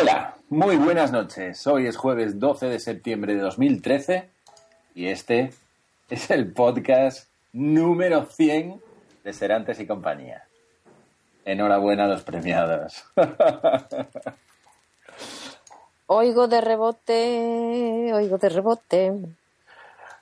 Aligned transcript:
Hola, 0.00 0.36
muy 0.48 0.76
buenas 0.76 1.10
noches. 1.10 1.66
Hoy 1.66 1.86
es 1.86 1.96
jueves 1.96 2.38
12 2.38 2.66
de 2.66 2.78
septiembre 2.78 3.34
de 3.34 3.40
2013 3.40 4.28
y 4.94 5.08
este 5.08 5.50
es 6.08 6.30
el 6.30 6.52
podcast 6.52 7.28
número 7.52 8.26
100 8.26 8.80
de 9.24 9.32
Serantes 9.32 9.80
y 9.80 9.86
compañía. 9.86 10.44
Enhorabuena 11.44 12.04
a 12.04 12.08
los 12.08 12.22
premiados. 12.22 13.04
Oigo 16.06 16.46
de 16.46 16.60
rebote, 16.60 18.10
oigo 18.14 18.38
de 18.38 18.48
rebote. 18.48 19.12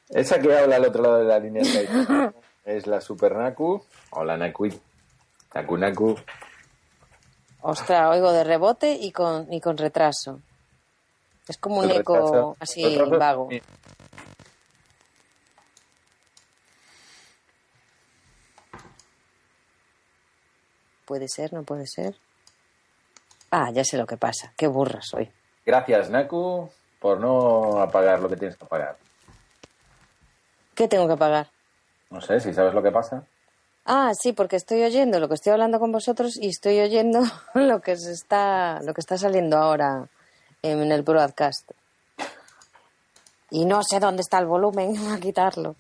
Esa 0.09 0.41
que 0.41 0.57
habla 0.57 0.77
al 0.77 0.87
otro 0.87 1.03
lado 1.03 1.19
de 1.19 1.25
la 1.25 1.39
línea 1.39 1.63
es 2.65 2.87
la 2.87 3.01
Super 3.01 3.37
Naku 3.37 3.83
o 4.11 4.25
la 4.25 4.39
Naku. 4.39 4.69
Naku 5.55 5.77
Naku. 5.77 6.17
Ostras, 7.63 8.11
oigo 8.11 8.33
de 8.33 8.45
rebote 8.45 8.93
y 8.93 9.11
con, 9.11 9.53
y 9.53 9.61
con 9.61 9.77
retraso. 9.77 10.41
Es 11.49 11.59
como 11.59 11.79
un 11.79 11.91
eco 11.91 12.57
así 12.61 12.99
vago. 12.99 13.49
Puede 21.05 21.29
ser, 21.29 21.53
no 21.53 21.63
puede 21.63 21.87
ser. 21.87 22.17
Ah, 23.51 23.71
ya 23.73 23.85
sé 23.85 23.97
lo 23.97 24.07
que 24.07 24.17
pasa. 24.17 24.53
Qué 24.57 24.67
burra 24.67 25.01
soy. 25.03 25.31
Gracias, 25.65 26.11
Naku, 26.11 26.69
por 27.01 27.21
no 27.21 27.81
apagar 27.81 28.21
lo 28.21 28.29
que 28.29 28.37
tienes 28.37 28.57
que 28.57 28.65
apagar. 28.65 28.97
¿Qué 30.75 30.89
tengo 30.89 31.09
que 31.09 31.17
pagar? 31.17 31.49
No 32.11 32.21
sé 32.21 32.41
si 32.41 32.53
sabes 32.53 32.75
lo 32.75 32.83
que 32.83 32.91
pasa. 32.91 33.25
Ah, 33.89 34.11
sí, 34.21 34.33
porque 34.33 34.57
estoy 34.57 34.83
oyendo 34.83 35.21
lo 35.21 35.29
que 35.29 35.35
estoy 35.35 35.53
hablando 35.53 35.79
con 35.79 35.93
vosotros 35.93 36.37
y 36.37 36.49
estoy 36.49 36.81
oyendo 36.81 37.21
lo 37.55 37.81
que 37.81 37.97
se 37.97 38.13
está, 38.13 38.81
lo 38.83 38.93
que 38.93 39.01
está 39.01 39.17
saliendo 39.17 39.57
ahora 39.57 40.09
en 40.63 40.91
el 40.91 41.03
broadcast. 41.03 41.71
Y 43.51 43.65
no 43.65 43.85
sé 43.85 44.01
dónde 44.01 44.23
está 44.23 44.39
el 44.39 44.47
volumen, 44.47 44.97
a 45.13 45.21
quitarlo. 45.21 45.77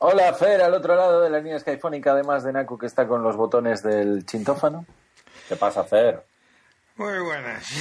Hola, 0.00 0.34
Fer, 0.34 0.60
al 0.60 0.74
otro 0.74 0.94
lado 0.96 1.22
de 1.22 1.30
la 1.30 1.38
línea 1.38 1.58
skyfónica, 1.58 2.12
además 2.12 2.42
de 2.42 2.52
Naku, 2.52 2.76
que 2.76 2.86
está 2.86 3.08
con 3.08 3.22
los 3.22 3.36
botones 3.36 3.82
del 3.82 4.26
chintófano. 4.26 4.84
¿Qué 5.48 5.56
pasa, 5.56 5.84
Fer? 5.84 6.24
Muy 6.96 7.18
buenas. 7.18 7.66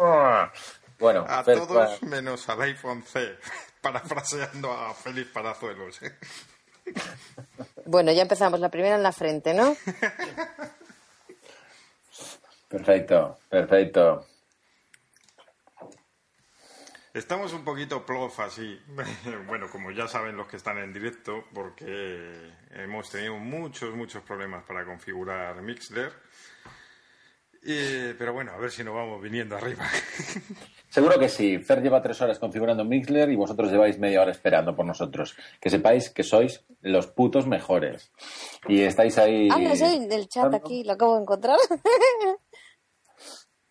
Ah. 0.00 0.52
Bueno, 0.96 1.24
A 1.28 1.42
Fer, 1.42 1.58
todos 1.58 2.00
menos 2.04 2.48
al 2.48 2.62
iPhone 2.62 3.02
C. 3.02 3.36
Parafraseando 3.80 4.72
a 4.72 4.94
Félix 4.94 5.28
Palazuelos. 5.32 5.98
Bueno, 7.86 8.12
ya 8.12 8.22
empezamos. 8.22 8.60
La 8.60 8.68
primera 8.70 8.96
en 8.96 9.02
la 9.02 9.12
frente, 9.12 9.54
¿no? 9.54 9.74
perfecto, 12.68 13.38
perfecto. 13.48 14.26
Estamos 17.14 17.52
un 17.54 17.64
poquito 17.64 18.04
plof 18.04 18.38
así. 18.40 18.78
Bueno, 19.46 19.70
como 19.70 19.90
ya 19.90 20.06
saben 20.06 20.36
los 20.36 20.46
que 20.48 20.56
están 20.58 20.78
en 20.78 20.92
directo, 20.92 21.44
porque 21.54 22.52
hemos 22.72 23.10
tenido 23.10 23.36
muchos, 23.36 23.94
muchos 23.94 24.22
problemas 24.22 24.64
para 24.64 24.84
configurar 24.84 25.60
Mixler. 25.62 26.12
Y- 27.62 28.12
pero 28.14 28.32
bueno, 28.34 28.52
a 28.52 28.56
ver 28.58 28.70
si 28.70 28.84
nos 28.84 28.94
vamos 28.94 29.20
viniendo 29.22 29.56
arriba. 29.56 29.86
Seguro 30.90 31.18
que 31.18 31.28
sí. 31.28 31.58
Fer 31.58 31.82
lleva 31.82 32.02
tres 32.02 32.20
horas 32.22 32.38
configurando 32.38 32.84
Mixler 32.84 33.30
y 33.30 33.36
vosotros 33.36 33.70
lleváis 33.70 33.98
media 33.98 34.22
hora 34.22 34.30
esperando 34.30 34.74
por 34.74 34.86
nosotros. 34.86 35.36
Que 35.60 35.70
sepáis 35.70 36.10
que 36.10 36.22
sois 36.22 36.64
los 36.80 37.06
putos 37.08 37.46
mejores. 37.46 38.10
Y 38.68 38.82
estáis 38.82 39.18
ahí... 39.18 39.48
Ah, 39.50 39.58
no 39.58 40.08
del 40.08 40.28
chat 40.28 40.52
aquí, 40.54 40.84
lo 40.84 40.92
acabo 40.94 41.16
de 41.16 41.22
encontrar. 41.22 41.58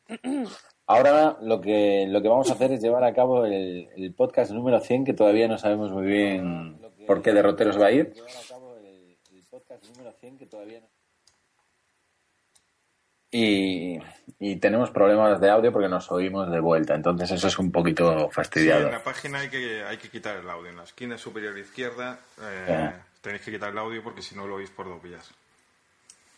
Ahora 0.90 1.38
lo 1.42 1.60
que, 1.60 2.06
lo 2.08 2.22
que 2.22 2.30
vamos 2.30 2.50
a 2.50 2.54
hacer 2.54 2.72
es 2.72 2.82
llevar 2.82 3.04
a 3.04 3.14
cabo 3.14 3.46
el, 3.46 3.90
el 3.96 4.14
podcast 4.14 4.52
número 4.52 4.80
100, 4.80 5.04
que 5.04 5.14
todavía 5.14 5.48
no 5.50 5.58
sabemos 5.58 5.92
muy 5.92 6.06
bien 6.06 6.80
por 7.06 7.22
qué 7.22 7.34
derroteros 7.34 7.78
va 7.80 7.88
a 7.88 7.92
ir. 7.92 8.14
Y, 13.32 14.00
y 14.40 14.56
tenemos 14.58 14.90
problemas 14.92 15.40
de 15.42 15.50
audio 15.50 15.72
porque 15.74 15.90
nos 15.90 16.10
oímos 16.12 16.50
de 16.50 16.60
vuelta, 16.62 16.96
entonces 16.96 17.30
eso 17.32 17.48
es 17.48 17.60
un 17.60 17.72
poquito 17.72 18.28
Sí, 18.28 18.28
fastidiado. 18.32 18.86
en 18.86 18.92
la 18.94 19.04
página 19.04 19.40
hay 19.40 19.50
que, 19.50 19.84
hay 19.84 19.98
que 19.98 20.10
quitar 20.10 20.38
el 20.38 20.50
audio. 20.50 20.70
En 20.70 20.78
la 20.78 20.84
esquina 20.84 21.18
superior 21.18 21.58
izquierda 21.58 22.20
eh, 22.42 22.92
tenéis 23.22 23.42
que 23.44 23.52
quitar 23.52 23.72
el 23.72 23.78
audio 23.78 24.02
porque 24.04 24.22
si 24.22 24.36
no 24.36 24.48
lo 24.48 24.56
oís 24.56 24.70
por 24.70 24.88
dos 24.88 25.02
vías. 25.04 25.30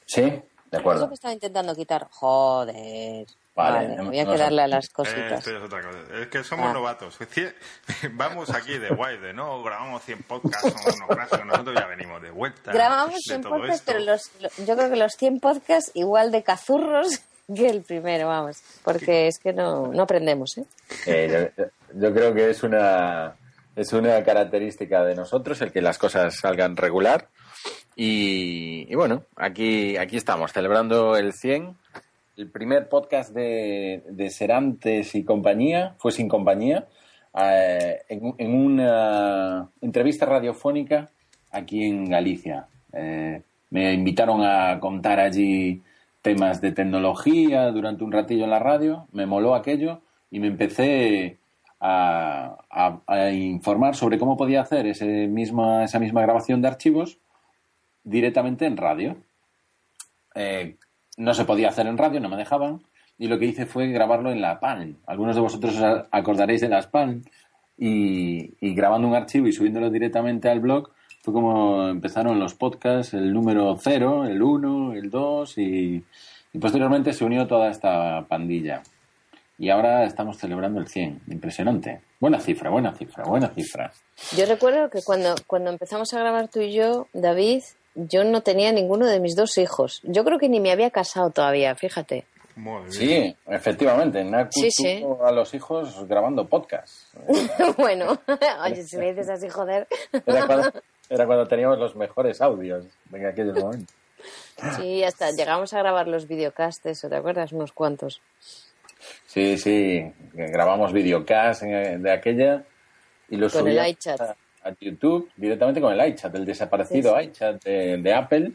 ¿Sí? 0.05 0.41
De 0.71 0.77
acuerdo. 0.77 1.07
que 1.07 1.13
estaba 1.15 1.33
intentando 1.33 1.75
quitar. 1.75 2.07
Joder. 2.11 3.27
Vale, 3.59 3.87
Vale, 3.87 3.95
no- 3.97 4.07
había 4.07 4.23
no 4.25 4.31
que 4.31 4.37
darle 4.37 4.61
a 4.61 4.67
las 4.67 4.85
Eh, 4.85 4.89
cositas. 4.93 5.31
esto 5.39 5.51
ya 5.51 5.57
es 5.57 5.63
otra 5.63 5.81
cosa. 5.81 5.97
Es 6.21 6.27
que 6.27 6.43
somos 6.43 6.67
Ah. 6.69 6.73
novatos. 6.73 7.17
Vamos 8.13 8.49
aquí 8.51 8.77
de 8.77 8.89
guay, 8.89 9.17
de 9.17 9.33
no, 9.33 9.61
grabamos 9.63 10.01
100 10.03 10.23
podcasts, 10.23 10.61
somos 10.83 10.95
unos 11.09 11.45
nosotros 11.45 11.75
ya 11.75 11.87
venimos 11.87 12.21
de 12.21 12.31
vuelta. 12.31 12.71
Grabamos 12.71 13.15
de 13.15 13.19
100 13.21 13.41
todo 13.41 13.51
podcasts, 13.57 13.75
esto. 13.81 13.91
pero 13.91 14.05
los, 14.05 14.31
lo- 14.41 14.65
yo 14.65 14.75
creo 14.77 14.89
que 14.89 14.95
los 14.95 15.11
100 15.13 15.39
podcasts 15.39 15.91
igual 15.93 16.31
de 16.31 16.43
cazurros 16.43 17.07
que 17.55 17.67
el 17.69 17.81
primero, 17.83 18.27
vamos. 18.27 18.61
Porque 18.83 19.27
es 19.27 19.39
que 19.39 19.53
no, 19.53 19.87
no 19.87 20.03
aprendemos, 20.03 20.57
¿eh? 20.57 20.65
Eh, 21.05 21.51
yo, 21.57 21.65
yo 21.95 22.13
creo 22.13 22.33
que 22.33 22.49
es 22.51 22.63
una, 22.63 23.35
es 23.75 23.91
una 23.93 24.23
característica 24.23 25.03
de 25.03 25.15
nosotros 25.15 25.59
el 25.61 25.71
que 25.71 25.81
las 25.81 25.97
cosas 25.97 26.35
salgan 26.39 26.77
regular. 26.77 27.27
Y, 27.95 28.85
y 28.89 28.95
bueno, 28.95 29.23
aquí, 29.35 29.97
aquí 29.97 30.15
estamos, 30.15 30.53
celebrando 30.53 31.17
el 31.17 31.33
100. 31.33 31.75
El 32.39 32.49
primer 32.49 32.87
podcast 32.87 33.33
de, 33.33 34.29
Serantes 34.29 35.13
y 35.13 35.25
compañía 35.25 35.95
fue 35.97 36.13
sin 36.13 36.29
compañía, 36.29 36.87
eh, 37.37 37.99
en, 38.07 38.53
una 38.53 39.69
entrevista 39.81 40.25
radiofónica 40.25 41.09
aquí 41.51 41.83
en 41.83 42.05
Galicia. 42.05 42.67
Eh, 42.93 43.41
me 43.71 43.93
invitaron 43.93 44.41
a 44.41 44.79
contar 44.79 45.19
allí 45.19 45.81
temas 46.21 46.61
de 46.61 46.71
tecnología 46.71 47.71
durante 47.71 48.05
un 48.05 48.13
ratillo 48.13 48.45
en 48.45 48.51
la 48.51 48.59
radio, 48.59 49.09
me 49.11 49.25
moló 49.25 49.53
aquello 49.53 49.99
y 50.31 50.39
me 50.39 50.47
empecé 50.47 51.39
a 51.81 52.55
informar 53.33 53.97
sobre 53.97 54.17
cómo 54.17 54.37
podía 54.37 54.61
hacer 54.61 54.87
ese 54.87 55.27
misma, 55.27 55.83
esa 55.83 55.99
misma 55.99 56.21
grabación 56.21 56.61
de 56.61 56.69
archivos 56.69 57.17
directamente 58.05 58.65
en 58.65 58.77
radio. 58.77 59.17
Eh, 60.35 60.77
no 61.19 61.33
se 61.33 61.45
podía 61.45 61.69
hacer 61.69 61.85
en 61.85 61.97
radio, 61.97 62.19
no 62.19 62.29
me 62.29 62.37
dejaban, 62.37 62.81
y 63.17 63.27
lo 63.27 63.37
que 63.37 63.45
hice 63.45 63.65
fue 63.65 63.87
grabarlo 63.87 64.31
en 64.31 64.41
la 64.41 64.59
Palm. 64.59 64.95
Algunos 65.05 65.35
de 65.35 65.41
vosotros 65.41 65.75
os 65.77 66.05
acordaréis 66.11 66.61
de 66.61 66.69
las 66.69 66.87
Palm, 66.87 67.21
y, 67.77 68.73
grabando 68.73 69.07
un 69.07 69.15
archivo 69.15 69.47
y 69.47 69.53
subiéndolo 69.53 69.89
directamente 69.89 70.49
al 70.49 70.59
blog 70.59 70.91
fue 71.21 71.33
como 71.33 71.87
empezaron 71.87 72.39
los 72.39 72.53
podcasts, 72.55 73.13
el 73.13 73.33
número 73.33 73.77
0, 73.77 74.25
el 74.25 74.41
1, 74.41 74.93
el 74.93 75.09
2 75.09 75.57
y, 75.57 76.03
y 76.53 76.59
posteriormente 76.59 77.13
se 77.13 77.25
unió 77.25 77.47
toda 77.47 77.69
esta 77.69 78.25
pandilla. 78.27 78.81
Y 79.57 79.69
ahora 79.69 80.05
estamos 80.05 80.37
celebrando 80.37 80.79
el 80.79 80.87
100. 80.87 81.23
Impresionante. 81.27 82.01
Buena 82.19 82.39
cifra, 82.39 82.69
buena 82.69 82.93
cifra, 82.93 83.25
buena 83.25 83.49
cifra. 83.49 83.91
Yo 84.37 84.45
recuerdo 84.45 84.89
que 84.89 85.01
cuando, 85.03 85.35
cuando 85.47 85.69
empezamos 85.69 86.13
a 86.13 86.19
grabar 86.19 86.47
tú 86.47 86.61
y 86.61 86.71
yo, 86.71 87.07
David, 87.13 87.63
yo 88.07 88.23
no 88.23 88.41
tenía 88.41 88.71
ninguno 88.71 89.05
de 89.07 89.19
mis 89.19 89.35
dos 89.35 89.57
hijos. 89.57 89.99
Yo 90.03 90.23
creo 90.23 90.37
que 90.39 90.49
ni 90.49 90.59
me 90.59 90.71
había 90.71 90.91
casado 90.91 91.29
todavía, 91.31 91.75
fíjate. 91.75 92.25
Sí, 92.89 93.33
efectivamente. 93.47 94.21
Naku 94.23 94.51
Sí, 94.51 94.69
sí. 94.71 94.99
tuvo 95.01 95.25
a 95.25 95.31
los 95.31 95.53
hijos 95.53 96.05
grabando 96.07 96.45
podcast. 96.47 97.13
bueno, 97.77 98.19
oye, 98.65 98.83
si 98.83 98.97
me 98.97 99.09
dices 99.13 99.29
así, 99.29 99.47
joder. 99.47 99.87
Era 100.25 100.45
cuando, 100.45 100.71
era 101.09 101.25
cuando 101.25 101.47
teníamos 101.47 101.79
los 101.79 101.95
mejores 101.95 102.41
audios 102.41 102.85
en 103.13 103.25
aquellos 103.25 103.57
momentos. 103.57 103.95
Sí, 104.75 105.03
hasta 105.05 105.31
llegamos 105.31 105.73
a 105.73 105.79
grabar 105.79 106.09
los 106.09 106.27
videocastes, 106.27 107.01
¿o 107.05 107.09
¿te 107.09 107.15
acuerdas? 107.15 107.53
Unos 107.53 107.71
cuantos. 107.71 108.21
Sí, 109.25 109.57
sí. 109.57 110.11
Grabamos 110.33 110.91
videocast 110.91 111.63
en- 111.63 112.03
de 112.03 112.11
aquella 112.11 112.63
y 113.29 113.37
los 113.37 113.53
Con 113.53 113.69
el 113.69 113.87
iChat. 113.87 114.19
A, 114.63 114.71
YouTube 114.79 115.29
directamente 115.35 115.81
con 115.81 115.93
el 115.93 116.09
iChat, 116.09 116.33
el 116.35 116.45
desaparecido 116.45 117.15
Sí, 117.17 117.23
sí. 117.23 117.29
iChat 117.29 117.63
de, 117.63 117.97
de 117.97 118.13
Apple. 118.13 118.51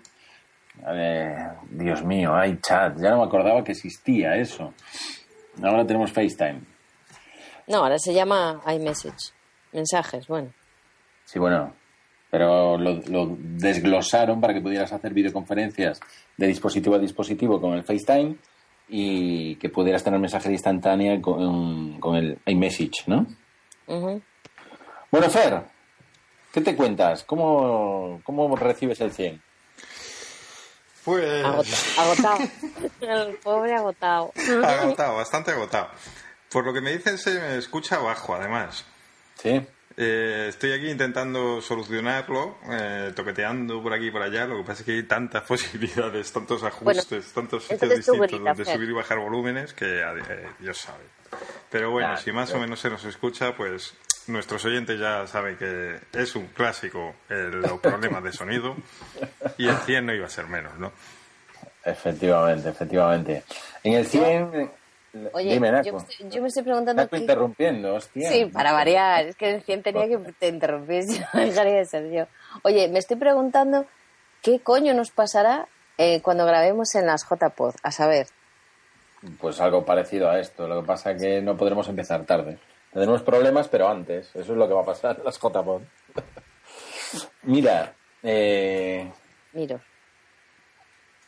Eh, 0.86 1.36
Dios 1.70 2.04
mío, 2.04 2.32
iChat. 2.44 2.98
Ya 3.00 3.10
no 3.10 3.18
me 3.18 3.24
acordaba 3.24 3.62
que 3.64 3.72
existía 3.72 4.36
eso. 4.36 4.74
Ahora 5.62 5.86
tenemos 5.86 6.12
FaceTime. 6.12 6.60
No, 7.68 7.78
ahora 7.78 7.98
se 7.98 8.12
llama 8.12 8.60
iMessage. 8.66 9.32
Mensajes, 9.72 10.26
bueno. 10.26 10.50
Sí, 11.24 11.38
bueno, 11.38 11.72
pero 12.30 12.76
lo, 12.76 13.00
lo 13.08 13.36
desglosaron 13.38 14.40
para 14.40 14.52
que 14.52 14.60
pudieras 14.60 14.92
hacer 14.92 15.14
videoconferencias 15.14 16.00
de 16.36 16.46
dispositivo 16.46 16.96
a 16.96 16.98
dispositivo 16.98 17.60
con 17.60 17.72
el 17.74 17.84
FaceTime 17.84 18.36
y 18.88 19.56
que 19.56 19.70
pudieras 19.70 20.04
tener 20.04 20.20
mensajería 20.20 20.56
instantánea 20.56 21.20
con, 21.22 21.98
con 22.00 22.16
el 22.16 22.38
iMessage, 22.44 23.04
¿no? 23.06 23.26
Bueno, 23.86 25.30
Fer, 25.30 25.62
¿qué 26.54 26.60
te 26.60 26.76
cuentas? 26.76 27.24
¿Cómo, 27.24 28.20
cómo 28.22 28.54
recibes 28.54 29.00
el 29.00 29.12
100? 29.12 29.42
Pues... 31.04 31.44
Agotado. 31.44 32.38
El 33.00 33.34
pobre 33.38 33.74
agotado. 33.74 34.32
Agotado, 34.64 35.16
bastante 35.16 35.50
agotado. 35.50 35.88
Por 36.50 36.64
lo 36.64 36.72
que 36.72 36.80
me 36.80 36.92
dicen 36.92 37.18
se 37.18 37.34
me 37.34 37.58
escucha 37.58 37.98
bajo, 37.98 38.36
además. 38.36 38.84
Sí. 39.34 39.60
Eh, 39.96 40.46
estoy 40.48 40.72
aquí 40.72 40.90
intentando 40.90 41.60
solucionarlo, 41.60 42.56
eh, 42.70 43.12
toqueteando 43.14 43.82
por 43.82 43.92
aquí 43.92 44.06
y 44.06 44.10
por 44.12 44.22
allá. 44.22 44.46
Lo 44.46 44.58
que 44.58 44.64
pasa 44.64 44.80
es 44.80 44.86
que 44.86 44.92
hay 44.92 45.02
tantas 45.02 45.42
posibilidades, 45.48 46.32
tantos 46.32 46.62
ajustes, 46.62 47.32
tantos 47.32 47.64
sitios 47.64 47.96
distintos 47.96 48.30
donde 48.30 48.64
subir 48.64 48.88
y 48.88 48.92
bajar 48.92 49.18
volúmenes 49.18 49.74
que 49.74 50.00
eh, 50.00 50.48
Dios 50.60 50.78
sabe. 50.78 51.04
Pero 51.68 51.90
bueno, 51.90 52.16
si 52.16 52.30
más 52.30 52.52
o 52.52 52.60
menos 52.60 52.78
se 52.78 52.88
nos 52.88 53.04
escucha, 53.04 53.56
pues 53.56 53.94
nuestros 54.28 54.64
oyentes 54.64 54.98
ya 54.98 55.26
saben 55.26 55.56
que 55.56 55.98
es 56.12 56.36
un 56.36 56.46
clásico 56.48 57.14
los 57.28 57.80
problemas 57.80 58.22
de 58.22 58.32
sonido 58.32 58.76
y 59.58 59.68
el 59.68 59.76
100 59.76 60.06
no 60.06 60.14
iba 60.14 60.26
a 60.26 60.30
ser 60.30 60.46
menos, 60.46 60.78
¿no? 60.78 60.92
Efectivamente, 61.84 62.68
efectivamente. 62.70 63.44
En 63.82 63.92
el 63.92 64.06
100 64.06 64.70
Oye, 65.32 65.54
yo, 65.54 66.42
me 66.42 66.48
estoy 66.48 66.64
preguntando. 66.64 67.02
Estás 67.02 67.20
interrumpiendo, 67.20 67.94
hostia. 67.94 68.28
Sí, 68.28 68.46
para 68.46 68.72
variar. 68.72 69.26
Es 69.26 69.36
que 69.36 69.54
recién 69.54 69.82
tenía 69.82 70.08
que 70.08 70.18
te 70.38 70.48
interrumpir. 70.48 71.04
dejaría 71.32 71.76
de 71.76 71.84
ser 71.84 72.10
yo. 72.10 72.26
Oye, 72.62 72.88
me 72.88 72.98
estoy 72.98 73.16
preguntando 73.16 73.86
qué 74.42 74.58
coño 74.58 74.92
nos 74.92 75.10
pasará 75.10 75.68
eh, 75.98 76.20
cuando 76.20 76.44
grabemos 76.46 76.94
en 76.96 77.06
las 77.06 77.24
JPod. 77.28 77.74
A 77.82 77.92
saber. 77.92 78.26
Pues 79.40 79.60
algo 79.60 79.84
parecido 79.84 80.28
a 80.28 80.40
esto. 80.40 80.66
Lo 80.66 80.80
que 80.80 80.86
pasa 80.86 81.12
es 81.12 81.22
que 81.22 81.40
no 81.40 81.56
podremos 81.56 81.88
empezar 81.88 82.24
tarde. 82.24 82.58
Tendremos 82.94 83.20
problemas, 83.22 83.68
pero 83.68 83.88
antes. 83.88 84.28
Eso 84.34 84.52
es 84.52 84.58
lo 84.58 84.66
que 84.66 84.72
va 84.72 84.80
a 84.80 84.86
pasar 84.86 85.18
en 85.18 85.24
las 85.24 85.38
JPod. 85.38 85.82
Mira. 87.42 87.94
Eh... 88.22 89.12
Miro 89.52 89.80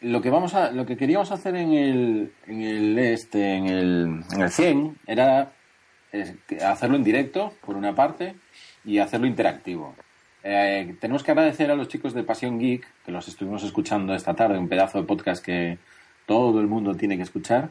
lo 0.00 0.20
que 0.20 0.30
vamos 0.30 0.54
a, 0.54 0.70
lo 0.70 0.84
que 0.84 0.96
queríamos 0.96 1.32
hacer 1.32 1.56
en 1.56 1.72
el, 1.72 2.32
en 2.46 2.62
el 2.62 2.98
este, 2.98 3.56
en 3.56 3.66
el, 3.66 4.22
en 4.32 4.40
el 4.40 4.50
100 4.50 4.98
era 5.06 5.52
hacerlo 6.64 6.96
en 6.96 7.04
directo, 7.04 7.52
por 7.64 7.76
una 7.76 7.94
parte, 7.94 8.36
y 8.84 8.98
hacerlo 8.98 9.26
interactivo. 9.26 9.94
Eh, 10.42 10.96
tenemos 11.00 11.22
que 11.22 11.32
agradecer 11.32 11.70
a 11.70 11.74
los 11.74 11.88
chicos 11.88 12.14
de 12.14 12.22
Pasión 12.22 12.58
Geek, 12.58 12.86
que 13.04 13.12
los 13.12 13.26
estuvimos 13.26 13.64
escuchando 13.64 14.14
esta 14.14 14.34
tarde, 14.34 14.58
un 14.58 14.68
pedazo 14.68 15.00
de 15.00 15.06
podcast 15.06 15.44
que 15.44 15.78
todo 16.24 16.60
el 16.60 16.66
mundo 16.66 16.94
tiene 16.94 17.16
que 17.16 17.24
escuchar, 17.24 17.70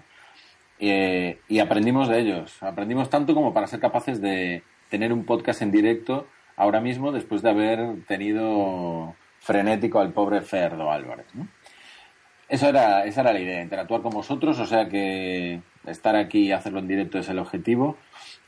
eh, 0.80 1.40
y 1.48 1.60
aprendimos 1.60 2.08
de 2.08 2.20
ellos. 2.20 2.62
Aprendimos 2.62 3.10
tanto 3.10 3.34
como 3.34 3.54
para 3.54 3.68
ser 3.68 3.80
capaces 3.80 4.22
de 4.22 4.64
tener 4.90 5.14
un 5.14 5.26
podcast 5.26 5.62
en 5.62 5.72
directo 5.72 6.28
ahora 6.58 6.80
mismo, 6.80 7.12
después 7.12 7.42
de 7.42 7.50
haber 7.50 8.04
tenido 8.08 9.16
frenético 9.40 10.00
al 10.00 10.14
pobre 10.14 10.42
Ferdo 10.42 10.92
Álvarez. 10.92 11.28
¿no? 11.34 11.48
Eso 12.48 12.70
era, 12.70 13.06
esa 13.06 13.22
era 13.22 13.34
la 13.34 13.40
idea, 13.40 13.62
interactuar 13.62 14.02
con 14.02 14.12
vosotros, 14.12 14.60
o 14.60 14.66
sea 14.66 14.88
que 14.88 15.62
estar 15.86 16.16
aquí 16.16 16.44
y 16.44 16.52
hacerlo 16.52 16.80
en 16.80 16.88
directo 16.88 17.18
es 17.18 17.30
el 17.30 17.40
objetivo. 17.40 17.98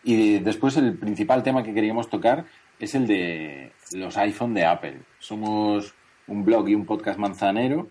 Y 0.04 0.40
después 0.40 0.78
el 0.78 0.98
principal 0.98 1.44
tema 1.44 1.64
que 1.64 1.74
queríamos 1.74 2.10
tocar 2.10 2.46
es 2.80 2.94
el 2.96 3.08
de 3.08 3.72
los 3.94 4.18
iPhone 4.18 4.54
de 4.54 4.66
Apple. 4.66 5.00
Somos 5.20 5.96
un 6.28 6.46
blog 6.46 6.70
y 6.70 6.76
un 6.76 6.86
podcast 6.86 7.18
manzanero, 7.18 7.90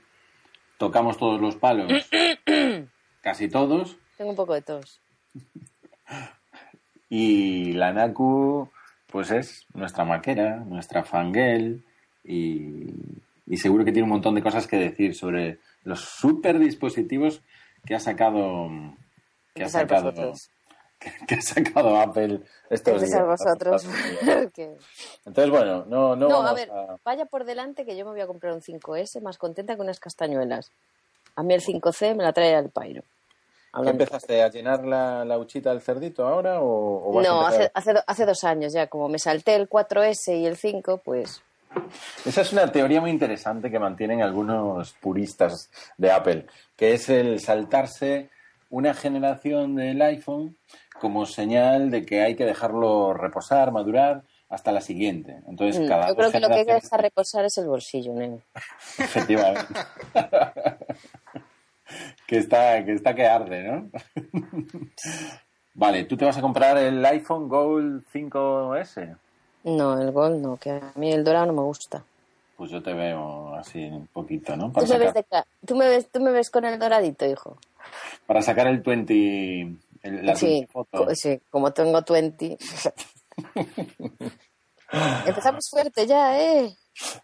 tocamos 0.79 1.17
todos 1.19 1.41
los 1.41 1.56
palos, 1.56 1.93
casi 3.21 3.49
todos. 3.49 3.99
Tengo 4.17 4.31
un 4.31 4.37
poco 4.37 4.55
de 4.55 4.63
tos. 4.63 5.01
Y 7.09 7.73
la 7.73 7.93
NACU, 7.93 8.69
pues 9.07 9.31
es 9.31 9.67
nuestra 9.75 10.05
maquera, 10.05 10.57
nuestra 10.57 11.05
fangirl, 11.05 11.85
y, 12.25 12.87
y 13.47 13.57
seguro 13.57 13.85
que 13.85 13.93
tiene 13.93 14.05
un 14.05 14.11
montón 14.11 14.35
de 14.35 14.43
cosas 14.43 14.67
que 14.67 14.77
decir 14.77 15.15
sobre 15.15 15.59
los 15.85 16.01
super 16.01 16.59
dispositivos 16.59 17.43
que 17.87 17.95
ha 17.95 18.01
sacado 18.01 18.69
que 19.55 19.65
ha 19.65 19.69
sacado 19.69 20.13
que, 21.27 21.35
ha 21.35 21.41
sacado 21.41 21.97
Apple 21.97 22.41
estos 22.69 23.03
días. 23.03 23.25
vosotros. 23.25 23.85
Entonces, 25.25 25.51
bueno, 25.51 25.85
no, 25.87 26.17
no, 26.17 26.43
a 26.43 26.53
ver, 26.53 26.71
vaya 27.05 27.27
por 27.27 27.45
delante 27.45 27.85
que 27.85 27.97
yo 27.97 28.05
me 28.05 28.11
voy 28.11 28.21
a 28.21 28.27
comprar 28.27 28.53
un 28.53 28.61
5S 28.61 29.23
más 29.23 29.39
contenta 29.39 29.77
que 29.77 29.83
unas 29.83 30.01
castañuelas. 30.01 30.73
A 31.37 31.43
mí 31.43 31.55
el 31.55 31.63
5C 31.63 32.17
me 32.17 32.25
la 32.25 32.33
trae 32.33 32.55
al 32.55 32.71
pairo. 32.71 33.03
Empezaste 33.84 34.43
a 34.43 34.50
llenar 34.50 34.84
la, 34.84 35.25
la 35.25 35.38
huchita 35.38 35.70
del 35.70 35.81
cerdito 35.81 36.26
ahora 36.26 36.61
o, 36.61 37.20
No, 37.23 37.46
hace, 37.46 37.70
hace, 37.75 37.94
hace 38.06 38.26
dos 38.26 38.44
años 38.44 38.73
ya, 38.73 38.87
como 38.87 39.08
me 39.08 39.19
salté 39.19 39.55
el 39.55 39.69
4S 39.69 40.40
y 40.40 40.46
el 40.46 40.56
5, 40.56 41.02
pues 41.05 41.43
esa 42.25 42.40
es 42.40 42.52
una 42.52 42.70
teoría 42.70 43.00
muy 43.00 43.11
interesante 43.11 43.70
que 43.70 43.78
mantienen 43.78 44.23
algunos 44.23 44.93
puristas 44.94 45.70
de 45.96 46.11
Apple, 46.11 46.46
que 46.76 46.94
es 46.94 47.08
el 47.08 47.40
saltarse 47.40 48.31
una 48.70 48.94
generación 48.94 49.76
del 49.76 50.00
iPhone 50.02 50.56
como 51.00 51.26
señal 51.26 51.90
de 51.90 52.05
que 52.05 52.22
hay 52.22 52.34
que 52.34 52.44
dejarlo 52.44 53.14
reposar, 53.14 53.70
madurar 53.70 54.22
hasta 54.49 54.72
la 54.72 54.81
siguiente. 54.81 55.40
Entonces, 55.46 55.82
mm, 55.82 55.88
cada 55.88 56.08
Yo 56.08 56.17
creo 56.17 56.32
que 56.32 56.40
lo 56.40 56.49
que 56.49 56.55
hay 56.55 56.67
que 56.67 56.75
dejar 56.75 57.02
reposar 57.02 57.44
es 57.44 57.58
el 57.58 57.67
bolsillo, 57.67 58.12
¿no? 58.14 58.40
Efectivamente. 58.99 59.75
que 62.27 62.38
está 62.38 62.85
que 62.85 62.93
está 62.93 63.15
que 63.15 63.27
arde, 63.27 63.62
¿no? 63.62 63.91
vale, 65.75 66.05
tú 66.05 66.17
te 66.17 66.25
vas 66.25 66.37
a 66.37 66.43
comprar 66.43 66.77
el 66.79 67.05
iPhone 67.05 67.49
Gold 67.49 68.05
5S. 68.12 69.17
No, 69.65 70.00
el 70.00 70.12
gol 70.12 70.41
no, 70.41 70.56
que 70.56 70.71
a 70.71 70.93
mí 70.94 71.12
el 71.12 71.25
dorado 71.25 71.47
no 71.47 71.53
me 71.53 71.62
gusta. 71.62 72.05
Pues 72.56 72.71
yo 72.71 72.83
te 72.83 72.94
veo 72.94 73.55
así 73.55 73.85
un 73.85 74.06
poquito, 74.06 74.56
¿no? 74.56 74.73
¿Tú, 74.73 74.87
me 74.87 74.99
ves 74.99 75.12
¿Tú, 76.11 76.21
me 76.21 76.31
ves, 76.31 76.50
con 76.50 76.65
el 76.65 76.79
doradito, 76.79 77.27
hijo. 77.27 77.59
Para 78.27 78.41
sacar 78.41 78.67
el 78.69 78.79
20, 78.79 79.77
la 80.05 80.37
sí, 80.37 80.67
sí, 81.15 81.41
como 81.50 81.73
tengo 81.73 82.00
20. 82.00 82.56
Empezamos 85.27 85.69
fuerte 85.69 86.06
ya, 86.06 86.41
¿eh? 86.41 86.75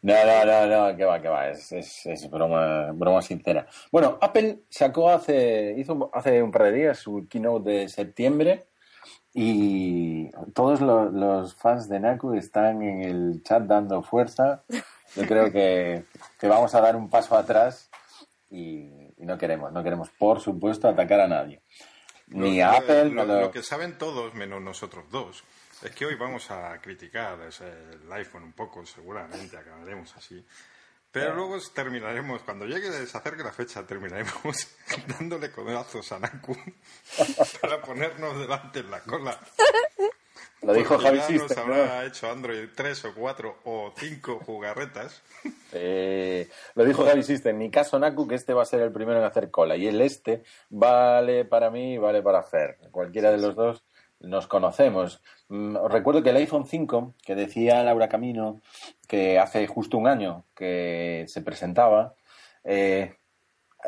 No, 0.03 0.15
no, 0.25 0.45
no, 0.45 0.67
no, 0.67 0.97
que 0.97 1.05
va, 1.05 1.21
que 1.21 1.29
va, 1.29 1.49
es, 1.49 1.73
es, 1.73 2.07
es, 2.07 2.31
broma, 2.31 2.93
broma 2.93 3.23
sincera. 3.23 3.67
Bueno, 3.91 4.19
Apple 4.21 4.61
sacó 4.69 5.09
hace, 5.09 5.75
hizo 5.79 6.11
hace 6.13 6.43
un 6.43 6.51
par 6.51 6.65
de 6.65 6.73
días 6.73 6.99
su 6.99 7.27
keynote 7.29 7.71
de 7.71 7.89
septiembre 7.89 8.67
y 9.35 10.31
todos 10.53 10.81
los, 10.81 11.55
fans 11.55 11.89
de 11.89 12.01
Naku 12.01 12.35
están 12.35 12.83
en 12.83 13.03
el 13.03 13.43
chat 13.43 13.63
dando 13.63 14.03
fuerza. 14.03 14.65
Yo 15.17 15.27
creo 15.27 15.51
que, 15.51 16.05
vamos 16.43 16.75
a 16.75 16.81
dar 16.81 16.97
un 16.97 17.09
paso 17.09 17.37
atrás 17.37 17.91
y, 18.51 18.91
no 19.19 19.39
queremos, 19.39 19.73
no 19.73 19.83
queremos, 19.83 20.11
por 20.11 20.41
supuesto, 20.41 20.89
atacar 20.89 21.21
a 21.21 21.29
nadie. 21.29 21.63
Ni 22.27 22.61
a 22.61 22.73
Apple. 22.73 23.11
Lo, 23.11 23.25
lo, 23.25 23.51
que 23.51 23.63
saben 23.63 23.97
todos, 23.97 24.35
menos 24.35 24.61
nosotros 24.61 25.05
dos, 25.11 25.45
es 25.83 25.91
que 25.95 26.07
hoy 26.07 26.15
vamos 26.15 26.51
a 26.51 26.81
criticar 26.81 27.39
el 27.41 28.13
iPhone 28.13 28.45
un 28.45 28.53
poco, 28.53 28.85
seguramente 28.87 29.57
acabaremos 29.57 30.15
así. 30.17 30.45
Pero 31.11 31.35
luego 31.35 31.59
terminaremos, 31.75 32.43
cuando 32.43 32.65
llegue, 32.65 32.91
se 32.91 33.17
acerque 33.17 33.43
la 33.45 33.53
fecha, 33.53 33.87
terminaremos 33.87 34.69
dándole 35.19 35.51
codazos 35.51 36.11
a 36.13 36.19
Naku 36.19 36.57
para 37.61 37.83
ponernos 37.83 38.39
delante 38.39 38.81
en 38.81 38.91
la 38.91 39.01
cola. 39.01 39.39
Lo 40.63 40.73
dijo 40.73 40.97
Javi 40.97 41.19
Nos 41.39 41.57
habrá 41.59 42.05
hecho 42.07 42.31
Android 42.31 42.69
3 42.73 43.05
o 43.07 43.15
4 43.15 43.59
o 43.65 43.93
5 43.97 44.41
jugarretas. 44.47 45.21
Eh, 45.73 46.49
lo 46.77 46.85
dijo 46.85 47.05
Javi 47.05 47.25
System. 47.25 47.57
En 47.57 47.59
mi 47.59 47.71
caso, 47.71 47.99
Naku, 47.99 48.29
que 48.29 48.37
este 48.37 48.55
va 48.55 48.63
a 48.63 48.67
ser 48.67 48.81
el 48.81 48.93
primero 48.93 49.19
en 49.19 49.25
hacer 49.25 49.51
cola. 49.51 49.77
Y 49.77 49.89
el 49.89 50.01
este 50.01 50.45
vale 50.71 51.45
para 51.45 51.69
mí 51.71 51.95
y 51.95 51.99
vale 51.99 52.23
para 52.23 52.45
Fer. 52.45 52.79
Cualquiera 52.93 53.33
de 53.33 53.39
los 53.39 53.57
dos 53.57 53.83
nos 54.23 54.47
conocemos. 54.47 55.23
Mm, 55.49 55.77
os 55.77 55.93
recuerdo 55.93 56.23
que 56.23 56.31
el 56.31 56.37
iPhone 56.37 56.67
5, 56.67 57.15
que 57.25 57.35
decía 57.35 57.83
Laura 57.83 58.09
Camino 58.09 58.61
que 59.09 59.39
hace 59.39 59.67
justo 59.67 59.99
un 59.99 60.07
año 60.07 60.45
que 60.55 61.25
se 61.29 61.43
presentaba, 61.43 62.15
eh, 62.65 63.15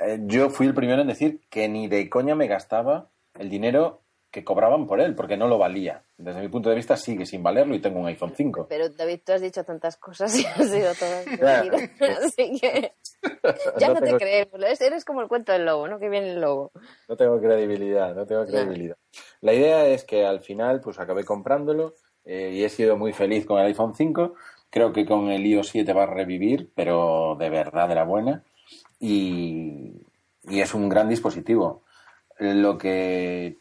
eh, 0.02 0.18
yo 0.26 0.50
fui 0.50 0.66
el 0.66 0.74
primero 0.74 1.02
en 1.02 1.08
decir 1.08 1.40
que 1.50 1.68
ni 1.68 1.88
de 1.88 2.10
coña 2.10 2.34
me 2.34 2.48
gastaba 2.48 3.08
el 3.38 3.48
dinero 3.48 4.03
que 4.34 4.42
cobraban 4.42 4.88
por 4.88 5.00
él, 5.00 5.14
porque 5.14 5.36
no 5.36 5.46
lo 5.46 5.58
valía. 5.58 6.02
Desde 6.18 6.40
mi 6.40 6.48
punto 6.48 6.68
de 6.68 6.74
vista 6.74 6.96
sigue 6.96 7.24
sin 7.24 7.40
valerlo 7.40 7.72
y 7.76 7.78
tengo 7.78 8.00
un 8.00 8.08
iPhone 8.08 8.32
5. 8.34 8.66
Pero 8.68 8.88
David, 8.88 9.20
tú 9.24 9.30
has 9.30 9.40
dicho 9.40 9.62
tantas 9.62 9.96
cosas 9.96 10.36
y 10.36 10.44
has 10.56 10.68
sido 10.68 10.92
todas 10.92 11.24
Así 12.24 12.58
que 12.60 12.94
ya 13.78 13.94
no, 13.94 14.00
te 14.00 14.16
creemos. 14.16 14.80
Eres 14.80 15.04
como 15.04 15.20
el 15.20 15.28
cuento 15.28 15.52
del 15.52 15.64
lobo, 15.64 15.86
¿no? 15.86 16.00
Que 16.00 16.08
viene 16.08 16.32
el 16.32 16.40
lobo. 16.40 16.72
No 17.08 17.16
tengo 17.16 17.40
credibilidad, 17.40 18.12
no 18.12 18.26
tengo 18.26 18.44
credibilidad. 18.44 18.96
La 19.40 19.54
idea 19.54 19.86
es 19.86 20.02
que 20.02 20.26
al 20.26 20.40
final 20.40 20.80
pues 20.80 20.98
acabé 20.98 21.22
comprándolo 21.22 21.94
eh, 22.24 22.50
y 22.54 22.64
he 22.64 22.68
sido 22.70 22.96
muy 22.96 23.12
feliz 23.12 23.46
con 23.46 23.60
el 23.60 23.66
iPhone 23.66 23.94
5. 23.94 24.34
Creo 24.68 24.92
que 24.92 25.06
con 25.06 25.28
el 25.28 25.46
iOS 25.46 25.68
7 25.68 25.92
va 25.92 26.02
a 26.02 26.06
revivir, 26.06 26.72
pero 26.74 27.36
de 27.38 27.50
verdad 27.50 27.88
de 27.88 27.94
la 27.94 28.02
buena. 28.02 28.42
Y, 28.98 29.92
y 30.42 30.60
es 30.60 30.74
un 30.74 30.88
gran 30.88 31.08
dispositivo. 31.08 31.84
Lo 32.40 32.76
que 32.76 33.58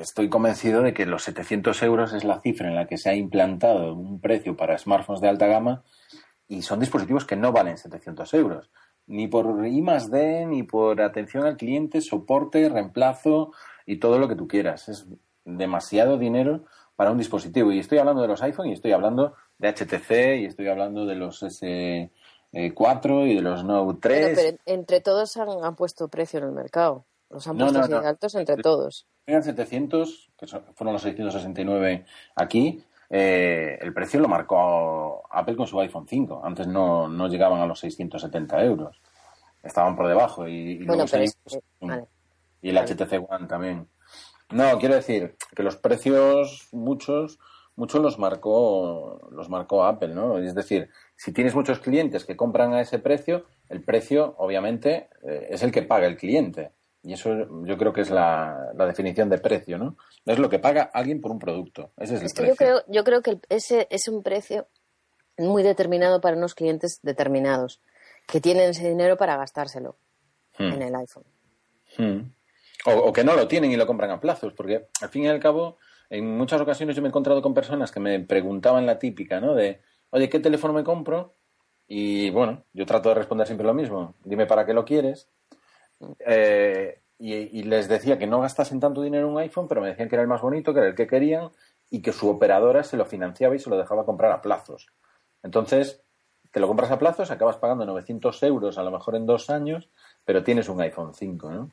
estoy 0.00 0.28
convencido 0.28 0.82
de 0.82 0.94
que 0.94 1.06
los 1.06 1.24
700 1.24 1.82
euros 1.82 2.12
es 2.12 2.24
la 2.24 2.40
cifra 2.40 2.68
en 2.68 2.74
la 2.74 2.86
que 2.86 2.98
se 2.98 3.10
ha 3.10 3.14
implantado 3.14 3.94
un 3.94 4.20
precio 4.20 4.56
para 4.56 4.78
smartphones 4.78 5.20
de 5.20 5.28
alta 5.28 5.46
gama 5.46 5.84
y 6.48 6.62
son 6.62 6.80
dispositivos 6.80 7.24
que 7.24 7.36
no 7.36 7.52
valen 7.52 7.78
700 7.78 8.34
euros. 8.34 8.70
ni 9.06 9.26
por 9.26 9.66
I 9.66 9.82
más 9.82 10.10
D, 10.10 10.46
ni 10.46 10.62
por 10.62 11.00
atención 11.00 11.44
al 11.44 11.56
cliente, 11.56 12.00
soporte, 12.00 12.68
reemplazo 12.68 13.52
y 13.84 13.96
todo 13.98 14.20
lo 14.20 14.28
que 14.28 14.36
tú 14.36 14.46
quieras. 14.46 14.88
Es 14.88 15.08
demasiado 15.44 16.16
dinero 16.16 16.64
para 16.94 17.10
un 17.10 17.18
dispositivo. 17.18 17.72
Y 17.72 17.78
estoy 17.80 17.98
hablando 17.98 18.22
de 18.22 18.28
los 18.28 18.42
iPhone 18.42 18.68
y 18.68 18.72
estoy 18.72 18.92
hablando 18.92 19.34
de 19.58 19.68
HTC 19.68 20.40
y 20.40 20.44
estoy 20.44 20.68
hablando 20.68 21.06
de 21.06 21.14
los 21.16 21.42
S4 21.42 22.10
y 23.28 23.34
de 23.34 23.42
los 23.42 23.64
Note 23.64 23.98
3. 24.00 24.38
pero 24.38 24.58
entre 24.66 25.00
todos 25.00 25.36
han, 25.36 25.74
puesto 25.76 26.08
precio 26.08 26.38
en 26.38 26.46
el 26.46 26.52
mercado. 26.52 27.06
Los 27.30 27.46
han 27.46 27.56
puesto 27.56 27.98
altos 27.98 28.34
entre 28.34 28.56
todos. 28.56 29.06
Eran 29.24 29.42
700, 29.42 30.32
que 30.36 30.46
fueron 30.46 30.92
los 30.92 31.02
669 31.02 32.04
aquí. 32.34 32.84
Eh, 33.08 33.78
el 33.80 33.92
precio 33.92 34.20
lo 34.20 34.28
marcó 34.28 35.22
Apple 35.30 35.56
con 35.56 35.66
su 35.66 35.80
iPhone 35.80 36.06
5. 36.08 36.42
Antes 36.44 36.66
no, 36.66 37.08
no 37.08 37.28
llegaban 37.28 37.60
a 37.60 37.66
los 37.66 37.80
670 37.80 38.64
euros. 38.64 39.00
Estaban 39.62 39.96
por 39.96 40.08
debajo. 40.08 40.48
Y, 40.48 40.84
bueno, 40.84 41.04
pero 41.10 41.24
y 42.62 42.68
el 42.70 42.78
HTC 42.78 43.26
One 43.28 43.46
también. 43.46 43.88
No, 44.50 44.78
quiero 44.78 44.96
decir 44.96 45.36
que 45.54 45.62
los 45.62 45.76
precios, 45.76 46.68
muchos, 46.72 47.38
muchos 47.76 48.00
los 48.00 48.18
marcó, 48.18 49.28
los 49.30 49.48
marcó 49.48 49.84
Apple, 49.84 50.14
¿no? 50.14 50.38
Es 50.38 50.54
decir, 50.54 50.90
si 51.14 51.32
tienes 51.32 51.54
muchos 51.54 51.78
clientes 51.78 52.24
que 52.24 52.36
compran 52.36 52.74
a 52.74 52.80
ese 52.80 52.98
precio, 52.98 53.46
el 53.68 53.82
precio, 53.82 54.34
obviamente, 54.38 55.08
eh, 55.22 55.48
es 55.50 55.62
el 55.62 55.70
que 55.70 55.82
paga 55.82 56.06
el 56.06 56.16
cliente. 56.16 56.72
Y 57.02 57.14
eso 57.14 57.64
yo 57.64 57.78
creo 57.78 57.92
que 57.92 58.02
es 58.02 58.10
la, 58.10 58.72
definición 58.74 59.30
de 59.30 59.38
precio, 59.38 59.78
¿no? 59.78 59.96
Es 60.26 60.38
lo 60.38 60.50
que 60.50 60.58
paga 60.58 60.90
alguien 60.92 61.20
por 61.20 61.30
un 61.30 61.38
producto. 61.38 61.92
Ese 61.96 62.16
es, 62.16 62.22
el 62.22 62.28
precio. 62.28 62.46
Yo 62.46 62.56
creo, 62.56 62.82
yo 62.88 63.04
creo 63.04 63.22
que 63.22 63.40
ese 63.48 63.86
es 63.90 64.06
un 64.08 64.22
precio 64.22 64.66
muy 65.38 65.62
determinado 65.62 66.20
para 66.20 66.36
unos 66.36 66.54
clientes 66.54 67.00
determinados, 67.02 67.80
que 68.26 68.40
tienen 68.40 68.70
ese 68.70 68.88
dinero 68.88 69.16
para 69.16 69.36
gastárselo 69.36 69.96
hmm. 70.58 70.72
en 70.72 70.82
el 70.82 70.94
iPhone. 70.94 71.24
Hmm. 71.96 72.32
O, 72.86 73.12
que 73.12 73.24
no 73.24 73.34
lo 73.34 73.48
tienen 73.48 73.70
y 73.70 73.76
lo 73.76 73.86
compran 73.86 74.10
a 74.10 74.20
plazos, 74.20 74.52
porque 74.54 74.86
al 75.00 75.08
fin 75.10 75.24
y 75.24 75.28
al 75.28 75.40
cabo, 75.40 75.78
en 76.08 76.36
muchas 76.36 76.60
ocasiones 76.60 76.96
yo 76.96 77.02
me 77.02 77.08
he 77.08 77.10
encontrado 77.10 77.42
con 77.42 77.52
personas 77.52 77.90
que 77.90 78.00
me 78.00 78.20
preguntaban 78.20 78.86
la 78.86 78.98
típica, 78.98 79.40
¿no? 79.40 79.54
De, 79.54 79.80
oye, 80.10 80.28
¿qué 80.28 80.38
teléfono 80.38 80.72
me 80.72 80.84
compro? 80.84 81.34
Y 81.86 82.30
bueno, 82.30 82.64
yo 82.72 82.86
trato 82.86 83.10
de 83.10 83.16
responder 83.16 83.46
siempre 83.46 83.66
lo 83.66 83.74
mismo. 83.74 84.14
Dime 84.24 84.46
para 84.46 84.64
qué 84.64 84.72
lo 84.72 84.84
quieres. 84.84 85.28
Eh, 86.20 87.00
y, 87.18 87.62
les 87.64 87.88
decía 87.88 88.18
que 88.18 88.26
no 88.26 88.40
gastasen 88.40 88.80
tanto 88.80 89.02
dinero 89.02 89.26
en 89.26 89.34
un 89.34 89.40
iPhone, 89.40 89.68
pero 89.68 89.82
me 89.82 89.88
decían 89.88 90.08
que 90.08 90.14
era 90.14 90.22
el 90.22 90.28
más 90.28 90.40
bonito, 90.40 90.72
que 90.72 90.80
era 90.80 90.88
el 90.88 90.94
que 90.94 91.06
querían 91.06 91.50
y 91.90 92.00
que 92.00 92.12
su 92.12 92.28
operadora 92.30 92.82
se 92.82 92.96
lo 92.96 93.04
financiaba 93.04 93.54
y 93.54 93.58
se 93.58 93.68
lo 93.68 93.76
dejaba 93.76 94.06
comprar 94.06 94.32
a 94.32 94.40
plazos. 94.40 94.86
Entonces, 95.42 96.02
te 96.50 96.60
lo 96.60 96.66
compras 96.66 96.90
a 96.90 96.98
plazos, 96.98 97.30
acabas 97.30 97.58
pagando 97.58 97.84
900 97.84 98.42
euros 98.44 98.78
a 98.78 98.82
lo 98.82 98.90
mejor 98.90 99.16
en 99.16 99.26
dos 99.26 99.50
años, 99.50 99.90
pero 100.24 100.42
tienes 100.42 100.68
un 100.68 100.80
iPhone 100.80 101.14
5, 101.14 101.50
¿no? 101.50 101.70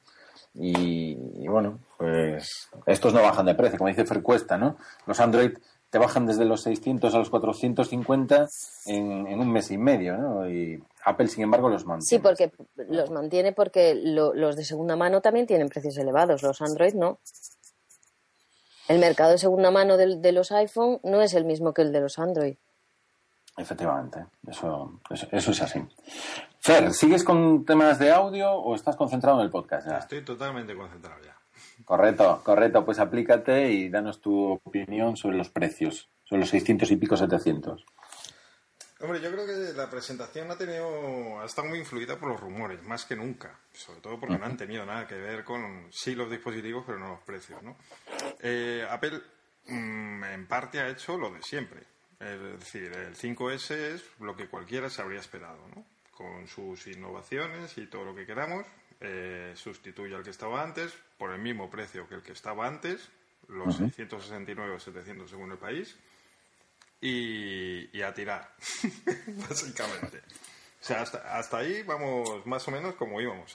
Y, 0.53 1.47
bueno, 1.47 1.79
pues 1.97 2.69
estos 2.85 3.13
no 3.13 3.21
bajan 3.21 3.45
de 3.45 3.55
precio, 3.55 3.77
como 3.77 3.89
dice 3.89 4.05
Frecuesta, 4.05 4.57
¿no? 4.57 4.77
Los 5.05 5.19
Android 5.19 5.51
te 5.89 5.97
bajan 5.97 6.25
desde 6.25 6.45
los 6.45 6.61
600 6.61 7.13
a 7.13 7.17
los 7.19 7.29
450 7.29 8.47
en, 8.87 9.27
en 9.27 9.39
un 9.39 9.51
mes 9.51 9.71
y 9.71 9.77
medio, 9.77 10.17
¿no? 10.17 10.49
Y 10.49 10.83
Apple, 11.05 11.27
sin 11.27 11.43
embargo, 11.43 11.69
los 11.69 11.85
mantiene. 11.85 12.07
Sí, 12.07 12.19
porque 12.19 12.51
los 12.75 13.09
mantiene 13.11 13.53
porque 13.53 13.95
los 13.95 14.55
de 14.55 14.65
segunda 14.65 14.95
mano 14.95 15.21
también 15.21 15.47
tienen 15.47 15.69
precios 15.69 15.97
elevados, 15.97 16.43
los 16.43 16.61
Android 16.61 16.93
no. 16.93 17.19
El 18.87 18.99
mercado 18.99 19.31
de 19.31 19.37
segunda 19.37 19.71
mano 19.71 19.97
de, 19.97 20.17
de 20.17 20.31
los 20.31 20.51
iPhone 20.51 20.99
no 21.03 21.21
es 21.21 21.33
el 21.33 21.45
mismo 21.45 21.73
que 21.73 21.81
el 21.81 21.91
de 21.91 22.01
los 22.01 22.19
Android. 22.19 22.55
Efectivamente, 23.57 24.23
eso, 24.47 24.99
eso, 25.09 25.51
es 25.51 25.61
así. 25.63 25.83
Fer, 26.59 26.93
¿sigues 26.93 27.23
con 27.23 27.65
temas 27.65 27.97
de 27.97 28.11
audio 28.11 28.51
o 28.51 28.75
estás 28.75 28.95
concentrado 28.95 29.39
en 29.39 29.45
el 29.45 29.51
podcast 29.51 29.87
ya? 29.87 29.97
Estoy 29.97 30.23
totalmente 30.23 30.75
concentrado 30.75 31.19
ya. 31.23 31.35
Correcto, 31.87 32.41
correcto. 32.43 32.85
Pues 32.85 32.99
aplícate 32.99 33.71
y 33.71 33.89
danos 33.89 34.21
tu 34.21 34.59
opinión 34.63 35.15
sobre 35.15 35.37
los 35.37 35.49
precios, 35.49 36.09
sobre 36.23 36.41
los 36.41 36.49
600 36.49 36.91
y 36.91 36.97
pico 36.97 37.17
700. 37.17 37.85
Hombre, 38.99 39.21
yo 39.21 39.31
creo 39.31 39.45
que 39.45 39.73
la 39.73 39.89
presentación 39.89 40.51
ha 40.51 40.57
tenido, 40.57 41.39
ha 41.39 41.45
estado 41.45 41.67
muy 41.67 41.79
influida 41.79 42.17
por 42.17 42.29
los 42.29 42.39
rumores, 42.39 42.83
más 42.83 43.05
que 43.05 43.15
nunca. 43.15 43.59
Sobre 43.71 44.01
todo 44.01 44.19
porque 44.19 44.37
no 44.37 44.45
han 44.45 44.57
tenido 44.57 44.85
nada 44.85 45.07
que 45.07 45.15
ver 45.15 45.43
con, 45.43 45.87
sí, 45.91 46.13
los 46.13 46.29
dispositivos, 46.29 46.83
pero 46.85 46.99
no 46.99 47.09
los 47.09 47.21
precios, 47.21 47.63
¿no? 47.63 47.77
Eh, 48.41 48.85
Apple, 48.89 49.21
mm, 49.67 50.23
en 50.23 50.47
parte, 50.47 50.79
ha 50.79 50.89
hecho 50.89 51.17
lo 51.17 51.31
de 51.31 51.41
siempre 51.41 51.97
es 52.19 52.59
decir, 52.59 52.91
el 52.93 53.15
5S 53.15 53.71
es 53.71 54.03
lo 54.19 54.35
que 54.35 54.47
cualquiera 54.47 54.89
se 54.89 55.01
habría 55.01 55.19
esperado, 55.19 55.59
¿no? 55.75 55.85
Con 56.11 56.47
sus 56.47 56.87
innovaciones 56.87 57.77
y 57.77 57.85
todo 57.87 58.05
lo 58.05 58.15
que 58.15 58.25
queramos, 58.25 58.65
eh, 59.01 59.53
sustituye 59.55 60.15
al 60.15 60.23
que 60.23 60.31
estaba 60.31 60.61
antes 60.61 60.93
por 61.17 61.31
el 61.31 61.39
mismo 61.39 61.69
precio 61.69 62.07
que 62.07 62.15
el 62.15 62.21
que 62.21 62.33
estaba 62.33 62.67
antes, 62.67 63.09
los 63.47 63.77
669 63.77 64.75
o 64.75 64.79
700 64.79 65.29
según 65.29 65.51
el 65.51 65.57
país, 65.57 65.97
y, 66.99 68.01
a 68.01 68.13
tirar, 68.13 68.53
básicamente. 69.49 70.17
O 70.17 70.83
sea, 70.87 71.01
hasta, 71.01 71.37
hasta, 71.37 71.57
ahí 71.57 71.83
vamos 71.83 72.45
más 72.45 72.67
o 72.67 72.71
menos 72.71 72.95
como 72.95 73.21
íbamos. 73.21 73.53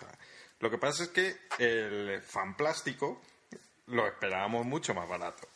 lo 0.60 0.70
que 0.70 0.78
pasa 0.78 1.04
es 1.04 1.08
que 1.10 1.36
el 1.58 2.20
fan 2.22 2.56
plástico 2.56 3.20
lo 3.86 4.06
esperábamos 4.06 4.64
mucho 4.66 4.94
más 4.94 5.08
barato. 5.08 5.48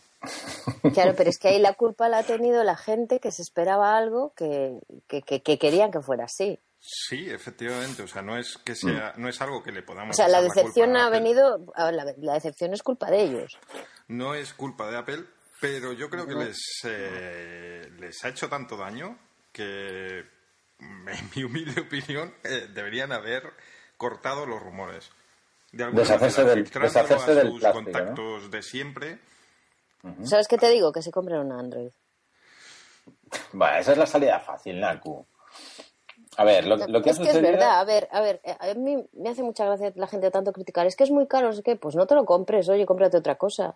Claro, 0.95 1.14
pero 1.16 1.31
es 1.31 1.38
que 1.38 1.49
ahí 1.49 1.59
la 1.59 1.75
culpa 1.75 2.09
la 2.09 2.19
ha 2.19 2.23
tenido 2.23 2.64
la 2.64 2.76
gente 2.76 3.21
que 3.21 3.31
se 3.31 3.43
esperaba 3.43 3.97
algo 3.97 4.33
que, 4.35 4.81
querían 5.07 5.90
que 5.90 6.00
fuera 6.00 6.25
así. 6.25 6.59
Sí, 6.88 7.28
efectivamente, 7.28 8.02
o 8.02 8.07
sea, 8.07 8.23
no 8.23 8.38
es 8.38 8.59
que 8.59 8.76
sea, 8.76 9.12
no 9.16 9.28
es 9.28 9.40
algo 9.40 9.62
que 9.62 9.73
le 9.73 9.83
podamos. 9.83 10.14
O 10.14 10.16
sea, 10.16 10.28
la 10.28 10.40
decepción 10.40 10.97
ha 10.97 11.09
venido, 11.09 11.59
la, 11.76 12.35
decepción 12.35 12.73
es 12.73 12.83
culpa 12.83 13.11
de 13.11 13.23
ellos. 13.23 13.59
No 14.07 14.35
es 14.35 14.55
culpa 14.55 14.88
de 14.88 14.97
Apple, 14.97 15.25
pero 15.61 15.93
yo 15.93 16.09
creo 16.09 16.26
que 16.26 16.35
les 16.35 16.59
eh, 16.85 17.90
les 17.99 18.25
ha 18.25 18.28
hecho 18.28 18.49
tanto 18.49 18.76
daño 18.76 19.19
que, 19.52 20.21
en 20.78 21.31
mi 21.35 21.43
humilde 21.43 21.81
opinión, 21.81 22.33
eh, 22.45 22.69
deberían 22.73 23.11
haber 23.11 23.52
cortado 23.97 24.47
los 24.47 24.62
rumores. 24.62 25.11
De 25.73 25.90
deshacerse 25.90 26.45
del, 26.45 26.64
deshacerse 26.64 27.40
a 27.40 27.43
sus 27.43 27.64
contactos 27.64 28.50
de 28.50 28.62
siempre 28.62 29.19
¿Sabes 30.25 30.49
qué 30.49 30.59
te 30.59 30.71
digo? 30.71 30.93
Que 30.93 31.02
se 31.02 31.11
compren 31.11 31.40
un 31.40 31.52
Android. 31.52 31.90
Bueno, 33.52 33.76
esa 33.76 33.93
es 33.93 33.99
la 33.99 34.07
salida 34.07 34.40
fácil, 34.40 34.81
Naku. 34.81 35.26
A 36.37 36.45
ver, 36.45 36.66
lo, 36.66 36.76
que 37.02 37.11
es 37.11 37.19
que 37.19 37.31
es 37.31 37.40
verdad, 37.40 37.81
a 37.81 37.85
ver, 37.85 38.09
a 38.12 38.21
ver, 38.21 38.40
a 38.45 38.75
mí 38.75 39.02
me 39.14 39.31
hace 39.31 39.43
mucha 39.43 39.64
gracia 39.64 39.93
la 39.97 40.07
gente 40.07 40.31
tanto 40.31 40.52
criticar. 40.52 40.87
Es 40.87 40.95
que 40.95 41.05
es 41.05 41.11
muy 41.11 41.26
caro, 41.26 41.52
sé 41.52 41.62
qué, 41.62 41.76
pues 41.76 41.97
no 41.97 42.07
te 42.07 42.14
lo 42.14 42.26
compres, 42.26 42.69
oye, 42.69 42.85
cómprate 42.85 43.16
otra 43.16 43.37
cosa. 43.37 43.75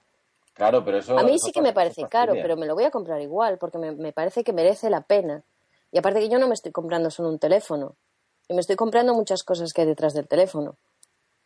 Claro, 0.52 0.84
pero 0.84 0.98
eso. 0.98 1.18
A 1.18 1.22
mí 1.22 1.38
sí 1.38 1.52
que 1.52 1.62
me 1.62 1.72
parece 1.72 2.06
caro, 2.08 2.34
pero 2.34 2.56
me 2.56 2.66
lo 2.66 2.74
voy 2.74 2.84
a 2.84 2.90
comprar 2.90 3.20
igual, 3.22 3.56
porque 3.56 3.78
me, 3.78 3.92
me, 3.92 4.12
parece 4.12 4.44
que 4.44 4.52
merece 4.52 4.90
la 4.90 5.00
pena. 5.00 5.42
Y 5.90 5.98
aparte 5.98 6.20
que 6.20 6.28
yo 6.28 6.38
no 6.38 6.48
me 6.48 6.54
estoy 6.54 6.70
comprando 6.70 7.10
solo 7.10 7.30
un 7.30 7.38
teléfono, 7.38 7.96
y 8.46 8.54
me 8.54 8.60
estoy 8.60 8.76
comprando 8.76 9.14
muchas 9.14 9.42
cosas 9.42 9.72
que 9.72 9.80
hay 9.80 9.86
detrás 9.86 10.12
del 10.12 10.28
teléfono. 10.28 10.76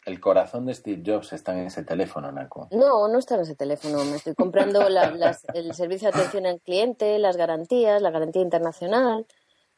El 0.05 0.21
corazón 0.21 0.67
de 0.67 0.75
Steve 0.75 1.03
Jobs 1.05 1.33
está 1.33 1.53
en 1.53 1.67
ese 1.67 1.83
teléfono, 1.83 2.31
Naco. 2.31 2.69
No, 2.73 3.09
no 3.09 3.19
está 3.19 3.37
en 3.37 3.43
ese 3.43 3.55
teléfono. 3.55 4.05
Me 4.05 4.17
estoy 4.17 4.35
comprando 4.35 4.87
el 4.87 5.75
servicio 5.75 6.11
de 6.11 6.19
atención 6.19 6.47
al 6.47 6.61
cliente, 6.61 7.19
las 7.19 7.37
garantías, 7.37 8.03
la 8.03 8.11
garantía 8.11 8.43
internacional, 8.43 9.27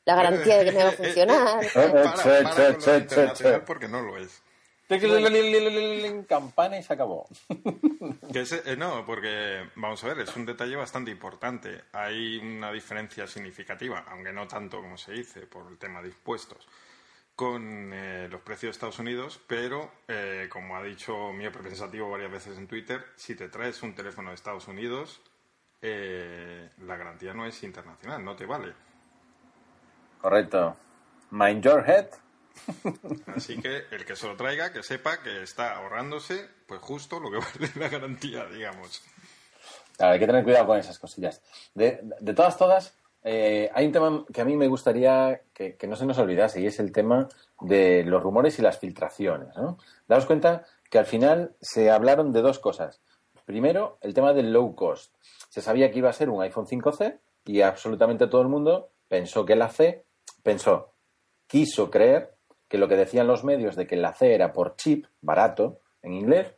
la 0.06 0.14
garantía 0.14 0.58
de 0.58 0.64
que 0.64 0.72
me 0.72 0.82
va 0.82 0.88
a 0.88 0.92
funcionar. 0.92 1.64
porque 3.66 3.88
no 3.88 4.00
lo 4.00 4.16
es. 4.16 4.42
Campana 6.24 6.78
y 6.78 6.82
se 6.82 6.92
acabó. 6.94 7.28
Eh, 8.38 8.76
no, 8.76 9.06
porque 9.06 9.70
vamos 9.76 10.04
a 10.04 10.08
ver, 10.08 10.20
es 10.20 10.36
un 10.36 10.44
detalle 10.44 10.76
bastante 10.76 11.10
importante. 11.10 11.84
Hay 11.92 12.36
una 12.36 12.70
diferencia 12.70 13.26
significativa, 13.26 14.04
aunque 14.08 14.30
no 14.30 14.46
tanto 14.46 14.82
como 14.82 14.98
se 14.98 15.12
dice, 15.12 15.46
por 15.46 15.70
el 15.70 15.78
tema 15.78 16.02
de 16.02 16.08
impuestos 16.08 16.68
con 17.36 17.92
eh, 17.92 18.28
los 18.30 18.40
precios 18.40 18.70
de 18.70 18.70
Estados 18.70 18.98
Unidos, 18.98 19.38
pero 19.46 19.92
eh, 20.08 20.48
como 20.50 20.74
ha 20.74 20.82
dicho 20.82 21.32
mi 21.32 21.48
pensativo 21.50 22.10
varias 22.10 22.32
veces 22.32 22.56
en 22.56 22.66
Twitter, 22.66 23.04
si 23.14 23.34
te 23.34 23.50
traes 23.50 23.82
un 23.82 23.94
teléfono 23.94 24.30
de 24.30 24.34
Estados 24.34 24.66
Unidos, 24.68 25.20
eh, 25.82 26.70
la 26.78 26.96
garantía 26.96 27.34
no 27.34 27.46
es 27.46 27.62
internacional, 27.62 28.24
no 28.24 28.34
te 28.34 28.46
vale. 28.46 28.72
Correcto. 30.26 30.74
Mind 31.30 31.62
your 31.62 31.88
head. 31.88 32.06
Así 33.36 33.60
que 33.62 33.84
el 33.92 34.04
que 34.04 34.16
se 34.16 34.26
lo 34.26 34.36
traiga, 34.36 34.72
que 34.72 34.82
sepa 34.82 35.22
que 35.22 35.44
está 35.44 35.76
ahorrándose, 35.76 36.48
pues 36.66 36.80
justo 36.80 37.20
lo 37.20 37.30
que 37.30 37.36
vale 37.60 37.70
la 37.76 37.88
garantía, 37.88 38.44
digamos. 38.46 39.04
Claro, 39.96 40.14
hay 40.14 40.18
que 40.18 40.26
tener 40.26 40.42
cuidado 40.42 40.66
con 40.66 40.78
esas 40.80 40.98
cosillas. 40.98 41.42
De, 41.74 42.00
de 42.18 42.34
todas, 42.34 42.58
todas, 42.58 42.98
eh, 43.22 43.70
hay 43.72 43.86
un 43.86 43.92
tema 43.92 44.24
que 44.32 44.40
a 44.40 44.44
mí 44.44 44.56
me 44.56 44.66
gustaría 44.66 45.42
que, 45.54 45.78
no 45.86 45.94
se 45.94 46.06
nos 46.06 46.18
olvidase 46.18 46.60
y 46.60 46.66
es 46.66 46.80
el 46.80 46.90
tema 46.90 47.28
de 47.60 48.02
los 48.02 48.20
rumores 48.20 48.58
y 48.58 48.62
las 48.62 48.80
filtraciones. 48.80 49.54
¿no? 49.56 49.78
Daos 50.08 50.26
cuenta 50.26 50.66
que 50.90 50.98
al 50.98 51.06
final 51.06 51.54
se 51.60 51.92
hablaron 51.92 52.32
de 52.32 52.42
dos 52.42 52.58
cosas. 52.58 53.00
Primero, 53.44 53.98
el 54.00 54.12
tema 54.12 54.32
del 54.32 54.52
low 54.52 54.74
cost. 54.74 55.14
Se 55.50 55.62
sabía 55.62 55.92
que 55.92 55.98
iba 55.98 56.10
a 56.10 56.12
ser 56.12 56.30
un 56.30 56.42
iPhone 56.42 56.66
5C 56.66 57.20
y 57.44 57.60
absolutamente 57.60 58.26
todo 58.26 58.42
el 58.42 58.48
mundo 58.48 58.90
pensó 59.06 59.46
que 59.46 59.54
la 59.54 59.68
C 59.68 60.05
pensó, 60.46 60.92
quiso 61.48 61.90
creer 61.90 62.36
que 62.68 62.78
lo 62.78 62.86
que 62.86 62.94
decían 62.96 63.26
los 63.26 63.42
medios 63.42 63.74
de 63.74 63.88
que 63.88 63.96
la 63.96 64.12
C 64.12 64.32
era 64.32 64.52
por 64.52 64.76
chip, 64.76 65.06
barato, 65.20 65.80
en 66.02 66.12
inglés, 66.12 66.54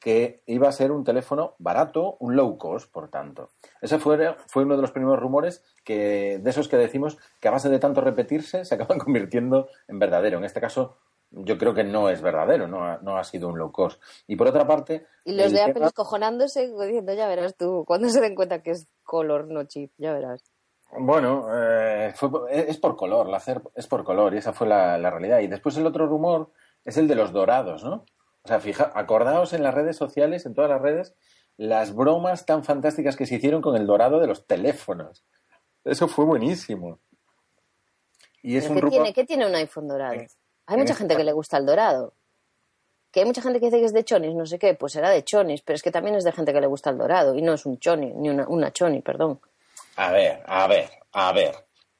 que 0.00 0.42
iba 0.46 0.68
a 0.68 0.72
ser 0.72 0.90
un 0.90 1.04
teléfono 1.04 1.54
barato, 1.58 2.16
un 2.18 2.34
low 2.34 2.58
cost, 2.58 2.90
por 2.90 3.08
tanto. 3.08 3.50
Ese 3.80 4.00
fue, 4.00 4.34
fue 4.48 4.64
uno 4.64 4.74
de 4.74 4.82
los 4.82 4.90
primeros 4.90 5.20
rumores 5.20 5.64
que, 5.84 6.38
de 6.42 6.50
esos 6.50 6.66
que 6.66 6.76
decimos 6.76 7.16
que 7.40 7.46
a 7.46 7.52
base 7.52 7.68
de 7.68 7.78
tanto 7.78 8.00
repetirse 8.00 8.64
se 8.64 8.74
acaban 8.74 8.98
convirtiendo 9.04 9.68
en 9.86 10.00
verdadero. 10.00 10.38
En 10.38 10.44
este 10.44 10.60
caso, 10.60 10.96
yo 11.30 11.58
creo 11.58 11.74
que 11.74 11.84
no 11.84 12.08
es 12.08 12.20
verdadero, 12.22 12.66
no 12.66 12.84
ha, 12.84 12.98
no 13.02 13.18
ha 13.18 13.22
sido 13.22 13.48
un 13.48 13.58
low 13.58 13.70
cost. 13.70 14.02
Y 14.26 14.34
por 14.34 14.48
otra 14.48 14.66
parte... 14.66 15.06
Y 15.24 15.32
los 15.32 15.52
de 15.52 15.62
Apple 15.62 15.86
escojonándose 15.86 16.68
diciendo, 16.68 17.14
ya 17.14 17.28
verás 17.28 17.56
tú, 17.56 17.84
cuando 17.86 18.08
se 18.08 18.20
den 18.20 18.34
cuenta 18.34 18.62
que 18.62 18.72
es 18.72 18.88
color, 19.04 19.46
no 19.46 19.62
chip, 19.64 19.92
ya 19.96 20.12
verás. 20.12 20.55
Bueno, 20.92 21.46
eh, 21.52 22.14
es 22.48 22.78
por 22.78 22.96
color, 22.96 23.28
la 23.28 23.36
hacer 23.36 23.60
es 23.74 23.86
por 23.86 24.04
color 24.04 24.34
y 24.34 24.38
esa 24.38 24.52
fue 24.52 24.66
la, 24.66 24.96
la, 24.98 25.10
realidad. 25.10 25.40
Y 25.40 25.46
después 25.46 25.76
el 25.76 25.86
otro 25.86 26.06
rumor 26.06 26.52
es 26.84 26.96
el 26.96 27.08
de 27.08 27.14
los 27.14 27.32
dorados, 27.32 27.84
¿no? 27.84 28.04
O 28.42 28.48
sea, 28.48 28.60
fija, 28.60 28.92
acordaos 28.94 29.52
en 29.52 29.62
las 29.62 29.74
redes 29.74 29.96
sociales, 29.96 30.46
en 30.46 30.54
todas 30.54 30.70
las 30.70 30.80
redes, 30.80 31.14
las 31.56 31.94
bromas 31.94 32.46
tan 32.46 32.64
fantásticas 32.64 33.16
que 33.16 33.26
se 33.26 33.36
hicieron 33.36 33.60
con 33.60 33.76
el 33.76 33.86
dorado 33.86 34.20
de 34.20 34.26
los 34.26 34.46
teléfonos. 34.46 35.24
Eso 35.84 36.08
fue 36.08 36.24
buenísimo. 36.24 37.00
Y 38.42 38.56
es 38.56 38.68
un 38.68 38.80
¿qué, 38.80 38.88
tiene, 38.88 39.12
¿Qué 39.12 39.24
tiene 39.24 39.46
un 39.46 39.54
iPhone 39.54 39.88
dorado? 39.88 40.20
Hay 40.66 40.76
mucha 40.76 40.94
gente 40.94 41.16
que 41.16 41.24
le 41.24 41.32
gusta 41.32 41.56
el 41.58 41.66
dorado. 41.66 42.14
Que 43.10 43.20
hay 43.20 43.26
mucha 43.26 43.42
gente 43.42 43.58
que 43.58 43.66
dice 43.66 43.78
que 43.78 43.86
es 43.86 43.92
de 43.92 44.04
chonis, 44.04 44.34
no 44.34 44.46
sé 44.46 44.58
qué, 44.58 44.74
pues 44.74 44.92
será 44.92 45.10
de 45.10 45.24
chonis, 45.24 45.62
pero 45.62 45.74
es 45.74 45.82
que 45.82 45.90
también 45.90 46.16
es 46.16 46.24
de 46.24 46.32
gente 46.32 46.52
que 46.52 46.60
le 46.60 46.66
gusta 46.66 46.90
el 46.90 46.98
dorado 46.98 47.34
y 47.34 47.42
no 47.42 47.54
es 47.54 47.64
un 47.64 47.78
choni, 47.78 48.12
ni 48.12 48.28
una, 48.28 48.46
una 48.46 48.72
choni, 48.72 49.00
perdón. 49.00 49.40
A 49.96 50.12
ver, 50.12 50.42
a 50.46 50.66
ver, 50.66 50.90
a 51.12 51.32
ver. 51.32 51.54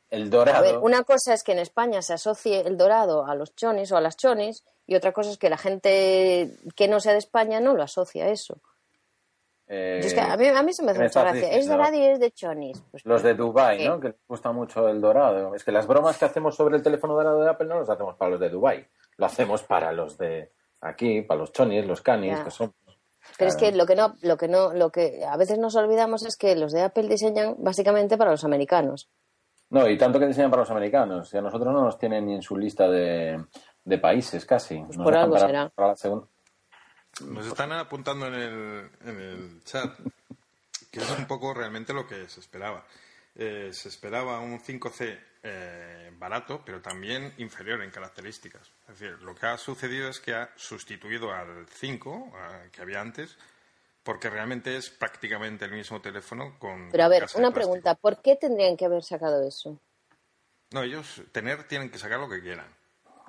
El 0.09 0.31
dorado. 0.31 0.59
A 0.59 0.61
ver, 0.61 0.79
una 0.79 1.03
cosa 1.03 1.35
es 1.35 1.43
que 1.43 1.53
en 1.53 1.59
España 1.59 2.01
se 2.01 2.15
asocie 2.15 2.61
el 2.61 2.77
dorado 2.77 3.27
a 3.27 3.35
los 3.35 3.55
chonis 3.57 3.91
o 3.91 3.97
a 3.97 4.01
las 4.01 4.17
chonis, 4.17 4.65
y 4.87 4.95
otra 4.95 5.13
cosa 5.13 5.31
es 5.31 5.39
que 5.39 5.51
la 5.51 5.59
gente 5.59 6.57
que 6.77 6.87
no 6.87 7.01
sea 7.01 7.13
de 7.13 7.19
España 7.19 7.59
no 7.59 7.75
lo 7.75 7.83
asocia 7.83 8.27
a 8.27 8.29
eso. 8.29 8.61
Eh, 9.69 10.01
es 10.05 10.15
que 10.15 10.21
a, 10.21 10.37
mí, 10.37 10.47
a, 10.47 10.63
mí, 10.63 10.73
se 10.73 10.85
me 10.85 10.93
hace 10.93 11.03
mucha 11.03 11.23
gracia. 11.23 11.51
Es 11.51 11.67
dorado 11.67 11.97
y 11.97 12.05
es 12.05 12.21
de 12.21 12.31
chonis. 12.31 12.81
Pues, 12.93 13.05
los 13.05 13.23
de 13.23 13.35
Dubai, 13.35 13.85
¿no? 13.85 13.99
Que 13.99 14.09
les 14.09 14.17
gusta 14.29 14.53
mucho 14.53 14.89
el 14.89 15.01
dorado. 15.01 15.55
Es 15.57 15.65
que 15.65 15.73
las 15.73 15.89
bromas 15.89 16.17
que 16.19 16.25
hacemos 16.25 16.55
sobre 16.55 16.77
el 16.77 16.83
teléfono 16.83 17.15
dorado 17.15 17.43
de 17.43 17.51
Apple 17.51 17.67
no 17.67 17.81
las 17.81 17.89
hacemos 17.89 18.15
para 18.15 18.31
los 18.33 18.41
de 18.41 18.51
Dubai. 18.51 18.87
Lo 19.17 19.27
hacemos 19.27 19.65
para 19.65 19.91
los 19.91 20.17
de 20.17 20.53
aquí, 20.81 21.23
para 21.23 21.41
los 21.41 21.53
chonis, 21.53 21.85
los 21.85 22.01
canis, 22.01 22.39
que 22.41 22.51
son 22.51 22.73
pero 23.39 23.51
es 23.51 23.57
que 23.57 23.73
lo 23.73 23.87
que 23.87 23.97
no, 23.97 24.17
lo 24.23 24.37
que 24.37 24.49
no, 24.49 24.73
lo 24.73 24.91
que 24.91 25.25
a 25.25 25.37
veces 25.37 25.59
nos 25.59 25.77
olvidamos 25.77 26.25
es 26.25 26.37
que 26.37 26.57
los 26.57 26.73
de 26.73 26.83
Apple 26.83 27.09
diseñan 27.09 27.57
básicamente 27.59 28.17
para 28.17 28.31
los 28.31 28.45
americanos. 28.45 29.09
No, 29.71 29.89
y 29.89 29.99
tanto 29.99 30.19
que 30.19 30.27
diseñan 30.27 30.51
para 30.51 30.63
los 30.63 30.71
americanos. 30.71 31.33
Y 31.35 31.39
a 31.39 31.43
nosotros 31.43 31.73
no 31.73 31.83
nos 31.83 31.99
tienen 31.99 32.27
ni 32.27 32.35
en 32.35 32.43
su 32.43 32.57
lista 32.57 32.89
de, 32.89 33.45
de 33.85 33.99
países 33.99 34.47
casi. 34.47 34.83
Pues 34.85 34.97
por 34.97 35.17
algo 35.17 35.39
será. 35.39 35.73
Nos 37.25 37.47
están 37.47 37.73
apuntando 37.73 38.27
en 38.27 38.35
el, 38.35 38.91
en 39.07 39.21
el 39.21 39.65
chat 39.65 39.91
que 40.91 41.01
es 41.01 41.19
un 41.19 41.27
poco 41.27 41.53
realmente 41.53 41.93
lo 41.93 42.07
que 42.07 42.29
se 42.29 42.41
esperaba. 42.41 42.85
Eh, 43.35 43.71
se 43.73 43.89
esperaba 43.89 44.41
un 44.41 44.59
5C 44.59 45.19
eh, 45.49 46.11
barato, 46.19 46.63
pero 46.65 46.81
también 46.81 47.33
inferior 47.39 47.83
en 47.83 47.91
características. 47.91 48.63
Es 48.89 48.99
decir, 48.99 49.23
lo 49.23 49.35
que 49.35 49.47
ha 49.47 49.57
sucedido 49.57 50.09
es 50.09 50.21
que 50.21 50.35
ha 50.35 50.51
sustituido 50.57 51.33
al 51.33 51.67
5 51.69 52.33
que 52.73 52.83
había 52.83 53.01
antes, 53.01 53.37
porque 54.03 54.29
realmente 54.29 54.77
es 54.77 54.91
prácticamente 54.91 55.65
el 55.65 55.73
mismo 55.73 56.01
teléfono 56.01 56.59
con. 56.59 56.91
Pero 56.91 57.05
a 57.05 57.09
ver, 57.09 57.27
una 57.35 57.53
pregunta: 57.53 57.95
¿por 57.95 58.23
qué 58.23 58.37
tendrían 58.37 58.77
que 58.77 58.87
haber 58.87 59.03
sacado 59.03 59.47
eso? 59.47 59.79
No, 60.73 60.83
ellos 60.83 61.23
tener 61.33 61.69
tienen 61.69 61.91
que 61.91 61.99
sacar 61.99 62.19
lo 62.19 62.29
que 62.29 62.41
quieran. 62.41 62.67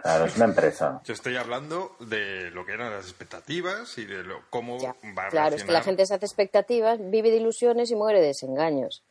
Claro, 0.02 0.26
es 0.26 0.36
una 0.36 0.46
empresa. 0.46 1.02
Yo 1.04 1.14
estoy 1.14 1.38
hablando 1.38 1.96
de 2.00 2.52
lo 2.52 2.66
que 2.66 2.74
eran 2.74 2.92
las 2.92 3.06
expectativas 3.06 3.98
y 3.98 4.06
de 4.06 4.24
lo, 4.24 4.48
cómo 4.50 4.78
va 4.80 5.26
a 5.26 5.30
Claro, 5.30 5.56
es 5.56 5.64
que 5.64 5.72
la 5.72 5.82
gente 5.82 6.06
se 6.06 6.14
hace 6.14 6.26
expectativas, 6.26 7.00
vive 7.02 7.32
de 7.32 7.38
ilusiones 7.38 7.90
y 7.90 7.96
muere 7.96 8.22
de 8.22 8.28
desengaños. 8.28 9.04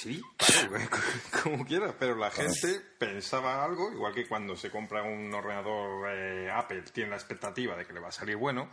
Sí, 0.00 0.22
como 1.42 1.66
quieras, 1.66 1.94
pero 1.98 2.14
la 2.14 2.30
gente 2.30 2.80
pensaba 2.98 3.62
algo, 3.62 3.92
igual 3.92 4.14
que 4.14 4.26
cuando 4.26 4.56
se 4.56 4.70
compra 4.70 5.02
un 5.02 5.32
ordenador 5.34 6.08
eh, 6.10 6.50
Apple, 6.50 6.84
tiene 6.90 7.10
la 7.10 7.16
expectativa 7.16 7.76
de 7.76 7.84
que 7.84 7.92
le 7.92 8.00
va 8.00 8.08
a 8.08 8.12
salir 8.12 8.36
bueno, 8.36 8.66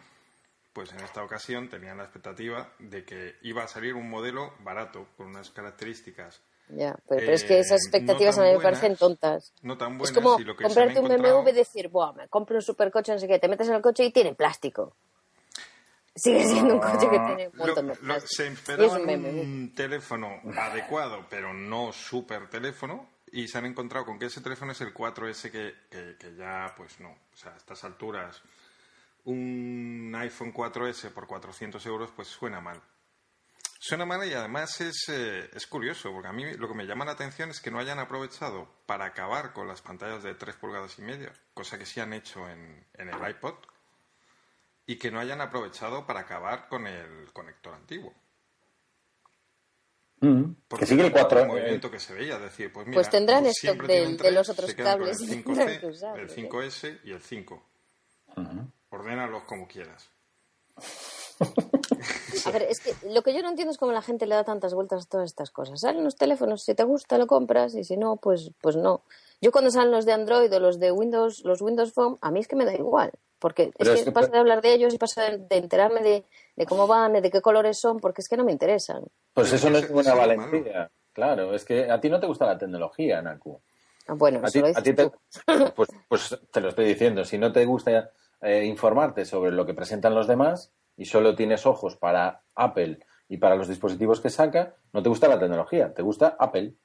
pues 0.72 0.94
en 0.94 1.02
esta 1.02 1.22
ocasión 1.22 1.68
tenían 1.68 1.98
la 1.98 2.04
expectativa 2.04 2.72
de 2.80 3.04
que 3.04 3.36
iba 3.42 3.62
a 3.62 3.68
salir 3.68 3.96
un 3.96 4.10
modelo 4.10 4.54
barato, 4.60 5.10
con 5.18 5.28
unas 5.28 5.50
características. 5.50 6.40
Ya, 6.70 6.96
pero, 7.10 7.30
es 7.30 7.44
que 7.44 7.60
esas 7.60 7.82
eh, 7.82 7.90
expectativas 7.90 8.38
a 8.38 8.44
mí 8.44 8.54
me 8.54 8.60
parecen 8.60 8.96
tontas. 8.96 9.52
No 9.64 9.78
tan 9.78 9.98
buenas. 9.98 10.16
Es 10.16 10.24
como 10.24 10.38
comprarte 10.56 11.00
un 11.02 11.10
BMW 11.10 11.50
y 11.50 11.52
decir, 11.52 11.90
Buah, 11.90 12.14
me 12.14 12.30
compro 12.30 12.56
un 12.56 12.62
supercoche, 12.62 13.12
no 13.12 13.20
sé 13.20 13.28
qué, 13.28 13.38
te 13.38 13.50
metes 13.50 13.68
en 13.68 13.76
el 13.76 13.82
coche 13.82 14.06
y 14.06 14.12
tiene 14.14 14.34
plástico 14.34 14.96
sigue 16.18 16.44
siendo 16.46 16.76
un 16.76 16.80
coche 16.80 17.10
que 17.10 17.20
tiene 17.20 17.48
un 17.48 17.58
montón 17.58 17.88
de 17.88 18.22
Se 18.26 18.48
esperaba 18.48 18.98
un, 18.98 19.74
teléfono 19.76 20.42
adecuado, 20.58 21.26
pero 21.30 21.54
no 21.54 21.92
súper 21.94 22.50
teléfono, 22.50 23.08
y 23.32 23.48
se 23.48 23.58
han 23.58 23.66
encontrado 23.66 24.06
con 24.06 24.20
que 24.20 24.26
ese 24.26 24.42
teléfono 24.42 24.72
es 24.72 24.82
el 24.82 24.94
4S 24.94 25.52
que, 25.52 26.18
que, 26.18 26.36
ya, 26.36 26.74
pues 26.76 27.00
no, 27.00 27.10
o 27.10 27.38
sea, 27.38 27.54
a 27.54 27.58
estas 27.58 27.84
alturas, 27.84 28.42
un 29.26 30.14
iPhone 30.18 30.54
4S 30.54 31.12
por 31.12 31.28
400 31.28 31.86
euros, 31.86 32.12
pues 32.16 32.28
suena 32.28 32.62
mal. 32.62 32.82
Suena 33.80 34.06
mal 34.06 34.28
y 34.28 34.34
además 34.34 34.82
es, 34.82 35.06
eh, 35.10 35.50
es 35.54 35.68
curioso, 35.68 36.12
porque 36.12 36.28
a 36.28 36.34
mí 36.34 36.52
lo 36.56 36.68
que 36.68 36.74
me 36.74 36.86
llama 36.86 37.06
la 37.06 37.12
atención 37.12 37.52
es 37.52 37.62
que 37.62 37.70
no 37.70 37.80
hayan 37.80 38.00
aprovechado 38.00 38.68
para 38.86 39.06
acabar 39.06 39.54
con 39.54 39.68
las 39.68 39.82
pantallas 39.82 40.24
de 40.24 40.34
3 40.34 40.56
pulgadas 40.56 40.98
y 40.98 41.04
media, 41.04 41.32
cosa 41.54 41.78
que 41.78 41.86
sí 41.86 42.00
han 42.00 42.14
hecho 42.14 42.50
en, 42.50 42.86
en 42.96 43.10
el 43.10 43.30
iPod, 43.30 43.56
y 44.88 44.98
que 44.98 45.12
no 45.12 45.20
hayan 45.20 45.42
aprovechado 45.42 46.08
para 46.08 46.22
acabar 46.22 46.68
con 46.70 46.88
el 46.88 47.32
conector 47.34 47.76
antiguo. 47.76 48.14
Mm, 50.22 50.54
Porque 50.68 50.86
sigue 50.88 51.06
el 51.06 51.12
4 51.12 51.42
el 51.42 51.48
movimiento 51.48 51.92
que 51.92 52.00
se 52.00 52.14
veía, 52.14 52.40
decir, 52.40 52.72
pues, 52.74 52.88
mira, 52.88 52.96
pues 52.96 53.10
tendrán 53.10 53.44
pues 53.44 53.64
esto 53.64 53.84
de, 53.86 54.32
los 54.32 54.50
otros 54.50 54.74
cables. 54.74 55.20
El 55.30 55.44
5C, 55.44 56.18
el 56.18 56.30
5S 56.30 57.02
y 57.04 57.12
el 57.12 57.22
5. 57.22 57.64
Uh 58.36 58.42
Ordénalos 58.90 59.44
como 59.44 59.68
quieras. 59.68 60.10
A 62.48 62.52
ver, 62.52 62.64
es 62.64 62.80
que 62.80 62.94
lo 63.10 63.22
que 63.22 63.34
yo 63.34 63.42
no 63.42 63.50
entiendo 63.50 63.72
es 63.72 63.78
cómo 63.78 63.92
la 63.92 64.02
gente 64.02 64.26
le 64.26 64.36
da 64.36 64.44
tantas 64.44 64.74
vueltas 64.74 65.06
a 65.06 65.10
todas 65.10 65.26
estas 65.26 65.52
cosas. 65.52 65.82
Salen 65.82 66.04
los 66.04 66.16
teléfonos, 66.16 66.64
si 66.64 66.74
te 66.76 66.84
gusta 66.84 67.18
lo 67.18 67.28
compras 67.28 67.76
y 67.76 67.84
si 67.84 67.98
no, 67.98 68.16
pues, 68.16 68.52
pues 68.62 68.76
no. 68.76 69.02
Yo 69.42 69.52
cuando 69.52 69.70
salen 69.70 69.92
los 69.92 70.06
de 70.06 70.14
Android 70.14 70.54
o 70.54 70.60
los 70.60 70.80
de 70.80 70.92
Windows, 70.92 71.44
los 71.44 71.62
Windows 71.62 71.94
Phone, 71.94 72.18
a 72.22 72.32
mí 72.32 72.40
es 72.40 72.48
que 72.48 72.56
me 72.56 72.66
da 72.66 72.74
igual. 72.74 73.12
Porque 73.40 73.72
es 73.78 74.04
que, 74.04 74.12
pasa 74.12 74.32
de 74.32 74.40
hablar 74.40 74.62
de 74.62 74.74
ellos 74.74 74.94
y 74.94 74.98
pasa 74.98 75.30
de, 75.30 75.58
enterarme 75.58 76.02
de, 76.02 76.66
cómo 76.66 76.88
van, 76.88 77.14
de 77.14 77.30
qué 77.30 77.42
colores 77.42 77.78
son, 77.78 78.00
porque 78.00 78.22
es 78.22 78.28
que 78.28 78.38
no 78.38 78.44
me 78.44 78.52
interesan. 78.52 79.04
Pues 79.34 79.54
eso 79.54 79.70
no 79.70 79.78
es 79.78 79.92
buena 79.92 80.16
valentía. 80.16 80.90
Claro, 81.14 81.54
es 81.54 81.64
que 81.64 81.92
a 81.92 82.00
ti 82.00 82.10
no 82.10 82.20
te 82.20 82.26
gusta 82.26 82.48
la 82.48 82.58
tecnología, 82.58 83.22
Naku. 83.22 83.60
Ah, 84.08 84.14
bueno, 84.14 84.42
a 84.44 84.50
ti, 84.50 84.94
te, 84.94 85.12
pues, 85.76 85.90
pues, 86.08 86.40
te 86.52 86.62
lo 86.62 86.70
estoy 86.70 86.86
diciendo. 86.86 87.26
Si 87.26 87.38
no 87.38 87.52
te 87.52 87.66
gusta 87.66 88.12
eh, 88.42 88.64
informarte 88.66 89.26
sobre 89.26 89.52
lo 89.52 89.66
que 89.66 89.74
presentan 89.74 90.16
los 90.16 90.28
demás 90.28 90.72
y 90.98 91.06
solo 91.06 91.36
tienes 91.36 91.66
ojos 91.66 91.96
para 91.96 92.44
Apple 92.56 93.00
y 93.30 93.38
para 93.38 93.56
los 93.56 93.68
dispositivos 93.68 94.20
que 94.20 94.30
saca, 94.30 94.76
no 94.92 95.04
te 95.04 95.10
gusta 95.10 95.28
la 95.28 95.40
tecnología, 95.40 95.94
te 95.94 96.02
gusta 96.02 96.36
Apple. 96.40 96.76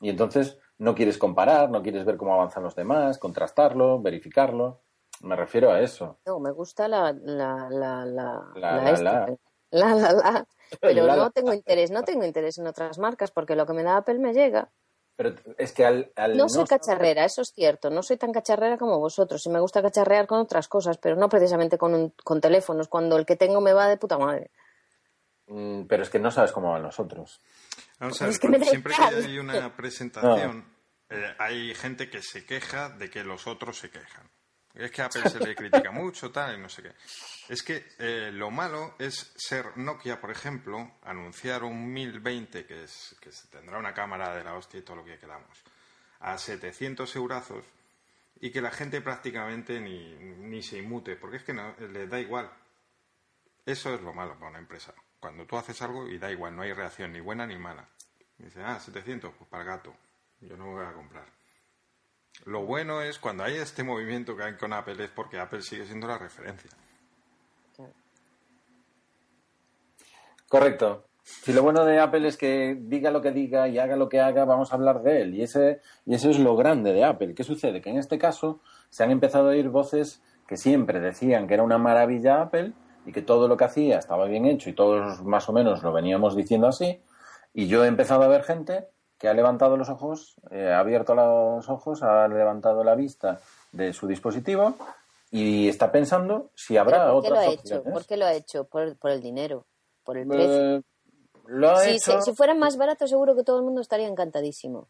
Y 0.00 0.10
entonces 0.10 0.58
no 0.76 0.94
quieres 0.94 1.18
comparar, 1.18 1.70
no 1.70 1.82
quieres 1.82 2.04
ver 2.04 2.16
cómo 2.16 2.34
avanzan 2.34 2.64
los 2.64 2.74
demás, 2.74 3.18
contrastarlo, 3.18 4.02
verificarlo. 4.02 4.82
Me 5.22 5.36
refiero 5.36 5.70
a 5.70 5.80
eso. 5.80 6.18
No, 6.26 6.40
me 6.40 6.50
gusta 6.50 6.88
la 6.88 7.12
la 7.12 7.68
la 7.70 8.04
la 8.04 8.52
la 8.54 9.36
la, 9.70 10.12
la, 10.12 10.46
pero 10.80 11.06
no 11.06 11.30
tengo 11.30 11.52
interés, 11.52 11.90
no 11.90 12.02
tengo 12.02 12.24
interés 12.24 12.58
en 12.58 12.66
otras 12.66 12.98
marcas 12.98 13.30
porque 13.30 13.56
lo 13.56 13.66
que 13.66 13.72
me 13.72 13.82
da 13.82 13.98
Apple 13.98 14.18
me 14.18 14.32
llega. 14.32 14.72
Pero 15.16 15.34
es 15.58 15.72
que 15.72 15.84
al, 15.84 16.12
no 16.34 16.48
soy 16.48 16.64
cacharrera, 16.64 17.24
eso 17.24 17.42
es 17.42 17.52
cierto. 17.54 17.88
No 17.88 18.02
soy 18.02 18.16
tan 18.16 18.32
cacharrera 18.32 18.76
como 18.76 18.98
vosotros. 18.98 19.46
Y 19.46 19.50
me 19.50 19.60
gusta 19.60 19.80
cacharrear 19.80 20.26
con 20.26 20.40
otras 20.40 20.66
cosas, 20.66 20.98
pero 20.98 21.14
no 21.14 21.28
precisamente 21.28 21.78
con, 21.78 22.12
con 22.24 22.40
teléfonos, 22.40 22.88
cuando 22.88 23.16
el 23.16 23.24
que 23.24 23.36
tengo 23.36 23.60
me 23.60 23.72
va 23.72 23.88
de 23.88 23.96
puta 23.96 24.18
madre. 24.18 24.50
Mm, 25.46 25.84
pero 25.84 26.02
es 26.02 26.10
que 26.10 26.18
no 26.18 26.30
sabes 26.30 26.52
cómo 26.52 26.72
van 26.72 26.82
los 26.82 26.98
otros. 26.98 27.40
Vamos 27.98 28.20
a 28.22 28.26
ver, 28.26 28.34
siempre 28.34 28.94
que 28.94 29.04
hay 29.04 29.38
una 29.38 29.74
presentación, 29.76 30.64
eh, 31.08 31.34
hay 31.38 31.74
gente 31.74 32.10
que 32.10 32.22
se 32.22 32.44
queja 32.44 32.88
de 32.88 33.10
que 33.10 33.22
los 33.22 33.46
otros 33.46 33.78
se 33.78 33.90
quejan. 33.90 34.30
Es 34.74 34.90
que 34.90 35.02
a 35.02 35.06
Apple 35.06 35.30
se 35.30 35.38
le 35.38 35.54
critica 35.54 35.92
mucho, 35.92 36.32
tal, 36.32 36.56
y 36.56 36.60
no 36.60 36.68
sé 36.68 36.82
qué. 36.82 36.92
Es 37.48 37.62
que 37.62 37.92
eh, 37.98 38.30
lo 38.32 38.50
malo 38.50 38.96
es 38.98 39.32
ser 39.36 39.76
Nokia, 39.76 40.20
por 40.20 40.32
ejemplo, 40.32 40.96
anunciar 41.04 41.62
un 41.62 41.92
1020, 41.92 42.66
que, 42.66 42.84
es, 42.84 43.14
que 43.20 43.30
tendrá 43.50 43.78
una 43.78 43.94
cámara 43.94 44.34
de 44.34 44.42
la 44.42 44.54
hostia 44.54 44.80
y 44.80 44.82
todo 44.82 44.96
lo 44.96 45.04
que 45.04 45.18
queramos, 45.18 45.62
a 46.20 46.36
700 46.36 47.14
eurazos, 47.14 47.64
y 48.40 48.50
que 48.50 48.60
la 48.60 48.72
gente 48.72 49.00
prácticamente 49.00 49.80
ni, 49.80 50.16
ni 50.16 50.60
se 50.62 50.78
inmute, 50.78 51.14
porque 51.14 51.36
es 51.36 51.44
que 51.44 51.52
no, 51.52 51.74
le 51.78 52.08
da 52.08 52.18
igual. 52.18 52.50
Eso 53.64 53.94
es 53.94 54.00
lo 54.02 54.12
malo 54.12 54.34
para 54.34 54.50
una 54.50 54.58
empresa. 54.58 54.92
Cuando 55.20 55.46
tú 55.46 55.56
haces 55.56 55.80
algo 55.82 56.08
y 56.08 56.18
da 56.18 56.30
igual, 56.30 56.54
no 56.54 56.62
hay 56.62 56.72
reacción 56.72 57.12
ni 57.12 57.20
buena 57.20 57.46
ni 57.46 57.56
mala. 57.56 57.88
dice, 58.36 58.60
ah, 58.62 58.80
700, 58.80 59.32
pues 59.34 59.48
para 59.48 59.62
el 59.62 59.68
gato. 59.68 59.96
Yo 60.40 60.56
no 60.56 60.66
me 60.66 60.72
voy 60.72 60.84
a 60.84 60.92
comprar. 60.92 61.43
Lo 62.44 62.64
bueno 62.64 63.00
es 63.00 63.18
cuando 63.18 63.44
hay 63.44 63.54
este 63.54 63.82
movimiento 63.84 64.36
que 64.36 64.42
hay 64.42 64.56
con 64.56 64.72
Apple 64.72 65.02
es 65.02 65.10
porque 65.10 65.38
Apple 65.38 65.62
sigue 65.62 65.86
siendo 65.86 66.06
la 66.06 66.18
referencia. 66.18 66.70
Correcto. 70.48 71.06
Si 71.22 71.54
lo 71.54 71.62
bueno 71.62 71.86
de 71.86 71.98
Apple 71.98 72.28
es 72.28 72.36
que 72.36 72.76
diga 72.78 73.10
lo 73.10 73.22
que 73.22 73.32
diga 73.32 73.66
y 73.66 73.78
haga 73.78 73.96
lo 73.96 74.10
que 74.10 74.20
haga, 74.20 74.44
vamos 74.44 74.70
a 74.70 74.76
hablar 74.76 75.02
de 75.02 75.22
él. 75.22 75.34
Y 75.34 75.42
ese, 75.42 75.80
y 76.04 76.14
eso 76.14 76.28
es 76.28 76.38
lo 76.38 76.54
grande 76.54 76.92
de 76.92 77.02
Apple. 77.02 77.34
¿Qué 77.34 77.44
sucede? 77.44 77.80
Que 77.80 77.88
en 77.88 77.96
este 77.96 78.18
caso 78.18 78.60
se 78.90 79.02
han 79.04 79.10
empezado 79.10 79.48
a 79.48 79.52
oír 79.52 79.70
voces 79.70 80.22
que 80.46 80.58
siempre 80.58 81.00
decían 81.00 81.46
que 81.46 81.54
era 81.54 81.62
una 81.62 81.78
maravilla 81.78 82.42
Apple 82.42 82.72
y 83.06 83.12
que 83.12 83.22
todo 83.22 83.48
lo 83.48 83.56
que 83.56 83.64
hacía 83.64 83.98
estaba 83.98 84.26
bien 84.26 84.44
hecho 84.44 84.68
y 84.68 84.74
todos 84.74 85.22
más 85.24 85.48
o 85.48 85.52
menos 85.54 85.82
lo 85.82 85.92
veníamos 85.92 86.36
diciendo 86.36 86.68
así. 86.68 87.00
Y 87.54 87.68
yo 87.68 87.84
he 87.84 87.88
empezado 87.88 88.22
a 88.22 88.28
ver 88.28 88.42
gente 88.42 88.88
que 89.24 89.30
ha 89.30 89.32
levantado 89.32 89.78
los 89.78 89.88
ojos, 89.88 90.34
eh, 90.50 90.68
ha 90.70 90.80
abierto 90.80 91.14
los 91.14 91.66
ojos, 91.70 92.02
ha 92.02 92.28
levantado 92.28 92.84
la 92.84 92.94
vista 92.94 93.40
de 93.72 93.94
su 93.94 94.06
dispositivo 94.06 94.74
y 95.30 95.66
está 95.66 95.90
pensando 95.90 96.50
si 96.54 96.76
habrá 96.76 97.10
¿Por 97.10 97.22
qué 97.22 97.28
otras 97.28 97.32
lo 97.32 97.38
ha 97.38 97.54
opciones. 97.54 97.70
hecho? 97.86 97.90
¿Por 97.90 98.04
qué 98.04 98.16
lo 98.18 98.26
ha 98.26 98.32
hecho? 98.34 98.64
Por, 98.64 98.96
por 98.98 99.10
el 99.12 99.22
dinero, 99.22 99.64
por 100.04 100.18
el 100.18 100.24
Eh, 100.24 100.28
precio. 100.28 100.82
lo 101.46 101.70
ha 101.70 101.76
Si, 101.78 101.90
hecho. 101.92 102.20
si, 102.20 102.32
si 102.32 102.36
fueran 102.36 102.58
más 102.58 102.76
baratos, 102.76 103.08
seguro 103.08 103.34
que 103.34 103.44
todo 103.44 103.56
el 103.60 103.64
mundo 103.64 103.80
estaría 103.80 104.08
encantadísimo. 104.08 104.88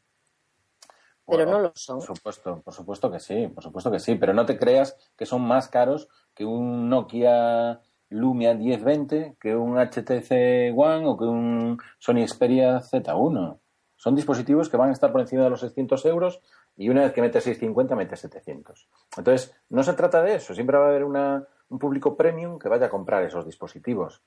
Pero 1.27 1.45
Bueno, 1.45 1.53
no 1.53 1.59
lo 1.61 1.73
son. 1.77 1.99
Por 1.99 2.07
supuesto, 2.17 2.61
por 2.65 2.75
supuesto 2.75 3.13
que 3.13 3.21
sí, 3.21 3.47
por 3.47 3.63
supuesto 3.63 3.89
que 3.93 4.01
sí, 4.01 4.17
pero 4.17 4.35
no 4.35 4.45
te 4.45 4.59
creas 4.59 4.97
que 5.17 5.27
son 5.27 5.43
más 5.43 5.69
caros 5.69 6.09
que 6.35 6.45
un 6.45 6.89
Nokia 6.89 7.81
Lumia 8.09 8.53
1020, 8.55 9.37
que 9.41 9.55
un 9.55 9.79
HTC 9.79 10.77
One 10.77 11.07
o 11.07 11.17
que 11.17 11.25
un 11.25 11.79
Sony 12.01 12.27
Xperia 12.27 12.81
Z1. 12.81 13.61
Son 14.05 14.15
dispositivos 14.15 14.69
que 14.69 14.77
van 14.77 14.91
a 14.91 14.93
estar 14.93 15.11
por 15.11 15.23
encima 15.23 15.45
de 15.45 15.49
los 15.49 15.61
600 15.61 16.05
euros 16.05 16.43
y 16.77 16.91
una 16.91 17.05
vez 17.05 17.15
que 17.15 17.23
metes 17.23 17.43
650 17.45 17.97
metes 17.97 18.21
700. 18.21 18.87
Entonces, 19.17 19.57
no 19.71 19.83
se 19.83 19.95
trata 19.95 20.23
de 20.23 20.35
eso, 20.35 20.55
siempre 20.55 20.77
va 20.77 20.85
a 20.85 20.89
haber 20.91 21.05
un 21.05 21.79
público 21.79 22.15
premium 22.15 22.59
que 22.59 22.69
vaya 22.69 22.85
a 22.85 22.91
comprar 22.91 23.23
esos 23.23 23.47
dispositivos. 23.47 24.23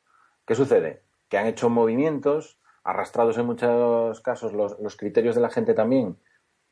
¿Qué 0.48 0.56
sucede? 0.56 1.04
Que 1.30 1.38
han 1.38 1.46
hecho 1.46 1.70
movimientos, 1.70 2.60
arrastrados 2.84 3.38
en 3.38 3.46
muchos 3.46 4.20
casos 4.22 4.52
los, 4.52 4.80
los 4.80 4.98
criterios 4.98 5.36
de 5.36 5.42
la 5.42 5.52
gente 5.52 5.76
también 5.76 6.18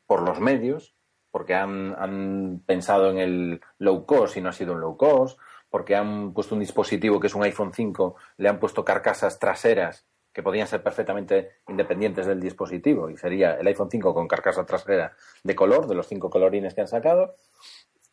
por 0.08 0.28
los 0.28 0.40
medios, 0.40 0.96
porque 1.30 1.54
han, 1.54 1.94
han 2.00 2.64
pensado 2.66 3.12
en 3.12 3.20
el 3.20 3.62
low 3.78 4.08
cost 4.08 4.36
y 4.36 4.42
no 4.42 4.50
ha 4.50 4.54
sido 4.54 4.74
un 4.74 4.82
low 4.82 4.98
cost, 4.98 5.38
porque 5.70 5.96
han 5.96 6.34
puesto 6.34 6.56
un 6.56 6.62
dispositivo 6.62 7.20
que 7.20 7.28
es 7.28 7.36
un 7.36 7.44
iPhone 7.44 7.72
5, 7.72 8.16
le 8.38 8.50
han 8.50 8.60
puesto 8.60 8.84
carcasas 8.84 9.38
traseras 9.38 10.08
que 10.36 10.44
podían 10.44 10.68
ser 10.68 10.84
perfectamente 10.84 11.54
independientes 11.70 12.26
del 12.28 12.42
dispositivo 12.42 13.10
y 13.10 13.16
sería 13.16 13.54
el 13.56 13.66
iPhone 13.68 13.90
5 13.90 14.14
con 14.14 14.28
carcasa 14.28 14.66
trasera 14.66 15.14
de 15.44 15.56
color, 15.56 15.88
de 15.88 15.96
los 15.96 16.08
cinco 16.08 16.30
colorines 16.30 16.74
que 16.74 16.82
han 16.82 16.90
sacado, 16.90 17.38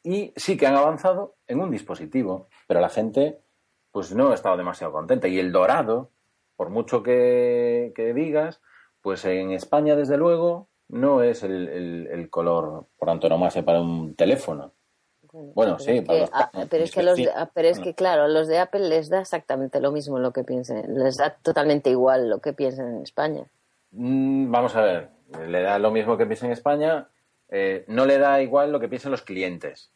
y 0.05 0.33
sí 0.37 0.57
que 0.57 0.67
han 0.69 0.77
avanzado 0.77 1.35
en 1.49 1.61
un 1.61 1.71
dispositivo, 1.73 2.49
pero 2.69 2.81
la 2.81 2.89
gente 2.89 3.41
pues 3.91 4.15
no 4.15 4.31
ha 4.31 4.35
estado 4.35 4.57
demasiado 4.57 4.93
contenta. 4.93 5.27
Y 5.29 5.39
el 5.41 5.51
dorado, 5.53 6.11
por 6.57 6.71
mucho 6.71 7.03
que, 7.03 7.93
digas, 8.15 8.61
pues 9.01 9.25
en 9.25 9.51
España, 9.51 9.97
desde 9.97 10.17
luego, 10.17 10.69
no 10.89 11.23
es 11.23 11.43
el, 11.43 11.69
el- 11.69 12.07
el 12.11 12.31
color 12.31 12.87
por 12.97 13.11
antonomasia 13.11 13.65
para 13.65 13.81
un 13.81 14.15
teléfono. 14.15 14.73
Bueno, 15.33 15.77
pero 15.79 15.79
sí, 15.79 15.91
es 15.99 16.03
para 16.05 16.15
que, 16.19 16.21
los 16.21 16.31
ah, 16.33 16.51
pero 16.69 16.85
es 16.85 16.91
que 16.93 17.03
los 17.03 17.17
de- 17.17 17.31
ah, 17.35 17.51
pero 17.55 17.69
es 17.69 17.79
que 17.81 17.95
claro, 17.95 18.29
los 18.29 18.49
de 18.49 18.59
Apple 18.59 18.89
les 18.89 19.09
da 19.09 19.21
exactamente 19.21 19.81
lo 19.81 19.91
mismo 19.91 20.19
lo 20.19 20.33
que 20.33 20.45
piensen, 20.45 20.95
les 20.95 21.17
da 21.17 21.31
totalmente 21.43 21.89
igual 21.89 22.29
lo 22.29 22.41
que 22.41 22.53
piensen 22.53 22.97
en 22.97 23.03
España. 23.03 23.45
Mm, 23.93 24.51
vamos 24.51 24.77
a 24.77 24.83
ver, 24.83 25.09
le 25.49 25.63
da 25.63 25.79
lo 25.79 25.91
mismo 25.91 26.19
que 26.19 26.27
piensa 26.27 26.45
en 26.47 26.53
España, 26.53 27.09
eh, 27.49 27.85
no 27.89 28.05
le 28.05 28.19
da 28.19 28.43
igual 28.43 28.73
lo 28.73 28.81
que 28.81 28.89
piensan 28.89 29.11
los 29.13 29.23
clientes. 29.23 29.91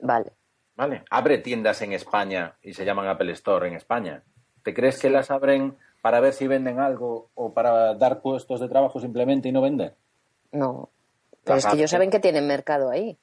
Vale. 0.00 0.32
¿Vale? 0.76 1.02
Abre 1.10 1.38
tiendas 1.38 1.82
en 1.82 1.92
España 1.92 2.54
y 2.62 2.74
se 2.74 2.84
llaman 2.84 3.08
Apple 3.08 3.32
Store 3.32 3.66
en 3.68 3.74
España. 3.74 4.22
¿Te 4.62 4.74
crees 4.74 5.00
que 5.00 5.10
las 5.10 5.30
abren 5.30 5.76
para 6.02 6.20
ver 6.20 6.32
si 6.34 6.46
venden 6.46 6.78
algo 6.78 7.30
o 7.34 7.52
para 7.52 7.94
dar 7.94 8.20
puestos 8.20 8.60
de 8.60 8.68
trabajo 8.68 9.00
simplemente 9.00 9.48
y 9.48 9.52
no 9.52 9.60
vender? 9.62 9.94
No. 10.52 10.90
Pero 11.42 11.56
Las 11.56 11.64
es 11.64 11.70
que 11.70 11.76
ellos 11.78 11.90
saben 11.90 12.10
que 12.10 12.20
tienen 12.20 12.46
mercado 12.46 12.90
ahí. 12.90 13.18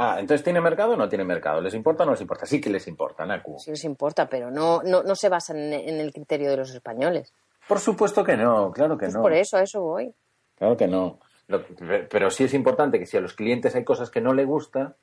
Ah, 0.00 0.16
entonces 0.20 0.44
¿tiene 0.44 0.60
mercado 0.60 0.92
o 0.92 0.96
no 0.96 1.08
tiene 1.08 1.24
mercado? 1.24 1.60
¿Les 1.60 1.74
importa 1.74 2.04
o 2.04 2.06
no 2.06 2.12
les 2.12 2.20
importa? 2.20 2.46
Sí 2.46 2.60
que 2.60 2.70
les 2.70 2.86
importa, 2.86 3.26
Naku. 3.26 3.58
Sí 3.58 3.70
les 3.72 3.82
importa, 3.84 4.28
pero 4.28 4.48
no, 4.50 4.80
no, 4.84 5.02
no 5.02 5.14
se 5.16 5.28
basan 5.28 5.56
en, 5.58 5.72
en 5.88 6.00
el 6.00 6.12
criterio 6.12 6.50
de 6.50 6.56
los 6.56 6.70
españoles. 6.72 7.34
Por 7.66 7.80
supuesto 7.80 8.22
que 8.22 8.36
no, 8.36 8.70
claro 8.70 8.96
que 8.96 9.06
Pues 9.06 9.14
no. 9.16 9.22
por 9.22 9.32
eso, 9.32 9.56
a 9.56 9.62
eso 9.62 9.80
voy. 9.82 10.14
Claro 10.56 10.76
que 10.76 10.86
no. 10.86 11.18
Lo- 11.48 11.64
pero 12.08 12.30
sí 12.30 12.44
es 12.44 12.54
importante 12.54 12.98
que 13.00 13.06
si 13.06 13.16
a 13.16 13.20
los 13.20 13.34
clientes 13.34 13.74
hay 13.74 13.82
cosas 13.84 14.08
que 14.10 14.20
no 14.20 14.32
le 14.34 14.44
gusta, 14.44 14.94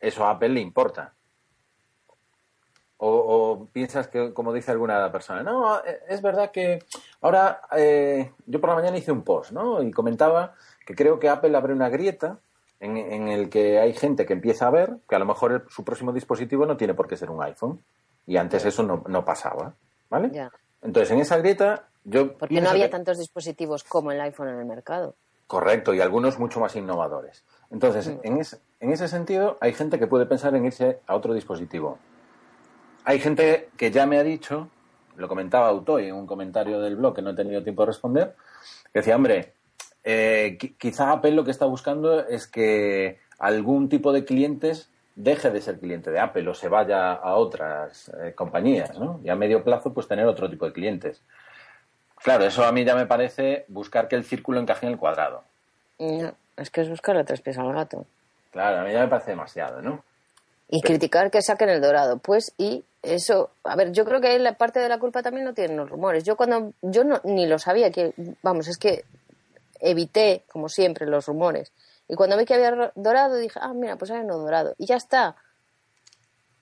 eso 0.00 0.24
a 0.24 0.30
Apple 0.30 0.48
le 0.48 0.60
importa. 0.60 1.14
O, 3.00 3.08
o 3.10 3.66
piensas 3.66 4.08
que, 4.08 4.32
como 4.34 4.52
dice 4.52 4.72
alguna 4.72 5.12
persona, 5.12 5.44
no, 5.44 5.78
eh, 5.84 6.00
es 6.08 6.20
verdad 6.20 6.50
que 6.50 6.80
ahora 7.20 7.60
eh, 7.76 8.32
yo 8.46 8.60
por 8.60 8.70
la 8.70 8.74
mañana 8.76 8.98
hice 8.98 9.12
un 9.12 9.22
post, 9.22 9.52
¿no? 9.52 9.80
Y 9.84 9.92
comentaba 9.92 10.54
que 10.84 10.96
creo 10.96 11.20
que 11.20 11.28
Apple 11.28 11.56
abre 11.56 11.72
una 11.72 11.88
grieta 11.90 12.40
en, 12.80 12.96
en 12.96 13.28
el 13.28 13.48
que 13.50 13.78
hay 13.80 13.92
gente 13.92 14.24
que 14.26 14.32
empieza 14.34 14.66
a 14.66 14.70
ver 14.70 14.96
que 15.08 15.16
a 15.16 15.18
lo 15.18 15.24
mejor 15.26 15.52
el- 15.52 15.62
su 15.68 15.84
próximo 15.84 16.12
dispositivo 16.12 16.64
no 16.66 16.76
tiene 16.76 16.94
por 16.94 17.08
qué 17.08 17.16
ser 17.16 17.30
un 17.30 17.42
iPhone. 17.42 17.82
Y 18.26 18.36
antes 18.36 18.64
eso 18.64 18.82
no, 18.82 19.02
no 19.08 19.24
pasaba, 19.24 19.74
¿vale? 20.10 20.30
Ya. 20.32 20.50
Entonces, 20.82 21.10
en 21.12 21.20
esa 21.20 21.38
grieta, 21.38 21.88
yo 22.04 22.36
Porque 22.36 22.60
no 22.60 22.68
había 22.70 22.86
que- 22.86 22.92
tantos 22.92 23.18
dispositivos 23.18 23.84
como 23.84 24.12
el 24.12 24.20
iPhone 24.20 24.48
en 24.48 24.58
el 24.58 24.64
mercado. 24.66 25.14
Correcto, 25.46 25.94
y 25.94 26.00
algunos 26.00 26.38
mucho 26.38 26.60
más 26.60 26.76
innovadores. 26.76 27.42
Entonces, 27.70 28.08
Mm. 28.08 28.18
en, 28.22 28.38
ese, 28.38 28.58
en 28.80 28.92
ese 28.92 29.08
sentido, 29.08 29.56
hay 29.60 29.72
gente 29.72 29.98
que 29.98 30.06
puede 30.06 30.26
pensar 30.26 30.54
en 30.54 30.66
irse 30.66 31.00
a 31.06 31.14
otro 31.14 31.32
dispositivo. 31.32 31.98
Hay 33.04 33.18
gente 33.18 33.70
que 33.78 33.90
ya 33.90 34.04
me 34.06 34.18
ha 34.18 34.22
dicho, 34.22 34.68
lo 35.16 35.26
comentaba 35.26 35.68
Autoy 35.68 36.08
en 36.08 36.14
un 36.14 36.26
comentario 36.26 36.80
del 36.80 36.96
blog 36.96 37.14
que 37.16 37.22
no 37.22 37.30
he 37.30 37.34
tenido 37.34 37.62
tiempo 37.62 37.82
de 37.82 37.86
responder, 37.86 38.36
que 38.92 38.98
decía, 39.00 39.16
hombre, 39.16 39.54
eh, 40.10 40.56
qui- 40.58 40.74
quizá 40.78 41.12
Apple 41.12 41.32
lo 41.32 41.44
que 41.44 41.50
está 41.50 41.66
buscando 41.66 42.26
es 42.26 42.46
que 42.46 43.18
algún 43.38 43.88
tipo 43.90 44.10
de 44.12 44.24
clientes 44.24 44.88
deje 45.14 45.50
de 45.50 45.60
ser 45.60 45.78
cliente 45.78 46.10
de 46.10 46.18
Apple 46.18 46.48
o 46.48 46.54
se 46.54 46.68
vaya 46.68 47.12
a 47.12 47.34
otras 47.34 48.10
eh, 48.22 48.32
compañías, 48.34 48.98
¿no? 48.98 49.20
Y 49.22 49.28
a 49.28 49.36
medio 49.36 49.62
plazo, 49.62 49.92
pues 49.92 50.08
tener 50.08 50.24
otro 50.26 50.48
tipo 50.48 50.64
de 50.64 50.72
clientes. 50.72 51.20
Claro, 52.22 52.44
eso 52.46 52.64
a 52.64 52.72
mí 52.72 52.84
ya 52.84 52.94
me 52.94 53.04
parece 53.06 53.64
buscar 53.68 54.08
que 54.08 54.16
el 54.16 54.24
círculo 54.24 54.58
encaje 54.60 54.86
en 54.86 54.92
el 54.92 54.98
cuadrado. 54.98 55.44
No, 55.98 56.32
es 56.56 56.70
que 56.70 56.80
es 56.80 56.88
buscarle 56.88 57.24
tres 57.24 57.40
pies 57.42 57.58
al 57.58 57.72
gato. 57.72 58.06
Claro, 58.50 58.78
a 58.80 58.84
mí 58.84 58.92
ya 58.92 59.00
me 59.00 59.08
parece 59.08 59.32
demasiado, 59.32 59.82
¿no? 59.82 60.02
Y 60.70 60.80
criticar 60.82 61.30
que 61.30 61.42
saquen 61.42 61.68
el 61.68 61.80
dorado. 61.80 62.18
Pues, 62.18 62.54
y 62.56 62.84
eso, 63.02 63.50
a 63.64 63.76
ver, 63.76 63.92
yo 63.92 64.04
creo 64.04 64.20
que 64.20 64.38
la 64.38 64.54
parte 64.54 64.80
de 64.80 64.88
la 64.88 64.98
culpa 64.98 65.22
también 65.22 65.46
lo 65.46 65.52
tienen 65.54 65.76
los 65.76 65.88
rumores. 65.90 66.24
Yo 66.24 66.36
cuando, 66.36 66.72
yo 66.82 67.04
no, 67.04 67.20
ni 67.24 67.46
lo 67.46 67.58
sabía 67.58 67.90
que, 67.90 68.12
vamos, 68.42 68.68
es 68.68 68.78
que 68.78 69.04
evité, 69.80 70.44
como 70.50 70.68
siempre, 70.68 71.06
los 71.06 71.26
rumores. 71.26 71.72
Y 72.08 72.14
cuando 72.14 72.36
vi 72.36 72.44
que 72.44 72.54
había 72.54 72.92
dorado, 72.94 73.36
dije, 73.36 73.58
ah, 73.62 73.74
mira, 73.74 73.96
pues 73.96 74.10
hay 74.10 74.20
uno 74.20 74.38
dorado. 74.38 74.74
Y 74.78 74.86
ya 74.86 74.96
está. 74.96 75.36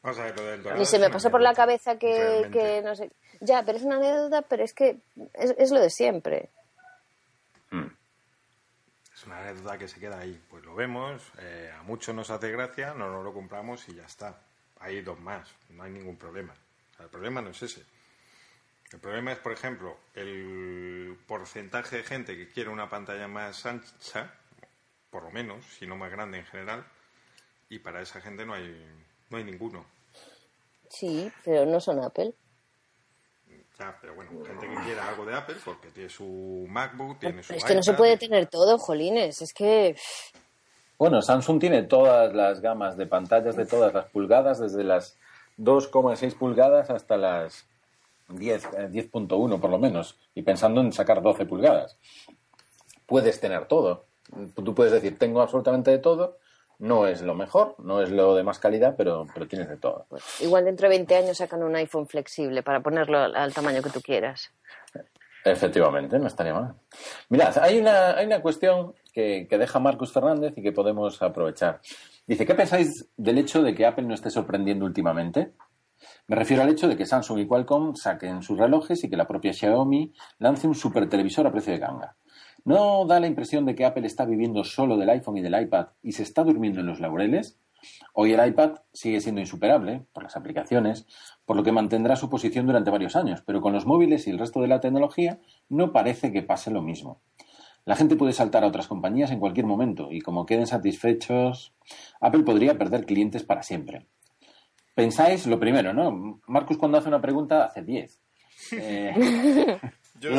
Vamos 0.03 0.19
a 0.19 0.25
ver, 0.25 0.37
lo 0.37 0.45
del 0.45 0.63
dorado 0.63 0.79
Ni 0.79 0.87
se 0.87 0.97
es 0.97 1.01
me 1.01 1.07
una 1.07 1.13
pasó 1.15 1.31
por 1.31 1.41
la 1.41 1.55
cabeza 1.55 1.99
que, 1.99 2.83
no 2.85 2.95
sé. 2.97 3.11
Ya, 3.41 3.63
pero 3.65 3.79
es 3.79 3.85
una 3.85 3.97
anécdota, 3.97 4.43
pero 4.43 4.65
es 4.65 4.73
que 4.73 4.99
es, 5.35 5.55
es 5.57 5.71
lo 5.71 5.81
de 5.81 5.91
siempre. 5.91 6.51
Mm. 7.71 7.87
Es 9.15 9.25
una 9.25 9.39
anécdota 9.41 9.79
que 9.79 9.89
se 9.89 10.01
queda 10.01 10.19
ahí. 10.19 10.41
Pues 10.51 10.65
lo 10.65 10.75
vemos, 10.75 11.23
eh, 11.39 11.73
a 11.79 11.83
muchos 11.83 12.15
nos 12.15 12.31
hace 12.31 12.51
gracia, 12.51 12.95
no 12.95 13.11
nos 13.11 13.25
lo 13.25 13.33
compramos 13.33 13.89
y 13.89 13.95
ya 13.95 14.05
está. 14.05 14.41
Hay 14.81 15.01
dos 15.01 15.19
más, 15.21 15.49
no 15.71 15.85
hay 15.85 15.91
ningún 15.91 16.17
problema. 16.17 16.55
O 16.93 16.97
sea, 16.97 17.05
el 17.05 17.11
problema 17.11 17.41
no 17.41 17.51
es 17.51 17.63
ese. 17.63 17.85
El 18.93 19.01
problema 19.01 19.33
es, 19.33 19.39
por 19.39 19.53
ejemplo, 19.53 19.97
el 20.15 21.19
porcentaje 21.27 21.97
de 21.97 22.03
gente 22.05 22.37
que 22.37 22.49
quiere 22.49 22.71
una 22.71 22.89
pantalla 22.89 23.27
más 23.27 23.67
ancha, 23.67 24.33
por 25.11 25.25
lo 25.25 25.31
menos, 25.31 25.65
si 25.79 25.87
no 25.87 25.97
más 25.97 26.11
grande 26.11 26.39
en 26.39 26.47
general, 26.47 26.85
y 27.69 27.81
para 27.81 28.01
esa 28.01 28.21
gente 28.21 28.47
no 28.47 28.55
hay, 28.55 28.87
no 29.31 29.39
hay 29.39 29.45
ninguno. 29.45 29.85
Sí, 30.89 31.31
pero 31.45 31.67
no 31.67 31.81
son 31.81 32.03
Apple. 32.03 32.33
Ya, 33.79 33.99
pero 34.01 34.15
bueno, 34.15 34.31
gente 34.45 34.69
que 34.69 34.85
quiera 34.85 35.09
algo 35.09 35.27
de 35.27 35.35
Apple 35.35 35.57
porque 35.65 35.89
tiene 35.89 36.09
su 36.09 36.67
MacBook, 36.69 37.19
tiene 37.19 37.43
su 37.43 37.53
Es 37.53 37.65
que 37.65 37.75
no 37.75 37.83
se 37.83 37.93
puede 37.93 38.17
tener 38.17 38.47
todo, 38.47 38.79
jolines. 38.79 39.43
Es 39.43 39.53
que. 39.53 39.97
Bueno, 40.97 41.21
Samsung 41.21 41.61
tiene 41.61 41.83
todas 41.83 42.33
las 42.33 42.61
gamas 42.61 42.97
de 42.97 43.07
pantallas 43.07 43.55
de 43.57 43.67
todas 43.67 43.93
las 43.93 44.07
pulgadas, 44.11 44.61
desde 44.61 44.83
las 44.83 45.19
2,6 45.59 46.39
pulgadas 46.39 46.89
hasta 46.89 47.19
las 47.19 47.67
10, 48.29 48.65
eh, 48.65 48.89
10.1 48.91 49.61
por 49.61 49.71
lo 49.71 49.79
menos, 49.79 50.19
y 50.35 50.43
pensando 50.43 50.81
en 50.81 50.93
sacar 50.93 51.23
12 51.23 51.47
pulgadas. 51.47 51.99
Puedes 53.07 53.41
tener 53.41 53.67
todo. 53.67 54.07
Tú 54.55 54.75
puedes 54.75 54.93
decir, 54.93 55.19
tengo 55.19 55.41
absolutamente 55.41 55.91
de 55.91 55.99
todo. 55.99 56.39
No 56.79 57.07
es 57.07 57.23
lo 57.23 57.35
mejor, 57.35 57.75
no 57.79 58.03
es 58.03 58.11
lo 58.11 58.35
de 58.35 58.43
más 58.43 58.59
calidad, 58.59 58.97
pero, 58.99 59.27
pero 59.33 59.49
tienes 59.49 59.69
de 59.69 59.79
todo. 59.79 60.07
Pues, 60.11 60.43
igual 60.43 60.65
dentro 60.65 60.89
de 60.89 60.97
20 60.97 61.17
años 61.17 61.39
sacan 61.39 61.63
un 61.63 61.75
iPhone 61.77 62.07
flexible 62.07 62.63
para 62.63 62.81
ponerlo 62.81 63.19
al, 63.19 63.35
al 63.35 63.55
tamaño 63.55 63.83
que 63.83 63.91
tú 63.91 64.03
quieras. 64.03 64.51
Efectivamente, 65.45 66.19
no 66.19 66.27
estaría 66.27 66.53
mal. 66.53 66.75
Mirad, 67.29 67.57
hay 67.59 67.79
una, 67.79 68.17
hay 68.17 68.27
una 68.27 68.43
cuestión 68.43 68.95
que, 69.13 69.47
que 69.49 69.59
deja 69.59 69.79
Marcus 69.79 70.13
Fernández 70.13 70.53
y 70.57 70.63
que 70.63 70.73
podemos 70.73 71.23
aprovechar. 71.23 71.81
Dice, 72.27 72.45
¿qué 72.45 72.55
pensáis 72.55 73.09
del 73.17 73.39
hecho 73.39 73.63
de 73.63 73.73
que 73.73 73.87
Apple 73.87 74.05
no 74.05 74.15
esté 74.15 74.29
sorprendiendo 74.29 74.85
últimamente? 74.85 75.53
Me 76.29 76.35
refiero 76.35 76.65
al 76.65 76.71
hecho 76.71 76.89
de 76.89 76.97
que 76.97 77.07
Samsung 77.07 77.39
y 77.39 77.47
Qualcomm 77.47 77.95
saquen 77.95 78.43
sus 78.43 78.59
relojes 78.59 79.05
y 79.05 79.09
que 79.09 79.17
la 79.17 79.29
propia 79.29 79.53
Xiaomi 79.53 80.13
lance 80.39 80.67
un 80.67 80.75
super 80.75 81.09
televisor 81.09 81.47
a 81.47 81.53
precio 81.53 81.73
de 81.73 81.79
ganga. 81.79 82.17
¿No 82.65 83.07
da 83.07 83.21
la 83.21 83.29
impresión 83.29 83.65
de 83.65 83.77
que 83.77 83.85
Apple 83.85 84.09
está 84.09 84.25
viviendo 84.25 84.65
solo 84.65 84.97
del 84.97 85.11
iPhone 85.11 85.37
y 85.37 85.43
del 85.43 85.61
iPad 85.61 85.87
y 86.03 86.13
se 86.13 86.25
está 86.25 86.43
durmiendo 86.43 86.81
en 86.81 86.87
los 86.87 86.99
laureles? 86.99 87.61
Hoy 88.13 88.33
el 88.33 88.45
iPad 88.45 88.79
sigue 88.93 89.21
siendo 89.21 89.41
insuperable 89.41 90.05
por 90.13 90.25
las 90.25 90.37
aplicaciones, 90.37 91.07
por 91.45 91.57
lo 91.57 91.63
que 91.63 91.71
mantendrá 91.71 92.17
su 92.17 92.29
posición 92.29 92.67
durante 92.67 92.91
varios 92.91 93.15
años, 93.15 93.45
pero 93.47 93.61
con 93.61 93.73
los 93.73 93.87
móviles 93.87 94.27
y 94.27 94.31
el 94.31 94.41
resto 94.41 94.61
de 94.61 94.67
la 94.67 94.81
tecnología 94.81 95.39
no 95.69 95.93
parece 95.93 96.33
que 96.33 96.43
pase 96.43 96.73
lo 96.73 96.83
mismo. 96.83 97.21
La 97.85 97.95
gente 97.95 98.17
puede 98.17 98.33
saltar 98.33 98.65
a 98.65 98.67
otras 98.67 98.89
compañías 98.89 99.31
en 99.31 99.39
cualquier 99.39 99.67
momento 99.67 100.09
y 100.11 100.21
como 100.21 100.45
queden 100.45 100.67
satisfechos, 100.67 101.73
Apple 102.21 102.43
podría 102.43 102.77
perder 102.77 103.07
clientes 103.07 103.45
para 103.45 103.63
siempre. 103.63 104.09
Pensáis 104.97 105.47
lo 105.47 105.61
primero, 105.61 105.93
¿no? 105.93 106.41
Marcus 106.47 106.79
cuando 106.79 106.97
hace 106.97 107.09
una 107.09 107.21
pregunta 107.21 107.67
hace 107.67 107.83
10. 107.83 108.23
Eh, 108.73 109.13
yo, 110.21 110.31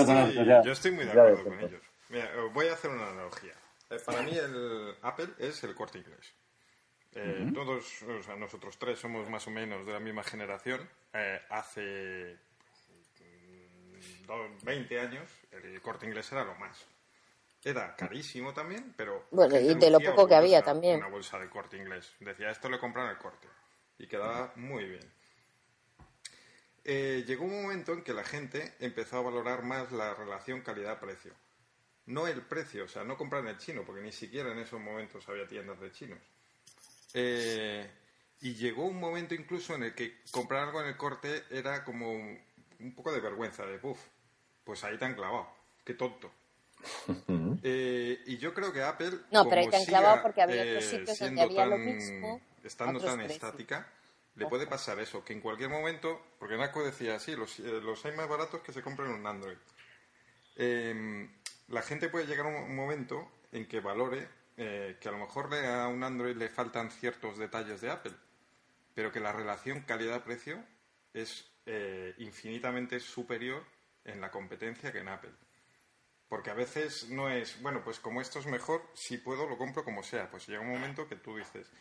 estoy, 0.71 0.91
muy 0.93 1.05
de 1.05 1.11
acuerdo 1.11 1.43
con 1.43 1.59
ellos. 1.59 1.81
Mira, 2.09 2.31
voy 2.51 2.65
a 2.67 2.73
hacer 2.73 2.89
una 2.89 3.07
analogía. 3.07 3.53
Eh, 3.91 3.97
para 4.03 4.23
mí 4.23 4.31
el 4.31 4.95
Apple 5.03 5.27
es 5.37 5.63
el 5.63 5.75
corte 5.75 5.99
inglés. 5.99 6.33
Eh, 7.13 7.51
todos, 7.53 8.01
o 8.01 8.23
sea, 8.23 8.35
nosotros 8.35 8.79
tres 8.79 8.97
somos 8.97 9.29
más 9.29 9.45
o 9.45 9.51
menos 9.51 9.85
de 9.85 9.93
la 9.93 9.99
misma 9.99 10.23
generación. 10.23 10.89
hace 11.51 12.35
20 14.63 14.95
mm, 14.95 14.99
años 14.99 15.29
el 15.51 15.79
corte 15.83 16.07
inglés 16.07 16.31
era 16.31 16.43
lo 16.43 16.55
más. 16.55 16.83
Era 17.63 17.95
carísimo 17.95 18.55
también, 18.55 18.95
pero... 18.97 19.27
Bueno, 19.29 19.59
y 19.59 19.75
de 19.75 19.91
lo 19.91 19.99
poco 19.99 20.27
que 20.27 20.33
había 20.33 20.63
también. 20.63 20.97
Una 20.97 21.09
bolsa 21.09 21.37
de 21.37 21.47
corte 21.47 21.77
inglés. 21.77 22.15
Decía, 22.19 22.49
esto 22.49 22.69
le 22.69 22.79
compran 22.79 23.11
el 23.11 23.19
corte. 23.19 23.47
Y 23.99 24.07
quedaba 24.07 24.53
muy 24.55 24.85
bien. 24.85 25.17
Eh, 26.89 27.25
llegó 27.27 27.43
un 27.43 27.63
momento 27.63 27.91
en 27.91 28.01
que 28.01 28.13
la 28.13 28.23
gente 28.23 28.73
empezó 28.79 29.17
a 29.17 29.21
valorar 29.21 29.63
más 29.63 29.91
la 29.91 30.13
relación 30.13 30.61
calidad-precio. 30.61 31.33
No 32.05 32.27
el 32.27 32.41
precio, 32.43 32.85
o 32.85 32.87
sea, 32.87 33.03
no 33.03 33.17
comprar 33.17 33.41
en 33.43 33.49
el 33.49 33.57
chino, 33.57 33.83
porque 33.85 34.01
ni 34.01 34.13
siquiera 34.13 34.53
en 34.53 34.59
esos 34.59 34.79
momentos 34.79 35.27
había 35.27 35.45
tiendas 35.45 35.81
de 35.81 35.91
chinos. 35.91 36.19
Eh, 37.13 37.89
y 38.39 38.53
llegó 38.53 38.85
un 38.85 38.99
momento 38.99 39.35
incluso 39.35 39.75
en 39.75 39.83
el 39.83 39.95
que 39.95 40.21
comprar 40.31 40.63
algo 40.63 40.81
en 40.81 40.87
el 40.87 40.95
corte 40.95 41.43
era 41.49 41.83
como 41.83 42.11
un, 42.11 42.95
poco 42.95 43.11
de 43.11 43.19
vergüenza, 43.19 43.65
de 43.65 43.79
puff, 43.79 43.99
pues 44.63 44.81
ahí 44.85 44.97
te 44.97 45.03
han 45.03 45.15
clavado, 45.15 45.49
qué 45.83 45.93
tonto. 45.93 46.31
Eh, 47.63 48.21
y 48.27 48.37
yo 48.37 48.53
creo 48.53 48.71
que 48.71 48.83
Apple. 48.83 49.11
No, 49.31 49.49
pero 49.49 49.61
ahí 49.61 49.67
te 49.67 49.77
han 49.77 49.85
clavado 49.85 50.21
porque 50.21 50.43
había 50.43 50.61
otros 50.61 50.85
sitios 50.85 51.19
donde 51.19 51.41
había 51.41 51.65
lo 51.65 51.77
mismo. 51.77 52.39
Estando 52.67 52.99
tan 52.99 53.21
estática, 53.21 53.87
le 54.35 54.45
puede 54.45 54.67
pasar 54.67 54.99
eso, 54.99 55.23
que 55.23 55.33
en 55.33 55.41
cualquier 55.41 55.69
momento, 55.69 56.21
porque 56.37 56.57
Naco 56.57 56.83
decía, 56.83 57.17
sí, 57.19 57.35
los, 57.35 57.59
eh, 57.59 57.81
los 57.81 58.05
hay 58.05 58.15
más 58.15 58.27
baratos 58.27 58.61
que 58.61 58.71
se 58.71 58.83
compren 58.83 59.11
un 59.11 59.25
Android. 59.25 59.57
Em, 60.55 61.29
la 61.69 61.81
gente 61.81 62.09
puede 62.09 62.27
llegar 62.27 62.45
a 62.45 62.49
un 62.49 62.75
momento 62.75 63.31
en 63.51 63.67
que 63.67 63.79
valore 63.79 64.27
eh, 64.57 64.97
que 64.99 65.07
a 65.07 65.11
lo 65.11 65.19
mejor 65.19 65.53
a 65.53 65.87
un 65.87 66.03
Android 66.03 66.35
le 66.35 66.49
faltan 66.49 66.91
ciertos 66.91 67.37
detalles 67.37 67.81
de 67.81 67.89
Apple, 67.89 68.13
pero 68.93 69.11
que 69.11 69.19
la 69.19 69.31
relación 69.31 69.81
calidad-precio 69.81 70.63
es 71.13 71.45
eh, 71.65 72.13
infinitamente 72.17 72.99
superior 72.99 73.63
en 74.03 74.19
la 74.19 74.31
competencia 74.31 74.91
que 74.91 74.99
en 74.99 75.09
Apple. 75.09 75.31
Porque 76.27 76.49
a 76.49 76.53
veces 76.53 77.09
no 77.09 77.29
es, 77.29 77.61
bueno, 77.61 77.83
pues 77.83 77.99
como 77.99 78.19
esto 78.19 78.39
es 78.39 78.45
mejor, 78.45 78.81
si 78.93 79.17
puedo 79.17 79.47
lo 79.47 79.57
compro 79.57 79.83
como 79.83 80.03
sea. 80.03 80.29
Pues 80.29 80.47
llega 80.47 80.61
un 80.61 80.71
momento 80.71 81.07
que 81.07 81.15
tú 81.15 81.37
dices, 81.37 81.71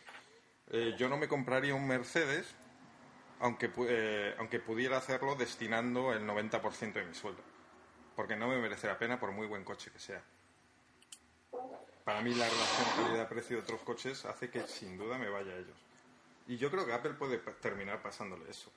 eh, 0.71 0.95
yo 0.97 1.09
no 1.09 1.17
me 1.17 1.27
compraría 1.27 1.73
un 1.73 1.87
Mercedes 1.87 2.55
aunque, 3.39 3.71
eh, 3.87 4.35
aunque 4.39 4.59
pudiera 4.59 4.97
hacerlo 4.97 5.35
destinando 5.35 6.13
el 6.13 6.25
90% 6.25 6.93
de 6.93 7.05
mi 7.05 7.13
sueldo. 7.13 7.41
Porque 8.15 8.35
no 8.35 8.47
me 8.47 8.57
merece 8.57 8.87
la 8.87 8.97
pena 8.97 9.19
por 9.19 9.31
muy 9.31 9.47
buen 9.47 9.63
coche 9.63 9.91
que 9.91 9.99
sea. 9.99 10.23
Para 12.03 12.21
mí 12.21 12.33
la 12.33 12.47
relación 12.47 12.87
calidad-precio 12.95 13.57
de 13.57 13.63
otros 13.63 13.81
coches 13.81 14.25
hace 14.25 14.49
que 14.49 14.61
sin 14.61 14.97
duda 14.97 15.17
me 15.17 15.29
vaya 15.29 15.51
a 15.51 15.57
ellos. 15.57 15.77
Y 16.47 16.57
yo 16.57 16.71
creo 16.71 16.85
que 16.85 16.93
Apple 16.93 17.13
puede 17.13 17.37
terminar 17.61 18.01
pasándole 18.01 18.49
eso. 18.49 18.71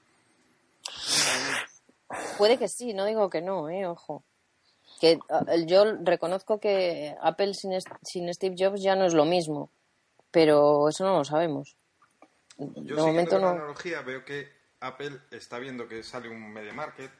Puede 2.36 2.58
que 2.58 2.68
sí, 2.68 2.92
no 2.92 3.04
digo 3.04 3.30
que 3.30 3.40
no, 3.40 3.68
eh, 3.68 3.86
ojo. 3.86 4.24
Que 5.00 5.18
yo 5.66 5.84
reconozco 6.02 6.58
que 6.58 7.14
Apple 7.22 7.54
sin, 7.54 7.78
sin 8.02 8.34
Steve 8.34 8.56
Jobs 8.58 8.82
ya 8.82 8.96
no 8.96 9.04
es 9.06 9.14
lo 9.14 9.24
mismo, 9.24 9.70
pero 10.32 10.88
eso 10.88 11.04
no 11.04 11.16
lo 11.16 11.24
sabemos. 11.24 11.76
Yo 12.84 12.96
de 12.96 13.02
momento 13.02 13.38
no. 13.38 13.46
la 13.46 13.52
tecnología 13.52 14.02
veo 14.02 14.24
que 14.24 14.48
Apple 14.80 15.18
está 15.30 15.58
viendo 15.58 15.88
que 15.88 16.02
sale 16.02 16.28
un 16.28 16.52
media 16.52 16.72
market, 16.72 17.10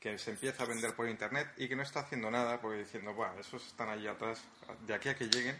que 0.00 0.18
se 0.18 0.30
empieza 0.30 0.62
a 0.62 0.66
vender 0.66 0.94
por 0.94 1.08
internet 1.08 1.48
y 1.56 1.68
que 1.68 1.76
no 1.76 1.82
está 1.82 2.00
haciendo 2.00 2.30
nada 2.30 2.60
porque 2.60 2.78
diciendo, 2.78 3.14
bueno, 3.14 3.34
esos 3.38 3.66
están 3.66 3.88
allí 3.88 4.06
atrás, 4.06 4.42
de 4.86 4.94
aquí 4.94 5.08
a 5.08 5.16
que 5.16 5.28
lleguen, 5.28 5.56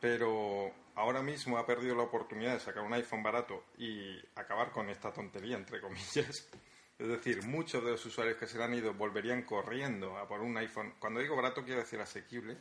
pero 0.00 0.72
ahora 0.94 1.22
mismo 1.22 1.58
ha 1.58 1.66
perdido 1.66 1.94
la 1.94 2.04
oportunidad 2.04 2.54
de 2.54 2.60
sacar 2.60 2.82
un 2.82 2.92
iPhone 2.92 3.22
barato 3.22 3.64
y 3.78 4.18
acabar 4.34 4.70
con 4.70 4.88
esta 4.90 5.12
tontería, 5.12 5.56
entre 5.56 5.80
comillas. 5.80 6.48
Es 6.98 7.06
decir, 7.06 7.44
muchos 7.44 7.84
de 7.84 7.92
los 7.92 8.04
usuarios 8.04 8.36
que 8.38 8.48
se 8.48 8.58
le 8.58 8.64
han 8.64 8.74
ido 8.74 8.92
volverían 8.92 9.44
corriendo 9.44 10.16
a 10.16 10.26
por 10.26 10.40
un 10.40 10.56
iPhone. 10.56 10.94
Cuando 10.98 11.20
digo 11.20 11.36
barato 11.36 11.62
quiero 11.62 11.78
decir 11.78 12.00
asequible. 12.00 12.56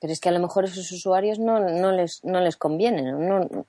Pero 0.00 0.10
es 0.10 0.20
que 0.20 0.30
a 0.30 0.32
lo 0.32 0.40
mejor 0.40 0.64
esos 0.64 0.90
usuarios 0.90 1.38
no, 1.38 1.60
no, 1.60 1.92
les, 1.92 2.24
no 2.24 2.40
les 2.40 2.56
conviene. 2.56 3.12
No, 3.12 3.66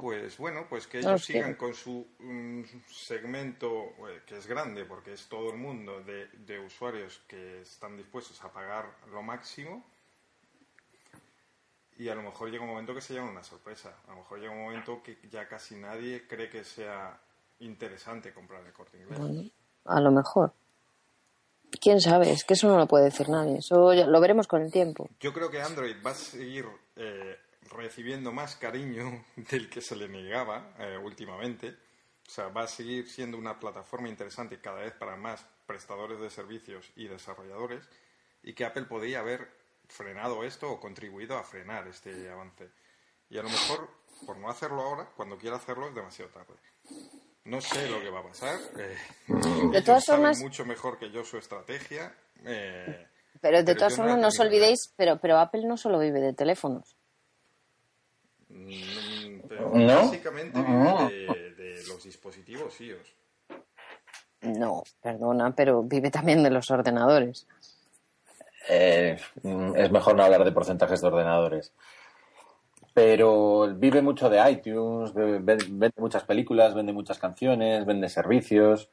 pues 0.00 0.38
bueno, 0.38 0.66
pues 0.68 0.86
que 0.86 0.98
ellos 0.98 1.24
sigan 1.24 1.54
con 1.54 1.74
su 1.74 2.06
mm, 2.18 2.62
segmento, 2.90 3.94
eh, 4.08 4.22
que 4.26 4.36
es 4.38 4.46
grande, 4.46 4.84
porque 4.84 5.12
es 5.12 5.28
todo 5.28 5.50
el 5.50 5.58
mundo 5.58 6.02
de, 6.02 6.58
usuarios 6.60 7.20
que 7.28 7.62
están 7.62 7.96
dispuestos 7.96 8.42
a 8.42 8.52
pagar 8.52 8.86
lo 9.10 9.22
máximo. 9.22 9.84
Y 11.98 12.08
a 12.08 12.14
lo 12.14 12.22
mejor 12.22 12.50
llega 12.50 12.64
un 12.64 12.70
momento 12.70 12.94
que 12.94 13.00
se 13.00 13.14
llama 13.14 13.30
una 13.30 13.44
sorpresa. 13.44 13.94
A 14.08 14.10
lo 14.10 14.18
mejor 14.18 14.40
llega 14.40 14.52
un 14.52 14.62
momento 14.62 15.02
que 15.02 15.18
ya 15.30 15.46
casi 15.46 15.76
nadie 15.76 16.26
cree 16.26 16.48
que 16.48 16.64
sea 16.64 17.20
interesante 17.60 18.32
comprar 18.32 18.64
el 18.66 18.72
corte 18.72 18.98
inglés. 18.98 19.52
a 19.84 20.00
lo 20.00 20.10
mejor. 20.10 20.52
¿Quién 21.80 22.00
sabe? 22.00 22.32
Es 22.32 22.44
que 22.44 22.54
eso 22.54 22.68
no 22.68 22.76
lo 22.76 22.86
puede 22.86 23.04
decir 23.04 23.28
nadie. 23.28 23.58
Eso 23.58 23.94
lo 23.94 24.20
veremos 24.20 24.46
con 24.46 24.62
el 24.62 24.72
tiempo. 24.72 25.08
Yo 25.20 25.32
creo 25.32 25.50
que 25.50 25.60
Android 25.60 25.96
va 26.04 26.10
a 26.10 26.14
seguir 26.14 26.66
eh, 26.96 27.36
recibiendo 27.72 28.32
más 28.32 28.56
cariño 28.56 29.24
del 29.36 29.68
que 29.68 29.80
se 29.80 29.96
le 29.96 30.08
negaba 30.08 30.74
eh, 30.78 30.98
últimamente. 30.98 31.76
O 32.26 32.30
sea, 32.30 32.48
va 32.48 32.62
a 32.62 32.68
seguir 32.68 33.08
siendo 33.08 33.36
una 33.36 33.58
plataforma 33.58 34.08
interesante 34.08 34.60
cada 34.60 34.80
vez 34.80 34.92
para 34.94 35.16
más 35.16 35.44
prestadores 35.66 36.20
de 36.20 36.30
servicios 36.30 36.90
y 36.96 37.08
desarrolladores 37.08 37.88
y 38.42 38.54
que 38.54 38.64
Apple 38.64 38.84
podría 38.84 39.20
haber 39.20 39.48
frenado 39.88 40.44
esto 40.44 40.70
o 40.70 40.80
contribuido 40.80 41.36
a 41.36 41.44
frenar 41.44 41.86
este 41.88 42.30
avance. 42.30 42.70
Y 43.28 43.38
a 43.38 43.42
lo 43.42 43.48
mejor, 43.48 43.88
por 44.26 44.36
no 44.38 44.50
hacerlo 44.50 44.82
ahora, 44.82 45.08
cuando 45.16 45.36
quiera 45.38 45.56
hacerlo 45.56 45.88
es 45.88 45.94
demasiado 45.94 46.30
tarde. 46.30 46.54
No 47.44 47.60
sé 47.60 47.88
lo 47.88 48.00
que 48.00 48.10
va 48.10 48.20
a 48.20 48.24
pasar. 48.24 48.58
Eh, 48.78 48.96
de 49.72 49.82
todas 49.82 50.04
formas, 50.04 50.38
mucho 50.38 50.64
mejor 50.64 50.98
que 50.98 51.10
yo 51.10 51.24
su 51.24 51.38
estrategia. 51.38 52.14
Eh, 52.44 53.06
pero 53.40 53.62
de 53.62 53.74
todas 53.74 53.96
formas, 53.96 54.18
no 54.18 54.28
os 54.28 54.38
olvidéis, 54.38 54.92
pero, 54.96 55.18
pero 55.20 55.38
Apple 55.38 55.64
no 55.66 55.76
solo 55.76 55.98
vive 55.98 56.20
de 56.20 56.32
teléfonos. 56.32 56.96
Mm, 58.52 59.40
¿No? 59.86 60.02
Básicamente 60.02 60.60
vive 60.60 61.54
de, 61.56 61.82
los 61.88 62.02
dispositivos 62.04 62.80
iOS. 62.80 63.14
No, 64.42 64.82
perdona, 65.00 65.54
pero 65.54 65.82
vive 65.82 66.10
también 66.10 66.42
de 66.42 66.50
los 66.50 66.70
ordenadores. 66.70 67.46
Eh, 68.68 69.16
es 69.76 69.90
mejor 69.90 70.16
no 70.16 70.24
hablar 70.24 70.44
de 70.44 70.52
porcentajes 70.52 71.00
de 71.00 71.06
ordenadores. 71.06 71.72
Pero 72.94 73.72
vive 73.74 74.02
mucho 74.02 74.28
de 74.28 74.50
iTunes, 74.50 75.14
vende 75.14 75.92
muchas 75.96 76.24
películas, 76.24 76.74
vende 76.74 76.92
muchas 76.92 77.18
canciones, 77.18 77.86
vende 77.86 78.08
servicios. 78.08 78.90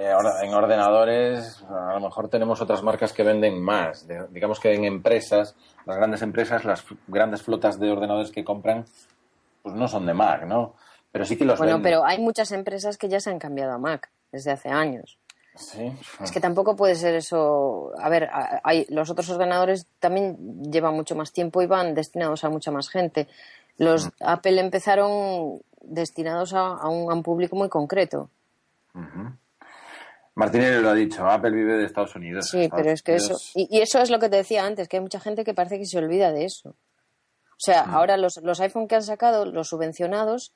Eh, 0.00 0.12
en 0.42 0.54
ordenadores, 0.54 1.60
a 1.68 1.94
lo 1.94 2.00
mejor 2.00 2.28
tenemos 2.28 2.60
otras 2.60 2.84
marcas 2.84 3.12
que 3.12 3.24
venden 3.24 3.60
más. 3.60 4.06
digamos 4.30 4.60
que 4.60 4.72
en 4.72 4.84
empresas, 4.84 5.56
las 5.86 5.96
grandes 5.96 6.22
empresas, 6.22 6.64
las 6.64 6.84
grandes 7.08 7.42
flotas 7.42 7.80
de 7.80 7.90
ordenadores 7.90 8.30
que 8.30 8.44
compran, 8.44 8.84
pues 9.60 9.74
no 9.74 9.88
son 9.88 10.06
de 10.06 10.14
Mac, 10.14 10.46
¿no? 10.46 10.76
Pero 11.10 11.24
sí 11.24 11.36
que 11.36 11.44
los 11.44 11.58
Bueno, 11.58 11.82
pero 11.82 12.04
hay 12.04 12.20
muchas 12.20 12.52
empresas 12.52 12.96
que 12.96 13.08
ya 13.08 13.18
se 13.18 13.30
han 13.30 13.40
cambiado 13.40 13.72
a 13.72 13.78
Mac 13.78 14.08
desde 14.30 14.52
hace 14.52 14.68
años. 14.68 15.18
Sí. 15.56 15.92
Es 16.22 16.30
que 16.30 16.38
tampoco 16.38 16.76
puede 16.76 16.94
ser 16.94 17.16
eso. 17.16 17.90
A 17.98 18.08
ver, 18.08 18.30
hay, 18.62 18.86
los 18.90 19.10
otros 19.10 19.28
ordenadores 19.30 19.88
también 19.98 20.62
llevan 20.70 20.94
mucho 20.94 21.16
más 21.16 21.32
tiempo 21.32 21.60
y 21.60 21.66
van 21.66 21.94
destinados 21.94 22.44
a 22.44 22.50
mucha 22.50 22.70
más 22.70 22.88
gente. 22.88 23.26
Los. 23.78 24.10
Apple 24.20 24.60
empezaron 24.60 25.60
destinados 25.80 26.54
a, 26.54 26.88
un, 26.88 27.22
público 27.24 27.56
muy 27.56 27.68
concreto. 27.68 28.30
Martínez 30.38 30.80
lo 30.80 30.90
ha 30.90 30.94
dicho, 30.94 31.26
Apple 31.28 31.50
vive 31.50 31.74
de 31.74 31.84
Estados 31.84 32.14
Unidos. 32.16 32.48
Sí, 32.50 32.62
Estados 32.62 32.80
pero 32.82 32.94
es 32.94 33.02
que 33.02 33.14
eso. 33.16 33.36
Y, 33.54 33.68
y 33.76 33.80
eso 33.80 34.00
es 34.00 34.08
lo 34.10 34.18
que 34.18 34.28
te 34.28 34.36
decía 34.36 34.64
antes, 34.64 34.88
que 34.88 34.96
hay 34.96 35.02
mucha 35.02 35.20
gente 35.20 35.44
que 35.44 35.52
parece 35.54 35.78
que 35.78 35.84
se 35.86 35.98
olvida 35.98 36.32
de 36.32 36.44
eso. 36.44 36.70
O 36.70 37.60
sea, 37.60 37.84
Mm. 37.86 37.94
ahora 37.94 38.16
los, 38.16 38.36
los 38.42 38.60
iPhone 38.60 38.86
que 38.88 38.94
han 38.94 39.02
sacado, 39.02 39.44
los 39.44 39.68
subvencionados, 39.68 40.52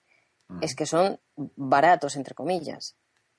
Mm. 0.48 0.58
es 0.62 0.74
que 0.76 0.86
son 0.86 1.18
baratos, 1.36 2.16
entre 2.16 2.34
comillas. 2.34 2.96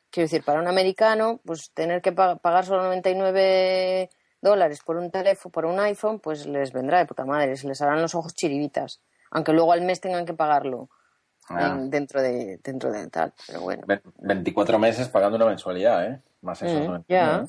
Quiero 0.10 0.26
decir, 0.26 0.44
para 0.44 0.60
un 0.60 0.68
americano, 0.68 1.40
pues 1.46 1.72
tener 1.74 2.02
que 2.02 2.12
pa- 2.12 2.36
pagar 2.38 2.66
solo 2.66 2.84
99 2.84 4.10
dólares 4.42 4.82
por 4.86 4.98
un 4.98 5.10
teléfono, 5.12 5.52
por 5.52 5.66
un 5.66 5.80
iPhone, 5.80 6.20
pues 6.20 6.46
les 6.46 6.72
vendrá 6.74 7.00
de 7.00 7.06
puta 7.06 7.26
madre, 7.26 7.56
se 7.56 7.68
les 7.68 7.82
harán 7.82 8.02
los 8.02 8.14
ojos 8.16 8.34
chiribitas. 8.36 9.02
Aunque 9.32 9.54
luego 9.54 9.72
al 9.74 9.82
mes 9.82 10.02
tengan 10.02 10.26
que 10.26 10.34
pagarlo 10.34 10.90
Ah. 11.50 11.78
en- 11.78 11.90
dentro, 11.90 12.22
de, 12.22 12.58
dentro 12.64 12.92
de 12.92 13.08
tal. 13.10 13.34
Pero 13.48 13.62
bueno. 13.62 13.84
Ve- 13.88 14.02
24 14.20 14.80
meses 14.80 15.10
pagando 15.10 15.36
una 15.38 15.46
mensualidad, 15.46 16.06
¿eh? 16.06 16.22
Más 16.42 16.62
esos 16.62 16.82
Mm, 16.82 16.86
99, 16.86 17.08
ya. 17.08 17.46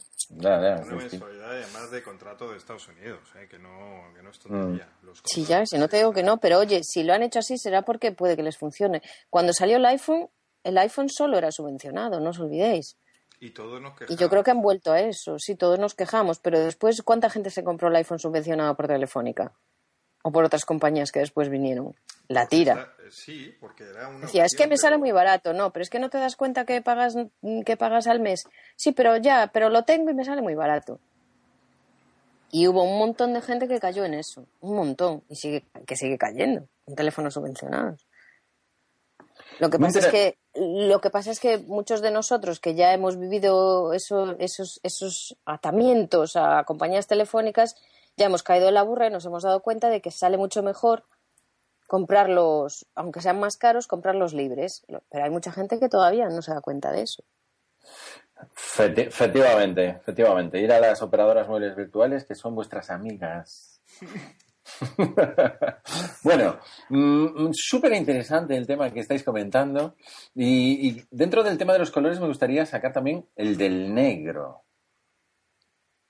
Una 0.85 0.97
mensualidad 0.97 1.51
además 1.51 1.91
de 1.91 2.03
contrato 2.03 2.51
de 2.51 2.57
Estados 2.57 2.87
Unidos, 2.89 3.21
¿eh? 3.37 3.47
que, 3.49 3.59
no, 3.59 3.69
que 4.15 4.23
no 4.23 4.31
es 4.31 4.39
tontería. 4.39 4.89
Los 5.03 5.21
Sí, 5.25 5.45
ya, 5.45 5.65
si 5.67 5.79
no 5.79 5.89
te 5.89 5.97
digo 5.99 6.13
que 6.13 6.23
no, 6.23 6.39
pero 6.39 6.59
oye, 6.59 6.83
si 6.85 7.03
lo 7.03 7.13
han 7.13 7.23
hecho 7.23 7.41
así 7.41 7.59
será 7.59 7.83
porque 7.83 8.13
puede 8.13 8.37
que 8.37 8.43
les 8.43 8.57
funcione. 8.57 9.03
Cuando 9.31 9.53
salió 9.53 9.77
el 9.79 9.87
iPhone, 9.87 10.29
el 10.63 10.79
iPhone 10.79 11.09
solo 11.09 11.37
era 11.39 11.51
subvencionado, 11.51 12.21
no 12.21 12.31
os 12.31 12.39
olvidéis. 12.41 12.97
Y 13.41 13.51
todos 13.51 13.81
nos 13.83 13.93
Y 13.95 13.97
quejamos. 13.99 14.21
yo 14.21 14.31
creo 14.31 14.43
que 14.45 14.51
han 14.53 14.63
vuelto 14.63 14.93
a 14.93 15.01
eso, 15.01 15.39
sí, 15.39 15.57
todos 15.57 15.79
nos 15.79 15.95
quejamos, 15.95 16.39
pero 16.39 16.59
después, 16.61 17.03
¿cuánta 17.03 17.29
gente 17.29 17.51
se 17.51 17.63
compró 17.65 17.89
el 17.89 17.97
iPhone 17.97 18.19
subvencionado 18.21 18.75
por 18.77 18.87
Telefónica? 18.87 19.53
O 20.27 20.33
por 20.33 20.45
otras 20.45 20.65
compañías 20.65 21.13
que 21.13 21.21
después 21.21 21.51
vinieron. 21.51 21.95
La 22.29 22.47
tira. 22.49 22.73
Está- 22.73 23.03
eh, 23.03 23.11
Sí, 23.11 23.55
porque 23.61 23.85
era 23.85 24.09
una. 24.09 24.21
Decía, 24.21 24.47
es 24.47 24.57
que 24.57 24.67
me 24.67 24.79
sale 24.79 24.97
muy 24.97 25.13
barato, 25.13 25.53
no, 25.53 25.71
pero 25.71 25.83
es 25.83 25.91
que 25.91 25.99
no 25.99 26.09
te 26.09 26.17
das 26.19 26.35
cuenta 26.37 26.65
que 26.65 26.81
pagas, 26.81 27.15
que 27.67 27.77
pagas 27.77 28.07
al 28.07 28.21
mes. 28.21 28.45
Sí, 28.77 28.93
pero 28.93 29.19
ya, 29.19 29.51
pero 29.53 29.69
lo 29.69 29.85
tengo 29.85 30.11
y 30.11 30.15
me 30.15 30.25
sale 30.25 30.41
muy 30.41 30.55
barato. 30.55 30.99
Y 32.51 32.67
hubo 32.69 32.83
un 32.85 32.99
montón 32.99 33.35
de 33.35 33.43
gente 33.43 33.69
que 33.69 33.79
cayó 33.81 34.05
en 34.07 34.15
eso, 34.15 34.47
un 34.61 34.77
montón, 34.77 35.23
y 35.29 35.37
sigue, 35.37 35.65
que 35.87 35.97
sigue 35.97 36.17
cayendo 36.17 36.67
en 36.87 36.95
teléfonos 36.95 37.35
subvencionados. 37.35 38.07
Lo 39.59 39.69
que 39.71 39.79
pasa 39.79 39.99
es 39.99 40.07
que 40.07 40.39
lo 40.55 41.01
que 41.01 41.11
pasa 41.11 41.31
es 41.33 41.41
que 41.41 41.59
muchos 41.59 42.01
de 42.01 42.11
nosotros 42.13 42.61
que 42.61 42.75
ya 42.75 42.93
hemos 42.95 43.19
vivido 43.19 43.93
eso- 43.93 44.37
esos, 44.39 44.81
esos 44.83 45.37
atamientos 45.45 46.37
a 46.37 46.65
compañías 46.65 47.07
telefónicas, 47.09 47.77
ya 48.17 48.27
hemos 48.27 48.43
caído 48.43 48.69
en 48.69 48.75
la 48.75 48.83
burra 48.83 49.07
y 49.07 49.11
nos 49.11 49.25
hemos 49.25 49.43
dado 49.43 49.61
cuenta 49.61 49.89
de 49.89 50.01
que 50.01 50.11
sale 50.11 50.37
mucho 50.37 50.63
mejor 50.63 51.05
comprarlos, 51.87 52.87
aunque 52.95 53.21
sean 53.21 53.41
más 53.41 53.57
caros, 53.57 53.87
comprarlos 53.87 54.33
libres. 54.33 54.85
Pero 55.11 55.25
hay 55.25 55.31
mucha 55.31 55.53
gente 55.53 55.79
que 55.79 55.89
todavía 55.89 56.29
no 56.29 56.43
se 56.43 56.53
da 56.53 56.61
cuenta 56.61 56.93
de 56.93 57.03
eso. 57.03 57.25
Efectivamente, 58.57 59.89
efectivamente. 59.89 60.61
Ir 60.61 60.73
a 60.73 60.81
las 60.81 61.03
operadoras 61.03 61.49
móviles 61.49 61.77
virtuales 61.77 62.25
que 62.25 62.35
son 62.35 62.55
vuestras 62.55 62.91
amigas. 62.91 63.81
bueno, 66.25 66.59
mm, 66.89 67.51
súper 67.53 67.93
interesante 67.93 68.57
el 68.57 68.67
tema 68.67 68.91
que 68.91 69.01
estáis 69.01 69.23
comentando. 69.23 69.97
Y 70.35 71.03
dentro 71.11 71.43
del 71.43 71.59
tema 71.59 71.75
de 71.75 71.81
los 71.81 71.91
colores 71.91 72.21
me 72.21 72.27
gustaría 72.27 72.67
sacar 72.67 72.93
también 72.93 73.27
el 73.37 73.57
del 73.57 73.95
negro. 73.95 74.64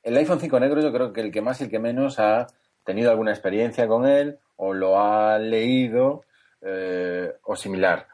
El 0.05 0.19
iPhone 0.19 0.39
5 0.39 0.61
negro 0.61 0.83
yo 0.83 0.93
creo 0.93 1.13
que 1.15 1.23
el 1.23 1.33
que 1.33 1.41
más 1.41 1.61
y 1.61 1.65
el 1.65 1.71
que 1.71 1.79
menos 1.79 2.21
ha 2.21 2.47
tenido 2.85 3.11
alguna 3.11 3.31
experiencia 3.31 3.89
con 3.89 4.07
él 4.07 4.39
o 4.57 4.75
lo 4.75 5.01
ha 5.01 5.39
leído 5.39 6.25
eh, 6.61 7.33
o 7.43 7.57
similar. 7.57 8.07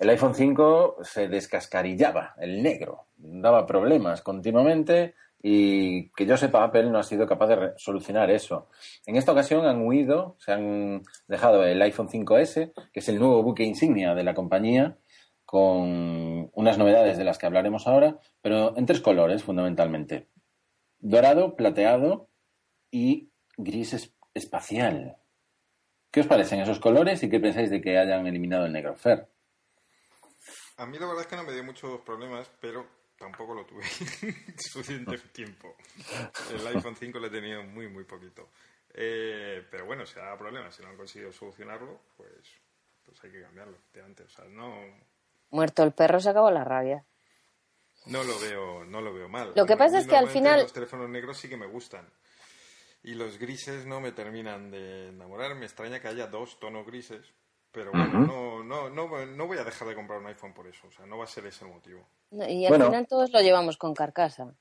El 0.00 0.10
iPhone 0.10 0.34
5 0.34 0.96
se 1.02 1.28
descascarillaba, 1.28 2.34
el 2.38 2.64
negro, 2.64 3.06
daba 3.16 3.64
problemas 3.64 4.22
continuamente 4.22 5.14
y 5.40 6.10
que 6.10 6.26
yo 6.26 6.36
sepa 6.36 6.64
Apple 6.64 6.90
no 6.90 6.98
ha 6.98 7.04
sido 7.04 7.28
capaz 7.28 7.46
de 7.46 7.72
solucionar 7.76 8.28
eso. 8.30 8.68
En 9.06 9.14
esta 9.14 9.30
ocasión 9.30 9.66
han 9.66 9.86
huido, 9.86 10.34
se 10.40 10.50
han 10.50 11.02
dejado 11.28 11.64
el 11.64 11.80
iPhone 11.80 12.08
5S, 12.08 12.72
que 12.92 13.00
es 13.00 13.08
el 13.08 13.20
nuevo 13.20 13.44
buque 13.44 13.62
insignia 13.62 14.16
de 14.16 14.24
la 14.24 14.34
compañía, 14.34 14.96
con 15.44 16.50
unas 16.52 16.76
novedades 16.76 17.16
de 17.16 17.24
las 17.24 17.38
que 17.38 17.46
hablaremos 17.46 17.86
ahora, 17.86 18.18
pero 18.42 18.76
en 18.76 18.86
tres 18.86 19.00
colores 19.00 19.44
fundamentalmente. 19.44 20.26
Dorado, 21.08 21.54
plateado 21.54 22.28
y 22.90 23.30
gris 23.56 23.92
es- 23.92 24.12
espacial. 24.34 25.16
¿Qué 26.10 26.20
os 26.20 26.26
parecen 26.26 26.60
esos 26.60 26.80
colores 26.80 27.22
y 27.22 27.28
qué 27.30 27.38
pensáis 27.38 27.70
de 27.70 27.80
que 27.80 27.96
hayan 27.96 28.26
eliminado 28.26 28.66
el 28.66 28.72
negro? 28.72 28.96
Fer. 28.96 29.28
A 30.78 30.86
mí 30.86 30.98
la 30.98 31.06
verdad 31.06 31.22
es 31.22 31.26
que 31.28 31.36
no 31.36 31.44
me 31.44 31.52
dio 31.52 31.62
muchos 31.62 32.00
problemas, 32.00 32.50
pero 32.60 32.84
tampoco 33.18 33.54
lo 33.54 33.64
tuve 33.64 33.82
suficiente 34.58 35.16
tiempo. 35.32 35.76
El 36.52 36.66
iPhone 36.66 36.96
5 36.96 37.18
le 37.20 37.28
he 37.28 37.30
tenido 37.30 37.62
muy, 37.62 37.88
muy 37.88 38.02
poquito. 38.04 38.48
Eh, 38.92 39.64
pero 39.70 39.86
bueno, 39.86 40.04
si 40.06 40.18
ha 40.18 40.22
dado 40.24 40.38
problemas, 40.38 40.74
si 40.74 40.82
no 40.82 40.88
han 40.88 40.96
conseguido 40.96 41.32
solucionarlo, 41.32 42.00
pues, 42.16 42.32
pues 43.04 43.22
hay 43.22 43.30
que 43.30 43.42
cambiarlo, 43.42 43.76
efectivamente. 43.76 44.24
O 44.24 44.28
sea, 44.28 44.44
no, 44.46 44.74
Muerto 45.50 45.84
el 45.84 45.92
perro 45.92 46.18
se 46.18 46.30
acabó 46.30 46.50
la 46.50 46.64
rabia. 46.64 47.04
No 48.06 48.24
lo 48.24 48.38
veo, 48.40 48.84
no 48.84 49.00
lo 49.00 49.12
veo 49.12 49.28
mal. 49.28 49.52
Lo 49.54 49.66
que 49.66 49.76
pasa 49.76 49.98
es 49.98 50.06
que 50.06 50.16
al 50.16 50.28
final- 50.28 50.62
Los 50.62 50.72
teléfonos 50.72 51.08
negros 51.08 51.36
sí 51.38 51.48
que 51.48 51.56
me 51.56 51.66
gustan. 51.66 52.08
Y 53.02 53.14
los 53.14 53.38
grises 53.38 53.86
no 53.86 54.00
me 54.00 54.10
terminan 54.12 54.70
de 54.70 55.08
enamorar. 55.10 55.54
Me 55.54 55.66
extraña 55.66 56.00
que 56.00 56.08
haya 56.08 56.26
dos 56.26 56.58
tonos 56.58 56.84
grises. 56.86 57.24
Pero 57.70 57.90
bueno, 57.92 58.20
no, 58.20 58.64
no, 58.64 58.88
no, 58.88 59.26
no 59.26 59.46
voy 59.46 59.58
a 59.58 59.64
dejar 59.64 59.86
de 59.86 59.94
comprar 59.94 60.18
un 60.18 60.26
iPhone 60.26 60.54
por 60.54 60.66
eso. 60.66 60.86
O 60.88 60.90
sea, 60.92 61.04
no 61.06 61.18
va 61.18 61.24
a 61.24 61.28
ser 61.28 61.44
ese 61.46 61.64
el 61.66 61.70
motivo. 61.72 62.08
No, 62.30 62.48
Y 62.48 62.64
al 62.64 62.70
Bueno. 62.70 62.86
final 62.86 63.06
todos 63.06 63.30
lo 63.32 63.40
llevamos 63.42 63.76
con 63.76 63.94
carcasa. 63.94 64.54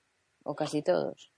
O 0.44 0.56
casi 0.56 0.82
todos. 0.84 1.32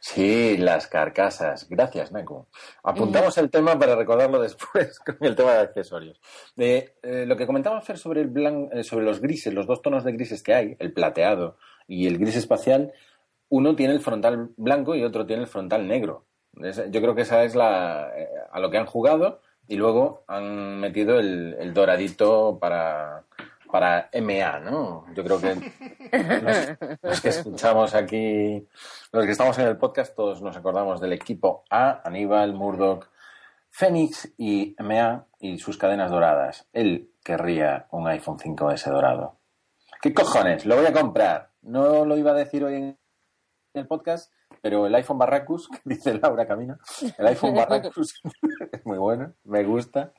Sí, 0.00 0.56
las 0.56 0.86
carcasas. 0.88 1.68
Gracias, 1.68 2.10
Naku. 2.12 2.46
Apuntamos 2.82 3.36
el 3.38 3.50
tema 3.50 3.78
para 3.78 3.94
recordarlo 3.96 4.40
después 4.40 4.98
con 5.06 5.16
el 5.20 5.36
tema 5.36 5.52
de 5.52 5.58
accesorios. 5.60 6.20
Eh, 6.56 6.94
eh, 7.02 7.24
lo 7.26 7.36
que 7.36 7.46
comentaba 7.46 7.80
Fer 7.80 7.98
sobre, 7.98 8.20
el 8.22 8.32
blan- 8.32 8.68
eh, 8.72 8.82
sobre 8.82 9.04
los 9.04 9.20
grises, 9.20 9.54
los 9.54 9.66
dos 9.66 9.80
tonos 9.82 10.04
de 10.04 10.12
grises 10.12 10.42
que 10.42 10.54
hay, 10.54 10.76
el 10.78 10.92
plateado 10.92 11.56
y 11.86 12.06
el 12.06 12.18
gris 12.18 12.36
espacial, 12.36 12.92
uno 13.48 13.76
tiene 13.76 13.94
el 13.94 14.00
frontal 14.00 14.50
blanco 14.56 14.94
y 14.94 15.04
otro 15.04 15.26
tiene 15.26 15.42
el 15.42 15.48
frontal 15.48 15.86
negro. 15.86 16.24
Es- 16.60 16.90
yo 16.90 17.00
creo 17.00 17.14
que 17.14 17.22
esa 17.22 17.44
es 17.44 17.54
la 17.54 18.10
eh, 18.16 18.28
a 18.50 18.58
lo 18.60 18.70
que 18.70 18.78
han 18.78 18.86
jugado 18.86 19.40
y 19.68 19.76
luego 19.76 20.24
han 20.26 20.80
metido 20.80 21.20
el, 21.20 21.56
el 21.60 21.72
doradito 21.72 22.58
para, 22.60 23.24
para 23.70 24.10
MA, 24.20 24.60
¿no? 24.60 25.06
Yo 25.14 25.24
creo 25.24 25.40
que 25.40 25.54
los, 27.02 27.20
que 27.20 27.28
escuchamos 27.28 27.94
aquí, 27.94 28.66
los 29.12 29.24
que 29.24 29.32
estamos 29.32 29.58
en 29.58 29.66
el 29.66 29.76
podcast, 29.76 30.14
todos 30.14 30.42
nos 30.42 30.56
acordamos 30.56 31.00
del 31.00 31.12
equipo 31.12 31.64
A, 31.70 32.00
Aníbal, 32.04 32.54
Murdoch, 32.54 33.08
Fénix 33.70 34.32
y 34.36 34.74
MA 34.78 35.26
y 35.38 35.58
sus 35.58 35.78
cadenas 35.78 36.10
doradas. 36.10 36.68
Él 36.72 37.12
querría 37.22 37.86
un 37.90 38.08
iPhone 38.08 38.38
5S 38.38 38.90
dorado. 38.90 39.38
¿Qué 40.02 40.12
cojones? 40.12 40.66
Lo 40.66 40.76
voy 40.76 40.86
a 40.86 40.92
comprar. 40.92 41.50
No 41.62 42.04
lo 42.04 42.16
iba 42.16 42.30
a 42.30 42.34
decir 42.34 42.64
hoy 42.64 42.74
en 42.74 42.98
el 43.74 43.86
podcast, 43.86 44.32
pero 44.60 44.86
el 44.86 44.94
iPhone 44.94 45.18
Barracus, 45.18 45.68
que 45.72 45.80
dice 45.84 46.14
Laura 46.14 46.46
Camino, 46.46 46.78
el 47.18 47.26
iPhone 47.26 47.54
Barracus 47.54 48.20
es 48.72 48.86
muy 48.86 48.98
bueno, 48.98 49.32
me 49.44 49.64
gusta. 49.64 50.12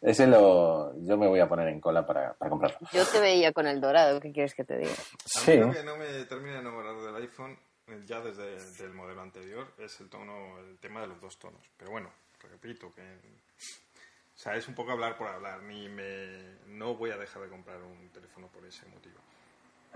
Ese 0.00 0.26
lo, 0.26 0.96
yo 1.00 1.16
me 1.16 1.26
voy 1.26 1.40
a 1.40 1.48
poner 1.48 1.68
en 1.68 1.80
cola 1.80 2.06
para, 2.06 2.34
para 2.34 2.50
comprarlo. 2.50 2.78
Yo 2.92 3.04
te 3.06 3.20
veía 3.20 3.52
con 3.52 3.66
el 3.66 3.80
dorado, 3.80 4.20
¿qué 4.20 4.32
quieres 4.32 4.54
que 4.54 4.64
te 4.64 4.78
diga? 4.78 4.92
A 4.92 5.28
Sí. 5.28 5.52
mí 5.52 5.56
lo 5.58 5.72
que 5.72 5.84
no 5.84 5.96
me 5.96 6.24
termina 6.24 6.54
de 6.54 6.60
enamorar 6.60 6.96
del 6.96 7.16
iPhone, 7.16 7.58
eh, 7.88 8.02
ya 8.06 8.20
desde 8.20 8.84
el 8.84 8.92
modelo 8.92 9.22
anterior, 9.22 9.66
es 9.78 10.00
el 10.00 10.08
tono, 10.08 10.58
el 10.58 10.78
tema 10.78 11.00
de 11.00 11.06
los 11.08 11.20
dos 11.20 11.38
tonos. 11.38 11.62
Pero 11.76 11.90
bueno, 11.90 12.10
repito 12.50 12.90
que... 12.94 13.02
O 13.02 14.38
sea, 14.38 14.54
es 14.54 14.68
un 14.68 14.74
poco 14.74 14.92
hablar 14.92 15.16
por 15.16 15.28
hablar. 15.28 15.62
Ni 15.62 15.88
me, 15.88 16.58
no 16.66 16.94
voy 16.94 17.10
a 17.10 17.16
dejar 17.16 17.40
de 17.42 17.48
comprar 17.48 17.82
un 17.82 18.10
teléfono 18.10 18.48
por 18.48 18.66
ese 18.66 18.84
motivo. 18.86 19.18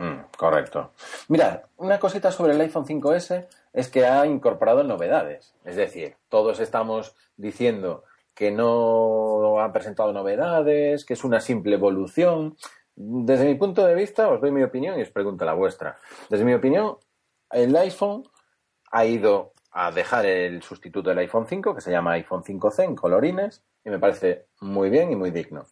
Mm, 0.01 0.31
correcto. 0.35 0.93
Mira, 1.29 1.69
una 1.77 1.99
cosita 1.99 2.33
sobre 2.33 2.55
el 2.55 2.61
iPhone 2.63 2.87
5S 2.87 3.49
es 3.75 3.91
que 3.91 4.07
ha 4.07 4.25
incorporado 4.25 4.83
novedades. 4.83 5.55
Es 5.67 5.77
decir, 5.77 6.17
todos 6.31 6.59
estamos 6.59 7.15
diciendo 7.37 8.05
que 8.35 8.51
no 8.51 9.61
ha 9.61 9.71
presentado 9.75 10.15
novedades, 10.15 11.05
que 11.05 11.13
es 11.13 11.23
una 11.23 11.39
simple 11.41 11.75
evolución. 11.75 12.57
Desde 12.97 13.45
mi 13.45 13.57
punto 13.57 13.85
de 13.85 13.95
vista, 13.95 14.31
os 14.31 14.41
doy 14.41 14.51
mi 14.51 14.63
opinión 14.63 14.99
y 14.99 15.03
os 15.03 15.11
pregunto 15.11 15.45
la 15.45 15.53
vuestra. 15.53 15.99
Desde 16.31 16.47
mi 16.47 16.55
opinión, 16.55 16.97
el 17.51 17.77
iPhone 17.77 18.23
ha 18.93 19.05
ido 19.05 19.53
a 19.71 19.91
dejar 19.91 20.25
el 20.25 20.63
sustituto 20.63 21.11
del 21.11 21.19
iPhone 21.19 21.47
5, 21.47 21.75
que 21.75 21.83
se 21.83 21.91
llama 21.91 22.13
iPhone 22.13 22.43
5C 22.43 22.85
en 22.85 22.97
colorines, 22.97 23.63
y 23.85 23.91
me 23.91 23.99
parece 23.99 24.47
muy 24.63 24.89
bien 24.89 25.13
y 25.13 25.17
muy 25.17 25.31
digno. 25.31 25.67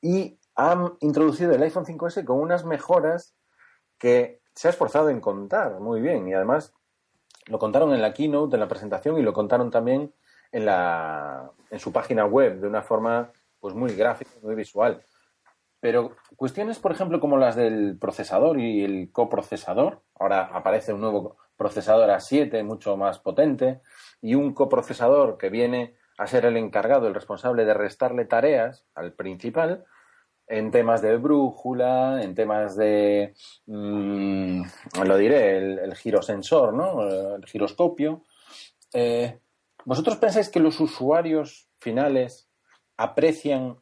Y 0.00 0.38
han 0.54 0.92
introducido 1.00 1.56
el 1.56 1.62
iPhone 1.64 1.86
5S 1.86 2.24
con 2.24 2.38
unas 2.38 2.64
mejoras 2.64 3.34
que 3.98 4.40
se 4.54 4.68
ha 4.68 4.70
esforzado 4.70 5.10
en 5.10 5.20
contar 5.20 5.80
muy 5.80 6.00
bien 6.00 6.28
y 6.28 6.34
además 6.34 6.74
lo 7.46 7.58
contaron 7.58 7.94
en 7.94 8.02
la 8.02 8.12
keynote, 8.12 8.56
en 8.56 8.60
la 8.60 8.68
presentación 8.68 9.18
y 9.18 9.22
lo 9.22 9.32
contaron 9.32 9.70
también 9.70 10.12
en, 10.52 10.64
la, 10.66 11.50
en 11.70 11.78
su 11.78 11.92
página 11.92 12.26
web 12.26 12.60
de 12.60 12.66
una 12.66 12.82
forma 12.82 13.30
pues 13.60 13.74
muy 13.74 13.94
gráfica, 13.94 14.30
muy 14.42 14.54
visual. 14.54 15.02
Pero 15.80 16.16
cuestiones, 16.36 16.78
por 16.78 16.92
ejemplo, 16.92 17.20
como 17.20 17.36
las 17.36 17.54
del 17.54 17.98
procesador 17.98 18.58
y 18.58 18.84
el 18.84 19.10
coprocesador, 19.12 20.02
ahora 20.18 20.50
aparece 20.52 20.92
un 20.92 21.00
nuevo 21.00 21.36
procesador 21.56 22.10
A7 22.10 22.64
mucho 22.64 22.96
más 22.96 23.18
potente 23.18 23.80
y 24.20 24.34
un 24.34 24.54
coprocesador 24.54 25.38
que 25.38 25.50
viene 25.50 25.94
a 26.18 26.26
ser 26.26 26.44
el 26.46 26.56
encargado, 26.56 27.06
el 27.06 27.14
responsable 27.14 27.64
de 27.64 27.74
restarle 27.74 28.24
tareas 28.24 28.86
al 28.94 29.12
principal 29.12 29.84
en 30.48 30.70
temas 30.70 31.02
de 31.02 31.16
brújula, 31.16 32.22
en 32.22 32.34
temas 32.34 32.76
de, 32.76 33.34
mm, 33.66 34.62
lo 35.04 35.16
diré, 35.16 35.58
el, 35.58 35.94
girosensor, 35.94 36.72
¿no? 36.74 37.02
El 37.36 37.44
giroscopio. 37.46 38.24
Eh, 38.92 39.38
¿Vosotros 39.84 40.16
pensáis 40.16 40.48
que 40.48 40.60
los 40.60 40.80
usuarios 40.80 41.68
finales 41.78 42.48
aprecian 42.96 43.78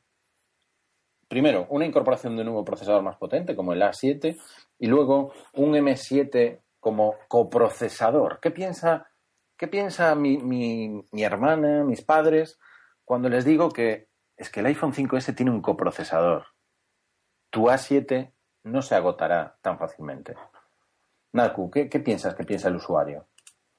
primero, 1.28 1.66
una 1.70 1.86
incorporación 1.86 2.36
de 2.36 2.42
un 2.42 2.46
nuevo 2.46 2.64
procesador 2.64 3.02
más 3.02 3.16
potente, 3.16 3.56
como 3.56 3.72
el 3.72 3.82
A7, 3.82 4.38
y 4.78 4.86
luego 4.86 5.32
un 5.54 5.72
M7 5.74 6.60
como 6.80 7.16
coprocesador. 7.28 8.38
¿Qué 8.40 8.50
piensa, 8.50 9.08
qué 9.56 9.66
piensa 9.68 10.14
mi, 10.14 10.38
mi, 10.38 11.02
mi, 11.10 11.24
hermana, 11.24 11.84
mis 11.84 12.02
padres, 12.02 12.58
cuando 13.04 13.28
les 13.28 13.44
digo 13.44 13.70
que 13.70 14.08
es 14.36 14.50
que 14.50 14.60
el 14.60 14.66
iPhone 14.66 14.92
5S 14.92 15.34
tiene 15.34 15.50
un 15.50 15.62
coprocesador? 15.62 16.46
Tu 17.50 17.64
A7 17.64 18.32
no 18.64 18.82
se 18.82 18.94
agotará 18.94 19.56
tan 19.62 19.78
fácilmente. 19.78 20.34
Naku, 21.32 21.70
¿qué, 21.70 21.88
qué 21.88 22.00
piensas 22.00 22.34
que 22.34 22.44
piensa 22.44 22.68
el 22.68 22.76
usuario? 22.76 23.26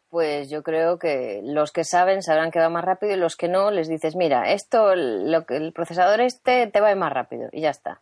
Pues 0.09 0.49
yo 0.49 0.63
creo 0.63 0.97
que 0.97 1.41
los 1.43 1.71
que 1.71 1.83
saben 1.83 2.21
sabrán 2.21 2.51
que 2.51 2.59
va 2.59 2.69
más 2.69 2.85
rápido 2.85 3.13
y 3.13 3.17
los 3.17 3.35
que 3.35 3.49
no 3.49 3.71
les 3.71 3.89
dices, 3.89 4.15
mira, 4.15 4.51
esto, 4.53 4.95
lo 4.95 5.45
que 5.45 5.57
el 5.57 5.73
procesador 5.73 6.21
este 6.21 6.67
te 6.67 6.79
va 6.79 6.87
a 6.87 6.91
ir 6.91 6.97
más 6.97 7.11
rápido 7.11 7.49
y 7.51 7.61
ya 7.61 7.71
está. 7.71 8.01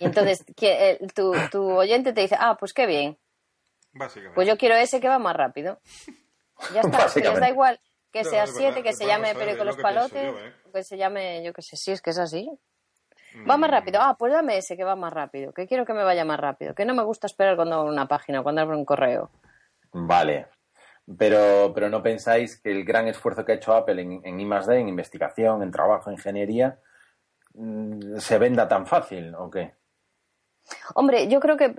Y 0.00 0.06
entonces 0.06 0.44
que, 0.56 0.98
tu, 1.14 1.34
tu, 1.50 1.68
oyente 1.70 2.12
te 2.12 2.22
dice, 2.22 2.36
ah, 2.38 2.56
pues 2.58 2.72
qué 2.72 2.86
bien. 2.86 3.18
Pues 4.34 4.48
yo 4.48 4.56
quiero 4.56 4.76
ese 4.76 5.00
que 5.00 5.08
va 5.08 5.18
más 5.18 5.36
rápido. 5.36 5.80
Ya 6.72 6.80
está, 6.80 7.06
que 7.12 7.20
les 7.20 7.40
da 7.40 7.50
igual 7.50 7.80
que 8.10 8.24
sea 8.24 8.46
7, 8.46 8.82
que 8.82 8.92
se 8.92 9.06
llame 9.06 9.34
Pero 9.34 9.56
con 9.56 9.66
los 9.66 9.76
palotes, 9.76 10.34
¿eh? 10.34 10.54
que 10.72 10.82
se 10.82 10.96
llame, 10.96 11.42
yo 11.44 11.52
qué 11.52 11.62
sé, 11.62 11.76
si 11.76 11.92
es 11.92 12.02
que 12.02 12.10
es 12.10 12.18
así. 12.18 12.50
Va 13.48 13.56
más 13.56 13.70
mm. 13.70 13.72
rápido. 13.72 14.00
Ah, 14.00 14.16
pues 14.18 14.32
dame 14.32 14.56
ese 14.56 14.76
que 14.76 14.84
va 14.84 14.96
más 14.96 15.12
rápido. 15.12 15.52
Que 15.52 15.66
quiero 15.66 15.84
que 15.84 15.94
me 15.94 16.04
vaya 16.04 16.24
más 16.24 16.40
rápido. 16.40 16.74
Que 16.74 16.84
no 16.84 16.94
me 16.94 17.02
gusta 17.02 17.26
esperar 17.26 17.56
cuando 17.56 17.76
abro 17.76 17.92
una 17.92 18.08
página, 18.08 18.42
cuando 18.42 18.62
abro 18.62 18.78
un 18.78 18.84
correo. 18.84 19.30
Vale, 19.92 20.46
pero, 21.16 21.72
pero 21.74 21.88
no 21.88 22.02
pensáis 22.02 22.60
que 22.60 22.70
el 22.70 22.84
gran 22.84 23.08
esfuerzo 23.08 23.44
que 23.44 23.52
ha 23.52 23.56
hecho 23.56 23.74
Apple 23.74 24.02
en, 24.02 24.20
en 24.24 24.40
I+.D., 24.40 24.78
en 24.78 24.88
investigación, 24.88 25.62
en 25.62 25.70
trabajo, 25.70 26.10
en 26.10 26.16
ingeniería, 26.16 26.78
mm, 27.54 28.18
se 28.18 28.38
venda 28.38 28.68
tan 28.68 28.86
fácil, 28.86 29.34
¿o 29.34 29.50
qué? 29.50 29.78
Hombre, 30.94 31.28
yo 31.28 31.40
creo 31.40 31.56
que 31.56 31.72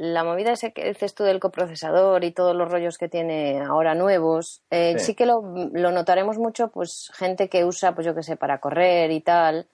la 0.00 0.24
movida 0.24 0.52
ese 0.52 0.72
que 0.72 0.88
dices 0.88 1.14
tú 1.14 1.22
del 1.22 1.38
coprocesador 1.38 2.24
y 2.24 2.32
todos 2.32 2.56
los 2.56 2.68
rollos 2.68 2.98
que 2.98 3.08
tiene 3.08 3.60
ahora 3.60 3.94
nuevos, 3.94 4.64
eh, 4.70 4.98
sí. 4.98 5.14
que 5.14 5.24
lo, 5.24 5.42
lo, 5.72 5.92
notaremos 5.92 6.38
mucho, 6.38 6.68
pues 6.68 7.12
gente 7.14 7.48
que 7.48 7.64
usa, 7.64 7.94
pues 7.94 8.04
yo 8.04 8.14
qué 8.14 8.24
sé, 8.24 8.36
para 8.36 8.58
correr 8.58 9.12
y 9.12 9.20
tal, 9.20 9.68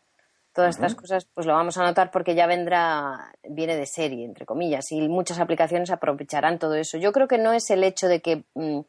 todas 0.52 0.76
estas 0.76 0.94
cosas, 0.94 1.26
pues 1.32 1.46
lo 1.46 1.54
vamos 1.54 1.78
a 1.78 1.84
notar 1.84 2.10
porque 2.10 2.34
ya 2.34 2.46
vendrá, 2.46 3.32
viene 3.48 3.76
de 3.76 3.86
serie, 3.86 4.24
entre 4.24 4.46
comillas, 4.46 4.90
y 4.92 5.08
muchas 5.08 5.38
aplicaciones 5.38 5.90
aprovecharán 5.90 6.58
todo 6.58 6.74
eso. 6.74 6.98
Yo 6.98 7.12
creo 7.12 7.28
que 7.28 7.38
no 7.38 7.52
es 7.52 7.70
el 7.70 7.84
hecho 7.84 8.08
de 8.08 8.20
que, 8.20 8.44
mm, 8.54 8.80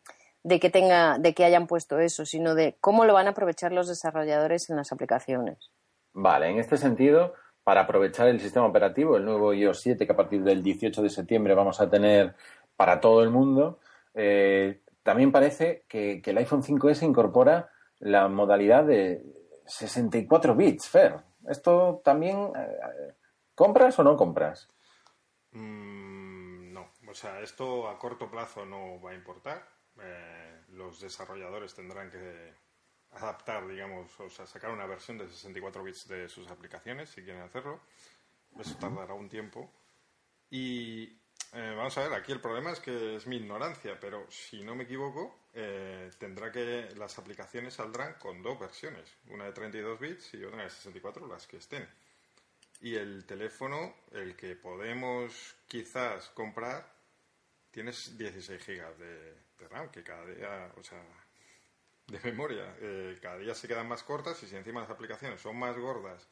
de 0.44 0.60
que 0.60 0.70
tenga, 0.70 1.18
de 1.20 1.34
que 1.34 1.46
hayan 1.46 1.68
puesto 1.68 2.00
eso, 2.00 2.26
sino 2.26 2.56
de 2.56 2.78
cómo 2.82 3.06
lo 3.06 3.14
van 3.14 3.28
a 3.28 3.32
aprovechar 3.32 3.72
los 3.72 3.88
desarrolladores 3.88 4.70
en 4.70 4.76
las 4.76 4.92
aplicaciones. 4.92 5.72
Vale, 6.14 6.50
en 6.50 6.60
este 6.60 6.78
sentido, 6.78 7.34
para 7.64 7.82
aprovechar 7.82 8.28
el 8.28 8.40
sistema 8.40 8.66
operativo, 8.66 9.18
el 9.18 9.26
nuevo 9.26 9.54
iOS 9.54 9.82
7 9.82 10.06
que 10.06 10.14
a 10.14 10.16
partir 10.16 10.44
del 10.44 10.64
18 10.64 11.02
de 11.02 11.10
septiembre 11.10 11.54
vamos 11.54 11.80
a 11.80 11.90
tener 11.90 12.36
para 12.76 13.00
todo 13.00 13.22
el 13.22 13.30
mundo, 13.30 13.80
eh, 14.16 14.82
también 15.04 15.32
parece 15.32 15.86
que, 15.88 16.22
que 16.22 16.32
el 16.32 16.38
iPhone 16.40 16.64
5S 16.64 17.04
incorpora 17.04 17.70
la 18.00 18.28
modalidad 18.28 18.84
de 18.84 19.24
64 19.66 20.56
bits, 20.56 20.90
Fer. 20.90 21.31
¿Esto 21.48 22.02
también 22.04 22.52
eh, 22.56 23.14
compras 23.56 23.98
o 24.00 24.04
no 24.04 24.16
compras? 24.18 24.70
Mm, 25.52 26.74
no, 26.74 26.92
o 27.08 27.14
sea, 27.14 27.42
esto 27.42 27.90
a 27.90 27.98
corto 27.98 28.30
plazo 28.30 28.66
no 28.66 29.02
va 29.02 29.12
a 29.12 29.16
importar. 29.16 29.68
Eh, 30.00 30.62
los 30.70 31.00
desarrolladores 31.02 31.74
tendrán 31.74 32.10
que 32.10 32.54
adaptar, 33.12 33.68
digamos, 33.68 34.18
o 34.20 34.30
sea, 34.30 34.46
sacar 34.46 34.72
una 34.72 34.86
versión 34.86 35.18
de 35.18 35.28
64 35.28 35.84
bits 35.84 36.08
de 36.08 36.30
sus 36.30 36.50
aplicaciones 36.50 37.10
si 37.10 37.24
quieren 37.24 37.42
hacerlo. 37.42 37.82
Eso 38.60 38.76
tardará 38.78 39.14
un 39.14 39.30
tiempo. 39.30 39.72
Y 40.50 41.04
eh, 41.54 41.74
vamos 41.76 41.98
a 41.98 42.04
ver, 42.04 42.14
aquí 42.14 42.32
el 42.32 42.42
problema 42.42 42.72
es 42.72 42.80
que 42.80 43.16
es 43.16 43.28
mi 43.28 43.38
ignorancia, 43.38 44.00
pero 44.00 44.30
si 44.30 44.64
no 44.64 44.76
me 44.76 44.84
equivoco, 44.84 45.41
eh, 45.54 46.10
tendrá 46.18 46.52
que 46.52 46.90
las 46.96 47.18
aplicaciones 47.20 47.74
saldrán 47.74 48.14
con 48.16 48.42
dos 48.42 48.60
versiones, 48.60 49.18
una 49.28 49.46
de 49.46 49.52
32 49.52 50.00
bits 50.00 50.34
y 50.36 50.44
otra 50.44 50.64
de 50.64 50.70
64, 50.70 51.28
las 51.28 51.48
que 51.48 51.58
estén. 51.58 51.88
Y 52.80 52.96
el 52.96 53.26
teléfono, 53.26 53.96
el 54.12 54.36
que 54.36 54.56
podemos 54.56 55.56
quizás 55.68 56.30
comprar, 56.30 56.92
tienes 57.70 58.18
16 58.18 58.64
gigas 58.64 58.98
de, 58.98 59.36
RAM, 59.70 59.92
que 59.92 60.04
cada 60.04 60.26
día, 60.26 60.72
o 60.76 60.84
sea, 60.84 61.04
de 62.08 62.20
memoria, 62.22 62.76
eh, 62.80 63.20
cada 63.22 63.38
día 63.38 63.54
se 63.54 63.68
quedan 63.68 63.88
más 63.88 64.04
cortas 64.04 64.42
y 64.44 64.48
si 64.48 64.56
encima 64.56 64.82
las 64.82 64.90
aplicaciones 64.90 65.40
son 65.40 65.58
más 65.58 65.78
gordas 65.78 66.28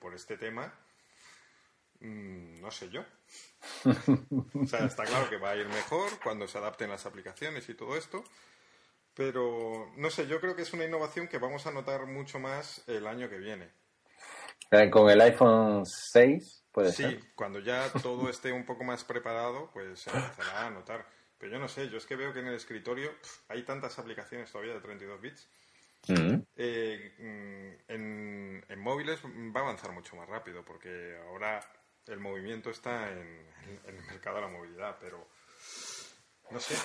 por 0.00 0.14
este 0.14 0.38
tema, 0.38 0.72
Mm, 2.04 2.60
no 2.60 2.70
sé 2.70 2.90
yo. 2.90 3.02
o 4.54 4.66
sea, 4.66 4.84
está 4.84 5.04
claro 5.04 5.28
que 5.30 5.38
va 5.38 5.50
a 5.50 5.56
ir 5.56 5.66
mejor 5.68 6.10
cuando 6.22 6.46
se 6.46 6.58
adapten 6.58 6.90
las 6.90 7.06
aplicaciones 7.06 7.66
y 7.70 7.74
todo 7.74 7.96
esto. 7.96 8.22
Pero 9.14 9.90
no 9.96 10.10
sé, 10.10 10.26
yo 10.26 10.38
creo 10.40 10.54
que 10.54 10.62
es 10.62 10.72
una 10.74 10.84
innovación 10.84 11.28
que 11.28 11.38
vamos 11.38 11.66
a 11.66 11.70
notar 11.70 12.06
mucho 12.06 12.38
más 12.38 12.86
el 12.88 13.06
año 13.06 13.30
que 13.30 13.38
viene. 13.38 13.70
Eh, 14.70 14.90
con 14.90 15.08
el 15.08 15.20
iPhone 15.20 15.86
6 15.86 16.64
puede 16.70 16.92
ser. 16.92 17.10
Sí, 17.12 17.28
cuando 17.34 17.60
ya 17.60 17.90
todo 18.02 18.28
esté 18.28 18.52
un 18.52 18.66
poco 18.66 18.84
más 18.84 19.02
preparado, 19.04 19.70
pues 19.72 20.00
se 20.00 20.10
empezará 20.10 20.66
a 20.66 20.70
notar. 20.70 21.06
Pero 21.38 21.52
yo 21.52 21.58
no 21.58 21.68
sé, 21.68 21.88
yo 21.88 21.96
es 21.96 22.06
que 22.06 22.16
veo 22.16 22.34
que 22.34 22.40
en 22.40 22.48
el 22.48 22.54
escritorio 22.54 23.12
hay 23.48 23.62
tantas 23.62 23.98
aplicaciones 23.98 24.50
todavía 24.52 24.74
de 24.74 24.80
32 24.80 25.20
bits. 25.20 25.48
Mm. 26.08 26.42
Eh, 26.56 27.14
mm, 27.18 27.92
en, 27.92 28.64
en 28.68 28.78
móviles 28.80 29.20
va 29.24 29.60
a 29.60 29.62
avanzar 29.62 29.92
mucho 29.92 30.16
más 30.16 30.28
rápido 30.28 30.62
porque 30.62 31.16
ahora 31.28 31.60
el 32.06 32.20
movimiento 32.20 32.70
está 32.70 33.10
en, 33.10 33.44
el 33.86 33.94
mercado 34.06 34.36
de 34.36 34.42
la 34.42 34.48
movilidad, 34.48 34.96
pero 35.00 35.26
no 36.50 36.60
sé, 36.60 36.76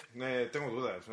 tengo 0.51 0.69
dudas. 0.69 1.05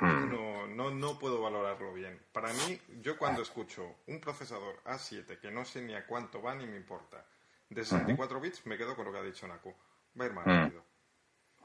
Hmm. 0.00 0.30
No, 0.30 0.66
no, 0.66 0.90
no, 0.90 1.18
puedo 1.18 1.40
valorarlo 1.42 1.92
bien. 1.92 2.20
Para 2.32 2.52
mí, 2.52 2.80
yo 3.00 3.18
cuando 3.18 3.42
escucho 3.42 3.96
un 4.06 4.20
procesador 4.20 4.82
A7 4.84 5.38
que 5.38 5.50
no 5.50 5.64
sé 5.64 5.82
ni 5.82 5.94
a 5.94 6.06
cuánto 6.06 6.40
va 6.40 6.54
ni 6.54 6.66
me 6.66 6.76
importa, 6.76 7.24
de 7.68 7.84
64 7.84 8.40
bits, 8.40 8.66
me 8.66 8.76
quedo 8.76 8.94
con 8.94 9.06
lo 9.06 9.12
que 9.12 9.18
ha 9.18 9.22
dicho 9.22 9.46
Naku. 9.48 9.74
Va 10.18 10.24
a 10.24 10.28
ir 10.28 10.34
más 10.34 10.46
hmm. 10.46 10.50
rápido. 10.50 10.84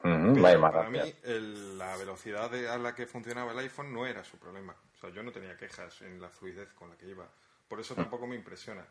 Hmm, 0.01 0.41
para 0.61 0.89
mí, 0.89 1.13
la 1.23 1.97
velocidad 1.97 2.53
a 2.53 2.77
la 2.77 2.95
que 2.95 3.05
funcionaba 3.05 3.51
el 3.51 3.59
iPhone 3.59 3.93
no 3.93 4.05
era 4.05 4.23
su 4.23 4.37
problema. 4.37 4.73
O 4.93 4.97
sea, 4.97 5.09
yo 5.09 5.21
no 5.23 5.31
tenía 5.31 5.57
quejas 5.57 6.01
en 6.01 6.21
la 6.21 6.29
fluidez 6.29 6.71
con 6.73 6.89
la 6.89 6.97
que 6.97 7.07
iba. 7.07 7.29
Por 7.67 7.79
eso 7.79 7.95
tampoco 7.95 8.25
me 8.25 8.35
impresiona. 8.35 8.85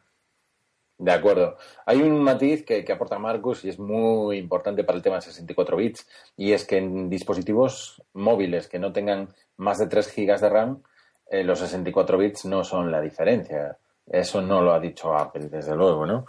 De 0.98 1.12
acuerdo. 1.12 1.56
Hay 1.86 2.02
un 2.02 2.20
matiz 2.22 2.64
que, 2.64 2.84
aporta 2.92 3.20
Marcus 3.20 3.64
y 3.64 3.68
es 3.68 3.78
muy 3.78 4.36
importante 4.36 4.82
para 4.82 4.96
el 4.96 5.02
tema 5.02 5.16
de 5.16 5.22
64 5.22 5.76
bits 5.76 6.08
y 6.36 6.52
es 6.52 6.64
que 6.64 6.78
en 6.78 7.08
dispositivos 7.08 8.02
móviles 8.14 8.66
que 8.66 8.80
no 8.80 8.92
tengan 8.92 9.28
más 9.56 9.78
de 9.78 9.86
3 9.86 10.10
gigas 10.10 10.40
de 10.40 10.48
RAM, 10.48 10.82
eh, 11.30 11.44
los 11.44 11.60
64 11.60 12.18
bits 12.18 12.46
no 12.46 12.64
son 12.64 12.90
la 12.90 13.00
diferencia. 13.00 13.78
Eso 14.10 14.40
no 14.40 14.62
lo 14.62 14.72
ha 14.72 14.80
dicho 14.80 15.14
Apple, 15.14 15.48
desde 15.48 15.76
luego, 15.76 16.06
¿no? 16.06 16.24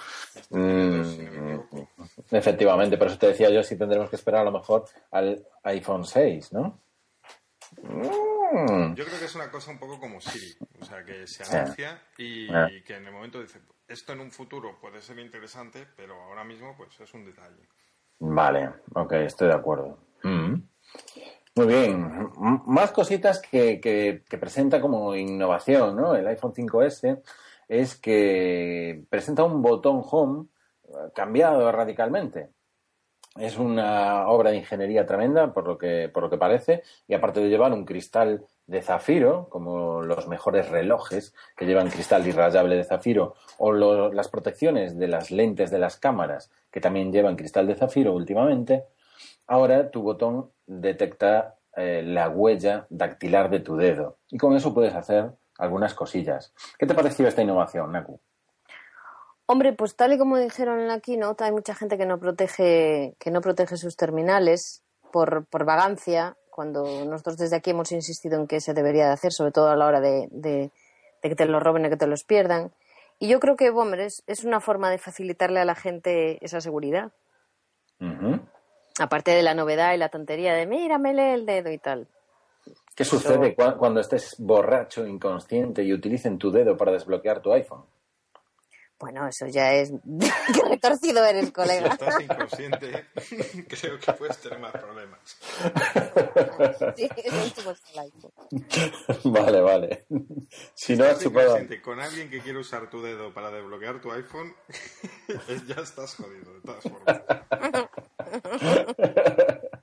Mm, 0.49 1.59
efectivamente, 2.31 2.97
por 2.97 3.07
eso 3.07 3.17
te 3.17 3.27
decía 3.27 3.49
yo 3.49 3.63
si 3.63 3.77
tendremos 3.77 4.09
que 4.09 4.17
esperar 4.17 4.41
a 4.41 4.51
lo 4.51 4.51
mejor 4.51 4.85
al 5.11 5.45
iPhone 5.63 6.05
6, 6.05 6.53
¿no? 6.53 6.79
Mm. 7.81 8.95
Yo 8.95 9.05
creo 9.05 9.19
que 9.19 9.25
es 9.25 9.35
una 9.35 9.49
cosa 9.49 9.71
un 9.71 9.79
poco 9.79 9.99
como 9.99 10.19
Siri, 10.19 10.55
o 10.81 10.85
sea, 10.85 11.03
que 11.03 11.25
se 11.25 11.43
anuncia 11.43 12.01
y, 12.17 12.47
que 12.83 12.95
en 12.95 13.05
el 13.05 13.13
momento 13.13 13.41
dice, 13.41 13.61
esto 13.89 14.13
en 14.13 14.21
un 14.21 14.31
futuro 14.31 14.77
puede 14.79 15.01
ser 15.01 15.19
interesante, 15.19 15.85
pero 15.95 16.21
ahora 16.23 16.43
mismo 16.43 16.75
pues 16.77 16.99
es 16.99 17.13
un 17.13 17.25
detalle. 17.25 17.67
Vale, 18.19 18.69
ok, 18.93 19.13
estoy 19.13 19.47
de 19.47 19.53
acuerdo. 19.53 19.97
Mm. 20.23 20.55
Muy 21.55 21.67
bien, 21.67 22.31
más 22.67 22.91
cositas 22.91 23.41
que, 23.41 23.81
que, 23.81 24.23
que, 24.29 24.37
presenta 24.37 24.79
como 24.79 25.15
innovación, 25.15 25.95
¿no? 25.95 26.15
El 26.15 26.27
iPhone 26.27 26.53
5S 26.53 27.21
es 27.67 27.95
que 27.95 29.03
presenta 29.09 29.43
un 29.43 29.61
botón 29.61 30.01
Home 30.09 30.45
cambiado 31.13 31.69
radicalmente 31.71 32.51
es 33.39 33.57
una 33.57 34.27
obra 34.27 34.51
de 34.51 34.57
ingeniería 34.57 35.05
tremenda, 35.05 35.53
por 35.53 35.67
lo 35.67 35.77
que, 35.77 36.09
por 36.09 36.23
lo 36.23 36.29
que 36.29 36.37
parece, 36.37 36.83
y 37.07 37.13
aparte 37.13 37.39
de 37.39 37.49
llevar 37.49 37.71
un 37.71 37.85
cristal 37.85 38.45
de 38.69 38.83
zafiro, 38.83 39.49
como 39.49 40.03
los 40.03 40.27
mejores 40.27 40.69
relojes 40.69 41.33
que 41.57 41.65
llevan 41.65 41.89
cristal 41.89 42.27
irrayable 42.27 42.75
de 42.75 42.83
zafiro 42.83 43.33
o 43.57 43.73
las 43.73 44.27
protecciones 44.27 44.97
de 44.97 45.07
las 45.07 45.31
lentes 45.31 45.71
de 45.71 45.79
las 45.79 45.97
cámaras, 45.97 46.51
que 46.71 46.79
también 46.79 47.11
llevan 47.11 47.35
cristal 47.35 47.65
de 47.65 47.75
zafiro 47.75 48.13
últimamente, 48.13 48.85
ahora 49.47 49.89
tu 49.89 50.03
botón 50.03 50.51
detecta 50.67 51.55
eh, 51.75 52.03
la 52.05 52.29
huella 52.29 52.85
dactilar 52.89 53.49
de 53.49 53.59
tu 53.59 53.75
dedo. 53.75 54.17
Y 54.29 54.37
con 54.37 54.55
eso 54.55 54.73
puedes 54.73 54.93
hacer 54.93 55.31
algunas 55.57 55.95
cosillas. 55.95 56.53
¿Qué 56.77 56.85
te 56.85 56.93
pareció 56.93 57.27
esta 57.27 57.41
innovación, 57.41 57.91
Naku? 57.91 58.19
Hombre, 59.47 59.73
pues 59.73 59.95
tal 59.95 60.13
y 60.13 60.19
como 60.19 60.37
dijeron 60.37 60.79
en 60.79 60.87
la 60.87 61.01
hay 61.39 61.51
mucha 61.51 61.73
gente 61.73 61.97
que 61.97 62.05
no 62.05 62.19
protege, 62.19 63.15
que 63.17 63.31
no 63.31 63.41
protege 63.41 63.77
sus 63.77 63.95
terminales 63.95 64.83
por, 65.11 65.47
por 65.47 65.65
vagancia, 65.65 66.37
cuando 66.49 66.83
nosotros 67.05 67.37
desde 67.37 67.55
aquí 67.55 67.71
hemos 67.71 67.91
insistido 67.91 68.39
en 68.39 68.47
que 68.47 68.61
se 68.61 68.73
debería 68.73 69.05
de 69.07 69.13
hacer, 69.13 69.31
sobre 69.31 69.51
todo 69.51 69.69
a 69.69 69.75
la 69.75 69.85
hora 69.85 70.01
de, 70.01 70.71
que 71.21 71.35
te 71.35 71.45
los 71.45 71.61
roben 71.61 71.85
y 71.85 71.89
que 71.89 71.97
te 71.97 72.07
los 72.07 72.23
pierdan. 72.23 72.71
Y 73.19 73.27
yo 73.27 73.39
creo 73.39 73.55
que, 73.55 73.69
hombre, 73.69 74.05
es, 74.05 74.43
una 74.43 74.59
forma 74.59 74.89
de 74.89 74.97
facilitarle 74.97 75.59
a 75.59 75.65
la 75.65 75.75
gente 75.75 76.43
esa 76.43 76.61
seguridad. 76.61 77.11
Aparte 78.99 79.31
de 79.31 79.43
la 79.43 79.53
novedad 79.53 79.93
y 79.93 79.97
la 79.97 80.09
tontería 80.09 80.53
de 80.53 80.65
míramele 80.65 81.33
el 81.33 81.45
dedo 81.45 81.71
y 81.71 81.77
tal. 81.77 82.07
¿Qué 82.95 83.05
sucede 83.05 83.55
cuando 83.55 83.99
estés 83.99 84.35
borracho, 84.39 85.05
inconsciente 85.05 85.83
y 85.83 85.93
utilicen 85.93 86.37
tu 86.37 86.51
dedo 86.51 86.75
para 86.75 86.91
desbloquear 86.91 87.41
tu 87.41 87.53
iPhone? 87.53 87.85
Bueno, 88.99 89.27
eso 89.27 89.47
ya 89.47 89.73
es. 89.73 89.91
Qué 90.53 90.61
retorcido 90.69 91.23
eres, 91.23 91.51
colega. 91.51 91.87
Si 91.87 91.93
estás 91.93 92.21
inconsciente, 92.21 93.05
creo 93.67 93.99
que 93.99 94.13
puedes 94.13 94.37
tener 94.39 94.59
más 94.59 94.71
problemas. 94.73 95.19
Sí, 96.95 97.09
es 97.15 97.33
el 97.93 97.99
iPhone. 97.99 98.31
Vale, 99.23 99.61
vale. 99.61 100.05
Si 100.73 100.95
no 100.95 101.05
has 101.05 101.19
chupado. 101.19 101.57
Con 101.83 101.99
alguien 101.99 102.29
que 102.29 102.41
quiere 102.41 102.59
usar 102.59 102.89
tu 102.89 103.01
dedo 103.01 103.33
para 103.33 103.49
desbloquear 103.51 104.01
tu 104.01 104.11
iPhone, 104.11 104.53
ya 105.67 105.75
estás 105.81 106.15
jodido, 106.15 106.53
de 106.53 106.61
todas 106.61 106.83
formas. 106.83 107.21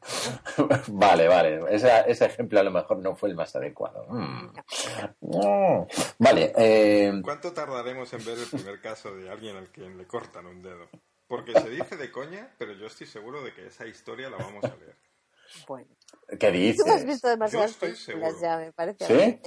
vale, 0.89 1.29
vale. 1.29 1.61
ese 1.71 2.25
ejemplo 2.25 2.61
a 2.61 2.63
lo 2.63 2.71
mejor 2.71 2.99
no 2.99 3.17
fue 3.17 3.29
el 3.29 3.35
más 3.35 3.55
adecuado. 3.57 4.07
Mm. 4.09 4.53
Vale. 6.19 6.53
Eh... 6.57 7.13
¿Cuánto 7.23 7.53
tardaremos 7.53 8.13
en 8.13 8.25
ver 8.25 8.39
el 8.39 8.47
primer 8.47 8.81
caso 8.81 9.15
de 9.15 9.31
alguien 9.31 9.57
al 9.57 9.69
quien 9.69 9.97
le 9.97 10.07
cortan 10.07 10.47
un 10.47 10.63
dedo? 10.63 10.89
Porque 11.27 11.53
se 11.53 11.71
dice 11.71 11.97
de 11.97 12.13
coña, 12.13 12.55
pero 12.59 12.73
yo 12.73 12.87
estoy 12.87 13.07
seguro 13.07 13.43
de 13.43 13.53
que 13.53 13.67
esa 13.67 13.87
historia 13.87 14.31
la 14.31 14.37
vamos 14.37 14.65
a 14.65 14.75
ver. 14.77 14.97
Bueno. 15.67 15.89
¿Qué 16.39 16.51
dices? 16.51 16.85
Tú 16.85 16.93
has 16.93 17.05
visto 17.05 17.29
demasiadas 17.29 17.75
películas 17.75 18.41
ya, 18.41 18.59
me 18.59 18.73
parece. 18.73 19.07
¿Sí? 19.07 19.41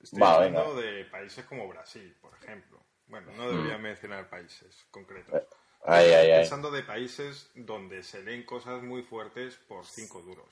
Estoy 0.00 0.22
hablando 0.22 0.74
de 0.76 1.04
países 1.06 1.44
como 1.46 1.68
Brasil, 1.68 2.16
por 2.20 2.34
ejemplo. 2.34 2.84
Bueno, 3.06 3.32
no 3.36 3.48
debería 3.50 3.78
mm. 3.78 3.82
mencionar 3.82 4.28
países 4.28 4.86
concretos. 4.90 5.42
Eh, 5.86 6.36
Pensando 6.38 6.70
de 6.70 6.82
países 6.82 7.50
donde 7.54 8.02
se 8.02 8.22
leen 8.22 8.44
cosas 8.44 8.82
muy 8.82 9.02
fuertes 9.02 9.56
por 9.68 9.84
cinco 9.84 10.22
duros. 10.22 10.46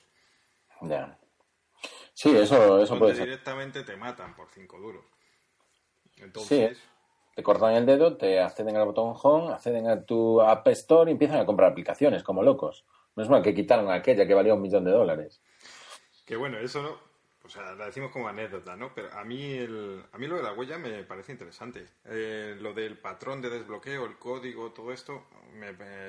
Ya. 0.81 1.17
Sí, 2.13 2.35
eso, 2.35 2.81
eso 2.81 2.99
puede 2.99 3.15
ser. 3.15 3.25
directamente 3.25 3.83
te 3.83 3.95
matan 3.97 4.35
por 4.35 4.47
cinco 4.53 4.79
duros. 4.79 5.03
Entonces. 6.17 6.77
Sí, 6.77 6.83
te 7.35 7.41
cortan 7.41 7.73
el 7.73 7.85
dedo, 7.87 8.15
te 8.15 8.39
acceden 8.39 8.77
al 8.77 8.85
botón 8.85 9.15
Home, 9.21 9.53
acceden 9.53 9.87
a 9.87 10.05
tu 10.05 10.39
App 10.41 10.67
Store 10.67 11.09
y 11.09 11.13
empiezan 11.13 11.39
a 11.39 11.45
comprar 11.45 11.71
aplicaciones 11.71 12.21
como 12.21 12.43
locos. 12.43 12.85
No 13.15 13.23
es 13.23 13.29
mal 13.29 13.41
que 13.41 13.55
quitaron 13.55 13.89
aquella 13.91 14.27
que 14.27 14.33
valía 14.35 14.53
un 14.53 14.61
millón 14.61 14.85
de 14.85 14.91
dólares. 14.91 15.41
Que 16.25 16.35
bueno, 16.35 16.59
eso 16.59 16.83
no, 16.83 16.97
o 17.45 17.49
sea, 17.49 17.75
la 17.75 17.87
decimos 17.87 18.09
como 18.11 18.29
anécdota, 18.29 18.75
¿no? 18.77 18.93
Pero 18.95 19.11
a 19.11 19.23
mí, 19.25 19.53
el, 19.53 20.01
a 20.13 20.17
mí 20.17 20.27
lo 20.27 20.37
de 20.37 20.43
la 20.43 20.53
huella 20.53 20.77
me 20.77 21.03
parece 21.03 21.33
interesante. 21.33 21.85
Eh, 22.05 22.55
lo 22.59 22.73
del 22.73 22.97
patrón 22.97 23.41
de 23.41 23.49
desbloqueo, 23.49 24.05
el 24.05 24.17
código, 24.17 24.71
todo 24.71 24.93
esto, 24.93 25.25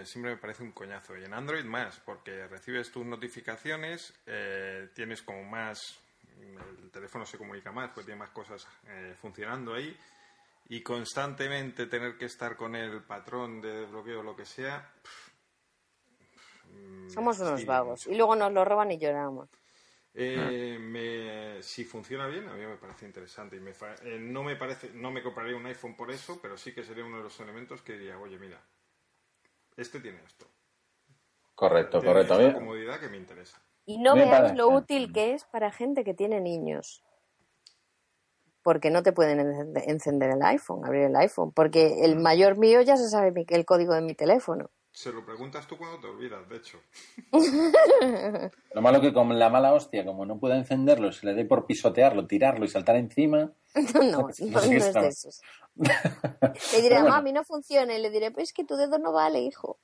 siempre 0.04 0.32
me 0.32 0.36
parece 0.36 0.62
un 0.62 0.70
coñazo. 0.70 1.16
Y 1.16 1.24
en 1.24 1.34
Android 1.34 1.64
más, 1.64 1.98
porque 2.00 2.46
recibes 2.46 2.92
tus 2.92 3.04
notificaciones, 3.04 4.14
eh, 4.26 4.90
tienes 4.94 5.22
como 5.22 5.42
más, 5.42 5.80
el 6.38 6.90
teléfono 6.92 7.26
se 7.26 7.36
comunica 7.36 7.72
más, 7.72 7.90
pues 7.92 8.06
tiene 8.06 8.20
más 8.20 8.30
cosas 8.30 8.66
eh, 8.86 9.14
funcionando 9.20 9.74
ahí. 9.74 9.96
Y 10.68 10.82
constantemente 10.82 11.86
tener 11.86 12.16
que 12.16 12.26
estar 12.26 12.56
con 12.56 12.76
el 12.76 13.02
patrón 13.02 13.60
de 13.60 13.80
desbloqueo 13.80 14.20
o 14.20 14.22
lo 14.22 14.36
que 14.36 14.44
sea. 14.44 14.88
Somos 17.08 17.40
unos 17.40 17.66
vagos. 17.66 18.06
Y 18.06 18.14
luego 18.14 18.36
nos 18.36 18.52
lo 18.52 18.64
roban 18.64 18.92
y 18.92 18.98
lloramos. 18.98 19.48
Eh, 20.16 21.58
si 21.60 21.84
funciona 21.84 22.28
bien, 22.28 22.48
a 22.48 22.54
mí 22.54 22.64
me 22.64 22.76
parece 22.76 23.06
interesante. 23.06 23.56
Y 23.56 23.60
me 23.60 23.72
eh, 23.72 24.18
no 24.20 24.44
me 24.44 24.56
parece, 24.56 24.90
no 24.94 25.10
me 25.10 25.22
compraría 25.22 25.56
un 25.56 25.66
iPhone 25.66 25.96
por 25.96 26.10
eso, 26.10 26.38
pero 26.40 26.56
sí 26.56 26.72
que 26.72 26.84
sería 26.84 27.04
uno 27.04 27.18
de 27.18 27.24
los 27.24 27.40
elementos 27.40 27.82
que 27.82 27.94
diría, 27.94 28.18
oye, 28.18 28.38
mira, 28.38 28.60
este 29.76 30.00
tiene 30.00 30.22
esto. 30.24 30.46
Correcto, 31.54 32.02
correcto. 32.02 32.40
Esta 32.40 32.58
comodidad 32.58 33.00
que 33.00 33.08
me 33.08 33.16
interesa. 33.16 33.60
Y 33.86 33.98
no 33.98 34.14
veas 34.14 34.54
lo 34.56 34.68
útil 34.68 35.12
que 35.12 35.34
es 35.34 35.44
para 35.44 35.70
gente 35.70 36.04
que 36.04 36.14
tiene 36.14 36.40
niños. 36.40 37.02
Porque 38.62 38.90
no 38.90 39.02
te 39.02 39.12
pueden 39.12 39.74
encender 39.86 40.30
el 40.30 40.42
iPhone, 40.42 40.86
abrir 40.86 41.02
el 41.02 41.16
iPhone. 41.16 41.52
Porque 41.52 42.04
el 42.04 42.16
mayor 42.16 42.56
mío 42.56 42.80
ya 42.80 42.96
se 42.96 43.08
sabe 43.08 43.32
el 43.46 43.64
código 43.66 43.94
de 43.94 44.00
mi 44.00 44.14
teléfono. 44.14 44.70
Se 44.94 45.12
lo 45.12 45.24
preguntas 45.26 45.66
tú 45.66 45.76
cuando 45.76 45.98
te 45.98 46.06
olvidas, 46.06 46.48
de 46.48 46.56
hecho. 46.56 46.78
lo 48.74 48.80
malo 48.80 49.00
que 49.00 49.12
con 49.12 49.36
la 49.36 49.50
mala 49.50 49.74
hostia, 49.74 50.04
como 50.06 50.24
no 50.24 50.38
puede 50.38 50.56
encenderlo, 50.56 51.10
se 51.10 51.26
le 51.26 51.34
dé 51.34 51.44
por 51.44 51.66
pisotearlo, 51.66 52.28
tirarlo 52.28 52.64
y 52.64 52.68
saltar 52.68 52.94
encima. 52.96 53.50
No, 53.92 54.02
no, 54.02 54.20
no, 54.20 54.28
es 54.28 54.38
de 54.94 55.08
esos. 55.08 55.42
le 55.74 56.80
diré, 56.80 56.96
a 56.98 57.04
mami, 57.04 57.32
no 57.32 57.42
funciona. 57.42 57.92
Y 57.92 58.00
le 58.00 58.08
diré, 58.08 58.30
pues 58.30 58.50
es 58.50 58.52
que 58.52 58.64
tu 58.64 58.76
dedo 58.76 59.00
no 59.00 59.12
vale, 59.12 59.40
hijo. 59.40 59.78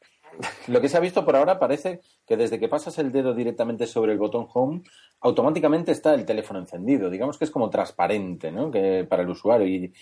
Lo 0.69 0.81
que 0.81 0.89
se 0.89 0.97
ha 0.97 1.01
visto 1.01 1.25
por 1.25 1.35
ahora 1.35 1.59
parece 1.59 2.01
que 2.25 2.37
desde 2.37 2.61
que 2.61 2.69
pasas 2.69 2.97
el 2.99 3.11
dedo 3.11 3.35
directamente 3.35 3.89
sobre 3.89 4.13
el 4.13 4.19
botón 4.19 4.47
home, 4.55 4.83
automáticamente 5.23 5.91
está 5.91 6.15
el 6.15 6.25
teléfono 6.25 6.61
encendido. 6.61 7.11
Digamos 7.11 7.37
que 7.37 7.47
es 7.47 7.51
como 7.51 7.69
transparente, 7.69 8.53
¿no? 8.53 8.71
Que 8.71 9.05
para 9.11 9.25
el 9.25 9.31
usuario. 9.31 9.67
Y 9.67 9.93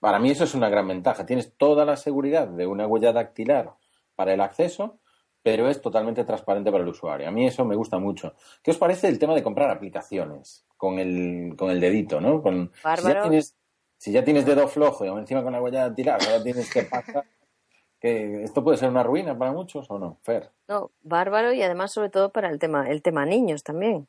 para 0.00 0.18
mí 0.18 0.32
eso 0.32 0.42
es 0.42 0.56
una 0.56 0.68
gran 0.68 0.88
ventaja. 0.88 1.24
Tienes 1.24 1.52
toda 1.56 1.84
la 1.84 1.96
seguridad 1.96 2.48
de 2.48 2.66
una 2.66 2.88
huella 2.88 3.12
dactilar 3.12 3.76
para 4.16 4.34
el 4.34 4.40
acceso, 4.40 4.98
pero 5.42 5.68
es 5.68 5.80
totalmente 5.80 6.24
transparente 6.24 6.72
para 6.72 6.82
el 6.82 6.90
usuario. 6.90 7.28
A 7.28 7.30
mí 7.30 7.46
eso 7.46 7.64
me 7.64 7.76
gusta 7.76 7.98
mucho. 7.98 8.34
¿Qué 8.62 8.72
os 8.72 8.78
parece 8.78 9.06
el 9.06 9.18
tema 9.18 9.34
de 9.34 9.44
comprar 9.44 9.70
aplicaciones 9.70 10.66
con 10.76 10.98
el, 10.98 11.54
con 11.56 11.70
el 11.70 11.80
dedito, 11.80 12.20
¿no? 12.20 12.42
Con, 12.42 12.72
si, 12.74 13.06
ya 13.06 13.22
tienes, 13.22 13.56
si 13.96 14.10
ya 14.10 14.24
tienes 14.24 14.44
dedo 14.44 14.66
flojo 14.66 15.04
y 15.04 15.08
encima 15.08 15.44
con 15.44 15.52
la 15.52 15.62
huella 15.62 15.88
de 15.88 15.94
tirar, 15.94 16.20
ahora 16.20 16.42
tienes 16.42 16.72
que 16.72 16.82
pasar. 16.82 17.24
que 18.00 18.42
¿Esto 18.42 18.64
puede 18.64 18.76
ser 18.76 18.88
una 18.88 19.04
ruina 19.04 19.38
para 19.38 19.52
muchos 19.52 19.88
o 19.88 19.98
no, 19.98 20.18
Fer? 20.22 20.50
No, 20.66 20.90
bárbaro 21.02 21.52
y 21.52 21.62
además 21.62 21.92
sobre 21.92 22.10
todo 22.10 22.32
para 22.32 22.50
el 22.50 22.58
tema, 22.58 22.90
el 22.90 23.02
tema 23.02 23.24
niños 23.24 23.62
también. 23.62 24.08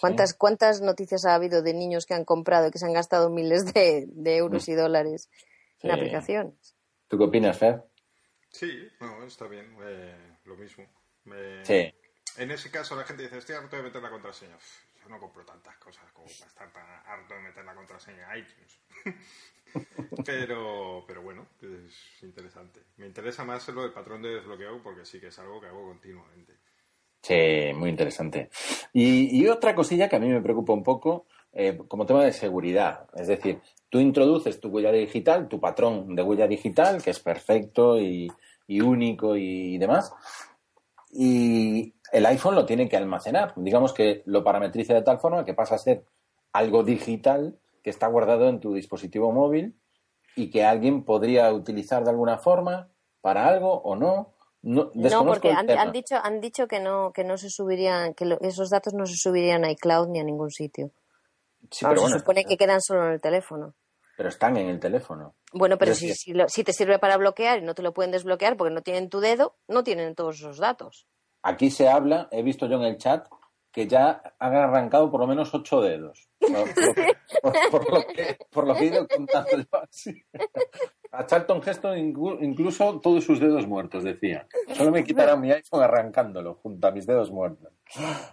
¿Cuántas, 0.00 0.34
¿Cuántas 0.34 0.80
noticias 0.80 1.24
ha 1.24 1.34
habido 1.34 1.62
de 1.62 1.72
niños 1.72 2.04
que 2.04 2.14
han 2.14 2.24
comprado 2.24 2.66
y 2.66 2.70
que 2.72 2.78
se 2.78 2.86
han 2.86 2.92
gastado 2.92 3.30
miles 3.30 3.72
de, 3.72 4.08
euros 4.24 4.68
y 4.68 4.74
dólares 4.74 5.30
en 5.82 5.92
aplicaciones? 5.92 6.74
¿Tú 7.06 7.16
qué 7.16 7.24
opinas, 7.24 7.56
Fer? 7.56 7.84
Sí, 8.54 8.88
no, 9.00 9.24
está 9.24 9.48
bien, 9.48 9.76
eh, 9.82 10.36
lo 10.44 10.56
mismo. 10.56 10.86
sí. 11.64 11.92
En 12.36 12.50
ese 12.50 12.70
caso 12.70 12.94
la 12.96 13.04
gente 13.04 13.24
dice, 13.24 13.38
estoy 13.38 13.56
harto 13.56 13.76
de 13.76 13.82
meter 13.82 14.00
la 14.00 14.10
contraseña. 14.10 14.56
Yo 15.02 15.08
no 15.08 15.18
compro 15.18 15.44
tantas 15.44 15.76
cosas 15.76 16.04
como 16.12 16.26
para 16.26 16.46
estar 16.46 16.72
tan 16.72 16.86
harto 17.06 17.34
de 17.34 17.40
meter 17.40 17.64
la 17.64 17.74
contraseña 17.74 18.30
a 18.30 18.38
iTunes. 18.38 18.80
pero, 20.26 21.04
pero 21.06 21.22
bueno, 21.22 21.48
es 21.60 22.22
interesante. 22.22 22.80
Me 22.96 23.06
interesa 23.06 23.44
más 23.44 23.68
lo 23.68 23.82
del 23.82 23.92
patrón 23.92 24.22
de 24.22 24.36
desbloqueo 24.36 24.82
porque 24.82 25.04
sí 25.04 25.20
que 25.20 25.28
es 25.28 25.38
algo 25.38 25.60
que 25.60 25.66
hago 25.66 25.88
continuamente. 25.88 26.54
Sí, 27.22 27.72
muy 27.74 27.90
interesante. 27.90 28.50
Y, 28.92 29.46
otra 29.48 29.74
cosilla 29.74 30.08
que 30.08 30.16
a 30.16 30.20
mí 30.20 30.28
me 30.28 30.42
preocupa 30.42 30.72
un 30.74 30.82
poco, 30.84 31.26
eh, 31.56 31.78
como 31.86 32.04
tema 32.04 32.24
de 32.24 32.32
seguridad. 32.32 33.06
Es 33.14 33.28
decir, 33.28 33.60
tú 33.88 34.00
introduces 34.00 34.58
tu 34.58 34.70
huella 34.70 34.90
digital, 34.90 35.46
tu 35.46 35.60
patrón 35.60 36.16
de 36.16 36.22
huella 36.22 36.48
digital, 36.48 37.00
que 37.00 37.10
es 37.10 37.20
perfecto 37.20 38.00
y, 38.00 38.28
único 38.68 39.36
y 39.36 39.78
demás, 39.78 40.12
y 41.12 41.94
el 42.10 42.26
iPhone 42.26 42.56
lo 42.56 42.66
tiene 42.66 42.88
que 42.88 42.96
almacenar. 42.96 43.52
Digamos 43.54 43.92
que 43.92 44.22
lo 44.26 44.42
parametriza 44.42 44.94
de 44.94 45.02
tal 45.02 45.20
forma 45.20 45.44
que 45.44 45.54
pasa 45.54 45.76
a 45.76 45.78
ser 45.78 46.04
algo 46.52 46.82
digital 46.82 47.56
que 47.84 47.90
está 47.90 48.08
guardado 48.08 48.48
en 48.48 48.58
tu 48.58 48.74
dispositivo 48.74 49.30
móvil 49.30 49.76
y 50.34 50.50
que 50.50 50.64
alguien 50.64 51.04
podría 51.04 51.52
utilizar 51.52 52.02
de 52.02 52.10
alguna 52.10 52.38
forma 52.38 52.88
para 53.20 53.46
algo 53.46 53.80
o 53.82 53.94
no. 53.94 54.34
No, 54.62 54.90
porque 55.24 55.52
han, 55.52 55.92
dicho, 55.92 56.16
han 56.20 56.40
dicho 56.40 56.66
que 56.66 56.80
no, 56.80 57.12
que 57.12 57.22
no 57.22 57.36
se 57.36 57.50
subirían, 57.50 58.14
que 58.14 58.36
esos 58.40 58.70
datos 58.70 58.92
no 58.94 59.06
se 59.06 59.14
subirían 59.14 59.64
a 59.64 59.70
iCloud 59.70 60.08
ni 60.08 60.18
a 60.18 60.24
ningún 60.24 60.50
sitio. 60.50 60.90
Se 61.70 62.18
supone 62.18 62.44
que 62.44 62.56
quedan 62.56 62.80
solo 62.80 63.06
en 63.06 63.12
el 63.12 63.20
teléfono. 63.20 63.74
Pero 64.16 64.28
están 64.28 64.56
en 64.56 64.68
el 64.68 64.78
teléfono. 64.78 65.34
Bueno, 65.52 65.76
pero 65.76 65.94
si, 65.94 66.14
si, 66.14 66.64
te 66.64 66.72
sirve 66.72 66.98
para 66.98 67.16
bloquear 67.16 67.58
y 67.58 67.62
no 67.62 67.74
te 67.74 67.82
lo 67.82 67.92
pueden 67.92 68.12
desbloquear 68.12 68.56
porque 68.56 68.72
no 68.72 68.82
tienen 68.82 69.08
tu 69.08 69.20
dedo, 69.20 69.56
no 69.66 69.82
tienen 69.82 70.14
todos 70.14 70.36
esos 70.36 70.58
datos. 70.58 71.08
Aquí 71.42 71.70
se 71.70 71.88
habla, 71.88 72.28
he 72.30 72.42
visto 72.42 72.66
yo 72.66 72.76
en 72.76 72.84
el 72.84 72.96
chat, 72.96 73.26
que 73.72 73.88
ya 73.88 74.22
han 74.38 74.54
arrancado 74.54 75.10
por 75.10 75.20
lo 75.20 75.26
menos 75.26 75.52
ocho 75.52 75.80
dedos. 75.80 76.28
Por, 76.40 77.90
lo, 77.90 78.06
que, 78.06 78.38
por 78.50 78.68
lo 78.68 78.74
que 78.74 78.84
he 78.84 78.86
ido 78.86 79.06
contando 79.08 79.50
yo 79.56 79.82
así. 79.82 80.24
a 81.16 81.26
Charlton 81.26 81.60
Heston 81.64 81.98
incluso 81.98 83.00
todos 83.00 83.24
sus 83.24 83.40
dedos 83.40 83.66
muertos, 83.66 84.04
decía. 84.04 84.46
Solo 84.74 84.90
me 84.90 85.04
quitarán 85.04 85.40
mi 85.40 85.50
iPhone 85.50 85.82
arrancándolo 85.82 86.54
junto 86.62 86.86
a 86.86 86.90
mis 86.90 87.06
dedos 87.06 87.30
muertos. 87.30 87.72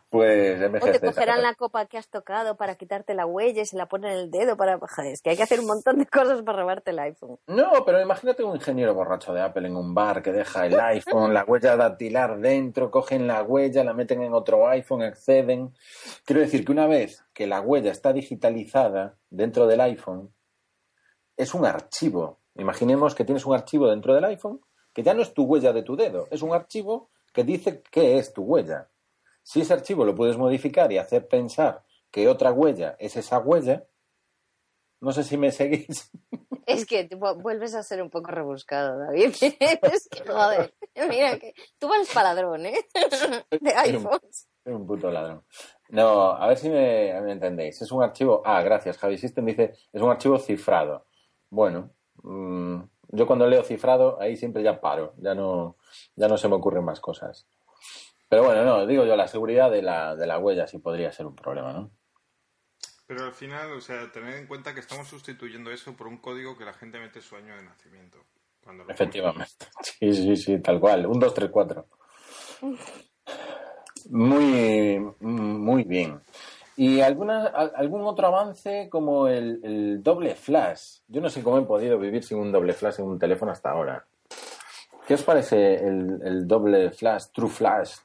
Pues 0.09 0.61
O 0.81 0.91
te 0.91 0.99
cogerán 0.99 1.41
la 1.41 1.53
copa 1.55 1.85
que 1.85 1.97
has 1.97 2.09
tocado 2.09 2.55
para 2.57 2.75
quitarte 2.75 3.13
la 3.13 3.25
huella 3.25 3.61
y 3.61 3.65
se 3.65 3.77
la 3.77 3.87
ponen 3.87 4.11
en 4.11 4.17
el 4.17 4.31
dedo 4.31 4.57
para... 4.57 4.79
Joder, 4.79 5.13
es 5.13 5.21
que 5.21 5.31
hay 5.31 5.37
que 5.37 5.43
hacer 5.43 5.59
un 5.59 5.67
montón 5.67 5.99
de 5.99 6.05
cosas 6.05 6.41
para 6.41 6.59
robarte 6.59 6.91
el 6.91 6.99
iPhone. 6.99 7.37
No, 7.47 7.71
pero 7.85 8.01
imagínate 8.01 8.43
un 8.43 8.55
ingeniero 8.55 8.93
borracho 8.93 9.33
de 9.33 9.41
Apple 9.41 9.67
en 9.67 9.75
un 9.75 9.93
bar 9.93 10.21
que 10.21 10.31
deja 10.31 10.65
el 10.65 10.79
iPhone, 10.79 11.33
la 11.33 11.43
huella 11.43 11.75
dactilar 11.75 12.39
dentro, 12.39 12.89
cogen 12.89 13.27
la 13.27 13.43
huella, 13.43 13.83
la 13.83 13.93
meten 13.93 14.21
en 14.21 14.33
otro 14.33 14.67
iPhone, 14.67 15.03
acceden. 15.03 15.73
Quiero 16.25 16.41
decir 16.41 16.65
que 16.65 16.71
una 16.71 16.87
vez 16.87 17.23
que 17.33 17.47
la 17.47 17.61
huella 17.61 17.91
está 17.91 18.13
digitalizada 18.13 19.15
dentro 19.29 19.67
del 19.67 19.81
iPhone, 19.81 20.33
es 21.37 21.53
un 21.53 21.65
archivo. 21.65 22.40
Imaginemos 22.55 23.15
que 23.15 23.25
tienes 23.25 23.45
un 23.45 23.53
archivo 23.53 23.89
dentro 23.89 24.13
del 24.13 24.25
iPhone 24.25 24.61
que 24.93 25.03
ya 25.03 25.13
no 25.13 25.21
es 25.21 25.33
tu 25.33 25.43
huella 25.43 25.73
de 25.73 25.83
tu 25.83 25.95
dedo, 25.95 26.27
es 26.31 26.41
un 26.41 26.53
archivo 26.53 27.09
que 27.33 27.43
dice 27.43 27.81
qué 27.91 28.17
es 28.17 28.33
tu 28.33 28.43
huella. 28.43 28.89
Si 29.43 29.61
ese 29.61 29.73
archivo 29.73 30.05
lo 30.05 30.15
puedes 30.15 30.37
modificar 30.37 30.91
y 30.91 30.97
hacer 30.97 31.27
pensar 31.27 31.83
que 32.11 32.27
otra 32.27 32.51
huella 32.51 32.95
es 32.99 33.15
esa 33.15 33.39
huella, 33.39 33.85
no 34.99 35.11
sé 35.11 35.23
si 35.23 35.37
me 35.37 35.51
seguís. 35.51 36.11
Es 36.67 36.85
que 36.85 37.09
vuelves 37.15 37.73
a 37.73 37.81
ser 37.81 38.01
un 38.03 38.09
poco 38.11 38.31
rebuscado, 38.31 38.97
David. 38.99 39.33
es 39.41 40.07
que, 40.09 40.23
joder, 40.25 40.73
mira, 41.09 41.37
que 41.39 41.53
tú 41.79 41.89
vas 41.89 42.07
para 42.13 42.33
ladrón, 42.33 42.67
¿eh? 42.67 42.85
De 43.59 43.73
iPhones. 43.73 44.47
Es 44.63 44.73
un 44.73 44.85
puto 44.85 45.09
ladrón. 45.09 45.43
No, 45.89 46.31
a 46.31 46.47
ver 46.47 46.57
si 46.57 46.69
me, 46.69 47.19
me, 47.21 47.31
entendéis. 47.31 47.81
Es 47.81 47.91
un 47.91 48.03
archivo. 48.03 48.43
Ah, 48.45 48.61
gracias. 48.61 48.97
Javi 48.99 49.17
System 49.17 49.45
dice: 49.47 49.73
es 49.91 50.01
un 50.01 50.11
archivo 50.11 50.37
cifrado. 50.37 51.07
Bueno, 51.49 51.89
mm, 52.23 52.81
yo 53.09 53.27
cuando 53.27 53.47
leo 53.47 53.63
cifrado, 53.63 54.19
ahí 54.21 54.37
siempre 54.37 54.63
ya 54.63 54.79
paro. 54.79 55.13
Ya 55.17 55.35
no, 55.35 55.77
ya 56.15 56.27
no 56.27 56.37
se 56.37 56.47
me 56.47 56.55
ocurren 56.55 56.85
más 56.85 56.99
cosas. 56.99 57.47
Pero 58.29 58.43
bueno, 58.45 58.63
no, 58.63 58.85
digo 58.85 59.05
yo, 59.05 59.15
la 59.15 59.27
seguridad 59.27 59.69
de 59.69 59.81
la, 59.81 60.15
de 60.15 60.25
la 60.25 60.39
huella 60.39 60.65
sí 60.65 60.79
podría 60.79 61.11
ser 61.11 61.25
un 61.25 61.35
problema, 61.35 61.73
¿no? 61.73 61.91
Pero 63.05 63.25
al 63.25 63.33
final, 63.33 63.73
o 63.73 63.81
sea, 63.81 64.09
tener 64.09 64.35
en 64.35 64.47
cuenta 64.47 64.73
que 64.73 64.79
estamos 64.79 65.05
sustituyendo 65.07 65.69
eso 65.69 65.97
por 65.97 66.07
un 66.07 66.17
código 66.19 66.57
que 66.57 66.63
la 66.63 66.73
gente 66.73 66.97
mete 66.97 67.21
su 67.21 67.35
año 67.35 67.53
de 67.55 67.63
nacimiento. 67.63 68.19
Efectivamente. 68.87 69.67
Sí, 69.99 70.13
sí, 70.13 70.35
sí, 70.37 70.59
tal 70.59 70.79
cual. 70.79 71.05
Un, 71.05 71.19
dos, 71.19 71.33
tres, 71.33 71.49
cuatro. 71.51 71.87
Muy, 74.09 74.99
muy 75.19 75.83
bien. 75.83 76.19
¿Y 76.83 76.99
alguna, 77.01 77.45
algún 77.45 78.01
otro 78.07 78.25
avance 78.25 78.89
como 78.89 79.27
el, 79.27 80.01
doble 80.01 80.33
flash? 80.33 81.01
Yo 81.07 81.21
no 81.21 81.29
sé 81.29 81.43
cómo 81.43 81.59
he 81.59 81.61
podido 81.61 81.99
vivir 81.99 82.23
sin 82.23 82.39
un 82.39 82.51
doble 82.51 82.73
flash 82.73 82.99
en 83.01 83.05
un 83.05 83.19
teléfono 83.19 83.51
hasta 83.51 83.69
ahora. 83.69 84.03
¿Qué 85.05 85.13
os 85.13 85.21
parece 85.21 85.75
el, 85.75 86.19
el 86.23 86.47
doble 86.47 86.89
flash, 86.89 87.25
True 87.31 87.51
Flash, 87.51 87.97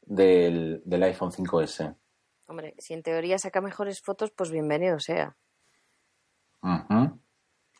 del, 0.00 0.80
del 0.86 1.02
iPhone 1.02 1.32
5S. 1.32 1.94
Hombre, 2.46 2.74
si 2.78 2.94
en 2.94 3.02
teoría 3.02 3.36
saca 3.38 3.60
mejores 3.60 4.00
fotos, 4.00 4.30
pues 4.30 4.50
bienvenido 4.50 4.98
sea. 4.98 5.36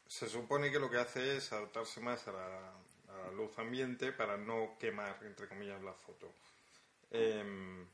Se 0.07 0.29
supone 0.29 0.71
que 0.71 0.79
lo 0.79 0.91
que 0.91 0.99
hace 0.99 1.39
es 1.39 1.55
adaptarse 1.55 2.03
más 2.03 2.29
a 2.29 2.33
la, 2.33 3.31
luz 3.35 3.59
ambiente 3.59 4.13
para 4.13 4.37
no 4.37 4.77
quemar, 4.79 5.21
entre 5.23 5.49
comillas, 5.49 5.83
la 5.83 5.95
foto. 5.95 6.35
Em, 7.11 7.87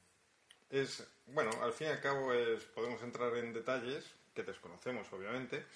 es, 0.70 1.06
bueno, 1.26 1.50
al 1.62 1.72
fin 1.72 1.88
y 1.88 1.90
al 1.90 2.00
cabo 2.00 2.32
es, 2.32 2.64
podemos 2.64 3.02
entrar 3.02 3.34
en 3.36 3.52
detalles 3.52 4.04
que 4.34 4.42
desconocemos, 4.42 5.10
obviamente. 5.12 5.64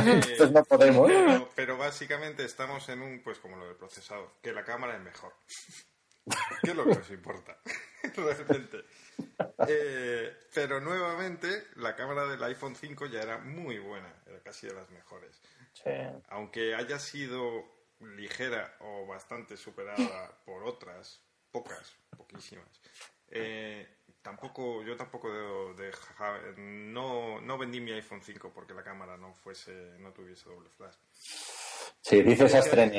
Eh, 0.00 0.38
no 0.52 0.62
podemos. 0.62 1.08
Pero, 1.08 1.50
pero, 1.56 1.76
básicamente 1.76 2.44
estamos 2.44 2.88
en 2.88 3.02
un, 3.02 3.20
pues 3.20 3.40
como 3.40 3.56
lo 3.56 3.66
del 3.66 3.74
procesador, 3.74 4.30
que 4.40 4.52
la 4.52 4.62
cámara 4.62 4.94
es 4.94 5.02
mejor. 5.02 5.32
¿Qué 6.62 6.70
es 6.70 6.76
lo 6.76 6.84
que 6.84 6.94
nos 6.94 7.10
importa? 7.10 7.58
Realmente. 8.14 8.84
Eh, 9.66 10.36
pero 10.54 10.80
nuevamente, 10.80 11.66
la 11.76 11.96
cámara 11.96 12.26
del 12.26 12.42
iPhone 12.44 12.76
5 12.76 13.06
ya 13.06 13.22
era 13.22 13.38
muy 13.38 13.78
buena, 13.78 14.14
era 14.26 14.40
casi 14.40 14.68
de 14.68 14.74
las 14.74 14.88
mejores. 14.90 15.40
Aunque 16.28 16.74
haya 16.74 16.98
sido 16.98 17.64
ligera 18.00 18.76
o 18.80 19.06
bastante 19.06 19.56
superada 19.56 20.40
por 20.44 20.64
otras, 20.64 21.20
pocas, 21.50 21.96
poquísimas. 22.16 22.68
Eh, 23.28 23.97
tampoco, 24.28 24.82
yo 24.82 24.94
tampoco 24.94 25.30
de, 25.74 25.90
no, 26.58 27.40
no 27.40 27.56
vendí 27.56 27.80
mi 27.80 27.92
iPhone 27.92 28.20
5 28.22 28.52
porque 28.54 28.74
la 28.74 28.82
cámara 28.82 29.16
no 29.16 29.32
fuese, 29.32 29.96
no 30.00 30.12
tuviese 30.12 30.50
doble 30.50 30.68
flash. 30.68 30.96
Sí, 32.02 32.22
dices 32.22 32.54
Hay, 32.54 32.92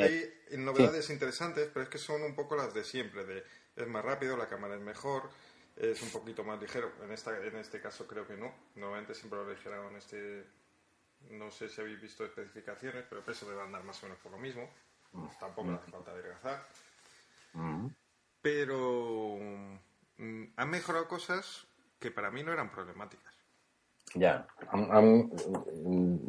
hay 0.50 0.58
novedades 0.58 1.08
interesantes, 1.10 1.68
pero 1.72 1.84
es 1.84 1.88
que 1.88 1.98
son 1.98 2.22
un 2.22 2.34
poco 2.34 2.56
las 2.56 2.74
de 2.74 2.82
siempre, 2.82 3.24
de 3.24 3.44
es 3.76 3.86
más 3.86 4.04
rápido, 4.04 4.36
la 4.36 4.48
cámara 4.48 4.74
es 4.74 4.80
mejor, 4.80 5.30
es 5.76 6.02
un 6.02 6.10
poquito 6.10 6.42
más 6.42 6.60
ligero. 6.60 6.92
En 7.04 7.12
esta 7.12 7.36
en 7.38 7.56
este 7.56 7.80
caso 7.80 8.08
creo 8.08 8.26
que 8.26 8.36
no. 8.36 8.52
Normalmente 8.74 9.14
siempre 9.14 9.38
lo 9.38 9.48
ligero 9.48 9.88
en 9.88 9.96
este 9.96 10.44
no 11.30 11.50
sé 11.52 11.68
si 11.68 11.80
habéis 11.80 12.00
visto 12.00 12.24
especificaciones, 12.24 13.04
pero 13.08 13.20
el 13.20 13.24
peso 13.24 13.48
debe 13.48 13.62
andar 13.62 13.84
más 13.84 14.02
o 14.02 14.06
menos 14.06 14.18
por 14.18 14.32
lo 14.32 14.38
mismo. 14.38 14.68
Tampoco 15.38 15.70
hace 15.72 15.90
falta 15.92 16.10
adelgazar. 16.10 16.66
Mm. 17.52 17.86
Pero 18.42 19.36
mm, 19.40 19.78
han 20.56 20.70
mejorado 20.70 21.08
cosas 21.08 21.66
que 21.98 22.10
para 22.10 22.30
mí 22.30 22.42
no 22.42 22.52
eran 22.52 22.70
problemáticas. 22.70 23.40
Ya, 24.14 24.48
han, 24.70 25.30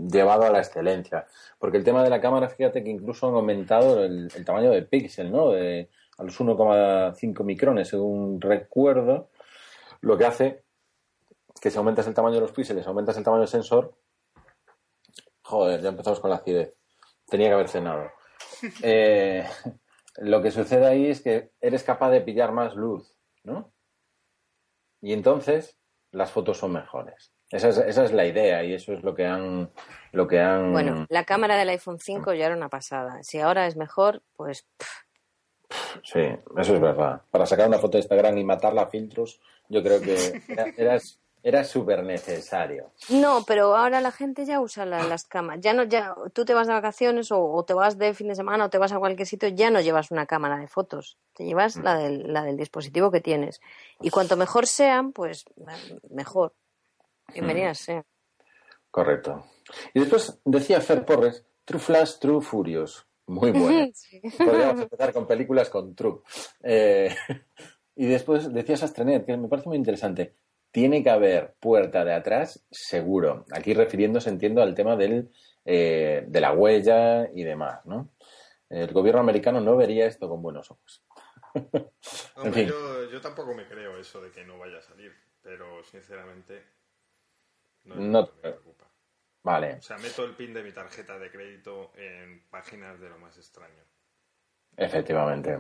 llevado 0.08 0.44
a 0.44 0.52
la 0.52 0.60
excelencia. 0.60 1.26
Porque 1.58 1.78
el 1.78 1.84
tema 1.84 2.04
de 2.04 2.10
la 2.10 2.22
cámara, 2.22 2.48
fíjate 2.50 2.84
que 2.84 2.90
incluso 2.90 3.28
han 3.28 3.36
aumentado 3.36 4.04
el, 4.04 4.30
tamaño 4.46 4.70
del 4.70 4.88
píxel, 4.88 5.32
¿no? 5.32 5.50
De, 5.50 5.90
a 6.18 6.24
los 6.24 6.40
1,5 6.40 7.44
micrones, 7.44 7.88
según 7.88 8.40
recuerdo. 8.40 9.30
Lo 10.02 10.18
que 10.18 10.26
hace 10.26 10.64
que 11.60 11.70
si 11.70 11.78
aumentas 11.78 12.08
el 12.08 12.14
tamaño 12.14 12.36
de 12.36 12.42
los 12.42 12.52
píxeles, 12.52 12.86
aumentas 12.88 13.18
el 13.18 13.24
tamaño 13.24 13.42
del 13.42 13.50
sensor. 13.50 13.96
Joder, 15.44 15.82
ya 15.82 15.90
empezamos 15.90 16.20
con 16.20 16.30
la 16.30 16.38
acidez. 16.38 16.74
Tenía 17.28 17.48
que 17.48 17.54
haber 17.54 17.70
cenado. 17.70 18.12
Eh, 18.84 19.44
lo 20.18 20.42
que 20.42 20.52
sucede 20.52 20.86
ahí 20.86 21.08
es 21.08 21.22
que 21.22 21.52
eres 21.62 21.84
capaz 21.84 22.12
de 22.12 22.22
pillar 22.22 22.52
más 22.52 22.76
luz, 22.76 23.16
¿no? 23.44 23.72
Y 25.02 25.14
entonces 25.14 25.78
las 26.12 26.32
fotos 26.32 26.58
son 26.58 26.74
mejores. 26.74 27.34
Esa 27.50 27.70
es, 27.70 27.78
esa 27.80 28.06
es 28.06 28.14
la 28.14 28.26
idea 28.26 28.64
y 28.64 28.74
eso 28.74 28.94
es 28.94 29.04
lo 29.04 29.14
que 29.14 29.26
han 29.26 29.70
lo 30.14 30.28
que 30.28 30.40
han 30.40 30.72
bueno 30.72 31.06
la 31.10 31.26
cámara 31.26 31.58
del 31.58 31.68
iPhone 31.70 32.00
5 32.00 32.34
ya 32.34 32.46
era 32.46 32.56
una 32.56 32.70
pasada. 32.70 33.22
Si 33.24 33.40
ahora 33.40 33.68
es 33.68 33.76
mejor 33.76 34.22
pues 34.38 34.66
sí 36.04 36.20
eso 36.58 36.76
es 36.76 36.82
verdad. 36.82 37.24
Para 37.30 37.46
sacar 37.46 37.68
una 37.68 37.78
foto 37.78 37.98
de 37.98 38.04
Instagram 38.04 38.38
y 38.38 38.46
matarla 38.46 38.84
a 38.84 38.88
filtros 38.88 39.42
yo 39.68 39.84
creo 39.84 40.00
que 40.02 40.42
era, 40.78 40.98
era, 41.44 41.64
súper 41.64 42.04
necesario 42.04 42.92
no 43.10 43.44
pero 43.46 43.76
ahora 43.76 44.02
la 44.02 44.12
gente 44.12 44.46
ya 44.46 44.60
usa 44.60 44.86
las 44.86 45.26
cámaras 45.26 45.62
ya 45.62 45.74
no 45.74 45.84
ya 45.84 46.16
tú 46.34 46.46
te 46.46 46.54
vas 46.54 46.68
de 46.68 46.74
vacaciones 46.74 47.30
o, 47.32 47.64
te 47.66 47.74
vas 47.74 47.98
de 47.98 48.14
fin 48.14 48.28
de 48.28 48.36
semana 48.36 48.66
o 48.66 48.70
te 48.70 48.78
vas 48.78 48.92
a 48.92 49.00
cualquier 49.00 49.28
sitio 49.28 49.50
ya 49.50 49.70
no 49.70 49.82
llevas 49.82 50.12
una 50.12 50.26
cámara 50.26 50.58
de 50.58 50.68
fotos 50.68 51.18
te 51.34 51.46
llevas 51.46 51.78
la 51.78 51.98
del 51.98 52.32
la 52.32 52.44
del 52.44 52.58
dispositivo 52.58 53.12
que 53.12 53.22
tienes 53.22 53.62
y 54.02 54.10
cuanto 54.10 54.38
mejor 54.38 54.68
sean 54.68 55.12
pues 55.12 55.46
mejor 56.10 56.54
Bienvenidas, 57.34 57.80
sí. 57.80 57.94
Correcto. 58.90 59.46
Y 59.94 60.00
después 60.02 60.40
decía 60.44 60.82
Fer 60.82 61.06
Porres, 61.06 61.46
True 61.64 61.80
Flash, 61.80 62.20
True 62.20 62.42
Furious. 62.42 63.06
Muy 63.28 63.52
bueno. 63.52 63.92
Podríamos 64.38 64.82
empezar 64.82 65.14
con 65.14 65.28
películas 65.28 65.70
con 65.70 65.96
True. 65.96 66.20
Eh, 66.62 67.16
y 67.96 68.06
después 68.06 68.52
decía 68.54 68.76
Sastrenet, 68.76 69.26
que 69.26 69.38
me 69.38 69.48
parece 69.48 69.70
muy 69.70 69.78
interesante. 69.78 70.36
Tiene 70.72 71.04
que 71.04 71.10
haber 71.10 71.54
puerta 71.60 72.06
de 72.06 72.14
atrás, 72.14 72.66
seguro. 72.72 73.46
Aquí 73.52 73.74
refiriéndose, 73.74 74.30
entiendo, 74.30 74.62
al 74.62 74.74
tema 74.74 74.96
del, 74.96 75.30
eh, 75.66 76.24
de 76.28 76.42
la 76.42 76.54
huella 76.54 77.30
y 77.34 77.44
demás, 77.44 77.86
¿no? 77.86 78.10
El 78.70 78.92
gobierno 78.94 79.20
americano 79.20 79.60
no 79.60 79.76
vería 79.76 80.06
esto 80.06 80.30
con 80.30 80.42
buenos 80.42 80.72
ojos. 80.72 81.04
yo, 82.68 83.12
yo 83.12 83.22
tampoco 83.22 83.54
me 83.54 83.68
creo 83.68 83.98
eso 83.98 84.22
de 84.22 84.32
que 84.32 84.46
no 84.46 84.58
vaya 84.58 84.78
a 84.78 84.82
salir, 84.82 85.12
pero 85.42 85.84
sinceramente 85.84 86.64
no, 87.84 88.28
te 88.28 88.42
preocupa. 88.42 88.90
Vale. 89.44 89.76
O 89.76 89.82
sea, 89.82 89.98
meto 89.98 90.24
el 90.24 90.36
pin 90.36 90.54
de 90.54 90.64
mi 90.64 90.72
tarjeta 90.72 91.18
de 91.18 91.32
crédito 91.32 91.92
en 91.96 92.48
páginas 92.50 93.00
de 93.00 93.10
lo 93.10 93.18
más 93.18 93.38
extraño. 93.38 93.84
Efectivamente. 94.78 95.58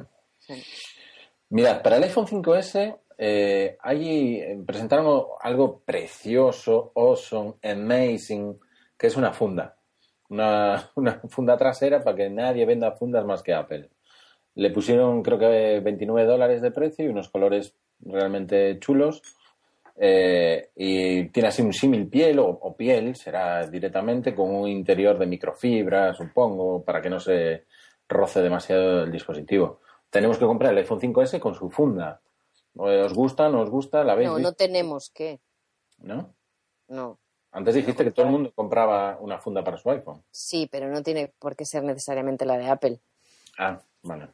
Mirad, 1.51 1.81
para 1.81 1.97
el 1.97 2.03
iPhone 2.03 2.27
5S 2.27 2.97
eh, 3.17 3.77
ahí 3.81 4.41
presentaron 4.65 5.23
algo 5.41 5.81
precioso, 5.85 6.93
awesome, 6.95 7.55
amazing, 7.61 8.57
que 8.97 9.07
es 9.07 9.17
una 9.17 9.33
funda. 9.33 9.77
Una, 10.29 10.79
funda 11.27 11.57
trasera 11.57 12.01
para 12.01 12.15
que 12.15 12.29
nadie 12.29 12.65
venda 12.65 12.93
fundas 12.93 13.25
más 13.25 13.43
que 13.43 13.53
Apple. 13.53 13.89
Le 14.55 14.69
pusieron 14.71 15.21
creo 15.21 15.37
que 15.37 15.81
29 15.81 16.25
dólares 16.25 16.61
de 16.61 16.71
precio 16.71 17.03
y 17.03 17.09
unos 17.09 17.27
colores 17.27 17.75
realmente 17.99 18.79
chulos 18.79 19.21
eh, 19.97 20.69
y 20.73 21.25
tiene 21.31 21.49
así 21.49 21.61
un 21.61 21.73
símil 21.73 22.07
piel 22.07 22.39
o 22.39 22.75
piel, 22.77 23.13
será 23.17 23.67
directamente 23.67 24.33
con 24.33 24.55
un 24.55 24.69
interior 24.69 25.19
de 25.19 25.25
microfibra, 25.25 26.13
supongo, 26.13 26.81
para 26.85 27.01
que 27.01 27.09
no 27.09 27.19
se 27.19 27.65
roce 28.07 28.41
demasiado 28.41 29.03
el 29.03 29.11
dispositivo. 29.11 29.81
Tenemos 30.12 30.38
que 30.38 30.45
comprar 30.45 30.74
el 30.74 30.78
iPhone 30.78 30.99
5S 30.99 31.39
con 31.39 31.55
su 31.55 31.70
funda. 31.70 32.22
¿Os 32.76 33.14
gusta? 33.14 33.49
¿No 33.49 33.62
os 33.62 33.70
gusta? 33.70 34.03
¿La 34.03 34.14
veis? 34.14 34.30
No, 34.30 34.38
no 34.38 34.53
tenemos 34.53 35.09
que. 35.09 35.39
¿No? 35.99 36.34
No. 36.88 37.18
Antes 37.51 37.76
dijiste 37.76 38.03
que 38.03 38.12
todo 38.12 38.26
el 38.26 38.32
mundo 38.32 38.51
compraba 38.53 39.18
una 39.20 39.39
funda 39.39 39.64
para 39.64 39.78
su 39.78 39.89
iPhone. 39.89 40.24
Sí, 40.32 40.70
pero 40.72 40.89
no 40.89 41.01
tiene 41.01 41.34
por 41.39 41.55
qué 41.55 41.66
ser 41.66 41.84
necesariamente 41.84 42.45
la 42.45 42.57
de 42.57 42.68
Apple. 42.68 42.99
Ah, 43.57 43.82
vale. 44.03 44.30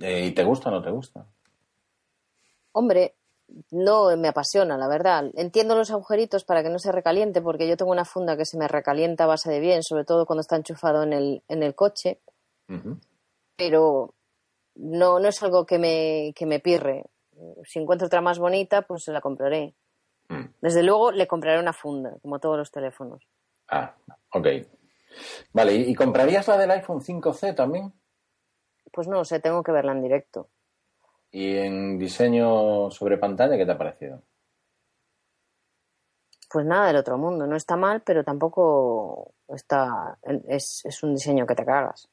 Eh, 0.00 0.26
¿Y 0.26 0.32
te 0.32 0.44
gusta 0.44 0.68
o 0.68 0.72
no 0.72 0.82
te 0.82 0.90
gusta? 0.90 1.26
Hombre, 2.72 3.14
no 3.70 4.16
me 4.16 4.28
apasiona, 4.28 4.76
la 4.76 4.88
verdad. 4.88 5.30
Entiendo 5.34 5.74
los 5.76 5.90
agujeritos 5.90 6.44
para 6.44 6.62
que 6.62 6.70
no 6.70 6.78
se 6.78 6.90
recaliente, 6.90 7.42
porque 7.42 7.68
yo 7.68 7.76
tengo 7.76 7.92
una 7.92 8.04
funda 8.04 8.36
que 8.36 8.46
se 8.46 8.58
me 8.58 8.66
recalienta 8.66 9.24
a 9.24 9.28
base 9.28 9.50
de 9.50 9.60
bien, 9.60 9.82
sobre 9.82 10.04
todo 10.04 10.26
cuando 10.26 10.40
está 10.40 10.56
enchufado 10.56 11.02
en 11.02 11.12
el, 11.12 11.42
en 11.48 11.62
el 11.62 11.74
coche, 11.74 12.20
pero 13.56 14.14
no, 14.76 15.18
no 15.18 15.28
es 15.28 15.42
algo 15.42 15.66
que 15.66 15.78
me, 15.78 16.32
que 16.34 16.46
me 16.46 16.60
pirre. 16.60 17.04
Si 17.64 17.78
encuentro 17.78 18.06
otra 18.06 18.20
más 18.20 18.38
bonita, 18.38 18.82
pues 18.82 19.04
se 19.04 19.12
la 19.12 19.20
compraré. 19.20 19.74
Mm. 20.28 20.44
Desde 20.60 20.82
luego 20.82 21.12
le 21.12 21.26
compraré 21.26 21.58
una 21.60 21.72
funda, 21.72 22.16
como 22.22 22.38
todos 22.38 22.56
los 22.56 22.70
teléfonos. 22.70 23.26
Ah, 23.68 23.94
ok. 24.32 24.46
Vale, 25.52 25.74
¿y 25.74 25.94
comprarías 25.94 26.48
la 26.48 26.58
del 26.58 26.70
iPhone 26.72 27.00
5C 27.00 27.54
también? 27.54 27.92
Pues 28.92 29.08
no 29.08 29.24
sé, 29.24 29.40
tengo 29.40 29.62
que 29.62 29.72
verla 29.72 29.92
en 29.92 30.02
directo. 30.02 30.48
¿Y 31.30 31.56
en 31.56 31.98
diseño 31.98 32.90
sobre 32.90 33.18
pantalla 33.18 33.56
qué 33.56 33.66
te 33.66 33.72
ha 33.72 33.78
parecido? 33.78 34.22
Pues 36.50 36.64
nada 36.64 36.86
del 36.86 36.96
otro 36.96 37.18
mundo. 37.18 37.46
No 37.46 37.56
está 37.56 37.76
mal, 37.76 38.02
pero 38.02 38.22
tampoco 38.22 39.34
está. 39.48 40.16
Es, 40.46 40.82
es 40.84 41.02
un 41.02 41.14
diseño 41.14 41.46
que 41.46 41.56
te 41.56 41.64
cagas. 41.64 42.08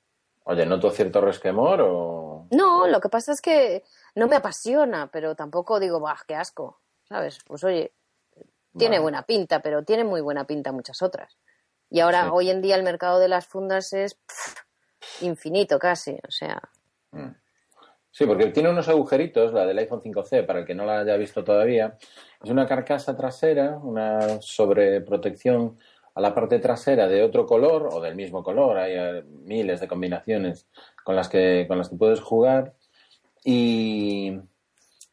Oye, 0.45 0.65
¿noto 0.65 0.89
cierto 0.89 1.21
resquemor 1.21 1.81
o...? 1.81 2.40
No, 2.51 2.87
lo 2.87 2.99
que 3.01 3.09
pasa 3.09 3.31
es 3.31 3.41
que 3.41 3.83
no 4.15 4.27
me 4.27 4.35
apasiona, 4.35 5.09
pero 5.11 5.35
tampoco 5.35 5.79
digo, 5.79 5.99
¡bah, 5.99 6.19
qué 6.27 6.35
asco! 6.35 6.79
¿Sabes? 7.07 7.39
Pues 7.45 7.63
oye, 7.63 7.93
tiene 8.77 8.97
Vale. 8.97 9.01
buena 9.01 9.23
pinta, 9.23 9.61
pero 9.61 9.83
tiene 9.83 10.03
muy 10.03 10.21
buena 10.21 10.45
pinta 10.45 10.71
muchas 10.71 11.01
otras. 11.01 11.37
Y 11.89 11.99
ahora, 11.99 12.23
Sí. 12.23 12.29
hoy 12.31 12.49
en 12.49 12.61
día, 12.61 12.75
el 12.75 12.83
mercado 12.83 13.19
de 13.19 13.27
las 13.27 13.47
fundas 13.47 13.91
es 13.93 14.15
pff, 14.15 15.21
infinito 15.21 15.79
casi. 15.79 16.17
O 16.27 16.31
sea, 16.31 16.61
Mm. 17.11 17.35
Sí, 18.13 18.25
porque 18.25 18.47
tiene 18.47 18.69
unos 18.69 18.89
agujeritos, 18.89 19.53
la 19.53 19.65
del 19.65 19.77
iPhone 19.79 20.01
5C, 20.01 20.43
para 20.45 20.59
el 20.59 20.65
que 20.65 20.75
no 20.75 20.85
la 20.85 20.99
haya 20.99 21.15
visto 21.15 21.43
todavía. 21.45 21.97
Es 22.43 22.49
una 22.49 22.65
carcasa 22.67 23.15
trasera, 23.15 23.77
una 23.81 24.41
sobreprotección 24.41 25.77
a 26.15 26.19
la 26.21 26.35
parte 26.35 26.59
trasera 26.59 27.07
de 27.07 27.23
otro 27.23 27.45
color 27.45 27.87
o 27.91 28.01
del 28.01 28.15
mismo 28.15 28.43
color. 28.43 28.77
Hay 28.77 28.93
eh, 28.95 29.23
miles 29.25 29.79
de 29.79 29.87
combinaciones 29.87 30.67
con 31.03 31.15
las 31.15 31.29
que, 31.29 31.65
con 31.67 31.77
las 31.77 31.89
que 31.89 31.95
puedes 31.95 32.19
jugar. 32.19 32.73
Y, 33.43 34.33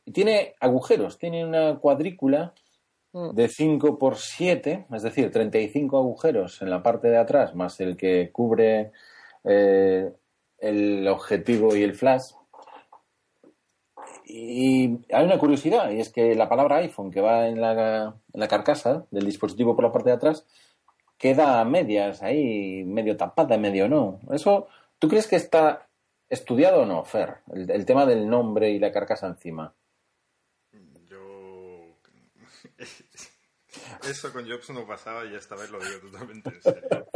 y 0.09 0.13
tiene 0.13 0.55
agujeros, 0.61 1.19
tiene 1.19 1.45
una 1.45 1.79
cuadrícula 1.79 2.55
mm, 3.13 3.31
de 3.35 3.49
5 3.49 3.99
por 3.99 4.17
7, 4.17 4.87
es 4.91 5.03
decir, 5.03 5.31
35 5.31 5.99
agujeros 5.99 6.63
en 6.63 6.71
la 6.71 6.83
parte 6.83 7.09
de 7.09 7.19
atrás, 7.19 7.55
más 7.55 7.79
el 7.81 7.97
que 7.97 8.31
cubre 8.33 8.93
eh, 9.45 10.11
el 10.59 11.07
objetivo 11.09 11.77
y 11.77 11.83
el 11.83 11.95
flash. 11.95 12.33
Y 14.25 14.99
hay 15.13 15.25
una 15.25 15.39
curiosidad, 15.39 15.91
y 15.91 16.01
es 16.01 16.11
que 16.11 16.35
la 16.35 16.49
palabra 16.49 16.77
iPhone 16.77 17.11
que 17.11 17.21
va 17.21 17.49
en 17.49 17.61
la, 17.61 18.15
en 18.33 18.41
la 18.41 18.49
carcasa 18.49 19.05
del 19.11 19.27
dispositivo 19.27 19.75
por 19.75 19.85
la 19.85 19.93
parte 19.93 20.09
de 20.09 20.17
atrás 20.17 20.47
queda 21.19 21.61
a 21.61 21.65
medias, 21.65 22.23
ahí 22.23 22.85
medio 22.85 23.17
tapada, 23.17 23.59
medio 23.59 23.89
no. 23.89 24.21
Eso, 24.31 24.69
¿tú 24.99 25.09
crees 25.09 25.27
que 25.27 25.37
está 25.37 25.89
estudiado 26.29 26.83
o 26.83 26.87
no, 26.87 27.05
Fer? 27.05 27.39
El, 27.53 27.71
el 27.71 27.87
tema 27.87 28.07
del 28.07 28.29
nombre 28.29 28.71
y 28.71 28.79
la 28.79 28.93
carcasa 28.93 29.27
encima. 29.27 29.75
Yo. 31.07 31.97
Eso 34.09 34.33
con 34.33 34.49
Jobs 34.49 34.71
no 34.71 34.87
pasaba 34.87 35.25
y 35.25 35.35
esta 35.35 35.55
vez 35.55 35.71
lo 35.71 35.79
digo 35.79 36.11
totalmente 36.11 36.51
en 36.51 36.63
serio. 36.63 37.07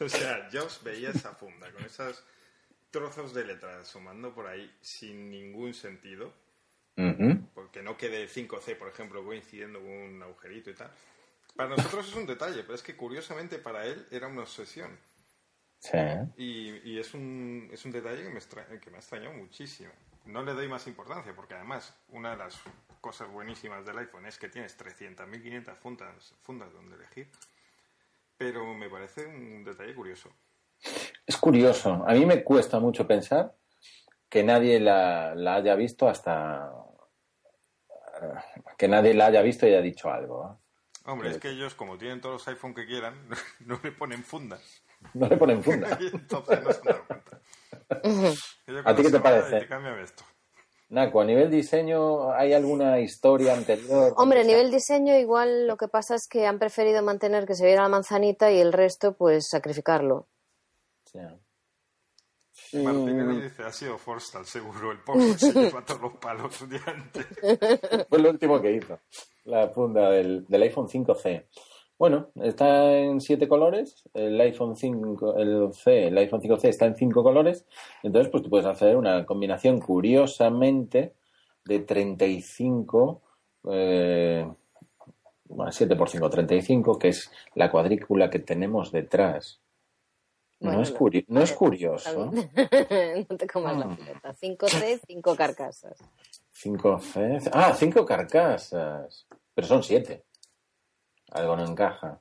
O 0.00 0.08
sea, 0.08 0.48
Jobs 0.52 0.82
veía 0.82 1.10
esa 1.10 1.32
funda 1.34 1.70
con 1.70 1.84
esos 1.84 2.24
trozos 2.90 3.32
de 3.34 3.44
letra 3.44 3.80
asomando 3.80 4.34
por 4.34 4.46
ahí 4.46 4.70
sin 4.80 5.30
ningún 5.30 5.74
sentido, 5.74 6.32
porque 7.54 7.82
no 7.82 7.96
quede 7.96 8.28
5C, 8.28 8.76
por 8.76 8.88
ejemplo, 8.88 9.24
coincidiendo 9.24 9.80
con 9.80 9.88
un 9.88 10.22
agujerito 10.22 10.70
y 10.70 10.74
tal. 10.74 10.90
Para 11.56 11.70
nosotros 11.70 12.08
es 12.08 12.14
un 12.14 12.26
detalle, 12.26 12.62
pero 12.62 12.74
es 12.74 12.82
que 12.82 12.96
curiosamente 12.96 13.58
para 13.58 13.86
él 13.86 14.06
era 14.10 14.26
una 14.26 14.42
obsesión. 14.42 14.98
Sí. 15.82 15.98
Y, 16.36 16.92
y 16.92 16.98
es, 17.00 17.12
un, 17.12 17.68
es 17.72 17.84
un 17.84 17.90
detalle 17.90 18.22
que 18.22 18.28
me, 18.30 18.38
extra- 18.38 18.66
que 18.80 18.88
me 18.90 18.98
ha 18.98 19.00
extrañado 19.00 19.34
muchísimo. 19.34 19.90
No 20.26 20.44
le 20.44 20.52
doy 20.52 20.68
más 20.68 20.86
importancia, 20.86 21.34
porque 21.34 21.54
además 21.54 21.92
una 22.10 22.30
de 22.30 22.36
las 22.36 22.60
cosas 23.00 23.28
buenísimas 23.28 23.84
del 23.84 23.98
iPhone 23.98 24.26
es 24.26 24.38
que 24.38 24.48
tienes 24.48 24.78
300.500 24.78 25.74
fundas, 25.78 26.34
fundas 26.42 26.72
donde 26.72 26.94
elegir. 26.94 27.28
Pero 28.36 28.64
me 28.74 28.88
parece 28.88 29.26
un 29.26 29.64
detalle 29.64 29.92
curioso. 29.92 30.30
Es 31.26 31.36
curioso. 31.36 32.04
A 32.06 32.12
mí 32.12 32.24
me 32.26 32.44
cuesta 32.44 32.78
mucho 32.78 33.04
pensar 33.04 33.52
que 34.28 34.44
nadie 34.44 34.78
la, 34.78 35.34
la 35.34 35.56
haya 35.56 35.74
visto 35.74 36.08
hasta. 36.08 36.72
que 38.78 38.86
nadie 38.86 39.14
la 39.14 39.26
haya 39.26 39.42
visto 39.42 39.66
y 39.66 39.70
haya 39.70 39.80
dicho 39.82 40.12
algo. 40.12 40.46
¿eh? 40.48 41.00
Hombre, 41.06 41.30
es 41.30 41.38
que 41.38 41.50
ellos, 41.50 41.74
como 41.74 41.98
tienen 41.98 42.20
todos 42.20 42.34
los 42.34 42.48
iPhone 42.48 42.74
que 42.74 42.86
quieran, 42.86 43.14
no 43.66 43.80
le 43.82 43.90
ponen 43.90 44.22
fundas. 44.22 44.81
No 45.14 45.28
le 45.28 45.36
ponen 45.36 45.62
funda. 45.62 45.98
Entonces 46.12 46.62
no 46.62 46.72
se 46.72 46.78
han 46.78 46.84
dado 46.84 47.06
cuenta. 47.06 47.40
¿A 48.84 48.94
ti 48.94 49.02
qué 49.02 49.10
te 49.10 49.20
parece? 49.20 49.60
"Te 49.60 49.66
cámbiame 49.68 50.02
esto. 50.02 50.24
Naco, 50.88 51.22
a 51.22 51.24
nivel 51.24 51.50
diseño, 51.50 52.32
¿hay 52.32 52.52
alguna 52.52 53.00
historia 53.00 53.54
anterior? 53.54 54.12
Hombre, 54.16 54.40
a 54.40 54.44
nivel 54.44 54.70
diseño, 54.70 55.16
igual 55.16 55.66
lo 55.66 55.78
que 55.78 55.88
pasa 55.88 56.14
es 56.14 56.28
que 56.28 56.46
han 56.46 56.58
preferido 56.58 57.02
mantener 57.02 57.46
que 57.46 57.54
se 57.54 57.64
viera 57.64 57.82
la 57.82 57.88
manzanita 57.88 58.50
y 58.52 58.60
el 58.60 58.74
resto, 58.74 59.14
pues 59.14 59.48
sacrificarlo. 59.48 60.28
Sí. 61.04 61.18
Martín 62.74 63.40
dice, 63.40 63.62
ha 63.64 63.72
sido 63.72 63.96
Forstal, 63.98 64.44
seguro. 64.44 64.92
El 64.92 64.98
pobre 64.98 65.32
se 65.38 65.52
lleva 65.52 65.82
todos 65.84 66.00
los 66.02 66.14
palos 66.18 66.68
de 66.68 66.78
antes. 66.86 67.26
Fue 68.08 68.18
lo 68.18 68.28
último 68.30 68.60
que 68.60 68.72
hizo. 68.72 68.98
La 69.44 69.68
funda 69.68 70.10
del, 70.10 70.44
del 70.46 70.62
iPhone 70.62 70.88
5C. 70.88 71.46
Bueno, 72.02 72.30
está 72.42 72.96
en 72.98 73.20
siete 73.20 73.46
colores. 73.46 74.02
El 74.12 74.40
iPhone 74.40 74.74
5, 74.74 75.36
el 75.36 75.72
C, 75.72 76.08
el 76.08 76.18
iPhone 76.18 76.40
5C 76.42 76.64
está 76.64 76.86
en 76.86 76.96
cinco 76.96 77.22
colores. 77.22 77.64
Entonces, 78.02 78.28
pues 78.28 78.42
tú 78.42 78.50
puedes 78.50 78.66
hacer 78.66 78.96
una 78.96 79.24
combinación 79.24 79.78
curiosamente 79.78 81.14
de 81.64 81.78
35, 81.78 83.22
eh, 83.70 84.44
bueno, 85.44 85.70
7 85.70 85.94
por 85.94 86.08
5, 86.10 86.28
35, 86.28 86.98
que 86.98 87.10
es 87.10 87.30
la 87.54 87.70
cuadrícula 87.70 88.28
que 88.28 88.40
tenemos 88.40 88.90
detrás. 88.90 89.60
Bueno, 90.58 90.78
no, 90.78 90.82
es 90.82 90.92
curi- 90.92 91.24
no 91.28 91.40
es 91.40 91.52
curioso. 91.52 92.32
no 93.30 93.36
te 93.36 93.46
comas 93.46 93.78
la 93.78 93.96
pileta. 93.96 94.34
5C, 94.34 95.02
5 95.06 95.36
carcasas. 95.36 95.96
5C. 96.52 97.48
Ah, 97.52 97.72
cinco 97.78 98.04
carcasas. 98.04 99.24
Pero 99.54 99.66
son 99.68 99.84
siete. 99.84 100.24
Algo 101.34 101.56
no 101.56 101.64
encaja. 101.64 102.20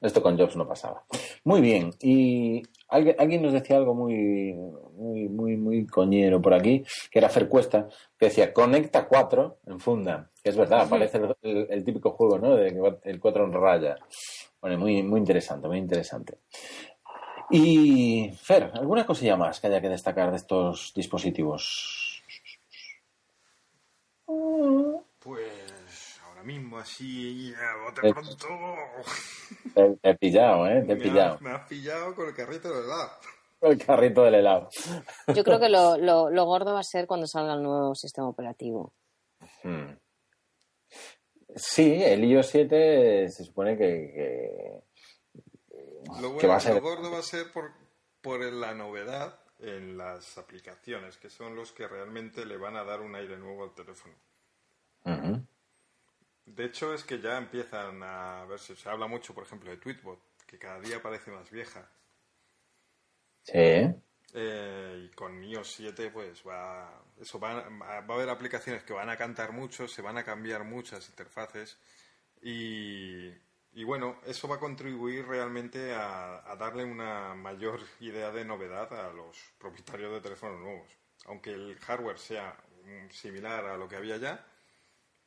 Esto 0.00 0.22
con 0.22 0.38
Jobs 0.38 0.56
no 0.56 0.66
pasaba. 0.66 1.04
Muy 1.44 1.60
bien. 1.60 1.90
Y 2.00 2.62
alguien, 2.88 3.16
alguien 3.18 3.42
nos 3.42 3.52
decía 3.52 3.76
algo 3.76 3.94
muy, 3.94 4.54
muy, 4.94 5.28
muy, 5.28 5.56
muy 5.58 5.86
coñero 5.86 6.40
por 6.40 6.54
aquí, 6.54 6.82
que 7.10 7.18
era 7.18 7.28
Fer 7.28 7.48
Cuesta, 7.48 7.86
que 8.18 8.26
decía 8.26 8.52
conecta 8.54 9.06
4 9.06 9.58
en 9.66 9.78
funda. 9.78 10.30
Que 10.42 10.48
es 10.50 10.56
verdad, 10.56 10.88
parece 10.88 11.18
el, 11.18 11.36
el- 11.42 11.66
el 11.70 11.84
típico 11.84 12.12
juego, 12.12 12.38
¿no? 12.38 12.56
De 12.56 12.72
que 12.72 13.10
el 13.10 13.20
4 13.20 13.44
en 13.44 13.52
raya. 13.52 13.96
Bueno, 14.62 14.78
muy, 14.78 15.02
muy 15.02 15.20
interesante, 15.20 15.68
muy 15.68 15.78
interesante. 15.78 16.38
Y, 17.50 18.30
Fer, 18.40 18.70
¿alguna 18.74 19.04
cosilla 19.04 19.36
más 19.36 19.60
que 19.60 19.66
haya 19.66 19.80
que 19.82 19.88
destacar 19.90 20.30
de 20.30 20.36
estos 20.36 20.92
dispositivos? 20.94 22.22
Pues 25.18 26.20
ahora 26.24 26.39
mismo 26.52 26.78
así, 26.78 27.52
a 27.54 27.84
bote 27.84 28.00
pronto, 28.12 28.46
Te, 29.74 29.96
te 30.02 30.10
he 30.10 30.14
pillado, 30.16 30.66
¿eh? 30.66 30.82
Te 30.86 30.92
he 30.92 30.96
me, 30.96 31.02
pillado. 31.02 31.34
has, 31.34 31.40
me 31.42 31.50
has 31.50 31.68
pillado 31.68 32.14
con 32.14 32.28
el 32.28 32.34
carrito 32.34 32.68
de 32.72 32.84
helado. 32.84 33.10
El 33.62 33.78
carrito 33.84 34.22
del 34.24 34.34
helado. 34.36 34.68
Yo 35.34 35.44
creo 35.44 35.60
que 35.60 35.68
lo, 35.68 35.96
lo, 35.98 36.30
lo 36.30 36.44
gordo 36.46 36.72
va 36.74 36.80
a 36.80 36.84
ser 36.84 37.06
cuando 37.06 37.26
salga 37.26 37.54
el 37.54 37.62
nuevo 37.62 37.94
sistema 37.94 38.28
operativo. 38.28 38.94
Hmm. 39.62 39.92
Sí, 41.56 42.02
el 42.02 42.24
iOS 42.24 42.46
7 42.48 43.28
se 43.30 43.44
supone 43.44 43.76
que, 43.76 44.12
que- 44.14 44.80
Lo, 46.20 46.28
que 46.38 46.46
bueno, 46.46 46.48
va 46.48 46.56
a 46.56 46.60
ser... 46.60 46.74
lo 46.76 46.80
gordo 46.80 47.10
va 47.10 47.18
a 47.18 47.22
ser 47.22 47.50
por, 47.52 47.72
por 48.20 48.40
la 48.40 48.72
novedad 48.74 49.38
en 49.58 49.98
las 49.98 50.38
aplicaciones, 50.38 51.18
que 51.18 51.28
son 51.28 51.54
los 51.54 51.72
que 51.72 51.86
realmente 51.88 52.46
le 52.46 52.56
van 52.56 52.76
a 52.76 52.84
dar 52.84 53.00
un 53.00 53.14
aire 53.14 53.36
nuevo 53.36 53.64
al 53.64 53.74
teléfono. 53.74 54.14
Ujú. 55.04 55.44
De 56.54 56.64
hecho, 56.64 56.92
es 56.92 57.04
que 57.04 57.20
ya 57.20 57.38
empiezan 57.38 58.02
a 58.02 58.44
verse. 58.46 58.76
Se 58.76 58.88
habla 58.88 59.06
mucho, 59.06 59.34
por 59.34 59.44
ejemplo, 59.44 59.70
de 59.70 59.76
Tweetbot, 59.76 60.18
que 60.46 60.58
cada 60.58 60.80
día 60.80 61.00
parece 61.00 61.30
más 61.30 61.50
vieja. 61.50 61.88
Sí. 63.42 63.94
Eh, 64.32 65.04
y 65.04 65.14
con 65.14 65.42
iOS 65.42 65.72
7, 65.72 66.10
pues 66.10 66.42
va. 66.46 67.02
Eso 67.20 67.38
va, 67.38 67.68
va 67.68 67.96
a 67.96 68.16
haber 68.16 68.28
aplicaciones 68.28 68.82
que 68.82 68.92
van 68.92 69.10
a 69.10 69.16
cantar 69.16 69.52
mucho, 69.52 69.86
se 69.86 70.02
van 70.02 70.18
a 70.18 70.24
cambiar 70.24 70.64
muchas 70.64 71.08
interfaces. 71.08 71.78
Y, 72.42 73.28
y 73.72 73.84
bueno, 73.84 74.20
eso 74.26 74.48
va 74.48 74.56
a 74.56 74.60
contribuir 74.60 75.26
realmente 75.26 75.92
a, 75.94 76.50
a 76.50 76.56
darle 76.56 76.84
una 76.84 77.34
mayor 77.34 77.80
idea 78.00 78.30
de 78.32 78.44
novedad 78.44 78.92
a 78.92 79.12
los 79.12 79.36
propietarios 79.58 80.12
de 80.12 80.20
teléfonos 80.20 80.60
nuevos. 80.60 80.98
Aunque 81.26 81.52
el 81.52 81.78
hardware 81.78 82.18
sea 82.18 82.56
similar 83.10 83.66
a 83.66 83.76
lo 83.76 83.88
que 83.88 83.96
había 83.96 84.16
ya, 84.16 84.44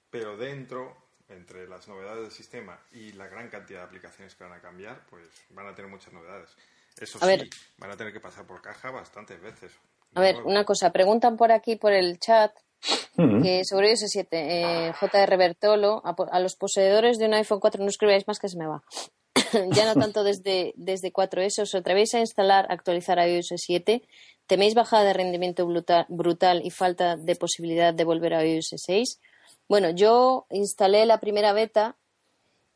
pero 0.10 0.38
dentro, 0.38 1.03
entre 1.36 1.68
las 1.68 1.88
novedades 1.88 2.22
del 2.24 2.32
sistema 2.32 2.80
y 2.92 3.12
la 3.14 3.28
gran 3.28 3.50
cantidad 3.50 3.80
de 3.80 3.86
aplicaciones 3.86 4.36
que 4.36 4.44
van 4.44 4.54
a 4.54 4.62
cambiar, 4.62 5.02
pues 5.10 5.24
van 5.50 5.68
a 5.68 5.76
tener 5.76 5.90
muchas 5.90 6.14
novedades. 6.14 6.50
Eso 7.00 7.18
A 7.18 7.22
sí, 7.22 7.28
ver. 7.28 7.50
van 7.78 7.92
a 7.92 7.98
tener 7.98 8.14
que 8.14 8.20
pasar 8.20 8.46
por 8.46 8.62
caja 8.62 8.92
bastantes 8.92 9.42
veces. 9.42 9.72
A 10.16 10.22
ver, 10.22 10.36
nuevo. 10.36 10.50
una 10.50 10.64
cosa, 10.64 10.92
preguntan 10.92 11.38
por 11.38 11.52
aquí, 11.52 11.76
por 11.76 11.92
el 11.92 12.20
chat, 12.20 12.52
que 13.16 13.64
sobre 13.64 13.90
iOS 13.90 14.02
7, 14.08 14.28
eh, 14.32 14.94
JR 15.00 15.38
Bertolo, 15.38 16.02
a, 16.06 16.16
a 16.32 16.40
los 16.40 16.56
poseedores 16.56 17.18
de 17.18 17.26
un 17.26 17.34
iPhone 17.34 17.60
4 17.60 17.82
no 17.84 17.90
escribáis 17.90 18.28
más 18.28 18.40
que 18.40 18.50
se 18.50 18.58
me 18.58 18.68
va. 18.68 18.84
ya 19.72 19.86
no 19.86 20.00
tanto 20.00 20.24
desde, 20.24 20.74
desde 20.76 21.12
4S, 21.12 21.64
os 21.64 21.76
atrevéis 21.76 22.14
a 22.14 22.20
instalar, 22.20 22.66
actualizar 22.70 23.20
a 23.20 23.28
iOS 23.28 23.54
7, 23.56 24.02
teméis 24.48 24.74
bajada 24.76 25.06
de 25.06 25.14
rendimiento 25.14 25.66
brutal, 25.66 26.06
brutal 26.10 26.62
y 26.64 26.72
falta 26.72 27.16
de 27.16 27.36
posibilidad 27.36 27.94
de 27.94 28.04
volver 28.04 28.34
a 28.34 28.46
iOS 28.46 28.74
6. 28.78 29.20
Bueno, 29.68 29.90
yo 29.92 30.46
instalé 30.50 31.06
la 31.06 31.20
primera 31.20 31.54
beta 31.54 31.96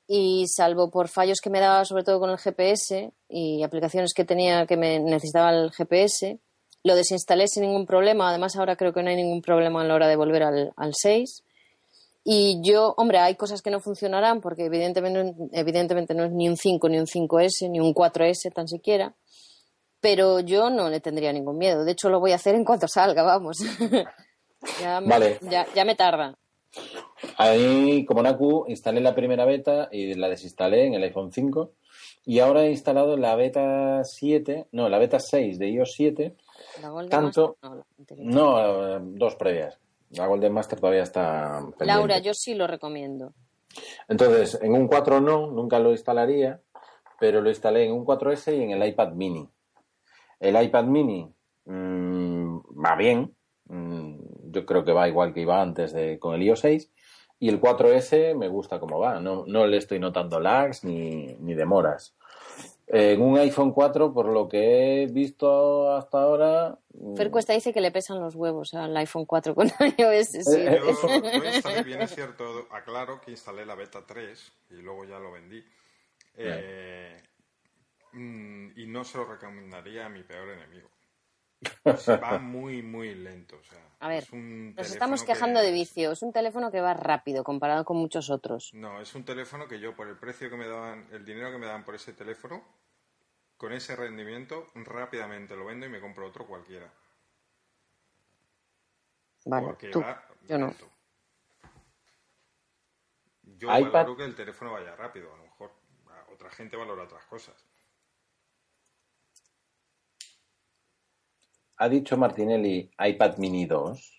y 0.07 0.47
salvo 0.47 0.89
por 0.89 1.09
fallos 1.09 1.41
que 1.41 1.49
me 1.49 1.59
daba 1.59 1.83
sobre 1.85 2.03
todo 2.03 2.19
con 2.19 2.29
el 2.29 2.37
GPS 2.37 3.11
y 3.29 3.63
aplicaciones 3.63 4.13
que 4.13 4.23
tenía 4.23 4.65
que 4.65 4.77
me 4.77 4.99
necesitaba 4.99 5.51
el 5.51 5.71
GPS, 5.71 6.39
lo 6.83 6.95
desinstalé 6.95 7.47
sin 7.47 7.63
ningún 7.63 7.85
problema. 7.85 8.29
Además, 8.29 8.55
ahora 8.55 8.77
creo 8.77 8.93
que 8.93 9.03
no 9.03 9.09
hay 9.09 9.17
ningún 9.17 9.41
problema 9.41 9.81
a 9.81 9.83
la 9.83 9.95
hora 9.95 10.07
de 10.07 10.15
volver 10.15 10.43
al, 10.43 10.73
al 10.77 10.93
6. 10.95 11.43
Y 12.23 12.59
yo, 12.61 12.93
hombre, 12.97 13.19
hay 13.19 13.35
cosas 13.35 13.61
que 13.61 13.69
no 13.69 13.79
funcionarán 13.79 14.41
porque 14.41 14.65
evidentemente, 14.65 15.33
evidentemente 15.51 16.13
no 16.13 16.25
es 16.25 16.31
ni 16.31 16.49
un 16.49 16.57
5, 16.57 16.89
ni 16.89 16.99
un 16.99 17.05
5S, 17.05 17.69
ni 17.69 17.79
un 17.79 17.93
4S 17.93 18.53
tan 18.53 18.67
siquiera. 18.67 19.13
Pero 19.99 20.39
yo 20.39 20.69
no 20.69 20.89
le 20.89 20.99
tendría 20.99 21.33
ningún 21.33 21.57
miedo. 21.57 21.83
De 21.83 21.91
hecho, 21.91 22.09
lo 22.09 22.19
voy 22.19 22.31
a 22.31 22.35
hacer 22.35 22.55
en 22.55 22.63
cuanto 22.63 22.87
salga, 22.87 23.23
vamos. 23.23 23.57
ya, 24.81 25.01
me, 25.01 25.07
Vale. 25.07 25.39
ya, 25.41 25.65
ya 25.73 25.85
me 25.85 25.95
tarda. 25.95 26.37
Ahí, 27.37 28.05
como 28.05 28.21
Naku, 28.21 28.65
instalé 28.67 29.01
la 29.01 29.15
primera 29.15 29.45
beta 29.45 29.89
y 29.91 30.13
la 30.13 30.29
desinstalé 30.29 30.85
en 30.85 30.93
el 30.93 31.03
iPhone 31.03 31.31
5. 31.31 31.71
Y 32.25 32.39
ahora 32.39 32.65
he 32.65 32.71
instalado 32.71 33.15
la 33.17 33.35
beta 33.35 34.03
7, 34.03 34.67
no, 34.71 34.89
la 34.89 34.99
beta 34.99 35.19
6 35.19 35.57
de 35.59 35.69
iOS 35.69 35.93
7. 35.93 36.35
La 36.81 36.89
Golden 36.89 37.09
Tanto- 37.09 37.57
Master, 37.61 37.69
no, 37.69 37.75
la 37.75 37.85
anterior. 37.97 38.27
No, 38.33 38.99
dos 39.17 39.35
previas. 39.35 39.79
La 40.11 40.27
Golden 40.27 40.53
Master 40.53 40.79
todavía 40.79 41.03
está 41.03 41.53
pendiente. 41.59 41.85
Laura, 41.85 42.19
yo 42.19 42.33
sí 42.33 42.53
lo 42.55 42.67
recomiendo. 42.67 43.33
Entonces, 44.07 44.57
en 44.61 44.73
un 44.73 44.87
4 44.87 45.21
no, 45.21 45.47
nunca 45.51 45.79
lo 45.79 45.91
instalaría, 45.91 46.61
pero 47.19 47.41
lo 47.41 47.49
instalé 47.49 47.85
en 47.85 47.91
un 47.93 48.05
4S 48.05 48.55
y 48.57 48.63
en 48.63 48.71
el 48.71 48.87
iPad 48.87 49.13
mini. 49.13 49.47
El 50.39 50.61
iPad 50.61 50.85
mini 50.85 51.31
mm, 51.65 52.57
va 52.83 52.95
bien, 52.95 53.35
mm, 53.65 54.15
yo 54.51 54.65
creo 54.65 54.83
que 54.83 54.93
va 54.93 55.07
igual 55.07 55.33
que 55.33 55.41
iba 55.41 55.61
antes 55.61 55.93
de, 55.93 56.19
con 56.19 56.35
el 56.35 56.43
iOS 56.43 56.59
6, 56.61 56.91
y 57.39 57.49
el 57.49 57.61
4S 57.61 58.35
me 58.35 58.47
gusta 58.47 58.79
cómo 58.79 58.99
va, 58.99 59.19
no, 59.19 59.45
no 59.45 59.67
le 59.67 59.77
estoy 59.77 59.99
notando 59.99 60.39
lags 60.39 60.83
ni, 60.83 61.35
ni 61.39 61.53
demoras. 61.53 62.15
En 62.89 63.21
un 63.21 63.37
iPhone 63.37 63.73
4, 63.73 64.13
por 64.13 64.27
lo 64.27 64.47
que 64.47 65.03
he 65.03 65.07
visto 65.07 65.91
hasta 65.93 66.21
ahora, 66.21 66.79
mm, 66.93 67.15
Fer 67.15 67.29
Cuesta 67.29 67.51
dice 67.51 67.73
que 67.73 67.81
le 67.81 67.91
pesan 67.91 68.21
los 68.21 68.33
huevos 68.33 68.73
al 68.73 68.95
iPhone 68.95 69.25
4 69.25 69.53
con 69.53 69.67
iOS. 69.97 70.27
Sí. 70.27 70.61
Eh, 70.61 70.79
Yo, 70.81 71.07
yo 71.09 71.45
instalé, 71.45 71.83
bien 71.83 72.01
es 72.01 72.15
cierto, 72.15 72.65
aclaro 72.71 73.19
que 73.19 73.31
instalé 73.31 73.65
la 73.65 73.75
beta 73.75 74.05
3 74.07 74.53
y 74.71 74.75
luego 74.75 75.03
ya 75.03 75.19
lo 75.19 75.33
vendí. 75.33 75.61
Eh, 76.37 77.21
mm, 78.13 78.79
y 78.79 78.87
no 78.87 79.03
se 79.03 79.17
lo 79.17 79.25
recomendaría 79.25 80.05
a 80.05 80.09
mi 80.09 80.23
peor 80.23 80.49
enemigo. 80.49 80.89
Se 81.97 82.17
va 82.17 82.37
muy, 82.37 82.81
muy 82.83 83.15
lento. 83.15 83.57
O 83.57 83.63
sea, 83.63 83.79
A 83.99 84.07
ver, 84.09 84.23
es 84.23 84.31
un 84.31 84.75
Nos 84.75 84.91
estamos 84.91 85.21
que- 85.21 85.27
quejando 85.33 85.59
de 85.59 85.71
vicio. 85.71 86.11
Es 86.11 86.21
un 86.21 86.31
teléfono 86.31 86.69
que 86.71 86.81
va 86.81 86.93
rápido 86.93 87.43
comparado 87.43 87.83
con 87.85 87.97
muchos 87.97 88.29
otros. 88.29 88.71
No, 88.73 89.01
es 89.01 89.15
un 89.15 89.25
teléfono 89.25 89.67
que 89.67 89.79
yo, 89.79 89.95
por 89.95 90.07
el 90.07 90.17
precio 90.17 90.49
que 90.49 90.57
me 90.57 90.67
daban, 90.67 91.07
el 91.11 91.25
dinero 91.25 91.51
que 91.51 91.57
me 91.57 91.65
daban 91.65 91.83
por 91.83 91.95
ese 91.95 92.13
teléfono, 92.13 92.63
con 93.57 93.73
ese 93.73 93.95
rendimiento, 93.95 94.67
rápidamente 94.75 95.55
lo 95.55 95.65
vendo 95.65 95.85
y 95.87 95.89
me 95.89 95.99
compro 95.99 96.27
otro 96.27 96.45
cualquiera. 96.45 96.93
Vale, 99.45 99.65
porque 99.67 99.89
tú. 99.89 100.01
va 100.01 100.27
Yo 100.47 100.57
no. 100.59 100.67
lento. 100.67 100.89
Yo 103.43 103.69
iPad- 103.69 103.91
valoro 103.91 104.17
que 104.17 104.25
el 104.25 104.35
teléfono 104.35 104.73
vaya 104.73 104.95
rápido, 104.95 105.33
a 105.33 105.37
lo 105.37 105.43
mejor 105.43 105.71
otra 106.33 106.49
gente 106.51 106.75
valora 106.77 107.03
otras 107.03 107.25
cosas. 107.25 107.65
Ha 111.77 111.89
dicho 111.89 112.17
Martinelli 112.17 112.89
iPad 112.99 113.37
mini 113.37 113.65
2. 113.65 114.13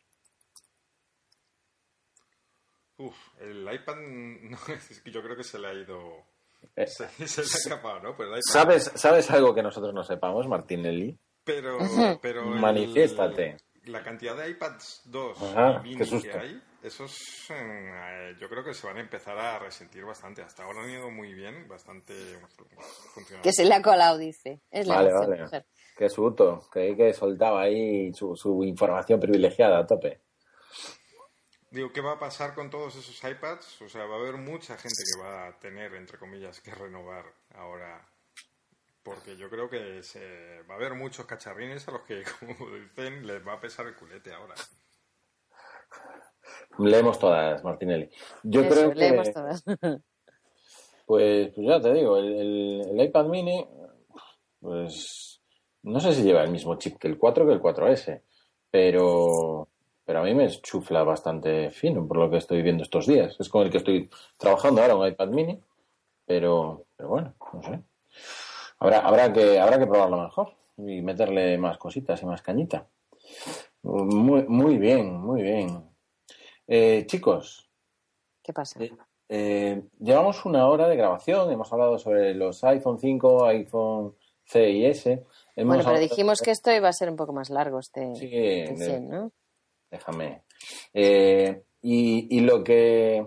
Uf, 2.98 3.16
el 3.40 3.62
iPad, 3.72 3.96
no, 4.50 4.58
es 4.74 5.00
que 5.00 5.10
yo 5.10 5.22
creo 5.22 5.36
que 5.36 5.44
se 5.44 5.58
le 5.58 5.68
ha 5.68 5.72
ido, 5.74 6.24
Eh, 6.74 6.86
se, 6.86 7.08
se 7.28 7.40
le 7.42 7.46
ha 7.46 7.58
escapado, 7.58 8.00
¿no? 8.00 8.08
El 8.10 8.16
iPad- 8.30 8.40
¿Sabes, 8.42 8.92
¿Sabes 8.94 9.30
algo 9.30 9.54
que 9.54 9.62
nosotros 9.62 9.94
no 9.94 10.02
sepamos, 10.02 10.46
Martinelli? 10.48 11.16
Pero, 11.44 11.78
pero 12.20 12.42
el- 12.42 12.60
Manifiéstate. 12.60 13.56
La 13.88 14.02
cantidad 14.02 14.36
de 14.36 14.50
iPads 14.50 15.02
2 15.06 15.42
Ajá, 15.42 15.82
y 15.84 15.96
qué 15.96 16.04
mini 16.04 16.22
que 16.22 16.32
hay, 16.32 16.62
esos 16.82 17.16
eh, 17.50 18.34
yo 18.38 18.48
creo 18.48 18.62
que 18.62 18.74
se 18.74 18.86
van 18.86 18.98
a 18.98 19.00
empezar 19.00 19.36
a 19.38 19.58
resentir 19.58 20.04
bastante. 20.04 20.42
Hasta 20.42 20.62
ahora 20.64 20.82
han 20.82 20.90
ido 20.90 21.10
muy 21.10 21.32
bien, 21.34 21.66
bastante 21.66 22.14
funcionando. 23.14 23.42
Que 23.42 23.52
se 23.52 23.64
le 23.64 23.74
ha 23.74 23.82
colado, 23.82 24.18
dice. 24.18 24.60
Es 24.70 24.86
la 24.86 24.96
Vale, 24.96 25.12
vale. 25.12 25.42
mujer. 25.42 25.66
Qué 25.96 26.08
susto. 26.08 26.68
Creí 26.70 26.96
que 26.96 27.12
soltaba 27.12 27.62
ahí 27.62 28.12
su, 28.14 28.36
su 28.36 28.62
información 28.62 29.18
privilegiada 29.18 29.80
a 29.80 29.86
tope. 29.86 30.20
Digo, 31.70 31.92
¿qué 31.92 32.00
va 32.00 32.12
a 32.12 32.18
pasar 32.18 32.54
con 32.54 32.70
todos 32.70 32.96
esos 32.96 33.22
iPads? 33.22 33.82
O 33.82 33.88
sea, 33.88 34.06
va 34.06 34.14
a 34.14 34.18
haber 34.18 34.36
mucha 34.36 34.76
gente 34.76 35.02
que 35.14 35.20
va 35.22 35.48
a 35.48 35.58
tener, 35.58 35.94
entre 35.94 36.16
comillas, 36.18 36.60
que 36.60 36.70
renovar 36.74 37.26
ahora. 37.54 38.06
Porque 39.08 39.38
yo 39.38 39.48
creo 39.48 39.70
que 39.70 40.02
se, 40.02 40.20
va 40.68 40.74
a 40.74 40.76
haber 40.76 40.92
muchos 40.94 41.24
cacharrines 41.24 41.88
a 41.88 41.92
los 41.92 42.02
que, 42.02 42.22
como 42.40 42.70
dicen, 42.70 43.26
les 43.26 43.46
va 43.46 43.54
a 43.54 43.60
pesar 43.60 43.86
el 43.86 43.94
culete 43.94 44.32
ahora. 44.34 44.54
Leemos 46.78 47.18
todas, 47.18 47.64
Martinelli. 47.64 48.10
Yo 48.42 48.60
Eso, 48.60 48.74
creo 48.74 48.92
que, 48.92 49.00
leemos 49.00 49.32
todas. 49.32 49.64
pues, 51.06 51.48
pues 51.54 51.66
ya 51.66 51.80
te 51.80 51.94
digo, 51.94 52.18
el, 52.18 52.32
el- 52.34 52.86
el 52.90 53.00
iPad 53.06 53.26
mini, 53.26 53.66
pues 54.60 55.40
no 55.84 56.00
sé 56.00 56.12
si 56.12 56.22
lleva 56.22 56.44
el 56.44 56.50
mismo 56.50 56.76
chip 56.76 56.98
que 56.98 57.08
el 57.08 57.16
4 57.16 57.46
que 57.46 57.54
el 57.54 57.62
4S, 57.62 58.22
pero, 58.70 59.68
pero 60.04 60.20
a 60.20 60.22
mí 60.22 60.34
me 60.34 60.48
chufla 60.50 61.02
bastante 61.02 61.70
fino 61.70 62.06
por 62.06 62.18
lo 62.18 62.30
que 62.30 62.36
estoy 62.36 62.60
viendo 62.62 62.82
estos 62.82 63.06
días. 63.06 63.36
Es 63.40 63.48
con 63.48 63.62
el 63.64 63.70
que 63.70 63.78
estoy 63.78 64.10
trabajando 64.36 64.82
ahora, 64.82 64.96
un 64.96 65.06
iPad 65.08 65.28
mini, 65.28 65.58
pero, 66.26 66.84
pero 66.94 67.08
bueno, 67.08 67.34
no 67.54 67.62
sé. 67.62 67.80
Habrá, 68.80 69.00
habrá, 69.00 69.32
que, 69.32 69.58
habrá 69.58 69.78
que 69.78 69.86
probarlo 69.86 70.22
mejor 70.22 70.54
y 70.76 71.02
meterle 71.02 71.58
más 71.58 71.78
cositas 71.78 72.22
y 72.22 72.26
más 72.26 72.42
cañita. 72.42 72.86
Muy, 73.82 74.44
muy 74.46 74.78
bien, 74.78 75.16
muy 75.20 75.42
bien. 75.42 75.84
Eh, 76.66 77.04
chicos, 77.06 77.68
¿Qué 78.42 78.52
pasa? 78.52 78.82
eh, 78.82 78.92
eh, 79.28 79.82
llevamos 79.98 80.44
una 80.44 80.68
hora 80.68 80.88
de 80.88 80.96
grabación, 80.96 81.50
hemos 81.50 81.72
hablado 81.72 81.98
sobre 81.98 82.34
los 82.34 82.62
iPhone 82.64 82.98
5, 82.98 83.44
iPhone 83.46 84.14
C 84.44 84.70
y 84.70 84.86
S. 84.86 85.10
Hemos 85.10 85.26
Bueno, 85.56 85.68
pero 85.82 85.88
hablado- 85.96 86.00
dijimos 86.00 86.40
que 86.40 86.50
esto 86.52 86.72
iba 86.72 86.88
a 86.88 86.92
ser 86.92 87.10
un 87.10 87.16
poco 87.16 87.32
más 87.32 87.50
largo, 87.50 87.78
este, 87.80 88.14
Sí, 88.14 88.30
este 88.32 88.74
de- 88.74 88.84
100, 88.84 89.08
¿no? 89.10 89.32
déjame. 89.90 90.42
Eh, 90.94 91.62
y, 91.82 92.36
y 92.36 92.40
lo 92.40 92.62
que 92.64 93.26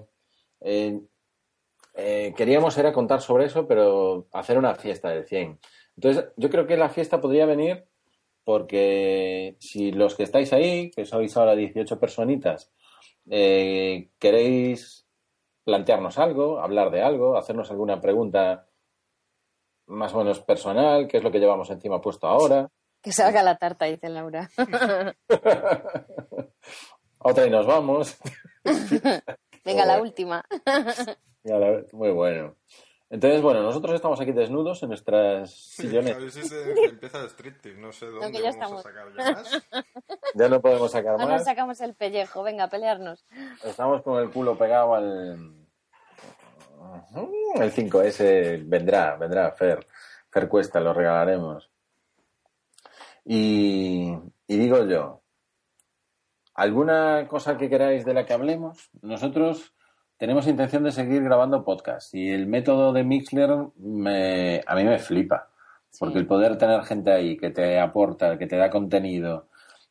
eh, 2.03 2.33
queríamos 2.35 2.77
era 2.77 2.91
contar 2.91 3.21
sobre 3.21 3.45
eso, 3.45 3.67
pero 3.67 4.27
hacer 4.31 4.57
una 4.57 4.75
fiesta 4.75 5.09
del 5.09 5.27
100. 5.27 5.59
Entonces, 5.95 6.25
yo 6.35 6.49
creo 6.49 6.65
que 6.65 6.77
la 6.77 6.89
fiesta 6.89 7.21
podría 7.21 7.45
venir 7.45 7.85
porque 8.43 9.55
si 9.59 9.91
los 9.91 10.15
que 10.15 10.23
estáis 10.23 10.51
ahí, 10.51 10.89
que 10.91 11.05
sois 11.05 11.35
ahora 11.37 11.55
18 11.55 11.99
personitas, 11.99 12.71
eh, 13.29 14.09
queréis 14.17 15.07
plantearnos 15.63 16.17
algo, 16.17 16.59
hablar 16.59 16.89
de 16.89 17.03
algo, 17.03 17.37
hacernos 17.37 17.69
alguna 17.69 18.01
pregunta 18.01 18.67
más 19.85 20.13
o 20.13 20.19
menos 20.19 20.39
personal, 20.39 21.07
qué 21.07 21.17
es 21.17 21.23
lo 21.23 21.31
que 21.31 21.39
llevamos 21.39 21.69
encima 21.69 22.01
puesto 22.01 22.27
ahora, 22.27 22.69
Que 23.01 23.11
salga 23.11 23.43
la 23.43 23.57
tarta, 23.57 23.85
dice 23.85 24.09
Laura. 24.09 24.49
otra 27.19 27.45
y 27.45 27.49
nos 27.49 27.65
vamos. 27.65 28.17
Venga, 29.65 29.85
la 29.85 30.01
última. 30.01 30.43
Muy 31.43 32.11
bueno. 32.11 32.55
Entonces, 33.09 33.41
bueno, 33.41 33.61
nosotros 33.61 33.95
estamos 33.95 34.21
aquí 34.21 34.31
desnudos 34.31 34.81
en 34.83 34.89
nuestras 34.89 35.51
sillones. 35.51 36.15
A 36.15 36.19
veces 36.19 36.47
se 36.47 36.85
empieza 36.85 37.19
el 37.19 37.29
striptease, 37.29 37.77
no 37.77 37.91
sé 37.91 38.05
dónde 38.05 38.39
ya 38.41 38.51
vamos 38.51 38.55
estamos. 38.55 38.79
a 38.79 38.83
sacar 38.83 39.07
ya 39.17 39.31
más. 39.33 39.67
Ya 40.35 40.47
no 40.47 40.61
podemos 40.61 40.91
sacar 40.91 41.13
No 41.13 41.25
nos 41.25 41.29
más. 41.29 41.43
sacamos 41.43 41.81
el 41.81 41.93
pellejo, 41.93 42.41
venga, 42.41 42.63
a 42.65 42.69
pelearnos. 42.69 43.25
Estamos 43.65 44.01
con 44.01 44.21
el 44.23 44.29
culo 44.31 44.57
pegado 44.57 44.95
al. 44.95 45.57
El 47.55 47.73
5S 47.73 48.63
vendrá, 48.65 49.17
vendrá, 49.17 49.51
Fer. 49.51 49.85
Fer 50.29 50.47
Cuesta, 50.47 50.79
lo 50.79 50.93
regalaremos. 50.93 51.69
Y, 53.25 54.09
y 54.47 54.57
digo 54.57 54.85
yo, 54.85 55.21
¿alguna 56.53 57.27
cosa 57.27 57.57
que 57.57 57.69
queráis 57.69 58.05
de 58.05 58.13
la 58.13 58.25
que 58.25 58.33
hablemos? 58.33 58.89
Nosotros 59.01 59.73
tenemos 60.21 60.45
intención 60.45 60.83
de 60.83 60.91
seguir 60.91 61.23
grabando 61.23 61.63
podcast 61.63 62.13
y 62.13 62.29
el 62.29 62.45
método 62.45 62.93
de 62.93 63.03
Mixler 63.03 63.57
me, 63.77 64.61
a 64.67 64.75
mí 64.75 64.83
me 64.83 64.99
flipa. 64.99 65.49
Porque 65.97 66.19
el 66.19 66.27
poder 66.27 66.59
tener 66.59 66.83
gente 66.83 67.11
ahí 67.11 67.37
que 67.37 67.49
te 67.49 67.79
aporta, 67.79 68.37
que 68.37 68.45
te 68.45 68.55
da 68.55 68.69
contenido 68.69 69.47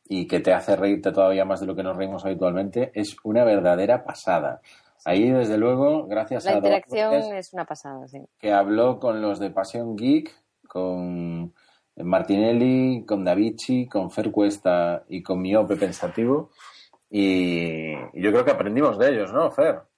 y 0.07 0.29
que 0.29 0.39
te 0.39 0.53
hace 0.53 0.77
reírte 0.77 1.11
todavía 1.11 1.43
más 1.43 1.59
de 1.59 1.65
lo 1.65 1.75
que 1.75 1.83
nos 1.83 1.97
reímos 1.97 2.23
habitualmente 2.23 2.93
es 2.95 3.17
una 3.25 3.43
verdadera 3.43 4.05
pasada. 4.05 4.61
Ahí, 5.03 5.29
desde 5.29 5.57
luego, 5.57 6.07
gracias 6.07 6.45
La 6.45 6.51
a 6.51 6.55
interacción 6.55 7.11
Dolores, 7.11 7.47
es 7.47 7.53
una 7.53 7.65
pasada, 7.65 8.07
sí. 8.07 8.25
que 8.39 8.53
habló 8.53 9.01
con 9.01 9.21
los 9.21 9.37
de 9.37 9.49
Pasión 9.49 9.97
Geek, 9.97 10.33
con 10.65 11.53
Martinelli, 11.97 13.03
con 13.05 13.25
Davici, 13.25 13.85
con 13.85 14.09
Fer 14.09 14.31
Cuesta 14.31 15.03
y 15.09 15.21
con 15.23 15.41
Miope 15.41 15.75
Pensativo. 15.75 16.51
Y 17.09 17.95
y 18.13 18.21
yo 18.21 18.31
creo 18.31 18.45
que 18.45 18.51
aprendimos 18.51 18.97
de 18.97 19.09
ellos, 19.09 19.33
¿no, 19.33 19.51
Fer? 19.51 19.90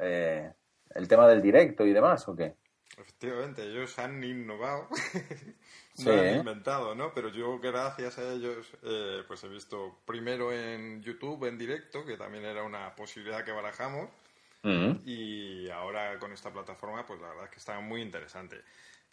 Eh, 0.00 0.50
el 0.94 1.08
tema 1.08 1.28
del 1.28 1.42
directo 1.42 1.86
y 1.86 1.92
demás, 1.92 2.26
¿o 2.28 2.34
qué? 2.34 2.56
Efectivamente, 2.98 3.62
ellos 3.62 3.98
han 3.98 4.22
innovado, 4.24 4.88
Sí, 5.94 6.06
no 6.06 6.12
han 6.12 6.18
¿eh? 6.26 6.36
inventado, 6.36 6.94
¿no? 6.94 7.12
Pero 7.14 7.28
yo, 7.28 7.58
gracias 7.58 8.18
a 8.18 8.32
ellos, 8.32 8.66
eh, 8.82 9.22
pues 9.26 9.44
he 9.44 9.48
visto 9.48 9.98
primero 10.04 10.52
en 10.52 11.02
YouTube, 11.02 11.44
en 11.46 11.58
directo, 11.58 12.04
que 12.04 12.16
también 12.16 12.44
era 12.44 12.62
una 12.62 12.94
posibilidad 12.94 13.44
que 13.44 13.52
barajamos, 13.52 14.08
Mm. 14.62 15.00
y 15.06 15.70
ahora 15.70 16.18
con 16.18 16.32
esta 16.32 16.52
plataforma, 16.52 17.06
pues 17.06 17.18
la 17.18 17.28
verdad 17.28 17.44
es 17.44 17.50
que 17.50 17.58
está 17.58 17.80
muy 17.80 18.02
interesante. 18.02 18.60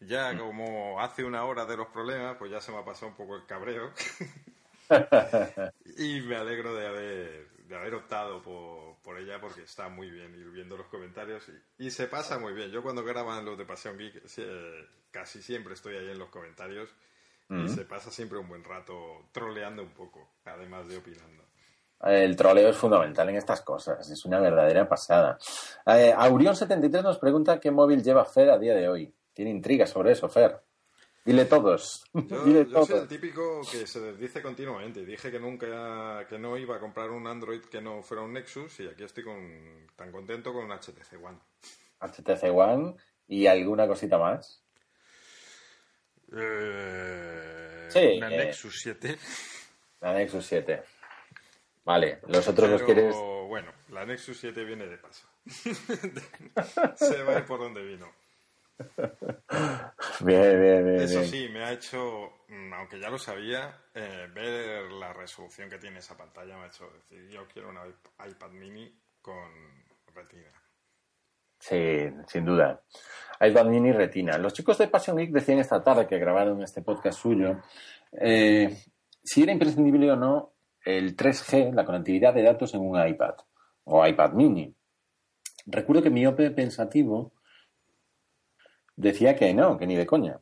Ya 0.02 0.38
como 0.38 1.00
hace 1.00 1.24
una 1.24 1.46
hora 1.46 1.66
de 1.66 1.78
los 1.78 1.88
problemas, 1.88 2.36
pues 2.38 2.52
ya 2.52 2.60
se 2.60 2.72
me 2.74 2.80
ha 2.80 2.84
pasado 2.86 3.08
un 3.08 3.16
poco 3.16 3.36
el 3.38 3.46
cabreo. 3.46 3.92
y 5.98 6.22
me 6.22 6.36
alegro 6.36 6.76
de 6.76 6.88
haber, 6.88 7.48
de 7.68 7.76
haber 7.76 7.96
optado 7.96 8.42
por, 8.42 8.98
por 9.02 9.18
ella 9.20 9.40
porque 9.40 9.62
está 9.64 9.90
muy 9.90 10.10
bien 10.10 10.34
ir 10.36 10.50
viendo 10.52 10.78
los 10.78 10.88
comentarios 10.88 11.44
y, 11.78 11.86
y 11.86 11.92
se 11.92 12.08
pasa 12.08 12.40
muy 12.40 12.54
bien. 12.54 12.72
Yo 12.72 12.82
cuando 12.82 13.04
graban 13.04 13.46
los 13.46 13.58
de 13.58 13.66
Pasión 13.66 13.98
Geek 13.98 14.24
eh, 14.38 14.86
casi 15.12 15.42
siempre 15.42 15.74
estoy 15.74 15.96
ahí 15.96 16.10
en 16.10 16.20
los 16.20 16.30
comentarios 16.30 16.90
y 17.50 17.70
se 17.70 17.86
pasa 17.86 18.12
siempre 18.12 18.38
un 18.38 18.50
buen 18.50 18.62
rato 18.62 19.30
troleando 19.32 19.82
un 19.82 19.92
poco, 19.92 20.32
además 20.44 20.86
de 20.90 20.98
opinando. 20.98 21.46
El 22.02 22.36
troleo 22.36 22.70
es 22.70 22.76
fundamental 22.76 23.30
en 23.30 23.38
estas 23.38 23.62
cosas, 23.62 24.10
es 24.10 24.26
una 24.26 24.40
verdadera 24.40 24.88
pasada. 24.88 25.38
Eh, 25.86 26.14
Aurión73 26.16 27.02
nos 27.02 27.18
pregunta 27.18 27.60
qué 27.60 27.72
móvil 27.72 28.04
lleva 28.04 28.26
Fer 28.26 28.50
a 28.50 28.58
día 28.58 28.76
de 28.76 28.90
hoy. 28.90 29.14
Tiene 29.34 29.52
intriga 29.52 29.88
sobre 29.88 30.12
eso, 30.12 30.28
Fer. 30.28 30.62
Dile 31.28 31.46
todos. 31.46 32.06
Yo, 32.14 32.22
Dile 32.46 32.66
yo 32.66 32.72
todos. 32.72 32.88
soy 32.88 33.00
el 33.02 33.08
típico 33.08 33.62
que 33.70 33.86
se 33.86 34.00
desdice 34.00 34.42
continuamente. 34.42 35.06
Dije 35.06 35.30
que 35.30 35.40
nunca, 35.40 36.26
que 36.28 36.40
no 36.40 36.58
iba 36.58 36.78
a 36.78 36.80
comprar 36.80 37.12
un 37.12 37.28
Android 37.28 37.62
que 37.62 37.82
no 37.82 38.02
fuera 38.02 38.24
un 38.24 38.34
Nexus 38.34 38.80
y 38.80 38.88
aquí 38.88 39.04
estoy 39.04 39.24
con, 39.26 39.88
tan 39.96 40.12
contento 40.12 40.54
con 40.54 40.64
un 40.66 40.72
HTC 40.72 41.22
One. 41.24 41.38
HTC 42.00 42.44
One 42.56 42.96
y 43.28 43.46
alguna 43.46 43.86
cosita 43.88 44.18
más. 44.18 44.64
Eh, 46.36 47.88
Sí, 47.90 48.18
una 48.18 48.34
eh. 48.34 48.38
Nexus 48.38 48.80
7. 48.82 49.18
La 50.02 50.14
Nexus 50.14 50.46
7. 50.46 50.84
Vale, 51.86 52.20
los 52.28 52.48
otros 52.48 52.70
los 52.70 52.82
Pero, 52.82 52.94
quieres. 52.94 53.16
bueno, 53.48 53.72
la 53.90 54.06
Nexus 54.06 54.38
7 54.40 54.64
viene 54.66 54.88
de 54.88 54.98
paso. 54.98 55.26
se 56.96 57.24
va 57.24 57.36
a 57.36 57.40
ir 57.40 57.46
por 57.46 57.60
donde 57.60 57.82
vino. 57.82 58.12
Bien, 60.22 60.60
bien, 60.62 60.86
bien. 60.86 61.00
Eso 61.02 61.24
sí, 61.24 61.48
me 61.50 61.64
ha 61.64 61.72
hecho, 61.74 62.32
mm, 62.48 62.74
aunque 62.74 63.00
ya 63.00 63.10
lo 63.10 63.18
sabía, 63.18 63.76
eh, 63.94 64.28
ver 64.34 64.92
la 64.92 65.14
resolución 65.14 65.70
que 65.70 65.78
tiene 65.78 66.00
esa 66.00 66.18
pantalla 66.18 66.58
me 66.58 66.64
ha 66.66 66.68
hecho 66.68 66.90
decir, 66.92 67.30
yo 67.30 67.48
quiero 67.48 67.70
una 67.70 67.86
iP- 67.86 68.30
iPad 68.32 68.50
mini 68.52 68.92
con 69.22 69.50
retina. 70.14 70.52
Sí, 71.60 72.08
sin 72.28 72.46
duda. 72.46 72.82
iPad 73.42 73.66
mini 73.66 73.92
retina. 73.92 74.38
Los 74.38 74.54
chicos 74.54 74.78
de 74.78 74.88
Passion 74.88 75.18
Geek 75.18 75.32
decían 75.32 75.60
esta 75.60 75.84
tarde 75.84 76.08
que 76.08 76.18
grabaron 76.20 76.62
este 76.64 76.82
podcast 76.82 77.20
suyo 77.20 77.62
eh, 78.12 78.84
si 79.24 79.44
era 79.44 79.52
imprescindible 79.52 80.12
o 80.12 80.16
no 80.16 80.54
el 80.86 81.16
3G, 81.16 81.74
la 81.74 81.84
conectividad 81.86 82.34
de 82.34 82.44
datos 82.44 82.74
en 82.74 82.82
un 82.82 83.06
iPad 83.06 83.36
o 83.84 84.06
iPad 84.06 84.32
mini. 84.34 84.74
Recuerdo 85.66 86.02
que 86.04 86.10
Miope 86.10 86.50
Pensativo 86.52 87.34
decía 88.98 89.36
que 89.36 89.54
no, 89.54 89.78
que 89.78 89.88
ni 89.88 89.96
de 89.96 90.06
coña. 90.06 90.40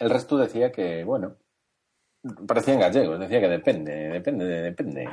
El 0.00 0.10
resto 0.10 0.36
decía 0.36 0.72
que, 0.72 1.04
bueno, 1.04 1.36
parecían 2.46 2.80
gallegos, 2.80 3.18
decía 3.20 3.40
que 3.40 3.48
depende, 3.48 3.92
depende, 4.08 4.44
depende. 4.46 5.08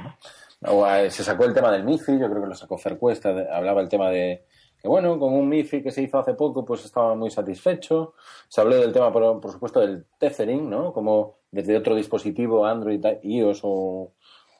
O, 0.68 0.88
eh, 0.88 1.12
se 1.12 1.24
sacó 1.24 1.46
el 1.46 1.54
tema 1.54 1.72
del 1.72 1.84
MIFI, 1.84 2.20
yo 2.20 2.30
creo 2.30 2.42
que 2.42 2.48
lo 2.50 2.56
sacó 2.56 2.78
Fer 2.78 2.98
Cuesta, 2.98 3.34
de- 3.34 3.50
hablaba 3.52 3.82
el 3.82 3.90
tema 3.90 4.10
de 4.10 4.46
que, 4.82 4.88
bueno, 4.88 5.18
con 5.20 5.34
un 5.34 5.48
MIFI 5.50 5.82
que 5.84 5.92
se 5.92 6.02
hizo 6.02 6.18
hace 6.20 6.34
poco, 6.34 6.64
pues 6.66 6.86
estaba 6.86 7.16
muy 7.16 7.30
satisfecho. 7.32 8.14
Se 8.48 8.62
habló 8.62 8.76
del 8.78 8.94
tema, 8.94 9.12
por, 9.12 9.40
por 9.42 9.52
supuesto, 9.52 9.80
del 9.80 10.06
tethering, 10.20 10.70
¿no? 10.70 10.94
Como 10.94 11.40
desde 11.52 11.78
otro 11.78 11.96
dispositivo, 11.96 12.66
Android, 12.66 13.04
iOS 13.24 13.62
o, 13.64 14.14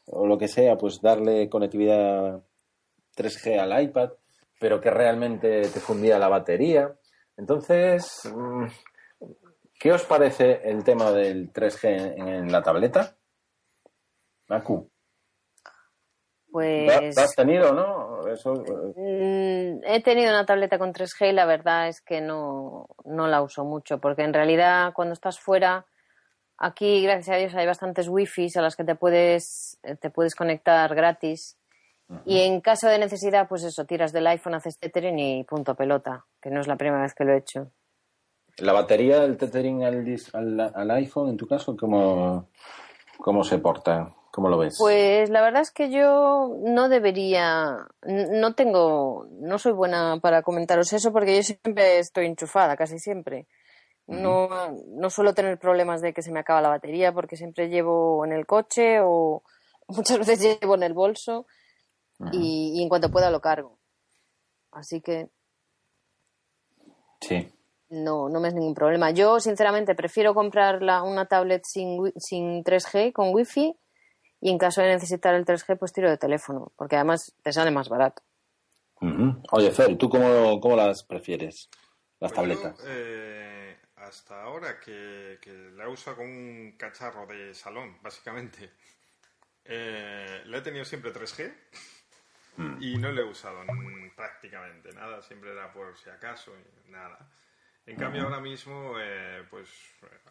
o 0.08 0.28
lo 0.28 0.38
que 0.38 0.48
sea, 0.48 0.78
pues 0.78 1.02
darle 1.02 1.50
conectividad 1.50 2.42
3G 3.16 3.60
al 3.60 3.84
iPad, 3.84 4.12
pero 4.60 4.82
que 4.82 4.90
realmente 4.90 5.62
te 5.62 5.80
fundía 5.80 6.18
la 6.20 6.28
batería. 6.28 6.96
Entonces, 7.38 8.22
mm, 8.34 8.66
¿qué 9.80 9.92
os 9.92 10.04
parece 10.04 10.62
el 10.64 10.84
tema 10.84 11.12
del 11.12 11.52
3G 11.52 12.16
en, 12.18 12.28
en 12.28 12.52
la 12.52 12.62
tableta? 12.62 13.16
Macu, 14.48 14.90
Pues 16.52 17.16
¿la 17.16 17.24
has 17.24 17.36
tenido, 17.36 17.74
no? 17.74 18.28
Eso, 18.28 18.54
eh, 18.54 18.94
mm, 18.96 19.84
he 19.86 20.02
tenido 20.04 20.30
una 20.30 20.46
tableta 20.46 20.78
con 20.78 20.94
3G 20.94 21.30
y 21.30 21.34
la 21.34 21.46
verdad 21.46 21.88
es 21.88 22.02
que 22.02 22.22
no, 22.22 22.88
no 23.04 23.28
la 23.28 23.42
uso 23.42 23.66
mucho, 23.66 24.00
porque 24.00 24.24
en 24.24 24.34
realidad 24.34 24.94
cuando 24.94 25.14
estás 25.14 25.40
fuera, 25.40 25.86
aquí 26.58 27.02
gracias 27.02 27.36
a 27.36 27.40
Dios 27.40 27.56
hay 27.56 27.66
bastantes 27.66 28.08
wifis 28.08 28.56
a 28.56 28.62
las 28.62 28.76
que 28.76 28.84
te 28.84 28.96
puedes, 28.96 29.80
eh, 29.84 29.96
te 29.96 30.10
puedes 30.10 30.36
conectar 30.36 30.94
gratis. 30.94 31.58
Y 32.26 32.42
en 32.42 32.62
caso 32.62 32.88
de 32.88 33.00
necesidad, 33.00 33.48
pues 33.48 33.64
eso, 33.64 33.86
tiras 33.86 34.14
del 34.14 34.28
iPhone, 34.28 34.56
haces 34.56 34.78
tethering 34.78 35.18
y 35.18 35.44
punto 35.44 35.76
pelota, 35.76 36.26
que 36.42 36.52
no 36.52 36.62
es 36.62 36.68
la 36.68 36.76
primera 36.76 37.02
vez 37.02 37.16
que 37.16 37.24
lo 37.24 37.34
he 37.34 37.38
hecho. 37.38 37.72
la 38.58 38.74
batería 38.74 39.20
del 39.20 39.38
tethering 39.38 39.84
al, 39.84 40.06
al, 40.34 40.72
al 40.74 40.92
iPhone, 40.92 41.30
en 41.30 41.38
tu 41.38 41.48
caso, 41.48 41.76
¿cómo, 41.76 42.50
¿cómo 43.18 43.44
se 43.44 43.58
porta? 43.58 44.14
¿Cómo 44.32 44.50
lo 44.50 44.58
ves? 44.58 44.76
Pues 44.78 45.30
la 45.30 45.42
verdad 45.42 45.62
es 45.62 45.72
que 45.72 45.90
yo 45.90 46.54
no 46.62 46.90
debería, 46.90 47.88
no 48.04 48.54
tengo, 48.54 49.28
no 49.32 49.58
soy 49.58 49.72
buena 49.72 50.20
para 50.22 50.42
comentaros 50.42 50.92
eso 50.92 51.14
porque 51.14 51.38
yo 51.38 51.42
siempre 51.42 52.00
estoy 52.00 52.26
enchufada, 52.26 52.76
casi 52.76 53.00
siempre. 53.00 53.48
No, 54.08 54.50
no 54.90 55.10
suelo 55.10 55.34
tener 55.34 55.58
problemas 55.58 56.02
de 56.02 56.14
que 56.14 56.22
se 56.22 56.32
me 56.32 56.42
acaba 56.42 56.62
la 56.62 56.70
batería 56.70 57.14
porque 57.14 57.38
siempre 57.38 57.70
llevo 57.70 58.24
en 58.26 58.34
el 58.34 58.46
coche 58.46 59.00
o 59.02 59.42
muchas 59.88 60.20
veces 60.20 60.60
llevo 60.62 60.76
en 60.76 60.84
el 60.84 60.94
bolso 60.94 61.48
y, 62.32 62.74
y 62.80 62.84
en 62.84 62.90
cuanto 62.90 63.12
pueda 63.12 63.30
lo 63.32 63.42
cargo. 63.42 63.78
Así 64.72 65.02
que 65.02 65.30
Sí. 67.22 67.52
no, 67.90 68.30
no 68.30 68.40
me 68.40 68.50
es 68.50 68.54
ningún 68.54 68.74
problema. 68.74 69.12
Yo, 69.12 69.40
sinceramente, 69.40 69.96
prefiero 69.96 70.34
comprar 70.34 70.82
la- 70.82 71.04
una 71.04 71.28
tablet 71.28 71.64
sin, 71.66 72.12
sin 72.18 72.64
3G, 72.64 73.14
con 73.14 73.34
Wi-Fi, 73.34 73.76
y 74.42 74.50
en 74.50 74.58
caso 74.58 74.82
de 74.82 74.88
necesitar 74.90 75.34
el 75.34 75.46
3G, 75.46 75.78
pues 75.78 75.94
tiro 75.94 76.10
de 76.10 76.18
teléfono, 76.18 76.72
porque 76.76 76.96
además 76.96 77.34
te 77.42 77.52
sale 77.54 77.72
más 77.72 77.90
barato. 77.90 78.22
Oye, 79.52 79.72
Fer, 79.72 79.98
¿tú 79.98 80.10
cómo, 80.10 80.60
cómo 80.60 80.76
las 80.76 81.04
prefieres? 81.04 81.70
Las 82.20 82.32
Pues 82.34 82.48
yo, 82.50 82.56
tabletas. 82.56 82.84
eh, 82.88 83.78
hasta 83.98 84.44
ahora 84.44 84.80
que, 84.80 85.38
que 85.42 85.52
la 85.76 85.88
uso 85.90 86.16
como 86.16 86.28
un 86.30 86.76
cacharro 86.78 87.26
de 87.28 87.54
salón, 87.54 87.98
básicamente, 88.02 88.72
eh, 89.64 90.42
la 90.46 90.58
he 90.58 90.62
tenido 90.62 90.86
siempre 90.86 91.12
3G 91.12 91.54
Mm. 92.58 92.82
y 92.82 92.98
no 92.98 93.12
la 93.12 93.22
he 93.22 93.24
usado 93.24 93.62
prácticamente 94.16 94.94
nada, 94.94 95.22
siempre 95.22 95.52
era 95.52 95.72
por 95.72 95.98
si 95.98 96.10
acaso 96.10 96.54
y 96.88 96.92
nada. 96.92 97.20
En 97.86 97.98
cambio 97.98 98.24
ahora 98.24 98.40
mismo 98.40 98.96
eh, 99.00 99.44
pues 99.50 99.70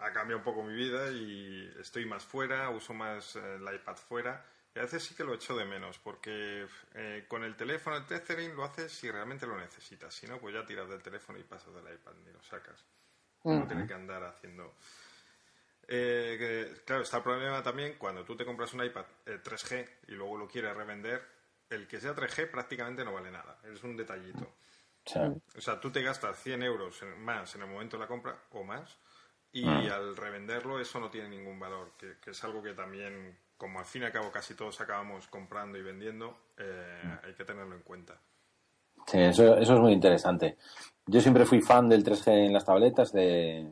ha 0.01 0.13
cambiado 0.13 0.39
un 0.39 0.45
poco 0.45 0.65
mi 0.65 0.75
vida 0.75 1.11
y 1.13 1.73
estoy 1.81 2.05
más 2.05 2.25
fuera, 2.25 2.69
uso 2.71 2.95
más 2.95 3.37
eh, 3.37 3.57
el 3.57 3.75
iPad 3.75 3.97
fuera 3.97 4.45
Y 4.75 4.81
a 4.81 4.83
veces 4.83 5.05
sí 5.05 5.15
que 5.15 5.23
lo 5.23 5.35
echo 5.35 5.57
de 5.57 5.65
menos, 5.65 5.99
porque 5.99 6.67
eh, 6.95 7.27
con 7.29 7.45
el 7.45 7.55
teléfono, 7.55 7.97
el 7.97 8.07
tethering 8.07 8.57
lo 8.57 8.65
haces 8.65 8.91
si 8.91 9.09
realmente 9.09 9.47
lo 9.47 9.57
necesitas. 9.57 10.13
Si 10.13 10.27
no, 10.27 10.39
pues 10.39 10.53
ya 10.53 10.67
tiras 10.67 10.89
del 10.89 11.01
teléfono 11.01 11.39
y 11.39 11.45
pasas 11.45 11.73
del 11.75 11.95
iPad 11.95 12.13
y 12.29 12.33
lo 12.33 12.43
sacas. 12.43 12.85
No 13.45 13.67
tienes 13.67 13.87
que 13.87 13.95
andar 13.95 14.25
haciendo... 14.25 14.75
Eh, 15.87 16.83
claro, 16.87 17.03
está 17.03 17.19
el 17.19 17.23
problema 17.23 17.63
también 17.63 17.97
cuando 17.99 18.25
tú 18.25 18.35
te 18.35 18.45
compras 18.45 18.73
un 18.73 18.83
iPad 18.83 19.05
3G 19.27 19.73
eh, 19.73 19.99
y 20.09 20.13
luego 20.13 20.39
lo 20.39 20.49
quieres 20.49 20.75
revender, 20.75 21.23
el 21.71 21.87
que 21.87 22.01
sea 22.01 22.15
3G 22.15 22.51
prácticamente 22.51 23.05
no 23.05 23.13
vale 23.13 23.31
nada, 23.31 23.59
es 23.73 23.83
un 23.83 23.97
detallito. 23.97 24.47
O 25.57 25.61
sea, 25.61 25.79
tú 25.81 25.91
te 25.91 26.03
gastas 26.03 26.39
100 26.43 26.63
euros 26.63 27.01
más 27.19 27.55
en 27.55 27.63
el 27.63 27.69
momento 27.69 27.97
de 27.97 28.03
la 28.03 28.09
compra 28.09 28.39
o 28.53 28.65
más 28.65 28.99
y 29.53 29.67
ah. 29.67 29.97
al 29.97 30.17
revenderlo 30.17 30.81
eso 30.81 30.99
no 30.99 31.11
tiene 31.11 31.29
ningún 31.29 31.61
valor, 31.61 31.93
que, 31.99 32.31
es 32.31 32.45
algo 32.45 32.63
que 32.63 32.73
también, 32.73 33.37
como 33.57 33.79
al 33.79 33.85
fin 33.85 34.03
y 34.03 34.05
al 34.07 34.13
cabo 34.13 34.31
casi 34.33 34.55
todos 34.55 34.81
acabamos 34.81 35.27
comprando 35.29 35.79
y 35.79 35.83
vendiendo, 35.83 36.37
eh, 36.57 37.03
mm. 37.05 37.27
hay 37.27 37.35
que 37.35 37.45
tenerlo 37.45 37.77
en 37.77 37.83
cuenta. 37.83 38.19
Sí, 39.07 39.19
eso, 39.21 39.59
eso 39.59 39.75
es 39.75 39.81
muy 39.81 39.93
interesante. 39.93 40.57
Yo 41.07 41.21
siempre 41.21 41.45
fui 41.45 41.61
fan 41.61 41.89
del 41.89 42.03
3G 42.03 42.47
en 42.47 42.53
las 42.53 42.65
tabletas, 42.65 43.13
de, 43.13 43.69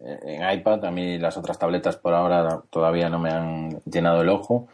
en 0.00 0.50
iPad. 0.50 0.84
A 0.84 0.90
mí 0.90 1.18
las 1.18 1.36
otras 1.36 1.58
tabletas 1.58 1.96
por 1.96 2.14
ahora 2.14 2.62
todavía 2.70 3.08
no 3.08 3.18
me 3.18 3.30
han 3.30 3.80
llenado 3.84 4.22
el 4.22 4.28
ojo. 4.28 4.68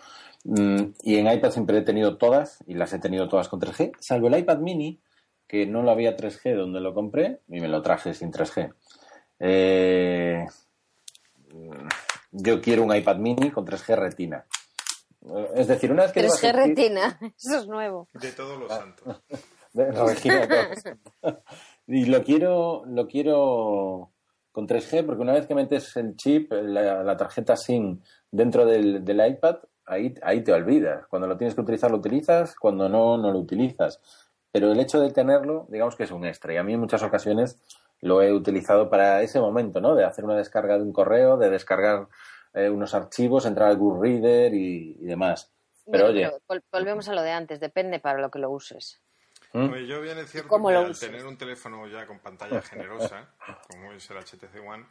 Mm, 0.48 0.92
y 1.02 1.16
en 1.16 1.32
iPad 1.32 1.50
siempre 1.50 1.78
he 1.78 1.82
tenido 1.82 2.18
todas 2.18 2.62
y 2.68 2.74
las 2.74 2.92
he 2.92 3.00
tenido 3.00 3.28
todas 3.28 3.48
con 3.48 3.60
3G, 3.60 3.92
salvo 3.98 4.28
el 4.28 4.38
iPad 4.38 4.58
mini, 4.58 5.00
que 5.48 5.66
no 5.66 5.82
lo 5.82 5.90
había 5.90 6.16
3G 6.16 6.56
donde 6.56 6.80
lo 6.80 6.94
compré 6.94 7.40
y 7.48 7.60
me 7.60 7.66
lo 7.66 7.82
traje 7.82 8.14
sin 8.14 8.30
3G. 8.30 8.72
Eh, 9.40 10.46
yo 12.30 12.60
quiero 12.60 12.84
un 12.84 12.94
iPad 12.94 13.16
mini 13.16 13.50
con 13.50 13.66
3G 13.66 13.96
retina. 13.96 14.46
Es 15.56 15.66
decir, 15.66 15.90
una 15.90 16.04
vez 16.04 16.12
que... 16.12 16.24
3G 16.24 16.52
retina, 16.52 17.18
eso 17.36 17.58
es 17.58 17.66
nuevo. 17.66 18.08
De 18.14 18.30
todos 18.30 18.58
los 18.58 18.68
santos. 18.68 19.22
y 21.88 22.04
lo 22.06 22.22
quiero, 22.22 22.84
lo 22.86 23.06
quiero 23.08 24.12
con 24.52 24.66
3G 24.66 25.04
porque 25.04 25.22
una 25.22 25.34
vez 25.34 25.46
que 25.46 25.54
metes 25.54 25.96
el 25.96 26.16
chip, 26.16 26.52
la, 26.52 27.16
tarjeta 27.16 27.56
SIM 27.56 28.00
dentro 28.30 28.64
del, 28.64 29.02
iPad, 29.04 29.56
ahí, 29.86 30.14
ahí 30.22 30.42
te 30.42 30.52
olvidas. 30.52 31.06
Cuando 31.06 31.26
lo 31.26 31.36
tienes 31.36 31.54
que 31.54 31.60
utilizar, 31.60 31.90
lo 31.90 31.98
utilizas, 31.98 32.54
cuando 32.56 32.88
no, 32.88 33.16
no 33.16 33.32
lo 33.32 33.38
utilizas. 33.38 34.00
Pero 34.52 34.72
el 34.72 34.80
hecho 34.80 35.00
de 35.00 35.12
tenerlo, 35.12 35.66
digamos 35.68 35.96
que 35.96 36.04
es 36.04 36.10
un 36.10 36.24
extra. 36.26 36.52
Y 36.52 36.56
a 36.56 36.62
mí 36.62 36.74
en 36.74 36.80
muchas 36.80 37.02
ocasiones 37.02 37.60
lo 38.00 38.22
he 38.22 38.32
utilizado 38.32 38.90
para 38.90 39.22
ese 39.22 39.40
momento, 39.40 39.80
¿no? 39.80 39.94
De 39.94 40.04
hacer 40.04 40.24
una 40.24 40.36
descarga 40.36 40.76
de 40.76 40.82
un 40.82 40.92
correo, 40.92 41.36
de 41.36 41.50
descargar 41.50 42.08
eh, 42.54 42.68
unos 42.68 42.94
archivos, 42.94 43.46
entrar 43.46 43.68
al 43.68 43.78
Reader 43.78 44.54
y, 44.54 44.94
demás. 45.00 45.52
Pero 45.90 46.06
oye. 46.06 46.30
volvemos 46.72 47.08
a 47.08 47.14
lo 47.14 47.22
de 47.22 47.30
antes, 47.30 47.60
depende 47.60 48.00
para 48.00 48.20
lo 48.20 48.30
que 48.30 48.38
lo 48.38 48.50
uses. 48.50 49.00
¿Mm? 49.52 49.74
yo 49.86 50.02
bien 50.02 50.18
es 50.18 50.30
cierto 50.30 50.60
que 50.60 50.74
al 50.74 50.98
tener 50.98 51.24
un 51.24 51.38
teléfono 51.38 51.86
ya 51.86 52.06
con 52.06 52.18
pantalla 52.18 52.60
generosa, 52.60 53.34
como 53.70 53.92
es 53.92 54.10
el 54.10 54.18
HTC 54.18 54.56
One, 54.66 54.84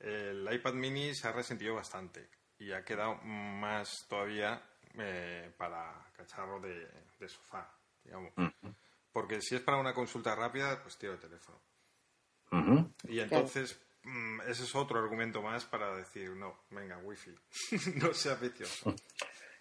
el 0.00 0.48
iPad 0.52 0.74
mini 0.74 1.14
se 1.14 1.28
ha 1.28 1.32
resentido 1.32 1.76
bastante 1.76 2.28
y 2.60 2.72
ha 2.72 2.84
quedado 2.84 3.16
más 3.24 4.06
todavía 4.08 4.62
eh, 4.98 5.50
para 5.56 5.92
cacharro 6.16 6.60
de, 6.60 6.86
sofá, 7.26 7.68
digamos. 8.04 8.32
Porque 9.12 9.40
si 9.40 9.56
es 9.56 9.62
para 9.62 9.78
una 9.78 9.94
consulta 9.94 10.34
rápida, 10.36 10.80
pues 10.82 10.96
tiro 10.96 11.14
el 11.14 11.18
teléfono. 11.18 11.58
Y 13.08 13.20
entonces, 13.20 13.80
mm, 14.02 14.42
ese 14.42 14.64
es 14.64 14.74
otro 14.74 14.98
argumento 14.98 15.40
más 15.40 15.64
para 15.64 15.96
decir, 15.96 16.30
no, 16.30 16.60
venga, 16.70 16.98
wifi, 16.98 17.34
no 17.96 18.12
sea 18.12 18.34
vicioso. 18.34 18.94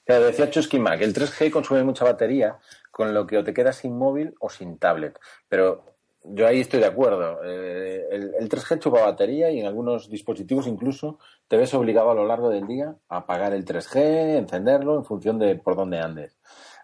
Claro, 0.05 0.25
decía 0.25 0.49
Chusky 0.49 0.79
Mac, 0.79 0.99
el 1.01 1.13
3G 1.13 1.51
consume 1.51 1.83
mucha 1.83 2.03
batería, 2.03 2.59
con 2.91 3.13
lo 3.13 3.25
que 3.25 3.37
o 3.37 3.43
te 3.43 3.53
quedas 3.53 3.77
sin 3.77 3.97
móvil 3.97 4.35
o 4.39 4.49
sin 4.49 4.77
tablet. 4.77 5.19
Pero 5.47 5.98
yo 6.23 6.47
ahí 6.47 6.61
estoy 6.61 6.79
de 6.79 6.85
acuerdo. 6.85 7.39
Eh, 7.43 8.07
el, 8.11 8.49
3G 8.49 8.79
chupa 8.79 9.01
batería 9.01 9.51
y 9.51 9.59
en 9.59 9.65
algunos 9.65 10.09
dispositivos 10.09 10.67
incluso 10.67 11.19
te 11.47 11.57
ves 11.57 11.73
obligado 11.73 12.11
a 12.11 12.15
lo 12.15 12.25
largo 12.25 12.49
del 12.49 12.67
día 12.67 12.95
a 13.07 13.17
apagar 13.17 13.53
el 13.53 13.65
3G, 13.65 14.37
encenderlo 14.37 14.95
en 14.95 15.05
función 15.05 15.39
de 15.39 15.55
por 15.55 15.75
dónde 15.75 15.99
andes. 15.99 16.37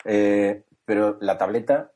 Eh, 0.05 0.63
pero 0.85 1.17
la 1.19 1.37
tableta, 1.37 1.91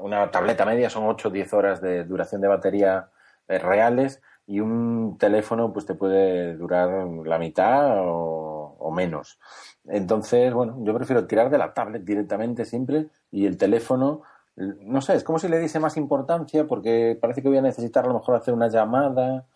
una 0.00 0.30
tableta 0.30 0.64
media 0.64 0.90
son 0.90 1.04
8 1.04 1.28
o 1.28 1.30
10 1.30 1.52
horas 1.54 1.80
de 1.80 2.04
duración 2.04 2.40
de 2.40 2.48
batería 2.48 3.10
eh, 3.48 3.58
reales 3.58 4.22
y 4.46 4.60
un 4.60 5.16
teléfono 5.18 5.72
pues 5.72 5.86
te 5.86 5.94
puede 5.94 6.54
durar 6.54 7.06
la 7.24 7.38
mitad 7.38 7.98
o, 8.06 8.76
o, 8.78 8.90
menos. 8.92 9.40
Entonces, 9.86 10.52
bueno, 10.52 10.76
yo 10.84 10.94
prefiero 10.94 11.26
tirar 11.26 11.50
de 11.50 11.58
la 11.58 11.74
tablet 11.74 12.04
directamente 12.04 12.64
siempre 12.64 13.08
y 13.32 13.46
el 13.46 13.56
teléfono, 13.56 14.22
no 14.56 15.00
sé, 15.00 15.14
es 15.14 15.24
como 15.24 15.38
si 15.38 15.48
le 15.48 15.58
diese 15.58 15.78
más 15.78 15.96
importancia 15.96 16.66
porque 16.66 17.16
parece 17.20 17.42
que 17.42 17.48
voy 17.48 17.58
a 17.58 17.62
necesitar 17.62 18.04
a 18.04 18.08
lo 18.08 18.14
mejor 18.14 18.36
hacer 18.36 18.54
una 18.54 18.68
llamada 18.68 19.46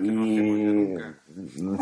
y... 0.00 0.94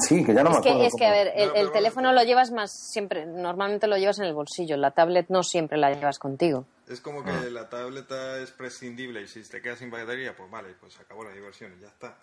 Sí, 0.01 0.25
que 0.25 0.33
ya 0.33 0.43
no 0.43 0.51
me 0.51 0.57
acuerdo. 0.57 0.79
Que, 0.79 0.87
es 0.87 0.95
que, 0.97 1.07
a 1.07 1.11
ver, 1.11 1.33
el, 1.55 1.71
teléfono 1.73 2.13
lo 2.13 2.23
llevas 2.23 2.51
más 2.51 2.73
siempre, 2.73 3.27
normalmente 3.27 3.87
lo 3.87 3.97
llevas 3.97 4.19
en 4.19 4.25
el 4.25 4.35
bolsillo, 4.35 4.77
la 4.77 4.93
tablet 4.93 5.27
no 5.29 5.43
siempre 5.43 5.77
la 5.77 5.93
llevas 5.93 6.19
contigo. 6.19 6.65
Es 6.89 7.01
como 7.01 7.23
que 7.23 7.31
ah. 7.31 7.45
la 7.51 7.69
tableta 7.69 8.39
es 8.39 8.51
prescindible 8.51 9.23
y 9.23 9.27
si 9.27 9.43
te 9.43 9.61
quedas 9.61 9.79
sin 9.79 9.91
batería, 9.91 10.35
pues 10.37 10.51
vale, 10.51 10.75
pues 10.81 10.99
acabó 11.01 11.25
la 11.25 11.33
diversión 11.33 11.73
y 11.79 11.83
ya 11.83 11.89
está. 11.89 12.17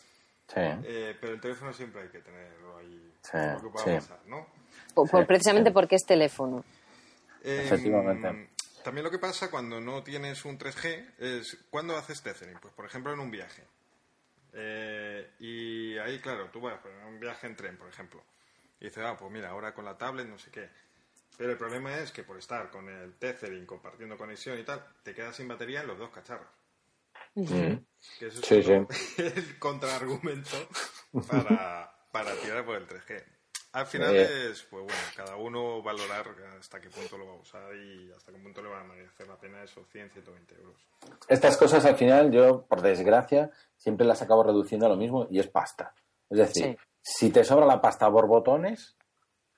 Sí. 0.48 0.60
Eh, 0.60 1.16
pero 1.22 1.34
el 1.34 1.42
teléfono 1.42 1.72
siempre 1.74 2.02
hay 2.02 2.10
que 2.10 2.20
tenerlo 2.20 2.78
ahí. 2.78 3.14
Sí, 3.22 3.38
lo 3.38 3.62
que 3.62 3.70
pueda 3.70 4.00
pasar, 4.00 4.20
¿no? 4.28 4.48
precisamente 5.28 5.72
porque 5.72 5.96
es 5.96 6.06
teléfono. 6.06 6.64
Em, 7.44 7.60
Efectivamente. 7.62 8.50
También 8.84 9.04
lo 9.04 9.12
que 9.12 9.20
pasa 9.20 9.52
cuando 9.52 9.80
no 9.80 10.04
tienes 10.04 10.46
un 10.46 10.58
3G 10.58 11.16
es 11.20 11.58
cuando 11.70 11.96
haces 11.98 12.22
tethering. 12.22 12.60
Pues 12.60 12.74
por 12.74 12.86
ejemplo 12.86 13.14
en 13.14 13.20
un 13.20 13.32
viaje. 13.32 13.64
Eh, 14.54 15.32
y 15.40 15.98
ahí, 15.98 16.20
claro, 16.20 16.50
tú 16.52 16.62
vas 16.62 16.80
a 16.84 17.08
un 17.08 17.20
viaje 17.20 17.48
en 17.48 17.56
tren, 17.56 17.78
por 17.78 17.90
ejemplo. 17.90 18.24
Y 18.80 18.86
dices, 18.86 19.04
ah, 19.06 19.16
pues 19.18 19.32
mira, 19.32 19.50
ahora 19.50 19.74
con 19.74 19.86
la 19.86 19.98
tablet, 19.98 20.28
no 20.28 20.38
sé 20.38 20.50
qué. 20.52 20.70
Pero 21.38 21.52
el 21.52 21.58
problema 21.58 21.98
es 21.98 22.12
que 22.12 22.24
por 22.24 22.38
estar 22.38 22.70
con 22.70 22.90
el 22.90 23.14
tethering, 23.14 23.66
compartiendo 23.66 24.18
conexión 24.18 24.60
y 24.60 24.64
tal, 24.64 24.86
te 25.04 25.14
quedas 25.14 25.36
sin 25.36 25.48
batería 25.48 25.82
en 25.82 25.88
los 25.88 25.98
dos 25.98 26.10
cacharros. 26.10 26.48
Que 28.18 28.28
eso 28.28 28.42
es 28.42 28.68
el 29.20 29.60
contraargumento 29.60 30.70
para, 31.28 31.92
para 32.12 32.36
tirar 32.36 32.66
por 32.66 32.76
el 32.76 32.88
3G. 32.88 33.24
Al 33.72 33.86
final 33.86 34.16
eh. 34.16 34.50
es, 34.50 34.64
pues 34.64 34.84
bueno, 34.84 35.00
cada 35.16 35.36
uno 35.36 35.82
valorar 35.84 36.26
hasta 36.60 36.82
qué 36.82 36.90
punto 36.90 37.18
lo 37.18 37.28
va 37.28 37.34
a 37.34 37.38
usar 37.38 37.76
y 37.76 38.12
hasta 38.12 38.32
qué 38.32 38.40
punto 38.40 38.64
le 38.64 38.70
va 38.70 38.82
a 38.82 38.84
merecer 38.84 39.28
la 39.28 39.38
pena 39.38 39.64
esos 39.64 39.88
100, 39.90 40.10
120 40.10 40.56
euros. 40.56 40.76
Estas 41.28 41.56
cosas 41.56 41.86
al 41.86 41.96
final 41.96 42.32
yo, 42.32 42.66
por 42.66 42.82
desgracia, 42.82 43.52
siempre 43.78 44.08
las 44.08 44.24
acabo 44.24 44.44
reduciendo 44.44 44.88
a 44.88 44.90
lo 44.90 44.96
mismo 44.96 45.28
y 45.30 45.40
es 45.40 45.48
pasta. 45.48 45.94
Es 46.30 46.38
decir, 46.40 46.78
si 47.02 47.30
te 47.30 47.44
sobra 47.44 47.68
la 47.68 47.80
pasta 47.80 48.12
por 48.12 48.28
botones, 48.28 48.98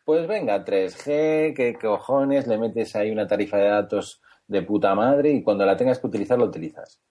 pues 0.03 0.27
venga, 0.27 0.63
3G, 0.65 1.55
que 1.55 1.77
cojones, 1.79 2.47
le 2.47 2.57
metes 2.57 2.95
ahí 2.97 3.11
una 3.11 3.27
tarifa 3.27 3.57
de 3.57 3.69
datos 3.69 4.21
de 4.45 4.61
puta 4.63 4.93
madre 4.93 5.31
y 5.31 5.41
cuando 5.41 5.65
la 5.65 5.77
tengas 5.77 5.99
que 5.99 6.07
utilizar, 6.07 6.37
lo 6.37 6.45
utilizas. 6.45 7.01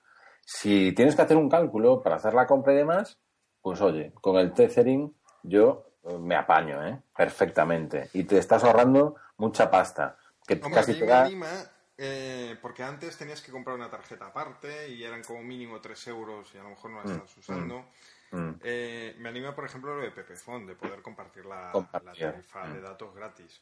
Si 0.44 0.92
tienes 0.92 1.16
que 1.16 1.22
hacer 1.22 1.38
un 1.38 1.48
cálculo 1.48 2.02
para 2.02 2.16
hacer 2.16 2.34
la 2.34 2.46
compra 2.46 2.74
y 2.74 2.76
demás, 2.76 3.18
pues 3.62 3.80
oye, 3.80 4.12
con 4.20 4.36
el 4.36 4.52
tethering 4.52 5.14
yo 5.42 5.89
me 6.04 6.34
apaño, 6.34 6.86
¿eh? 6.86 7.00
Perfectamente. 7.16 8.10
Y 8.12 8.24
te 8.24 8.38
estás 8.38 8.64
ahorrando 8.64 9.16
mucha 9.36 9.70
pasta. 9.70 10.16
Que 10.46 10.60
casi 10.60 10.98
te 10.98 11.06
da... 11.06 11.28
Eh, 12.02 12.56
porque 12.62 12.82
antes 12.82 13.18
tenías 13.18 13.42
que 13.42 13.52
comprar 13.52 13.76
una 13.76 13.90
tarjeta 13.90 14.24
aparte 14.24 14.88
y 14.88 15.04
eran 15.04 15.22
como 15.22 15.42
mínimo 15.42 15.82
3 15.82 16.06
euros 16.08 16.50
y 16.54 16.56
a 16.56 16.62
lo 16.62 16.70
mejor 16.70 16.90
no 16.92 16.96
la 16.96 17.04
mm, 17.04 17.14
estás 17.14 17.36
usando. 17.36 17.84
Mm, 18.30 18.38
mm. 18.38 18.60
Eh, 18.62 19.16
me 19.18 19.28
anima, 19.28 19.54
por 19.54 19.66
ejemplo, 19.66 19.94
lo 19.94 20.02
de 20.02 20.10
Pepefon, 20.10 20.66
de 20.66 20.76
poder 20.76 21.02
compartir 21.02 21.44
la, 21.44 21.70
tarifa 22.18 22.68
de 22.68 22.80
datos 22.80 23.14
gratis. 23.14 23.60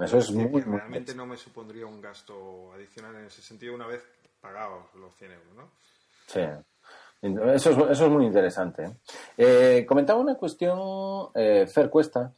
Eso 0.00 0.18
es 0.18 0.30
muy, 0.30 0.62
Realmente 0.62 1.14
no 1.14 1.26
me 1.26 1.36
supondría 1.36 1.84
un 1.84 2.00
gasto 2.00 2.72
adicional 2.72 3.14
en 3.16 3.26
ese 3.26 3.42
sentido 3.42 3.74
una 3.74 3.86
vez 3.86 4.02
pagados 4.40 4.94
los 4.94 5.14
100 5.16 5.32
euros, 5.32 5.54
¿no? 5.54 5.70
Sí. 6.26 6.40
Eso 7.22 7.70
es, 7.70 7.78
eso 7.92 8.06
es 8.06 8.10
muy 8.10 8.26
interesante. 8.26 8.96
Eh, 9.38 9.86
comentaba 9.86 10.18
una 10.18 10.34
cuestión, 10.34 11.28
eh, 11.36 11.68
Fer 11.72 11.88
Cuesta, 11.88 12.32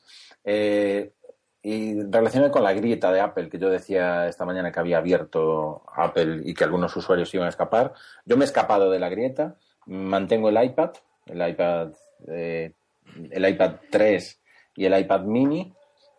eh, 0.44 1.14
y 1.62 2.02
relacionada 2.02 2.52
con 2.52 2.62
la 2.62 2.74
grieta 2.74 3.10
de 3.10 3.20
Apple, 3.20 3.48
que 3.48 3.58
yo 3.58 3.70
decía 3.70 4.28
esta 4.28 4.44
mañana 4.44 4.70
que 4.70 4.80
había 4.80 4.98
abierto 4.98 5.84
Apple 5.96 6.42
y 6.44 6.52
que 6.52 6.64
algunos 6.64 6.94
usuarios 6.94 7.32
iban 7.32 7.46
a 7.46 7.48
escapar. 7.48 7.94
Yo 8.26 8.36
me 8.36 8.44
he 8.44 8.46
escapado 8.46 8.90
de 8.90 8.98
la 8.98 9.08
grieta, 9.08 9.56
mantengo 9.86 10.50
el 10.50 10.62
iPad, 10.62 10.90
el 11.24 11.48
iPad, 11.48 11.92
eh, 12.28 12.74
el 13.30 13.48
iPad 13.48 13.76
3 13.90 14.42
y 14.76 14.84
el 14.84 14.98
iPad 14.98 15.22
mini 15.22 15.72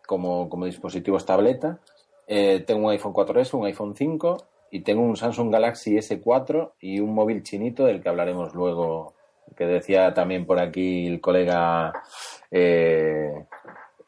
como, 0.08 0.48
como 0.48 0.66
dispositivos 0.66 1.24
tableta. 1.24 1.78
tengo 2.26 2.86
un 2.86 2.90
iPhone 2.90 3.12
4S, 3.12 3.54
un 3.54 3.66
iPhone 3.66 3.94
5 3.94 4.55
y 4.76 4.80
tengo 4.82 5.00
un 5.00 5.16
Samsung 5.16 5.50
Galaxy 5.50 5.96
S4 5.96 6.74
y 6.80 7.00
un 7.00 7.14
móvil 7.14 7.42
chinito 7.42 7.86
del 7.86 8.02
que 8.02 8.10
hablaremos 8.10 8.54
luego, 8.54 9.14
que 9.56 9.64
decía 9.64 10.12
también 10.12 10.44
por 10.44 10.60
aquí 10.60 11.06
el 11.06 11.18
colega 11.22 11.94
eh, 12.50 13.46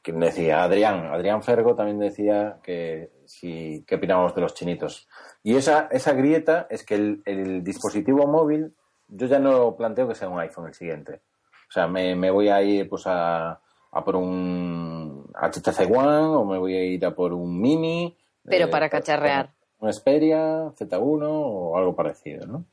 decía 0.04 0.62
Adrián, 0.62 1.06
Adrián 1.06 1.42
Fergo 1.42 1.74
también 1.74 1.98
decía 1.98 2.58
que 2.62 3.10
si 3.24 3.82
qué 3.86 3.94
opinamos 3.94 4.34
de 4.34 4.42
los 4.42 4.52
chinitos. 4.52 5.08
Y 5.42 5.56
esa, 5.56 5.88
esa 5.90 6.12
grieta 6.12 6.66
es 6.68 6.84
que 6.84 6.94
el, 7.24 7.64
dispositivo 7.64 8.26
móvil, 8.26 8.74
yo 9.08 9.26
ya 9.26 9.38
no 9.38 9.74
planteo 9.74 10.06
que 10.06 10.14
sea 10.14 10.28
un 10.28 10.40
iPhone 10.40 10.66
el 10.66 10.74
siguiente. 10.74 11.22
O 11.68 11.72
sea, 11.72 11.88
me, 11.88 12.14
me 12.14 12.30
voy 12.30 12.50
a 12.50 12.62
ir 12.62 12.90
pues 12.90 13.04
a, 13.06 13.52
a 13.92 14.04
por 14.04 14.16
un 14.16 15.30
HTC 15.34 15.90
One 15.90 16.36
o 16.36 16.44
me 16.44 16.58
voy 16.58 16.74
a 16.74 16.84
ir 16.84 17.06
a 17.06 17.14
por 17.14 17.32
un 17.32 17.58
Mini. 17.58 18.18
Pero 18.44 18.66
eh, 18.66 18.68
para 18.68 18.90
cacharrear. 18.90 19.57
Un 19.80 19.92
Xperia, 19.92 20.72
Z1 20.74 21.22
o 21.22 21.76
algo 21.76 21.94
parecido, 21.94 22.46
¿no? 22.46 22.64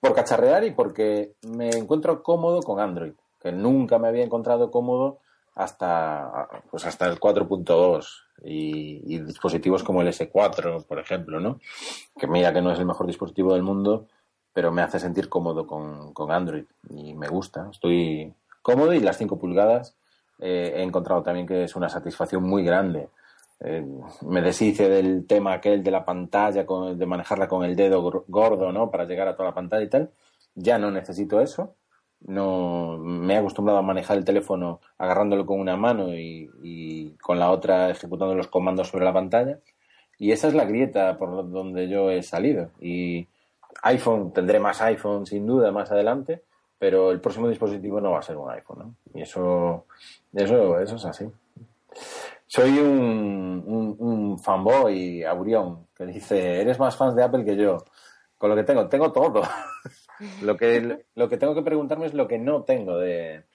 Por 0.00 0.14
cacharrear 0.14 0.64
y 0.64 0.72
porque 0.72 1.34
me 1.42 1.70
encuentro 1.70 2.22
cómodo 2.22 2.60
con 2.62 2.80
Android, 2.80 3.12
que 3.40 3.52
nunca 3.52 3.98
me 3.98 4.08
había 4.08 4.24
encontrado 4.24 4.70
cómodo 4.70 5.18
hasta, 5.54 6.48
pues 6.70 6.84
hasta 6.86 7.06
el 7.06 7.20
4.2 7.20 8.04
y, 8.44 9.18
dispositivos 9.20 9.84
como 9.84 10.02
el 10.02 10.08
S4, 10.08 10.84
por 10.86 10.98
ejemplo, 10.98 11.38
¿no? 11.38 11.60
Que 12.18 12.26
mira 12.26 12.52
que 12.52 12.62
no 12.62 12.72
es 12.72 12.78
el 12.78 12.86
mejor 12.86 13.06
dispositivo 13.06 13.52
del 13.52 13.62
mundo, 13.62 14.06
pero 14.52 14.72
me 14.72 14.82
hace 14.82 14.98
sentir 14.98 15.28
cómodo 15.28 15.66
con, 15.66 16.12
con 16.14 16.32
Android 16.32 16.64
y 16.90 17.14
me 17.14 17.28
gusta. 17.28 17.68
Estoy 17.70 18.34
cómodo 18.62 18.92
y 18.92 19.00
las 19.00 19.18
5 19.18 19.38
pulgadas 19.38 19.94
eh, 20.38 20.74
he 20.76 20.82
encontrado 20.82 21.22
también 21.22 21.46
que 21.46 21.64
es 21.64 21.76
una 21.76 21.88
satisfacción 21.88 22.42
muy 22.42 22.64
grande. 22.64 23.08
Eh, 23.64 23.86
me 24.22 24.42
deshice 24.42 24.88
del 24.88 25.24
tema 25.26 25.54
aquel 25.54 25.84
de 25.84 25.90
la 25.92 26.04
pantalla, 26.04 26.64
de 26.64 27.06
manejarla 27.06 27.46
con 27.46 27.64
el 27.64 27.76
dedo 27.76 28.24
gordo, 28.26 28.72
¿no? 28.72 28.90
Para 28.90 29.04
llegar 29.04 29.28
a 29.28 29.36
toda 29.36 29.50
la 29.50 29.54
pantalla 29.54 29.84
y 29.84 29.88
tal. 29.88 30.10
Ya 30.54 30.78
no 30.78 30.90
necesito 30.90 31.40
eso. 31.40 31.76
No 32.20 32.98
me 32.98 33.34
he 33.34 33.36
acostumbrado 33.36 33.78
a 33.78 33.82
manejar 33.82 34.16
el 34.16 34.24
teléfono 34.24 34.80
agarrándolo 34.98 35.46
con 35.46 35.60
una 35.60 35.76
mano 35.76 36.14
y, 36.14 37.16
con 37.20 37.38
la 37.38 37.50
otra 37.50 37.90
ejecutando 37.90 38.34
los 38.34 38.48
comandos 38.48 38.88
sobre 38.88 39.04
la 39.04 39.12
pantalla. 39.12 39.58
Y 40.18 40.32
esa 40.32 40.48
es 40.48 40.54
la 40.54 40.64
grieta 40.64 41.16
por 41.16 41.50
donde 41.50 41.88
yo 41.88 42.10
he 42.10 42.22
salido. 42.22 42.70
Y 42.80 43.26
iPhone, 43.82 44.32
tendré 44.32 44.60
más 44.60 44.80
iPhone 44.82 45.26
sin 45.26 45.46
duda 45.46 45.72
más 45.72 45.90
adelante, 45.90 46.42
pero 46.78 47.10
el 47.10 47.20
próximo 47.20 47.48
dispositivo 47.48 48.00
no 48.00 48.12
va 48.12 48.18
a 48.18 48.22
ser 48.22 48.36
un 48.36 48.50
iPhone, 48.50 48.78
¿no? 48.78 48.94
Y 49.14 49.22
eso, 49.22 49.86
eso, 50.32 50.78
eso 50.78 50.96
es 50.96 51.04
así. 51.04 51.26
Soy 52.54 52.78
un, 52.78 53.96
un, 53.98 54.38
fanboy 54.38 55.24
aurión 55.24 55.86
que 55.96 56.04
dice, 56.04 56.60
eres 56.60 56.78
más 56.78 56.94
fan 56.94 57.16
de 57.16 57.22
Apple 57.22 57.46
que 57.46 57.56
yo. 57.56 57.78
Con 58.36 58.50
lo 58.50 58.56
que 58.56 58.62
tengo, 58.62 58.90
tengo 58.90 59.10
todo. 59.10 59.40
lo, 60.42 60.54
que, 60.58 61.06
lo 61.14 61.30
que 61.30 61.38
tengo 61.38 61.54
que 61.54 61.62
preguntarme 61.62 62.04
es 62.04 62.12
lo 62.12 62.28
que 62.28 62.38
no 62.38 62.62
tengo 62.64 62.98
de, 62.98 63.46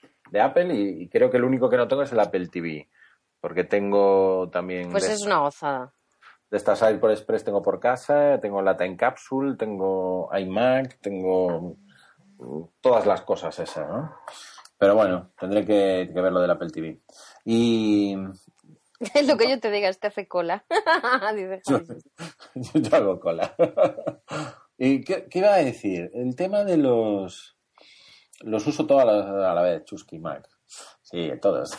Apple 0.42 0.74
y, 0.74 1.10
creo 1.10 1.30
que 1.30 1.38
lo 1.38 1.46
único 1.46 1.70
que 1.70 1.78
no 1.78 1.88
tengo 1.88 2.02
es 2.02 2.12
el 2.12 2.20
Apple 2.20 2.48
TV. 2.48 2.90
Porque 3.40 3.66
tengo 3.66 4.50
también... 4.50 4.90
Pues 4.90 5.08
es 5.08 5.24
una 5.24 5.42
gozada. 5.42 5.94
De 6.50 6.58
estas 6.58 6.84
por 7.00 7.12
Express 7.12 7.44
tengo 7.44 7.62
por 7.62 7.80
casa, 7.80 8.40
tengo 8.42 8.64
la 8.64 8.76
Time 8.76 8.98
Capsule, 8.98 9.58
tengo 9.58 10.28
iMac, 10.36 10.98
tengo 11.02 11.78
todas 12.82 13.06
las 13.06 13.22
cosas 13.22 13.60
esas, 13.60 13.88
¿no? 13.88 14.16
Pero 14.76 14.96
bueno, 14.96 15.30
tendré 15.40 15.64
que, 15.64 16.10
ver 16.12 16.34
lo 16.34 16.42
del 16.42 16.50
Apple 16.50 16.72
TV. 16.72 17.00
Y... 17.46 18.16
Es 19.00 19.28
lo 19.28 19.38
que 19.38 19.50
yo 19.50 19.60
te 19.60 19.72
diga, 19.72 19.90
este 19.90 20.08
hace 20.08 20.28
cola. 20.28 20.66
yo, 22.74 22.96
hago 22.96 23.20
cola. 23.20 23.56
¿Y 24.78 25.04
qué, 25.04 25.28
iba 25.32 25.54
a 25.54 25.58
decir? 25.58 26.12
El 26.14 26.36
tema 26.36 26.64
de 26.64 26.78
los... 26.78 27.56
Los 28.42 28.68
uso 28.68 28.86
todos 28.86 29.02
a 29.02 29.06
la, 29.54 29.62
vez, 29.64 29.84
Chusky 29.86 30.20
Mac. 30.20 30.48
Sí, 31.02 31.32
todos. 31.42 31.72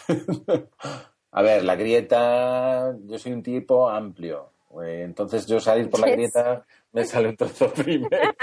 a 1.31 1.43
ver, 1.43 1.65
la 1.65 1.77
grieta, 1.77 2.97
yo 3.05 3.19
soy 3.19 3.33
un 3.33 3.45
tipo 3.45 3.89
amplio. 3.89 4.55
Eh, 4.83 5.03
entonces 5.05 5.47
yo 5.47 5.61
salir 5.61 5.89
por 5.89 6.01
la 6.01 6.11
grieta 6.11 6.67
me 6.93 7.05
sale 7.05 7.29
un 7.29 7.37
trozo 7.37 7.73
primero. 7.73 8.35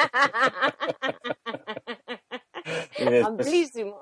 Amplísimo. 3.26 3.99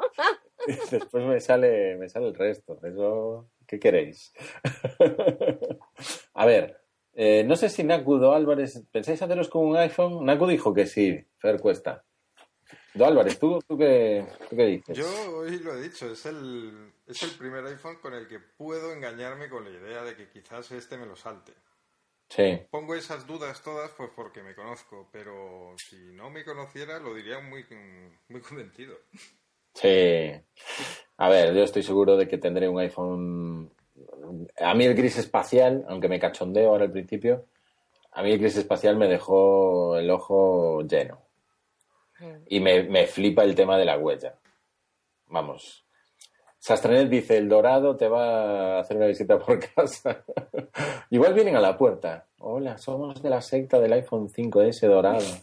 después 0.92 1.26
me 1.26 1.40
sale, 1.40 1.98
me 1.98 2.08
sale 2.08 2.28
el 2.28 2.36
resto. 2.36 2.80
Eso, 2.84 3.48
¿qué 3.74 3.80
queréis? 3.80 4.34
A 6.34 6.46
ver, 6.46 6.80
eh, 7.14 7.44
no 7.44 7.56
sé 7.56 7.70
si 7.70 7.84
Nakudo 7.84 8.34
Álvarez, 8.34 8.84
¿pensáis 8.92 9.22
haceros 9.22 9.50
con 9.50 9.66
un 9.66 9.78
iPhone? 9.78 10.26
Naku 10.26 10.48
dijo 10.48 10.74
que 10.74 10.86
sí, 10.86 11.26
Fer 11.38 11.60
Cuesta. 11.60 12.06
Do 12.94 13.06
Álvarez, 13.06 13.40
¿tú, 13.40 13.60
tú, 13.68 13.76
qué, 13.76 14.26
qué 14.50 14.66
dices? 14.66 14.96
Yo 14.96 15.38
hoy 15.38 15.58
lo 15.60 15.76
he 15.76 15.82
dicho, 15.82 16.12
es 16.12 16.26
el, 16.28 16.94
es 17.08 17.24
el 17.24 17.32
primer 17.32 17.66
iPhone 17.66 17.98
con 18.00 18.14
el 18.14 18.28
que 18.28 18.40
puedo 18.40 18.94
engañarme 18.94 19.50
con 19.50 19.64
la 19.64 19.72
idea 19.72 20.04
de 20.04 20.16
que 20.16 20.30
quizás 20.30 20.72
este 20.72 20.98
me 20.98 21.08
lo 21.08 21.16
salte. 21.16 21.54
Pongo 22.72 22.96
esas 22.96 23.28
dudas 23.28 23.62
todas 23.62 23.92
pues 23.92 24.10
porque 24.16 24.42
me 24.42 24.56
conozco, 24.56 25.08
pero 25.12 25.76
si 25.78 25.98
no 26.14 26.32
me 26.32 26.44
conociera 26.44 27.00
lo 27.00 27.14
diría 27.14 27.40
muy, 27.40 27.66
muy 28.28 28.42
convencido. 28.42 28.98
Sí. 29.76 30.32
A 31.24 31.30
ver, 31.30 31.54
yo 31.54 31.64
estoy 31.64 31.84
seguro 31.84 32.18
de 32.18 32.28
que 32.28 32.38
tendré 32.38 32.68
un 32.68 32.82
iPhone. 32.82 33.72
A 34.60 34.74
mí 34.74 34.84
el 34.84 34.94
gris 34.94 35.18
espacial, 35.18 35.86
aunque 35.88 36.10
me 36.10 36.20
cachondeo 36.20 36.72
ahora 36.72 36.84
al 36.84 36.92
principio, 36.92 37.46
a 38.12 38.22
mí 38.22 38.34
el 38.34 38.40
gris 38.40 38.58
espacial 38.58 38.98
me 38.98 39.08
dejó 39.08 39.96
el 39.96 40.12
ojo 40.12 40.82
lleno. 40.82 41.22
Mm. 42.20 42.36
Y 42.50 42.60
me, 42.60 42.84
me 42.84 43.08
flipa 43.08 43.46
el 43.46 43.56
tema 43.56 43.78
de 43.78 43.86
la 43.86 43.98
huella. 43.98 44.36
Vamos, 45.30 45.86
Sastranet 46.60 47.08
dice, 47.08 47.38
el 47.38 47.48
dorado 47.48 47.96
te 47.96 48.10
va 48.10 48.76
a 48.76 48.80
hacer 48.82 48.98
una 48.98 49.06
visita 49.06 49.40
por 49.40 49.62
casa. 49.74 50.26
Igual 51.10 51.34
vienen 51.34 51.56
a 51.56 51.62
la 51.62 51.78
puerta. 51.78 52.26
Hola, 52.40 52.78
somos 52.78 53.24
de 53.24 53.30
la 53.30 53.40
secta 53.40 53.80
del 53.80 53.94
iPhone 53.94 54.28
5S 54.28 54.90
dorado. 54.90 55.24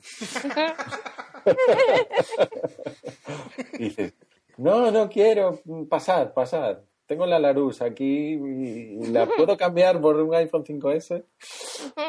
Dices, 3.79 4.13
no, 4.61 4.91
no 4.91 5.09
quiero, 5.09 5.61
pasar, 5.89 6.35
pasar. 6.35 6.85
Tengo 7.07 7.25
la 7.25 7.39
Larus 7.39 7.81
aquí 7.81 8.35
y 8.35 9.07
la 9.07 9.27
puedo 9.27 9.57
cambiar 9.57 10.01
por 10.01 10.17
un 10.17 10.35
iPhone 10.35 10.65
5S. 10.65 11.25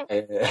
Eh, 0.10 0.42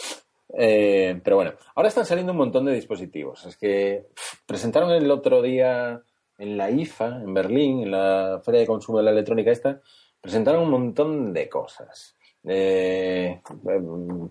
eh, 0.58 1.20
pero 1.22 1.36
bueno, 1.36 1.52
ahora 1.76 1.88
están 1.88 2.04
saliendo 2.04 2.32
un 2.32 2.38
montón 2.38 2.64
de 2.64 2.74
dispositivos. 2.74 3.46
Es 3.46 3.56
que 3.56 4.08
presentaron 4.44 4.90
el 4.90 5.08
otro 5.10 5.42
día 5.42 6.02
en 6.38 6.56
la 6.56 6.70
IFA, 6.72 7.22
en 7.22 7.32
Berlín, 7.32 7.82
en 7.82 7.92
la 7.92 8.42
Feria 8.44 8.60
de 8.60 8.66
Consumo 8.66 8.98
de 8.98 9.04
la 9.04 9.12
Electrónica 9.12 9.52
esta, 9.52 9.80
presentaron 10.20 10.64
un 10.64 10.70
montón 10.70 11.32
de 11.32 11.48
cosas. 11.48 12.16
Eh, 12.42 13.40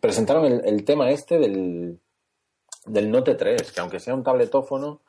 presentaron 0.02 0.46
el, 0.46 0.84
tema 0.84 1.10
este 1.10 1.40
del, 1.40 2.00
del 2.86 3.10
Note 3.10 3.36
3, 3.36 3.72
que 3.72 3.80
aunque 3.80 4.02
sea 4.02 4.14
un 4.14 4.24
tabletófono, 4.24 5.04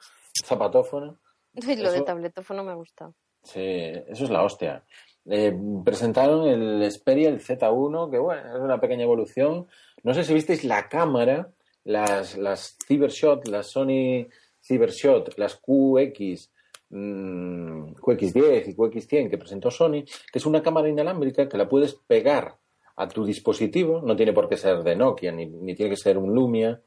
zapatófono... 0.47 1.19
lo 1.79 1.93
de 1.93 2.03
tabletófono 2.03 2.65
me 2.65 2.75
gusta. 2.75 3.13
Sí, 3.43 3.61
eso 3.61 4.25
es 4.25 4.31
la 4.31 4.43
hostia. 4.43 4.85
Eh, 5.27 5.57
presentaron 5.85 6.47
el 6.49 6.91
Xperia, 6.91 7.29
el 7.29 7.41
Z1, 7.41 8.11
que 8.11 8.19
bueno, 8.19 8.57
es 8.57 8.61
una 8.61 8.81
pequeña 8.81 9.05
evolución. 9.05 9.67
No 10.03 10.15
sé 10.15 10.25
si 10.25 10.35
visteis 10.35 10.65
la 10.65 10.89
cámara, 10.89 11.51
las, 11.85 12.37
las 12.37 12.77
Cybershot, 12.87 13.49
las 13.49 13.71
Sony 13.71 14.27
Cybershot, 14.63 15.39
las 15.39 15.57
QX, 15.57 16.51
QX10 16.91 18.69
y 18.69 18.75
QX100 18.75 19.31
que 19.31 19.39
presentó 19.39 19.71
Sony, 19.71 20.05
que 20.33 20.39
es 20.39 20.47
una 20.47 20.63
cámara 20.63 20.89
inalámbrica 20.89 21.49
que 21.49 21.59
la 21.59 21.69
puedes 21.69 21.95
pegar 21.95 22.57
a 22.97 23.09
tu 23.09 23.25
dispositivo, 23.25 24.01
no 24.03 24.15
tiene 24.15 24.33
por 24.33 24.49
qué 24.49 24.57
ser 24.57 24.83
de 24.83 24.95
Nokia, 24.95 25.33
ni, 25.33 25.75
tiene 25.75 25.91
que 25.91 25.97
ser 25.97 26.17
un 26.17 26.33
Lumia, 26.33 26.81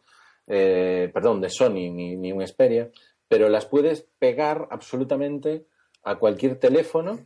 eh, 0.48 1.10
perdón, 1.14 1.41
de 1.41 1.49
Sony, 1.49 1.91
ni, 1.91 2.31
un 2.31 2.45
Xperia, 2.48 2.89
pero 3.28 3.49
las 3.49 3.66
puedes 3.66 4.08
pegar 4.20 4.68
absolutamente 4.72 5.68
a 6.04 6.16
cualquier 6.16 6.60
teléfono 6.60 7.20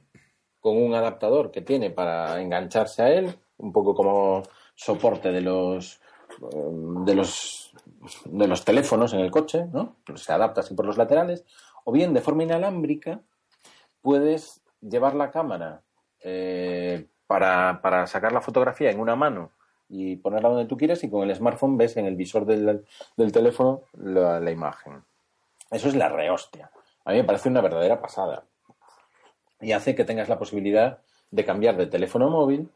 con 0.59 0.77
un 0.77 0.93
adaptador 0.93 1.51
que 1.51 1.61
tiene 1.61 1.89
para 1.89 2.41
engancharse 2.41 3.01
a 3.01 3.13
él, 3.13 3.35
un 3.57 3.71
poco 3.71 3.95
como 3.95 4.43
soporte 4.75 5.31
de 5.31 5.41
los 5.41 5.99
de 6.39 7.15
los 7.15 7.73
de 8.25 8.47
los 8.47 8.65
teléfonos 8.65 9.13
en 9.13 9.19
el 9.19 9.31
coche, 9.31 9.65
¿no? 9.71 9.97
Se 10.15 10.33
adapta 10.33 10.61
así 10.61 10.73
por 10.73 10.85
los 10.85 10.97
laterales 10.97 11.45
o 11.83 11.91
bien 11.91 12.13
de 12.13 12.21
forma 12.21 12.43
inalámbrica 12.43 13.21
puedes 14.01 14.61
llevar 14.81 15.15
la 15.15 15.31
cámara 15.31 15.83
eh, 16.23 17.07
para, 17.27 18.07
sacar 18.07 18.31
la 18.31 18.41
fotografía 18.41 18.91
en 18.91 18.99
una 18.99 19.15
mano 19.15 19.51
y 19.87 20.17
ponerla 20.17 20.49
donde 20.49 20.65
tú 20.65 20.77
quieras 20.77 21.03
y 21.03 21.09
con 21.09 21.27
el 21.29 21.35
smartphone 21.35 21.77
ves 21.77 21.97
en 21.97 22.05
el 22.05 22.15
visor 22.15 22.45
del, 22.45 22.85
teléfono 23.31 23.83
la, 23.93 24.51
imagen. 24.51 25.03
Eso 25.71 25.87
es 25.87 25.95
la 25.95 26.09
rehostia. 26.09 26.69
A 27.05 27.11
mí 27.11 27.17
me 27.17 27.23
parece 27.23 27.49
una 27.49 27.61
verdadera 27.61 27.99
pasada. 27.99 28.43
Y 29.59 29.71
hace 29.71 29.95
que 29.95 30.05
tengas 30.05 30.29
la 30.29 30.37
posibilidad 30.37 30.99
de 31.31 31.45
cambiar 31.45 31.77
de 31.77 31.87
teléfono 31.87 32.29
móvil 32.29 32.69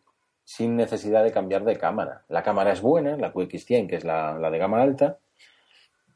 sin 0.43 0.75
necesidad 0.75 1.23
de 1.23 1.31
cambiar 1.31 1.63
de 1.65 1.77
cámara. 1.77 2.23
La 2.29 2.41
cámara 2.41 2.71
es 2.71 2.81
buena, 2.81 3.17
la 3.17 3.33
QX100, 3.33 3.87
que 3.87 3.95
es 3.97 4.03
la, 4.03 4.37
la 4.39 4.49
de 4.49 4.57
gama 4.57 4.81
alta, 4.81 5.19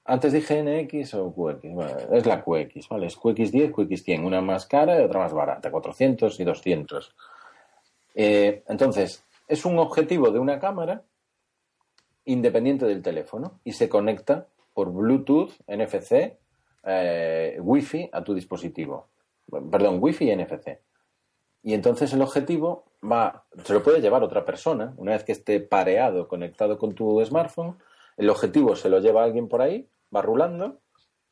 antes 0.10 0.34
dije 0.34 0.64
NX 0.64 1.14
o 1.14 1.31
QX. 1.31 1.65
es 2.11 2.26
la 2.26 2.43
QX, 2.43 2.89
¿vale? 2.89 3.06
Es 3.06 3.15
QX10, 3.15 3.72
QX100. 3.72 4.26
Una 4.26 4.41
más 4.41 4.65
cara 4.65 4.99
y 4.99 5.03
otra 5.03 5.19
más 5.19 5.34
barata, 5.34 5.69
400 5.69 6.39
y 6.39 6.43
200. 6.43 7.15
Eh, 8.15 8.64
entonces, 8.68 9.23
es 9.47 9.65
un 9.65 9.77
objetivo 9.77 10.31
de 10.31 10.39
una 10.39 10.60
cámara 10.60 11.03
independiente 12.26 12.88
del 12.88 13.03
teléfono 13.03 13.60
y 13.64 13.73
se 13.73 13.88
conecta 13.88 14.47
por 14.73 14.91
Bluetooth, 14.91 15.51
NFC, 15.68 16.39
eh, 16.84 17.57
Wi-Fi 17.61 18.10
a 18.11 18.23
tu 18.23 18.34
dispositivo. 18.34 19.07
Perdón, 19.49 19.97
Wi-Fi 20.01 20.31
y 20.31 20.35
NFC. 20.35 20.80
Y 21.64 21.73
entonces 21.73 22.14
el 22.14 22.22
objetivo 22.22 22.85
va, 23.03 23.45
se 23.64 23.73
lo 23.73 23.84
puede 23.84 24.01
llevar 24.01 24.23
otra 24.23 24.45
persona, 24.45 24.93
una 24.97 25.14
vez 25.14 25.23
que 25.23 25.34
esté 25.34 25.60
pareado, 25.60 26.27
conectado 26.27 26.77
con 26.77 26.93
tu 26.93 27.23
smartphone, 27.26 27.77
el 28.18 28.30
objetivo 28.30 28.76
se 28.76 28.89
lo 28.89 28.99
lleva 28.99 29.23
alguien 29.23 29.47
por 29.47 29.61
ahí, 29.61 29.88
va 30.15 30.22
rulando, 30.22 30.80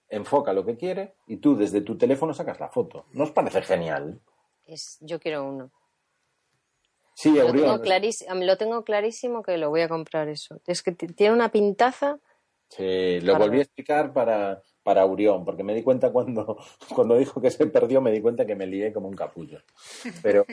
enfoca 0.10 0.54
lo 0.54 0.66
que 0.66 0.78
quiere 0.78 1.16
y 1.28 1.38
tú 1.38 1.56
desde 1.56 1.82
tu 1.82 1.98
teléfono 1.98 2.34
sacas 2.34 2.60
la 2.60 2.70
foto. 2.70 3.06
¿No 3.14 3.24
os 3.24 3.32
parece 3.32 3.62
genial? 3.62 4.20
Es, 4.66 4.98
yo 5.02 5.20
quiero 5.20 5.44
uno. 5.46 5.72
Sí, 7.14 7.32
Lo 7.32 7.52
tengo, 7.52 7.80
lo 8.46 8.58
tengo 8.58 8.84
clarísimo 8.84 9.42
que 9.42 9.58
lo 9.58 9.70
voy 9.70 9.82
a 9.82 9.90
comprar 9.90 10.28
eso. 10.28 10.62
Es 10.68 10.84
que 10.84 10.92
tiene 10.92 11.34
una 11.34 11.50
pintaza. 11.50 12.20
Sí, 12.70 13.22
lo 13.22 13.38
volví 13.38 13.60
a 13.60 13.64
explicar 13.64 14.12
para, 14.14 14.62
para 14.84 15.02
Aurión, 15.02 15.46
porque 15.46 15.64
me 15.64 15.74
di 15.74 15.84
cuenta 15.84 16.12
cuando, 16.12 16.58
cuando 16.96 17.18
dijo 17.18 17.42
que 17.42 17.52
se 17.52 17.66
perdió, 17.68 18.02
me 18.02 18.12
di 18.12 18.22
cuenta 18.22 18.46
que 18.46 18.56
me 18.56 18.68
lié 18.68 18.92
como 18.94 19.08
un 19.08 19.16
capullo. 19.16 19.62
Pero, 20.22 20.46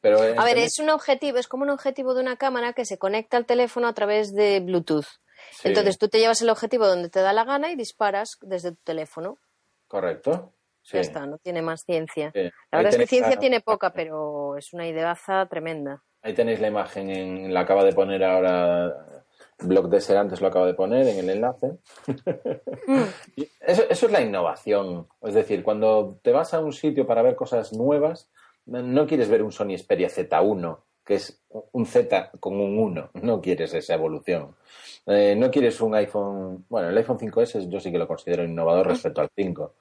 pero 0.00 0.18
A 0.20 0.44
ver, 0.44 0.58
es 0.58 0.78
un 0.78 0.90
objetivo, 0.90 1.38
es 1.38 1.48
como 1.48 1.64
un 1.64 1.70
objetivo 1.70 2.14
de 2.14 2.20
una 2.20 2.36
cámara 2.36 2.72
que 2.74 2.84
se 2.84 2.98
conecta 2.98 3.36
al 3.36 3.46
teléfono 3.46 3.88
a 3.88 3.94
través 3.94 4.34
de 4.34 4.60
Bluetooth. 4.60 5.06
Sí, 5.52 5.68
Entonces 5.68 5.98
tú 5.98 6.08
te 6.08 6.18
llevas 6.18 6.40
el 6.42 6.50
objetivo 6.50 6.86
donde 6.86 7.08
te 7.08 7.20
da 7.20 7.32
la 7.32 7.44
gana 7.44 7.70
y 7.70 7.76
disparas 7.76 8.38
desde 8.42 8.70
tu 8.72 8.82
teléfono. 8.84 9.38
correcto. 9.86 10.52
Sí. 10.82 10.98
Ya 10.98 11.00
está, 11.00 11.26
no 11.26 11.38
tiene 11.38 11.62
más 11.62 11.82
ciencia. 11.82 12.30
Sí. 12.32 12.42
La 12.70 12.78
verdad 12.78 12.92
es 12.92 12.98
que 12.98 13.06
ciencia 13.08 13.34
la- 13.34 13.40
tiene 13.40 13.60
poca, 13.60 13.90
pero 13.92 14.56
es 14.56 14.72
una 14.72 14.86
ideaza 14.86 15.44
tremenda. 15.46 16.04
Ahí 16.22 16.32
tenéis 16.32 16.60
la 16.60 16.68
imagen, 16.68 17.10
en, 17.10 17.52
la 17.52 17.60
acaba 17.60 17.82
de 17.82 17.92
poner 17.92 18.22
ahora, 18.22 19.24
Blog 19.58 19.88
de 19.88 20.00
Ser 20.00 20.16
antes 20.18 20.40
lo 20.40 20.48
acaba 20.48 20.66
de 20.66 20.74
poner 20.74 21.06
en 21.08 21.18
el 21.18 21.30
enlace. 21.30 21.72
Y 23.36 23.48
eso, 23.60 23.82
eso 23.88 24.06
es 24.06 24.12
la 24.12 24.20
innovación. 24.20 25.06
Es 25.22 25.34
decir, 25.34 25.62
cuando 25.62 26.18
te 26.22 26.32
vas 26.32 26.54
a 26.54 26.60
un 26.60 26.72
sitio 26.72 27.06
para 27.06 27.22
ver 27.22 27.36
cosas 27.36 27.72
nuevas, 27.72 28.30
no- 28.66 29.06
quieres 29.06 29.28
ver 29.28 29.42
un 29.42 29.52
Sony 29.52 29.76
Xperia 29.76 30.08
Z1, 30.08 30.78
que 31.04 31.14
es 31.16 31.42
un 31.72 31.86
Z 31.86 32.30
con 32.40 32.54
un 32.60 32.78
1. 32.78 33.10
No 33.22 33.40
quieres 33.40 33.72
esa 33.74 33.94
evolución. 33.94 34.56
Eh, 35.06 35.34
no 35.36 35.50
quieres 35.50 35.80
un 35.80 35.94
iPhone. 35.94 36.64
Bueno, 36.68 36.88
el 36.88 36.96
iPhone 36.98 37.18
5S 37.18 37.68
yo 37.68 37.80
sí 37.80 37.92
que 37.92 37.98
lo 37.98 38.08
considero 38.08 38.44
innovador 38.44 38.88
respecto 38.88 39.20
al 39.20 39.30
5. 39.34 39.74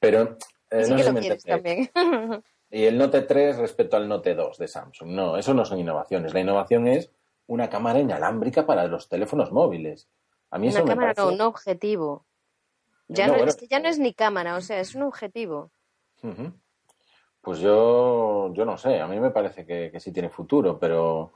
Pero. 0.00 0.36
eh, 0.70 0.84
sí 0.84 0.90
no 0.90 0.96
que 0.96 1.04
lo 1.04 1.14
quieres 1.20 1.44
también. 1.44 1.90
Y 2.70 2.86
el 2.86 2.98
Note 2.98 3.22
3 3.22 3.58
respecto 3.58 3.96
al 3.96 4.08
Note 4.08 4.34
2 4.34 4.58
de 4.58 4.66
Samsung. 4.66 5.10
No, 5.10 5.36
eso 5.36 5.54
no 5.54 5.64
son 5.64 5.78
innovaciones. 5.78 6.34
La 6.34 6.40
innovación 6.40 6.88
es 6.88 7.08
una 7.46 7.68
cámara 7.68 7.98
inalámbrica 8.00 8.66
para 8.66 8.86
los 8.86 9.08
teléfonos 9.08 9.52
móviles. 9.52 10.08
A 10.50 10.58
mí 10.58 10.68
eso 10.68 10.78
una 10.78 10.84
me 10.84 10.90
cámara, 10.90 11.14
parece... 11.14 11.36
no, 11.36 11.44
un 11.44 11.48
objetivo. 11.48 12.26
Ya 13.08 13.26
No, 13.26 13.32
no, 13.32 13.38
bueno. 13.38 13.50
es 13.50 13.56
que 13.56 13.66
ya 13.68 13.80
no 13.80 13.88
es 13.88 13.98
ni 13.98 14.14
cámara, 14.14 14.56
o 14.56 14.60
sea, 14.60 14.80
es 14.80 14.94
un 14.94 15.02
objetivo. 15.02 15.70
Ujú. 16.22 16.52
Pues 17.42 17.58
yo, 17.58 18.52
yo 18.54 18.64
no 18.64 18.78
sé, 18.78 19.00
a 19.00 19.06
mí 19.06 19.20
me 19.20 19.30
parece 19.30 19.66
que, 19.66 19.90
que 19.92 20.00
sí 20.00 20.10
tiene 20.12 20.30
futuro, 20.30 20.78
pero... 20.78 21.34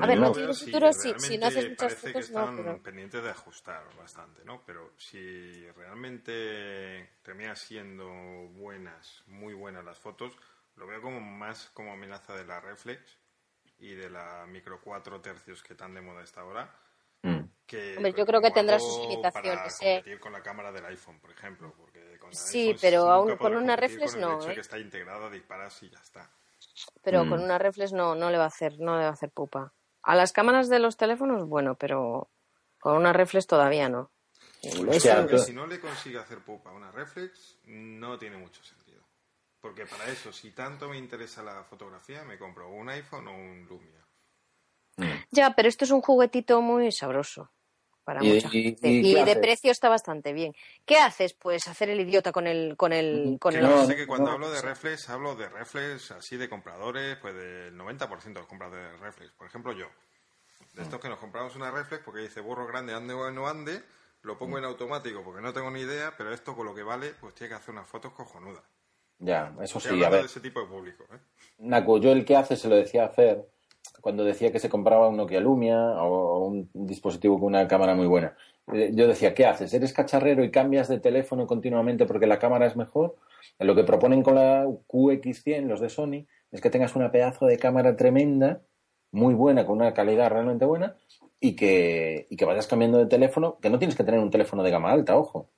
A 0.00 0.06
ver, 0.06 0.18
no 0.18 0.32
tiene 0.32 0.52
futuro 0.52 0.92
si 0.92 1.14
si- 1.14 1.20
si 1.20 1.38
no 1.38 1.46
haces 1.46 1.70
muchas 1.70 1.94
parece 1.94 2.12
que 2.12 2.12
fotos, 2.22 2.30
no, 2.32 2.40
están 2.40 2.56
pero- 2.56 2.82
pendientes 2.82 3.22
de 3.22 3.30
ajustar 3.30 3.82
bastante, 3.96 4.44
¿no? 4.44 4.60
Pero 4.66 4.90
si 4.98 5.64
realmente 5.70 7.10
termina 7.22 7.54
siendo 7.56 8.06
buenas, 8.54 9.22
muy 9.28 9.54
buenas 9.54 9.84
las 9.84 9.98
fotos, 9.98 10.32
lo 10.76 10.86
veo 10.86 11.00
como 11.00 11.20
más 11.20 11.70
como 11.74 11.92
amenaza 11.92 12.34
de 12.34 12.44
la 12.44 12.60
reflex 12.60 13.17
y 13.78 13.94
de 13.94 14.10
la 14.10 14.46
micro 14.46 14.80
4 14.82 15.20
tercios 15.20 15.62
que 15.62 15.74
tan 15.74 15.94
de 15.94 16.00
moda 16.00 16.22
está 16.22 16.40
ahora. 16.42 16.74
Mm. 17.22 17.40
Que 17.66 17.96
Hombre, 17.96 18.14
yo 18.16 18.24
creo 18.24 18.40
que 18.40 18.50
tendrá 18.50 18.78
sus 18.78 18.98
limitaciones, 19.00 19.76
Para 19.78 19.90
¿eh? 19.90 19.96
competir 19.96 20.20
con 20.20 20.32
la 20.32 20.42
cámara 20.42 20.72
del 20.72 20.86
iPhone, 20.86 21.20
por 21.20 21.30
ejemplo. 21.30 21.74
Porque 21.76 22.18
con 22.18 22.32
Sí, 22.34 22.68
iPhone 22.68 22.78
pero 22.80 23.10
aún 23.10 23.36
con 23.36 23.54
una 23.56 23.76
reflex 23.76 24.12
con 24.14 24.22
el 24.22 24.28
no, 24.28 24.38
hecho 24.40 24.50
¿eh? 24.50 24.54
que 24.54 24.60
está 24.60 24.78
integrada, 24.78 25.28
disparas 25.28 25.82
y 25.82 25.90
ya 25.90 25.98
está. 25.98 26.30
Pero 27.02 27.24
Mm. 27.24 27.30
con 27.30 27.42
una 27.42 27.58
reflex 27.58 27.92
no, 27.92 28.14
no 28.14 28.30
le 28.30 28.38
va 28.38 28.44
a 28.44 28.48
hacer, 28.48 28.78
no 28.80 28.96
le 28.96 29.02
va 29.02 29.10
a 29.10 29.12
hacer 29.12 29.30
pupa. 29.30 29.72
A 30.02 30.14
las 30.14 30.32
cámaras 30.32 30.68
de 30.68 30.78
los 30.78 30.96
teléfonos, 30.96 31.46
bueno, 31.46 31.74
pero 31.74 32.30
con 32.80 32.96
una 32.96 33.12
reflex 33.12 33.46
todavía 33.46 33.88
no. 33.88 34.10
O 34.88 34.92
sea, 34.94 35.16
Creo 35.26 35.28
que 35.28 35.38
si 35.38 35.52
no 35.52 35.66
le 35.66 35.78
consigue 35.80 36.18
hacer 36.18 36.38
pupa 36.44 36.70
a 36.70 36.72
una 36.72 36.90
reflex, 36.90 37.58
no 37.64 38.16
tiene 38.18 38.38
mucho 38.38 38.62
sentido. 38.62 38.77
Porque 39.60 39.86
para 39.86 40.06
eso, 40.06 40.32
si 40.32 40.52
tanto 40.52 40.88
me 40.88 40.96
interesa 40.98 41.42
la 41.42 41.64
fotografía, 41.64 42.22
me 42.24 42.38
compro 42.38 42.68
un 42.70 42.88
iPhone 42.90 43.26
o 43.28 43.34
un 43.34 43.66
Lumia. 43.68 44.04
Ya, 45.30 45.54
pero 45.54 45.68
esto 45.68 45.84
es 45.84 45.90
un 45.90 46.00
juguetito 46.00 46.60
muy 46.60 46.90
sabroso 46.92 47.50
para 48.04 48.22
¿Y- 48.24 48.32
mucha 48.34 48.48
y- 48.48 48.62
gente. 48.62 48.88
y 48.88 49.14
de 49.14 49.20
haces? 49.20 49.38
precio 49.38 49.70
está 49.70 49.88
bastante 49.88 50.32
bien. 50.32 50.54
¿Qué 50.86 50.96
haces? 50.96 51.34
Pues 51.34 51.68
hacer 51.68 51.90
el 51.90 52.00
idiota 52.00 52.32
con 52.32 52.46
el, 52.46 52.76
con 52.76 52.92
el, 52.92 53.36
con 53.40 53.52
Que 53.52 53.58
el 53.58 53.64
no, 53.68 53.84
sé 53.84 53.96
que 53.96 54.06
cuando 54.06 54.26
no, 54.28 54.32
hablo 54.34 54.50
de 54.50 54.60
sí. 54.60 54.66
reflex, 54.66 55.08
hablo 55.10 55.34
de 55.36 55.48
reflex 55.48 56.10
así 56.12 56.36
de 56.36 56.48
compradores, 56.48 57.16
pues 57.18 57.34
del 57.34 57.76
90% 57.76 58.22
de 58.24 58.40
los 58.40 58.46
compradores 58.46 58.92
de 58.92 58.96
reflex. 58.98 59.32
Por 59.32 59.46
ejemplo, 59.46 59.72
yo. 59.72 59.88
De 60.74 60.82
estos 60.82 61.00
que 61.00 61.08
nos 61.08 61.18
compramos 61.18 61.54
una 61.56 61.70
reflex 61.70 62.02
porque 62.04 62.20
dice 62.20 62.40
burro 62.40 62.66
grande, 62.66 62.94
ande 62.94 63.12
o 63.14 63.30
no 63.30 63.48
ande, 63.48 63.82
lo 64.22 64.38
pongo 64.38 64.58
en 64.58 64.64
automático 64.64 65.22
porque 65.24 65.42
no 65.42 65.52
tengo 65.52 65.70
ni 65.70 65.80
idea, 65.80 66.14
pero 66.16 66.32
esto 66.32 66.54
con 66.56 66.66
lo 66.66 66.74
que 66.74 66.82
vale, 66.82 67.14
pues 67.20 67.34
tiene 67.34 67.50
que 67.50 67.54
hacer 67.56 67.70
unas 67.74 67.86
fotos 67.88 68.12
cojonudas. 68.12 68.62
Ya, 69.18 69.54
eso 69.62 69.78
Estoy 69.78 69.98
sí, 69.98 70.04
a 70.04 70.10
ver. 70.10 70.20
de 70.20 70.26
ese 70.26 70.40
tipo 70.40 70.60
de 70.60 70.66
público, 70.66 71.04
¿eh? 71.12 71.18
Naku, 71.58 71.98
yo 71.98 72.12
el 72.12 72.24
que 72.24 72.36
hace 72.36 72.56
se 72.56 72.68
lo 72.68 72.76
decía 72.76 73.04
hacer 73.04 73.44
cuando 74.00 74.24
decía 74.24 74.52
que 74.52 74.60
se 74.60 74.68
compraba 74.68 75.08
un 75.08 75.16
Nokia 75.16 75.40
Lumia 75.40 75.76
o 76.02 76.46
un 76.46 76.70
dispositivo 76.72 77.36
con 77.38 77.48
una 77.48 77.66
cámara 77.66 77.94
muy 77.94 78.06
buena. 78.06 78.36
Eh, 78.72 78.92
Yo 78.94 79.08
decía, 79.08 79.34
¿qué 79.34 79.44
haces? 79.44 79.74
¿Eres 79.74 79.92
cacharrero 79.92 80.44
y 80.44 80.50
cambias 80.50 80.88
de 80.88 81.00
teléfono 81.00 81.46
continuamente 81.46 82.06
porque 82.06 82.26
la 82.26 82.38
cámara 82.38 82.66
es 82.66 82.76
mejor? 82.76 83.16
Lo 83.58 83.74
que 83.74 83.82
proponen 83.84 84.22
con 84.22 84.36
la 84.36 84.64
QX100, 84.66 85.66
los 85.66 85.80
de 85.80 85.88
Sony, 85.88 86.26
es 86.52 86.60
que 86.60 86.70
tengas 86.70 86.94
una 86.94 87.10
pedazo 87.10 87.46
de 87.46 87.58
cámara 87.58 87.96
tremenda, 87.96 88.60
muy 89.10 89.34
buena, 89.34 89.66
con 89.66 89.76
una 89.78 89.94
calidad 89.94 90.30
realmente 90.30 90.64
buena, 90.64 90.96
y 91.40 91.56
que, 91.56 92.26
y 92.30 92.36
que 92.36 92.44
vayas 92.44 92.66
cambiando 92.68 92.98
de 92.98 93.06
teléfono, 93.06 93.58
que 93.60 93.70
no 93.70 93.78
tienes 93.78 93.96
que 93.96 94.04
tener 94.04 94.20
un 94.20 94.30
teléfono 94.30 94.62
de 94.62 94.70
gama 94.70 94.92
alta, 94.92 95.16
ojo. 95.16 95.50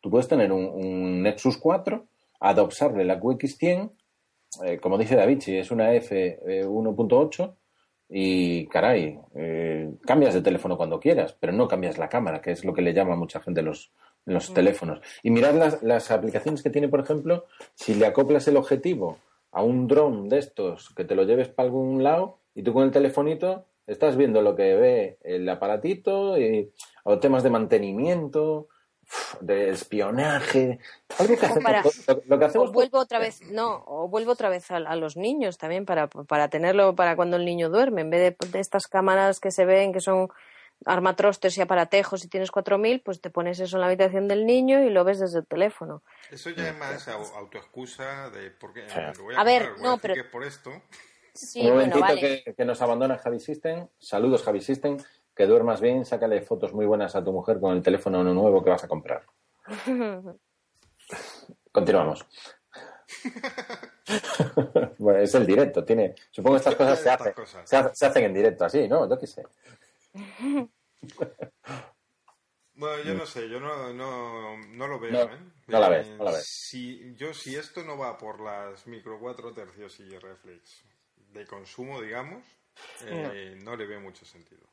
Tú 0.00 0.10
puedes 0.10 0.28
tener 0.28 0.52
un, 0.52 0.66
un 0.66 1.22
Nexus 1.22 1.56
4, 1.56 2.04
adoptarle 2.40 3.04
la 3.04 3.20
QX100, 3.20 3.92
eh, 4.64 4.78
como 4.78 4.98
dice 4.98 5.16
David, 5.16 5.40
si 5.40 5.56
es 5.56 5.70
una 5.70 5.92
F 5.94 6.38
eh, 6.46 6.64
1.8 6.64 7.54
y 8.08 8.66
caray, 8.68 9.18
eh, 9.34 9.90
cambias 10.02 10.34
de 10.34 10.42
teléfono 10.42 10.76
cuando 10.76 11.00
quieras, 11.00 11.36
pero 11.38 11.52
no 11.52 11.66
cambias 11.66 11.98
la 11.98 12.08
cámara, 12.08 12.40
que 12.40 12.52
es 12.52 12.64
lo 12.64 12.72
que 12.72 12.82
le 12.82 12.94
llama 12.94 13.14
a 13.14 13.18
mucha 13.18 13.40
gente 13.40 13.62
los, 13.62 13.92
los 14.24 14.54
teléfonos. 14.54 15.00
Y 15.22 15.30
mirad 15.30 15.54
las, 15.54 15.82
las 15.82 16.10
aplicaciones 16.10 16.62
que 16.62 16.70
tiene, 16.70 16.88
por 16.88 17.00
ejemplo, 17.00 17.46
si 17.74 17.94
le 17.94 18.06
acoplas 18.06 18.46
el 18.48 18.56
objetivo 18.56 19.18
a 19.50 19.62
un 19.62 19.88
dron 19.88 20.28
de 20.28 20.38
estos, 20.38 20.90
que 20.94 21.04
te 21.04 21.14
lo 21.14 21.24
lleves 21.24 21.48
para 21.48 21.66
algún 21.66 22.02
lado 22.02 22.38
y 22.54 22.62
tú 22.62 22.72
con 22.72 22.84
el 22.84 22.90
telefonito 22.90 23.66
estás 23.86 24.16
viendo 24.16 24.42
lo 24.42 24.54
que 24.54 24.74
ve 24.74 25.18
el 25.22 25.48
aparatito 25.48 26.38
y, 26.38 26.70
o 27.04 27.18
temas 27.18 27.42
de 27.42 27.50
mantenimiento, 27.50 28.68
de 29.40 29.70
espionaje, 29.70 30.78
algo 31.18 31.36
que 31.38 31.46
hacemos, 31.46 31.64
para- 31.64 31.82
lo, 31.82 32.22
lo 32.26 32.38
que 32.38 32.44
hacemos 32.44 32.70
O 32.70 32.72
vuelvo 32.72 32.98
otra 32.98 33.18
vez, 33.18 33.40
no, 33.50 33.84
o 33.86 34.08
vuelvo 34.08 34.32
otra 34.32 34.48
vez 34.48 34.70
a, 34.70 34.76
a 34.76 34.96
los 34.96 35.16
niños 35.16 35.58
también 35.58 35.84
para, 35.86 36.08
para 36.08 36.48
tenerlo 36.48 36.94
para 36.94 37.16
cuando 37.16 37.36
el 37.36 37.44
niño 37.44 37.68
duerme, 37.70 38.00
en 38.02 38.10
vez 38.10 38.36
de, 38.38 38.48
de 38.48 38.60
estas 38.60 38.86
cámaras 38.86 39.40
que 39.40 39.50
se 39.50 39.64
ven 39.64 39.92
que 39.92 40.00
son 40.00 40.28
armatrostes 40.84 41.56
y 41.56 41.62
aparatejos 41.62 42.24
y 42.24 42.28
tienes 42.28 42.50
4000, 42.50 43.00
pues 43.00 43.20
te 43.20 43.30
pones 43.30 43.58
eso 43.60 43.76
en 43.76 43.80
la 43.80 43.86
habitación 43.86 44.28
del 44.28 44.44
niño 44.44 44.82
y 44.82 44.90
lo 44.90 45.04
ves 45.04 45.20
desde 45.20 45.38
el 45.38 45.46
teléfono. 45.46 46.02
Eso 46.30 46.50
ya 46.50 46.68
es 46.68 46.76
más 46.76 47.08
au- 47.08 47.34
autoexcusa 47.36 48.28
de 48.30 48.50
por 48.50 48.74
qué 48.74 48.88
Sí. 48.88 48.98
lo 49.16 49.24
voy 49.24 49.34
A 49.38 49.44
ver, 49.44 49.70
voy 49.72 49.82
no, 49.82 49.98
pero- 49.98 50.14
que 50.14 50.20
es 50.20 50.26
por 50.26 50.44
esto. 50.44 50.70
Sí, 51.32 51.60
Un 51.60 51.74
bueno, 51.74 51.96
momentito 51.96 52.00
vale. 52.22 52.42
que, 52.44 52.54
que 52.54 52.64
nos 52.64 52.80
abandona 52.82 53.18
Javi 53.18 53.40
System. 53.40 53.88
Saludos, 53.98 54.42
Javi 54.42 54.60
System. 54.60 54.98
Que 55.36 55.46
duermas 55.46 55.80
bien, 55.80 56.04
sácale 56.06 56.40
fotos 56.40 56.72
muy 56.72 56.86
buenas 56.86 57.14
a 57.14 57.22
tu 57.22 57.30
mujer 57.32 57.60
con 57.60 57.76
el 57.76 57.82
teléfono 57.82 58.24
nuevo 58.24 58.64
que 58.64 58.70
vas 58.70 58.84
a 58.84 58.88
comprar. 58.88 59.24
Continuamos. 61.72 62.26
bueno, 64.98 65.18
es 65.20 65.34
el 65.34 65.46
directo, 65.46 65.84
tiene. 65.84 66.14
Supongo 66.30 66.54
que 66.56 66.58
estas 66.60 66.74
cosas 66.76 66.98
se 67.00 67.10
hacen, 67.10 67.32
cosas. 67.34 67.68
se, 67.68 67.76
ha- 67.76 67.94
se 67.94 68.06
hacen 68.06 68.24
en 68.24 68.34
directo 68.34 68.64
así, 68.64 68.88
¿no? 68.88 69.08
Yo 69.08 69.18
qué 69.18 69.26
sé. 69.26 69.44
Bueno, 72.78 73.02
yo 73.04 73.14
no 73.14 73.24
sé, 73.24 73.48
yo 73.48 73.58
no, 73.58 73.90
no, 73.94 74.58
no 74.58 74.86
lo 74.86 75.00
veo, 75.00 75.10
No, 75.10 75.32
¿eh? 75.32 75.38
no 75.66 75.80
la 75.80 75.88
ves, 75.88 76.08
no 76.10 76.24
la 76.24 76.32
ves. 76.32 76.46
Si, 76.46 77.14
yo, 77.14 77.32
si 77.32 77.56
esto 77.56 77.82
no 77.82 77.96
va 77.96 78.18
por 78.18 78.38
las 78.38 78.86
micro 78.86 79.18
4 79.18 79.54
tercios 79.54 79.98
y 80.00 80.18
reflex 80.18 80.84
de 81.32 81.46
consumo, 81.46 82.02
digamos, 82.02 82.44
eh, 83.06 83.58
no. 83.64 83.76
le 83.76 83.86
veo 83.86 83.98
mucho 84.02 84.26
sentido. 84.26 84.68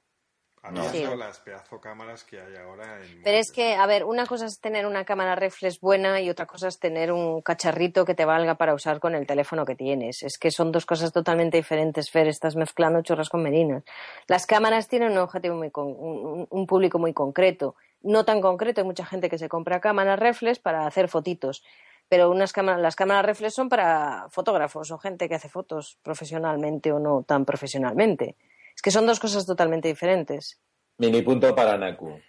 Sí. 0.91 1.06
las 1.18 1.40
pedazo 1.40 1.81
cámaras 1.81 2.23
que 2.23 2.40
hay 2.40 2.56
ahora 2.56 3.02
en 3.03 3.22
Pero 3.23 3.38
es 3.38 3.52
que, 3.52 3.76
a 3.76 3.85
ver, 3.85 4.06
una 4.06 4.26
cosa 4.26 4.45
es 4.45 4.60
tener 4.61 4.85
una 4.85 5.03
cámara 5.03 5.35
reflex 5.35 5.80
buena 5.81 6.22
y 6.22 6.30
otra 6.30 6.45
cosa 6.45 6.69
es 6.69 6.80
tener 6.80 7.11
un 7.11 7.41
cacharrito 7.41 8.06
que 8.06 8.15
te 8.15 8.23
valga 8.26 8.56
para 8.56 8.73
usar 8.73 8.99
con 8.99 9.14
el 9.15 9.27
teléfono 9.27 9.65
que 9.65 9.76
tienes. 9.76 10.23
Es 10.23 10.38
que 10.38 10.52
son 10.52 10.72
dos 10.72 10.85
cosas 10.85 11.11
totalmente 11.11 11.57
diferentes, 11.57 12.10
Fer. 12.10 12.27
Estás 12.27 12.56
mezclando 12.56 13.02
chorras 13.02 13.30
con 13.30 13.44
merinas. 13.44 13.84
Las 14.27 14.45
cámaras 14.45 14.88
tienen 14.88 15.11
un 15.11 15.18
objetivo 15.18 15.56
muy 15.56 15.69
con- 15.69 15.88
un, 15.98 16.48
un 16.49 16.68
público 16.68 16.98
muy 16.98 17.14
concreto. 17.14 17.76
No 18.02 18.23
tan 18.26 18.40
concreto, 18.41 18.81
hay 18.81 18.88
mucha 18.88 19.06
gente 19.06 19.30
que 19.30 19.38
se 19.38 19.49
compra 19.49 19.80
cámaras 19.81 20.19
reflex 20.19 20.60
para 20.60 20.85
hacer 20.88 21.07
fotitos. 21.10 21.64
Pero 22.10 22.30
unas 22.30 22.52
cámaras, 22.53 22.81
las 22.81 22.95
cámaras 22.95 23.26
reflex 23.26 23.53
son 23.53 23.69
para 23.69 24.27
fotógrafos 24.30 24.91
o 24.91 24.98
gente 24.98 25.27
que 25.30 25.35
hace 25.35 25.49
fotos 25.49 25.98
profesionalmente 26.03 26.91
o 26.91 26.99
no 26.99 27.23
tan 27.23 27.45
profesionalmente. 27.45 28.35
Que 28.84 28.92
son 28.92 29.08
dos 29.08 29.20
cosas 29.20 29.46
totalmente 29.46 29.88
diferentes. 29.88 30.60
Mini 31.00 31.22
punto 31.24 31.56
para 31.56 31.78
Naku. 31.78 32.20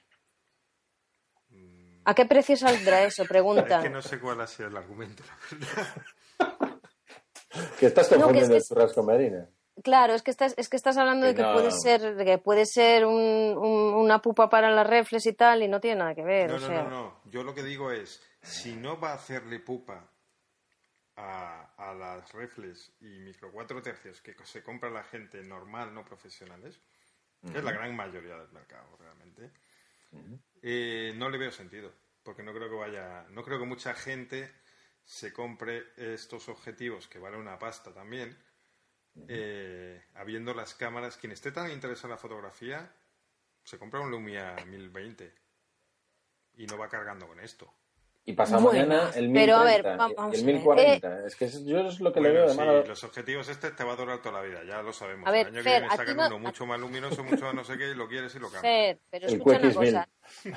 ¿A 2.07 2.15
qué 2.15 2.27
precio 2.27 2.57
saldrá 2.57 3.03
eso? 3.05 3.25
Pregunta. 3.25 3.79
Es 3.79 3.83
que 3.83 3.91
no 3.91 4.01
sé 4.03 4.21
cuál 4.21 4.41
ha 4.41 4.47
sido 4.47 4.69
el 4.69 4.77
argumento, 4.77 5.23
la 5.27 5.59
verdad. 5.59 6.81
Que 7.79 7.87
estás 7.87 8.11
No, 8.11 8.17
que 8.17 8.23
confundiendo 8.23 8.57
es 8.57 8.69
que- 8.69 9.03
Marina. 9.03 9.49
Claro, 9.83 10.15
es 10.15 10.23
que 10.23 10.31
estás, 10.33 10.55
es 10.57 10.69
que 10.69 10.77
estás 10.77 10.97
hablando 10.97 11.27
de 11.27 11.35
Que 11.37 11.43
no. 11.43 11.53
puede 11.53 11.71
ser, 11.71 12.17
que 12.17 12.39
puede 12.39 12.67
ser 12.67 13.05
un, 13.07 13.15
un- 13.57 13.95
una 13.95 14.21
pupa 14.23 14.49
para 14.49 14.71
las 14.71 14.87
reflex 14.87 15.27
y 15.27 15.33
tal, 15.35 15.63
y 15.63 15.69
no 15.69 15.81
tiene 15.81 15.99
nada 16.01 16.15
que 16.15 16.23
ver. 16.25 16.51
No, 16.51 16.57
o 16.57 16.59
no, 16.61 16.67
sea, 16.67 16.83
no, 16.85 16.91
no. 16.91 17.21
Yo 17.27 17.43
lo 17.45 17.55
que 17.55 17.63
digo 17.63 17.91
es, 17.93 18.21
si 18.43 18.75
no 18.75 18.99
va 19.01 19.11
a 19.11 19.15
hacerle 19.15 19.61
pupa 19.61 20.11
a, 21.17 21.75
a 21.77 21.95
las 21.95 22.33
reflex 22.33 22.93
y 23.01 23.19
micro 23.21 23.53
4 23.53 23.83
tercios 23.83 24.21
que 24.21 24.35
se 24.45 24.63
compra 24.63 24.91
la 24.91 25.05
gente 25.05 25.43
normal, 25.43 25.95
no 25.95 26.05
profesionales, 26.05 26.81
que 27.41 27.59
es 27.59 27.65
la 27.65 27.73
gran 27.73 27.95
mayoría 27.95 28.37
del 28.37 28.51
mercado 28.53 28.97
realmente, 28.97 29.51
eh, 30.63 31.13
no 31.17 31.29
le 31.29 31.39
veo 31.39 31.53
sentido. 31.53 31.93
Porque 32.23 32.43
no 32.43 32.55
creo 32.55 32.71
que 32.71 32.77
vaya, 32.77 33.27
no 33.31 33.45
creo 33.45 33.59
que 33.59 33.67
mucha 33.67 33.93
gente 33.95 34.51
se 35.05 35.33
compre 35.33 35.93
estos 35.97 36.49
objetivos 36.49 37.07
que 37.07 37.19
valen 37.19 37.41
una 37.41 37.59
pasta 37.59 37.93
también, 37.93 38.37
eh, 39.29 40.03
habiendo 40.15 40.55
las 40.55 40.75
cámaras. 40.75 41.19
Quien 41.19 41.33
esté 41.33 41.53
tan 41.53 41.71
interesado 41.71 42.09
en 42.09 42.13
la 42.13 42.17
fotografía, 42.17 42.91
se 43.63 43.79
compra 43.79 44.01
un 44.01 44.11
Lumia 44.11 44.57
1020 44.65 45.35
y 46.55 46.67
no 46.67 46.79
va 46.79 46.89
cargando 46.89 47.27
con 47.29 47.41
esto. 47.41 47.73
Y 48.27 48.33
pasado 48.33 48.63
Bueno, 48.63 48.87
mañana 48.87 49.11
el 49.17 49.29
1030 49.29 49.35
pero 49.35 49.57
a 49.57 49.65
ver, 49.65 49.81
y 49.81 49.99
vamos 49.99 50.17
el 50.17 50.43
a 50.43 50.47
ver. 50.47 50.55
1040. 50.55 51.27
Es 51.27 51.37
que 51.37 51.45
es- 51.45 51.65
yo 51.67 51.79
es 51.81 52.01
lo 52.01 52.11
que 52.11 52.21
le 52.21 52.31
Bueno, 52.31 52.35
veo 52.41 52.47
de 52.49 52.53
sí, 52.55 52.59
malo. 52.59 52.85
los 52.87 53.05
objetivos 53.05 53.49
este 53.51 53.71
te 53.71 53.85
va 53.85 53.93
a 53.93 53.97
durar 53.97 54.23
toda 54.23 54.41
la 54.41 54.49
vida, 54.49 54.65
ya 54.67 54.81
lo 54.81 54.95
sabemos. 54.95 55.29
A 55.29 55.31
ver, 55.31 55.49
el 55.49 55.55
año 55.55 55.63
Fer, 55.63 55.73
que 55.75 55.81
viene 55.81 55.87
a 55.87 55.91
ti 55.91 55.97
sacan 55.99 56.17
no- 56.17 56.27
uno 56.29 56.39
mucho 56.39 56.65
más 56.65 56.81
luminoso, 56.81 57.23
mucho 57.23 57.45
más 57.45 57.55
no 57.55 57.65
sé 57.65 57.77
qué, 57.77 57.91
y 57.91 57.95
lo 57.95 58.09
quieres 58.09 58.35
y 58.35 58.39
lo 58.39 58.47
cambias. 58.51 58.63
Fer, 58.63 58.99
pero 59.11 59.27
El 59.27 59.35
escucha 59.35 59.59
una 59.59 59.75
cosa. 59.75 60.09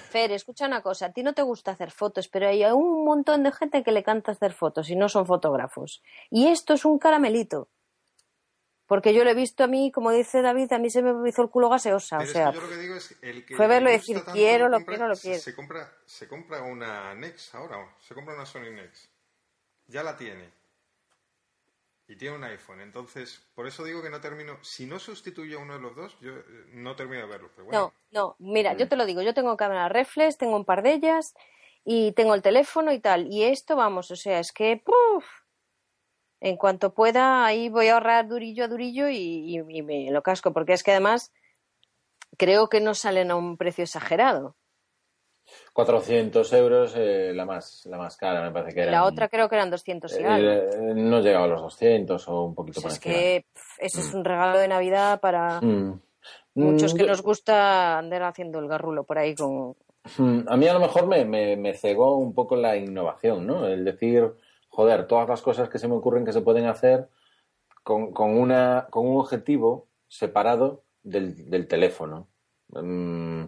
Fer, 0.09 0.31
escucha 0.31 0.65
una 0.65 0.81
cosa. 0.81 1.05
A 1.07 1.11
ti 1.11 1.23
no 1.23 1.33
te 1.33 1.41
gusta 1.41 1.71
hacer 1.71 1.91
fotos, 1.91 2.29
pero 2.29 2.47
hay 2.47 2.63
un 2.63 3.03
montón 3.03 3.43
de 3.43 3.51
gente 3.51 3.83
que 3.83 3.91
le 3.91 4.01
canta 4.01 4.31
hacer 4.31 4.53
fotos 4.53 4.89
y 4.89 4.95
no 4.95 5.09
son 5.09 5.25
fotógrafos. 5.25 6.01
Y 6.29 6.47
esto 6.47 6.73
es 6.73 6.85
un 6.85 6.97
caramelito. 6.99 7.67
Porque 8.87 9.13
yo 9.13 9.25
lo 9.25 9.29
he 9.29 9.33
visto 9.33 9.65
a 9.65 9.67
mí, 9.67 9.91
como 9.91 10.11
dice 10.11 10.41
David, 10.41 10.71
a 10.71 10.79
mí 10.79 10.89
se 10.89 11.03
me 11.03 11.29
hizo 11.29 11.41
el 11.41 11.49
culo 11.49 11.69
gaseosa. 11.69 12.19
Pero 12.19 12.29
o 12.29 12.33
sea, 12.33 12.49
es 12.49 12.55
que 12.55 12.55
yo 12.55 12.61
lo 12.61 12.69
que 12.69 12.81
digo 12.81 12.95
es 12.95 13.17
el 13.21 13.45
que 13.45 13.55
fue 13.55 13.67
verlo 13.67 13.89
y 13.89 13.93
decir, 13.93 14.23
quiero, 14.31 14.69
lo 14.69 14.79
quiero, 14.85 15.07
lo 15.09 15.15
quiero. 15.15 15.39
Se 15.39 15.53
compra, 15.53 15.91
se 16.05 16.27
compra 16.27 16.61
una 16.61 17.13
Nex 17.13 17.53
ahora, 17.53 17.95
se 17.99 18.15
compra 18.15 18.33
una 18.33 18.45
Sony 18.45 18.71
Nex. 18.71 19.09
Ya 19.87 20.03
la 20.03 20.15
tiene. 20.15 20.51
Y 22.07 22.15
tiene 22.15 22.37
un 22.37 22.43
iPhone. 22.45 22.79
Entonces, 22.79 23.41
por 23.53 23.67
eso 23.67 23.83
digo 23.83 24.01
que 24.01 24.09
no 24.09 24.21
termino. 24.21 24.57
Si 24.61 24.85
no 24.85 24.97
sustituye 24.99 25.55
a 25.55 25.57
uno 25.57 25.73
de 25.73 25.81
los 25.81 25.93
dos, 25.93 26.17
yo 26.21 26.31
eh, 26.31 26.43
no 26.71 26.95
termino 26.95 27.23
de 27.23 27.27
verlo. 27.27 27.49
Pero 27.53 27.65
bueno, 27.65 27.93
No, 28.11 28.19
no, 28.21 28.35
mira, 28.39 28.73
yo 28.73 28.87
te 28.87 28.95
lo 28.95 29.05
digo, 29.05 29.21
yo 29.21 29.33
tengo 29.33 29.57
cámara 29.57 29.89
reflex, 29.89 30.37
tengo 30.37 30.55
un 30.55 30.63
par 30.63 30.81
de 30.83 30.93
ellas 30.93 31.35
y 31.83 32.13
tengo 32.13 32.33
el 32.33 32.41
teléfono 32.41 32.93
y 32.93 32.99
tal. 33.01 33.27
Y 33.27 33.43
esto, 33.43 33.75
vamos, 33.75 34.11
o 34.11 34.15
sea, 34.15 34.39
es 34.39 34.53
que, 34.53 34.81
¡puf! 34.81 35.25
En 36.39 36.57
cuanto 36.57 36.93
pueda, 36.93 37.45
ahí 37.45 37.69
voy 37.69 37.87
a 37.87 37.93
ahorrar 37.95 38.27
durillo 38.27 38.65
a 38.65 38.67
durillo 38.67 39.09
y, 39.09 39.15
y- 39.17 39.59
y 39.59 39.81
me 39.81 40.11
lo 40.11 40.21
casco, 40.21 40.53
porque 40.53 40.73
es 40.73 40.83
que 40.83 40.91
además 40.91 41.31
creo 42.37 42.69
que 42.69 42.79
no 42.81 42.93
salen 42.93 43.31
a 43.31 43.35
un 43.35 43.57
precio 43.57 43.83
exagerado. 43.83 44.55
400 45.73 46.51
euros 46.53 46.93
eh, 46.97 47.31
la 47.33 47.45
más 47.45 47.85
la 47.85 47.97
más 47.97 48.17
cara, 48.17 48.41
me 48.43 48.51
parece 48.51 48.73
que 48.75 48.81
era. 48.81 48.91
La 48.91 49.03
otra 49.05 49.29
creo 49.29 49.47
que 49.47 49.55
eran 49.55 49.69
200 49.71 50.11
y 50.19 50.23
algo. 50.23 50.49
Eh, 50.51 50.93
no 50.95 51.19
llegaba 51.21 51.45
a 51.45 51.47
los 51.47 51.61
200 51.61 52.27
o 52.27 52.43
un 52.45 52.55
poquito 52.55 52.81
Pues 52.81 52.83
por 52.83 52.91
es 52.91 52.97
encima. 52.97 53.15
que 53.15 53.45
pf, 53.53 53.85
eso 53.85 53.99
es 54.01 54.13
un 54.13 54.25
regalo 54.25 54.57
de 54.59 54.67
Navidad 54.67 55.19
para 55.21 55.61
Mm. 55.61 55.93
muchos 56.55 56.93
Mm, 56.93 56.97
que 56.97 57.03
yo- 57.03 57.09
nos 57.09 57.21
gusta 57.21 57.97
andar 57.97 58.23
haciendo 58.23 58.59
el 58.59 58.67
garrulo 58.67 59.03
por 59.05 59.17
ahí 59.17 59.35
con... 59.35 59.75
Mm, 60.17 60.45
A 60.47 60.57
mí 60.57 60.67
a 60.67 60.73
lo 60.73 60.79
mejor 60.79 61.07
me, 61.07 61.23
me, 61.25 61.55
me 61.55 61.73
cegó 61.73 62.17
un 62.17 62.33
poco 62.33 62.55
la 62.57 62.75
innovación, 62.75 63.45
¿no? 63.47 63.67
El 63.67 63.85
decir, 63.85 64.29
joder, 64.77 65.07
todas 65.07 65.27
las 65.27 65.41
cosas 65.41 65.69
que 65.69 65.79
se 65.79 65.87
me 65.87 65.95
ocurren 65.95 66.23
que 66.23 66.31
se 66.31 66.41
pueden 66.41 66.67
hacer 66.67 67.09
con, 67.81 68.11
con, 68.11 68.37
una, 68.37 68.85
con 68.91 69.07
un 69.07 69.17
objetivo 69.17 69.87
separado 70.07 70.83
del, 71.01 71.49
del 71.49 71.67
teléfono. 71.67 72.27
Mm, 72.69 73.45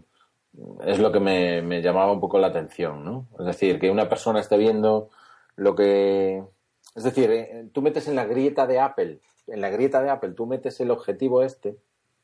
es 0.87 0.97
lo 0.97 1.11
que 1.11 1.19
me, 1.19 1.61
me 1.61 1.83
llamaba 1.83 2.11
un 2.11 2.19
poco 2.19 2.39
la 2.39 2.47
atención, 2.47 3.05
¿no? 3.05 3.27
Es 3.37 3.45
decir, 3.45 3.79
que 3.79 3.91
una 3.91 4.09
persona 4.09 4.39
esté 4.39 4.57
viendo 4.57 5.11
lo 5.55 5.75
que... 5.75 6.43
Es 6.95 7.03
decir, 7.03 7.29
eh, 7.29 7.69
tú 7.71 7.83
metes 7.83 8.07
en 8.07 8.15
la 8.15 8.25
grieta 8.25 8.65
de 8.65 8.79
Apple, 8.79 9.19
en 9.45 9.61
la 9.61 9.69
grieta 9.69 10.01
de 10.01 10.09
Apple, 10.09 10.31
tú 10.31 10.47
metes 10.47 10.79
el 10.79 10.89
objetivo 10.89 11.43
este 11.43 11.77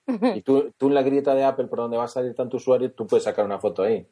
y 0.07 0.41
tú, 0.41 0.73
tú 0.79 0.87
en 0.87 0.95
la 0.95 1.03
grieta 1.03 1.35
de 1.35 1.43
Apple, 1.43 1.67
por 1.67 1.77
donde 1.77 1.97
va 1.97 2.05
a 2.05 2.07
salir 2.07 2.33
tanto 2.33 2.57
usuario, 2.57 2.91
tú 2.91 3.05
puedes 3.05 3.25
sacar 3.25 3.45
una 3.45 3.59
foto 3.59 3.83
ahí, 3.83 4.07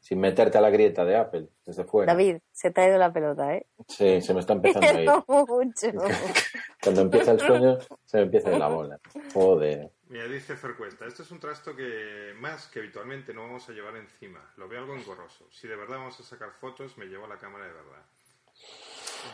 sin 0.00 0.18
meterte 0.18 0.58
a 0.58 0.60
la 0.60 0.70
grieta 0.70 1.04
de 1.04 1.16
Apple, 1.16 1.48
desde 1.64 1.84
fuera. 1.84 2.12
David, 2.12 2.38
se 2.50 2.70
te 2.70 2.80
ha 2.80 2.88
ido 2.88 2.98
la 2.98 3.12
pelota, 3.12 3.54
¿eh? 3.54 3.66
Sí, 3.86 4.20
se 4.20 4.34
me 4.34 4.40
está 4.40 4.52
empezando 4.54 4.88
a 4.88 5.02
ir. 5.02 5.10
Mucho. 5.28 5.88
Cuando 6.82 7.00
empieza 7.02 7.32
el 7.32 7.40
sueño, 7.40 7.78
se 8.04 8.16
me 8.16 8.22
empieza 8.24 8.48
a 8.48 8.52
ir 8.52 8.58
la 8.58 8.68
bola. 8.68 8.98
Joder. 9.34 9.92
Mira, 10.08 10.24
dice 10.24 10.56
Fercuesta, 10.56 11.06
esto 11.06 11.22
es 11.22 11.30
un 11.30 11.38
trasto 11.38 11.76
que 11.76 12.32
más 12.40 12.66
que 12.68 12.80
habitualmente 12.80 13.32
no 13.32 13.42
vamos 13.42 13.68
a 13.68 13.72
llevar 13.72 13.94
encima. 13.96 14.40
Lo 14.56 14.66
veo 14.68 14.80
algo 14.80 14.96
engorroso. 14.96 15.46
Si 15.52 15.68
de 15.68 15.76
verdad 15.76 15.98
vamos 15.98 16.18
a 16.18 16.24
sacar 16.24 16.50
fotos, 16.52 16.96
me 16.98 17.04
llevo 17.06 17.26
la 17.28 17.36
cámara 17.38 17.66
de 17.66 17.72
verdad. 17.72 18.02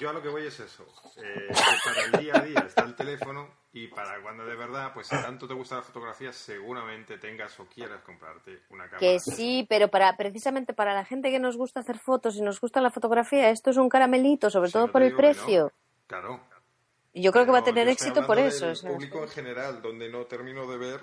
Yo 0.01 0.11
a 0.11 0.13
lo 0.13 0.21
que 0.21 0.29
voy 0.29 0.47
es 0.47 0.59
eso. 0.61 0.85
eh, 1.17 1.47
que 1.49 1.55
para 1.85 2.05
el 2.07 2.13
día 2.25 2.35
a 2.37 2.41
día 2.41 2.59
está 2.67 2.83
el 2.85 2.95
teléfono 2.97 3.49
y 3.77 3.89
para 3.89 4.23
cuando 4.23 4.47
de 4.47 4.57
verdad, 4.57 4.95
pues 4.95 5.07
si 5.07 5.15
tanto 5.21 5.47
te 5.47 5.53
gusta 5.53 5.77
la 5.77 5.83
fotografía, 5.83 6.33
seguramente 6.33 7.19
tengas 7.19 7.61
o 7.61 7.67
quieras 7.67 8.01
comprarte 8.01 8.63
una 8.71 8.85
cámara. 8.85 9.01
Que 9.01 9.21
sí, 9.21 9.67
pero 9.69 9.89
para 9.89 10.17
precisamente 10.17 10.73
para 10.73 10.95
la 10.95 11.05
gente 11.05 11.31
que 11.31 11.39
nos 11.39 11.59
gusta 11.59 11.81
hacer 11.81 11.99
fotos 11.99 12.37
y 12.37 12.41
nos 12.41 12.59
gusta 12.59 12.81
la 12.81 12.91
fotografía, 12.91 13.51
esto 13.51 13.69
es 13.69 13.77
un 13.77 13.91
caramelito, 13.91 14.49
sobre 14.49 14.69
Si 14.69 14.73
todo 14.73 14.87
no 14.87 14.93
por 14.93 15.03
el 15.03 15.09
que 15.11 15.13
no. 15.13 15.19
precio. 15.19 15.73
Claro. 16.07 16.41
Y 17.13 17.21
yo 17.21 17.33
creo 17.33 17.45
que 17.45 17.53
va 17.53 17.59
a 17.59 17.65
tener 17.65 17.87
éxito 17.87 18.27
por 18.27 18.39
eso. 18.39 18.75
sea, 18.75 18.91
público 18.91 19.23
en 19.23 19.29
general, 19.29 19.83
donde 19.83 20.09
no 20.09 20.25
termino 20.25 20.67
de 20.67 20.79
ver 20.79 21.01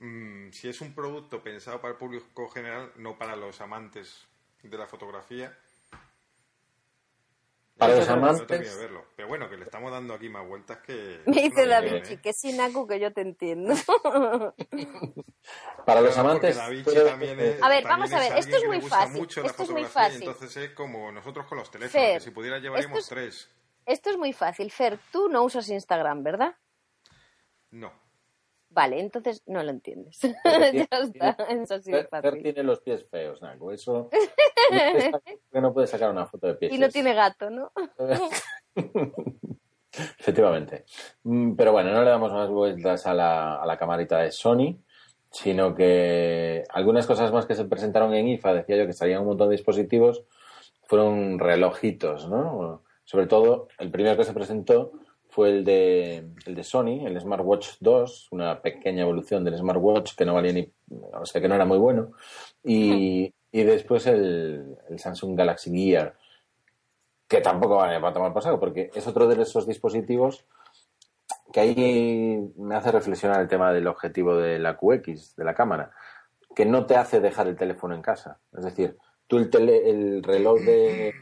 mm, 0.00 0.50
si 0.50 0.70
es 0.70 0.80
un 0.80 0.92
producto 0.92 1.40
pensado 1.40 1.80
para 1.80 1.92
el 1.92 1.98
público 1.98 2.48
general, 2.48 2.90
no 2.96 3.16
para 3.16 3.36
los 3.36 3.60
amantes 3.60 4.26
de 4.64 4.76
la 4.76 4.88
fotografía. 4.88 5.56
Para 7.78 7.96
los 7.96 8.08
amantes- 8.08 8.78
verlo. 8.78 9.04
Pero 9.16 9.28
bueno, 9.28 9.48
que 9.50 9.56
le 9.56 9.64
estamos 9.64 9.90
dando 9.90 10.14
aquí 10.14 10.28
más 10.28 10.46
vueltas 10.46 10.78
que. 10.78 11.20
Me 11.26 11.42
dice 11.42 11.64
no, 11.64 11.70
David, 11.70 11.94
¿eh? 11.94 12.02
"Chi, 12.02 12.16
que 12.18 12.32
sin 12.32 12.56
Naku 12.58 12.86
que 12.86 13.00
yo 13.00 13.12
te 13.12 13.22
entiendo. 13.22 13.74
Para 15.84 16.00
los 16.00 16.16
amantes. 16.16 16.56
también 16.56 17.40
es- 17.40 17.62
A 17.62 17.68
ver, 17.68 17.84
vamos 17.84 18.12
a 18.12 18.18
ver, 18.18 18.36
esto 18.38 18.56
es 18.56 18.64
muy 18.66 18.80
fácil, 18.80 19.24
esto 19.44 19.62
es 19.62 19.70
muy 19.70 19.84
fácil. 19.84 20.22
entonces 20.22 20.56
es 20.56 20.70
como 20.70 21.10
nosotros 21.12 21.46
con 21.46 21.58
los 21.58 21.70
teléfonos, 21.70 21.92
Fer, 21.92 22.18
que 22.18 22.24
si 22.24 22.30
pudiera 22.30 22.58
llevaríamos 22.58 22.98
esto 23.00 23.14
tres. 23.14 23.50
Esto 23.84 24.10
es 24.10 24.16
muy 24.16 24.32
fácil. 24.32 24.70
Fer, 24.70 24.98
tú 25.10 25.28
no 25.28 25.42
usas 25.42 25.68
Instagram, 25.68 26.22
¿verdad? 26.22 26.54
Eh, 26.54 27.14
No. 27.72 28.01
Vale, 28.74 29.00
entonces 29.00 29.42
no 29.46 29.62
lo 29.62 29.70
entiendes. 29.70 30.18
tiene- 30.42 30.88
ya 30.90 30.98
está, 30.98 31.30
eso 31.50 31.78
sí 31.80 31.90
es 31.92 32.08
Fer, 32.08 32.08
Fer 32.08 32.22
fácil. 32.22 32.42
tiene 32.42 32.62
los 32.62 32.80
pies 32.80 33.04
feos, 33.10 33.42
Naco. 33.42 33.70
Eso. 33.70 34.08
que 35.52 35.60
no 35.60 35.72
puede 35.74 35.86
sacar 35.86 36.10
una 36.10 36.24
foto 36.26 36.46
de 36.46 36.54
pies. 36.54 36.72
Y 36.72 36.78
no 36.78 36.88
tiene 36.88 37.12
gato, 37.14 37.50
¿no? 37.50 37.70
Efectivamente. 40.18 40.84
Mm, 41.24 41.54
Pero 41.54 41.72
bueno, 41.72 41.92
no 41.92 42.02
le 42.02 42.10
damos 42.10 42.32
más 42.32 42.48
vueltas 42.48 43.06
a 43.06 43.14
la, 43.14 43.56
a 43.56 43.66
la 43.66 43.76
camarita 43.76 44.18
de 44.20 44.30
Sony, 44.32 44.78
sino 45.30 45.74
que 45.74 46.64
algunas 46.70 47.06
cosas 47.06 47.30
más 47.32 47.46
que 47.46 47.54
se 47.54 47.64
presentaron 47.66 48.14
en 48.14 48.28
IFA, 48.28 48.54
decía 48.54 48.76
yo 48.76 48.86
que 48.86 48.92
salían 48.94 49.20
un 49.20 49.28
montón 49.28 49.48
de 49.50 49.56
dispositivos, 49.56 50.24
fueron 50.84 51.38
relojitos, 51.38 52.28
¿no? 52.28 52.82
Sobre 53.04 53.26
todo, 53.26 53.68
el 53.78 53.90
primero 53.90 54.16
que 54.16 54.24
se 54.24 54.32
presentó 54.32 54.92
fue 55.34 55.48
el 55.48 55.64
de, 55.64 56.28
el 56.44 56.54
de 56.54 56.62
Sony, 56.62 57.06
el 57.06 57.18
Smartwatch 57.18 57.76
2, 57.80 58.28
una 58.32 58.60
pequeña 58.60 59.02
evolución 59.02 59.42
del 59.44 59.56
Smartwatch 59.56 60.14
que 60.14 60.26
no 60.26 60.34
valía 60.34 60.52
ni, 60.52 60.70
o 60.90 61.24
sea, 61.24 61.40
que 61.40 61.48
no 61.48 61.54
era 61.54 61.64
muy 61.64 61.78
bueno. 61.78 62.12
Y, 62.62 63.32
y 63.50 63.62
después 63.62 64.06
el, 64.06 64.76
el 64.90 64.98
Samsung 64.98 65.34
Galaxy 65.34 65.70
Gear, 65.74 66.14
que 67.26 67.40
tampoco 67.40 67.76
vale 67.76 67.98
para 67.98 68.12
tomar 68.12 68.32
por 68.34 68.42
saco, 68.42 68.60
porque 68.60 68.90
es 68.94 69.06
otro 69.06 69.26
de 69.26 69.42
esos 69.42 69.66
dispositivos 69.66 70.44
que 71.50 71.60
ahí 71.60 72.52
me 72.56 72.74
hace 72.74 72.92
reflexionar 72.92 73.40
el 73.40 73.48
tema 73.48 73.72
del 73.72 73.86
objetivo 73.86 74.36
de 74.36 74.58
la 74.58 74.76
QX, 74.76 75.36
de 75.36 75.44
la 75.44 75.54
cámara, 75.54 75.92
que 76.54 76.66
no 76.66 76.84
te 76.84 76.96
hace 76.96 77.20
dejar 77.20 77.46
el 77.48 77.56
teléfono 77.56 77.94
en 77.94 78.02
casa. 78.02 78.38
Es 78.56 78.64
decir, 78.64 78.98
tú 79.26 79.38
el, 79.38 79.48
tele, 79.48 79.88
el 79.88 80.22
reloj 80.22 80.60
de... 80.60 81.14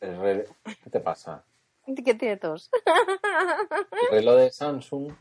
el 0.00 0.18
re- 0.20 0.46
¿Qué 0.82 0.90
te 0.90 1.00
pasa? 1.00 1.44
¿Qué 2.04 2.14
tiene 2.14 2.36
tos? 2.36 2.70
El 4.10 4.18
reloj 4.18 4.36
de 4.36 4.50
Samsung 4.50 5.12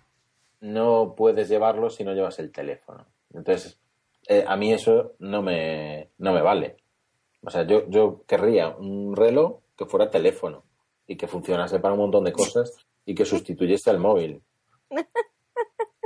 no 0.62 1.14
puedes 1.16 1.50
llevarlo 1.50 1.90
si 1.90 2.04
no 2.04 2.14
llevas 2.14 2.40
el 2.40 2.52
teléfono. 2.52 3.06
Entonces, 3.34 3.80
eh, 4.28 4.46
a 4.48 4.56
mí 4.56 4.72
eso 4.72 5.14
no 5.20 5.42
me, 5.42 6.12
no 6.18 6.34
me 6.34 6.42
vale. 6.42 6.78
O 7.42 7.50
sea, 7.50 7.64
yo, 7.64 7.88
yo 7.90 8.24
querría 8.26 8.70
un 8.70 9.16
reloj 9.16 9.60
que 9.78 9.86
fuera 9.86 10.10
teléfono 10.10 10.64
y 11.06 11.18
que 11.18 11.28
funcionase 11.28 11.80
para 11.80 11.94
un 11.94 12.00
montón 12.00 12.24
de 12.24 12.32
cosas 12.32 12.72
y 13.06 13.14
que 13.14 13.26
sustituyese 13.26 13.90
al 13.90 14.00
móvil. 14.00 14.42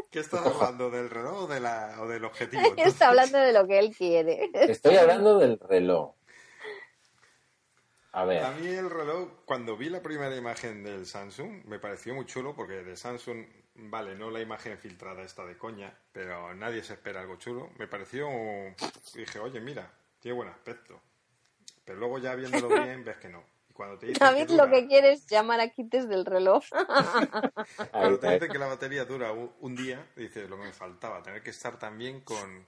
¿Qué 0.10 0.20
estás 0.20 0.46
hablando? 0.46 0.90
¿Del 0.90 1.10
reloj 1.10 1.44
o, 1.44 1.48
de 1.48 1.60
la, 1.60 1.98
o 2.02 2.08
del 2.08 2.26
objetivo? 2.26 2.62
entonces? 2.64 2.88
Está 2.94 3.10
hablando 3.10 3.38
de 3.38 3.54
lo 3.54 3.68
que 3.68 3.78
él 3.78 3.96
quiere. 3.96 4.50
Estoy 4.54 4.96
hablando 4.96 5.38
del 5.38 5.60
reloj. 5.60 6.16
A 8.18 8.26
ver, 8.26 8.44
A 8.44 8.50
mí 8.50 8.66
el 8.68 8.90
reloj, 8.90 9.30
cuando 9.46 9.78
vi 9.78 9.90
la 9.90 10.02
primera 10.02 10.36
imagen 10.36 10.84
del 10.84 11.06
Samsung, 11.06 11.64
me 11.66 11.78
pareció 11.78 12.16
muy 12.16 12.26
chulo 12.26 12.56
porque 12.56 12.84
de 12.84 12.98
Samsung, 12.98 13.46
vale, 13.76 14.16
no 14.16 14.32
la 14.32 14.42
imagen 14.42 14.76
filtrada 14.80 15.22
esta 15.22 15.46
de 15.46 15.56
coña, 15.56 15.96
pero 16.14 16.52
nadie 16.56 16.82
se 16.82 16.94
espera 16.94 17.22
algo 17.22 17.36
chulo. 17.36 17.70
Me 17.78 17.86
pareció, 17.86 18.28
dije, 19.14 19.38
oye, 19.38 19.62
mira, 19.62 19.94
tiene 20.20 20.36
buen 20.36 20.50
aspecto. 20.50 21.00
Pero 21.86 22.00
luego 22.00 22.18
ya 22.18 22.34
viéndolo 22.34 22.70
bien, 22.84 23.04
ves 23.06 23.18
que 23.18 23.30
no. 23.30 23.44
Y 23.70 23.74
cuando 23.74 24.00
te 24.00 24.08
dicen 24.08 24.20
David 24.20 24.48
que 24.48 24.56
lo 24.56 24.68
que 24.68 24.88
quiere 24.88 25.12
es 25.12 25.28
llamar 25.28 25.60
a 25.60 25.70
quites 25.70 26.10
del 26.10 26.26
reloj. 26.26 26.64
Cuando 27.92 28.18
te 28.18 28.32
dicen 28.32 28.52
que 28.52 28.58
la 28.58 28.66
batería 28.66 29.06
dura 29.06 29.32
un, 29.32 29.76
día, 29.76 30.04
dices, 30.16 30.50
lo 30.50 30.58
que 30.58 30.64
me 30.64 30.74
faltaba, 30.74 31.22
tener 31.22 31.44
que 31.44 31.52
estar 31.52 31.78
también 31.78 32.22
con- 32.22 32.66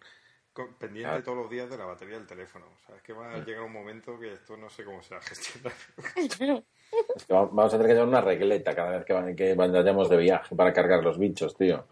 pendiente 0.68 1.10
Claro. 1.10 1.24
todos 1.24 1.38
los 1.40 1.50
días 1.50 1.70
de 1.70 1.78
la 1.78 1.86
batería 1.86 2.18
del 2.18 2.28
teléfono. 2.28 2.66
O 2.66 2.86
sea, 2.86 2.96
es 2.96 3.02
que 3.02 3.14
va 3.14 3.34
a 3.34 3.38
llegar 3.40 3.64
un 3.64 3.74
momento 3.74 4.20
que 4.20 4.34
esto 4.34 4.58
no 4.58 4.70
sé 4.70 4.84
cómo 4.84 5.02
se 5.02 5.16
va 5.16 5.20
a 5.22 5.24
gestionar. 5.24 5.74
Es 6.16 7.26
que 7.26 7.34
va- 7.34 7.46
vamos 7.46 7.74
a 7.74 7.78
tener 7.78 7.88
que 7.88 7.94
llevar 7.94 8.08
una 8.08 8.22
regleta 8.22 8.76
cada 8.76 8.98
vez 8.98 9.06
que, 9.06 9.36
que 9.36 9.54
vayamos 9.56 10.10
de 10.10 10.18
viaje 10.18 10.56
para 10.56 10.74
cargar 10.74 11.04
los 11.04 11.18
bichos, 11.18 11.56
tío. 11.56 11.86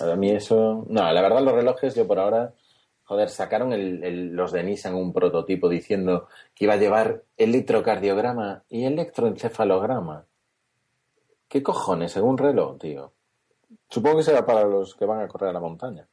A 0.00 0.16
mí 0.16 0.30
eso... 0.30 0.84
No, 0.88 1.12
la 1.12 1.22
verdad 1.22 1.42
los 1.42 1.54
relojes 1.54 1.94
yo 1.94 2.06
por 2.06 2.18
ahora... 2.18 2.52
Joder, 3.04 3.28
sacaron 3.28 3.72
el- 3.72 4.04
el- 4.04 4.28
los 4.36 4.52
de 4.52 4.62
Nissan 4.62 4.94
un 4.94 5.12
prototipo 5.12 5.68
diciendo 5.68 6.28
que 6.54 6.66
iba 6.66 6.74
a 6.74 6.78
llevar 6.78 7.24
electrocardiograma 7.36 8.62
y 8.68 8.84
electroencefalograma. 8.84 10.26
¿Qué 11.48 11.60
cojones? 11.60 12.12
Según 12.12 12.38
reloj, 12.38 12.78
tío. 12.78 13.12
Supongo 13.88 14.18
que 14.18 14.22
será 14.22 14.46
para 14.46 14.64
los 14.64 14.94
que 14.94 15.04
van 15.06 15.20
a 15.20 15.26
correr 15.28 15.50
a 15.50 15.52
la 15.54 15.58
montaña. 15.60 16.06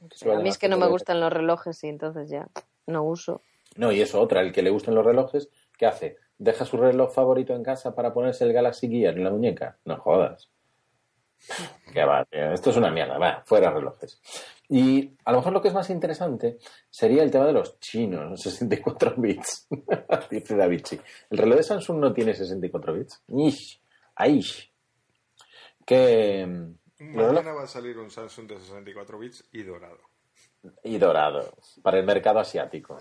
A 0.00 0.38
mí 0.40 0.48
es 0.48 0.58
que 0.58 0.68
no 0.68 0.76
me 0.76 0.86
gustan 0.86 1.20
los 1.20 1.32
relojes 1.32 1.82
y 1.84 1.88
entonces 1.88 2.28
ya 2.30 2.48
no 2.86 3.02
uso. 3.04 3.42
No, 3.76 3.92
y 3.92 4.00
eso 4.00 4.20
otra, 4.20 4.40
el 4.40 4.52
que 4.52 4.62
le 4.62 4.70
gusten 4.70 4.94
los 4.94 5.04
relojes, 5.04 5.48
¿qué 5.76 5.86
hace? 5.86 6.16
¿Deja 6.38 6.64
su 6.64 6.76
reloj 6.76 7.12
favorito 7.12 7.54
en 7.54 7.62
casa 7.62 7.94
para 7.94 8.12
ponerse 8.12 8.44
el 8.44 8.52
Galaxy 8.52 8.88
Gear 8.88 9.16
en 9.16 9.24
la 9.24 9.30
muñeca? 9.30 9.78
No 9.84 9.96
jodas. 9.98 10.50
Que 11.92 12.04
va, 12.04 12.24
tío, 12.26 12.52
esto 12.52 12.70
es 12.70 12.76
una 12.76 12.90
mierda, 12.90 13.16
va, 13.16 13.42
fuera 13.46 13.70
relojes. 13.70 14.20
Y 14.68 15.16
a 15.24 15.32
lo 15.32 15.38
mejor 15.38 15.52
lo 15.54 15.62
que 15.62 15.68
es 15.68 15.74
más 15.74 15.88
interesante 15.88 16.58
sería 16.90 17.22
el 17.22 17.30
tema 17.30 17.46
de 17.46 17.54
los 17.54 17.80
chinos, 17.80 18.28
los 18.30 18.42
64 18.42 19.14
bits. 19.16 19.68
Dice 20.30 20.56
Davichi. 20.56 21.00
El 21.30 21.38
reloj 21.38 21.56
de 21.56 21.62
Samsung 21.62 21.98
no 21.98 22.12
tiene 22.12 22.34
64 22.34 22.92
bits. 22.92 23.22
Aish. 24.16 24.72
Que. 25.86 26.74
Mañana 27.00 27.52
va 27.52 27.62
a 27.62 27.66
salir 27.68 27.98
un 27.98 28.10
Samsung 28.10 28.48
de 28.48 28.58
64 28.58 29.18
bits 29.18 29.44
y 29.52 29.62
dorado. 29.62 30.00
y 30.82 30.98
dorado 30.98 31.54
para 31.82 31.98
el 31.98 32.04
mercado 32.04 32.40
asiático. 32.40 32.98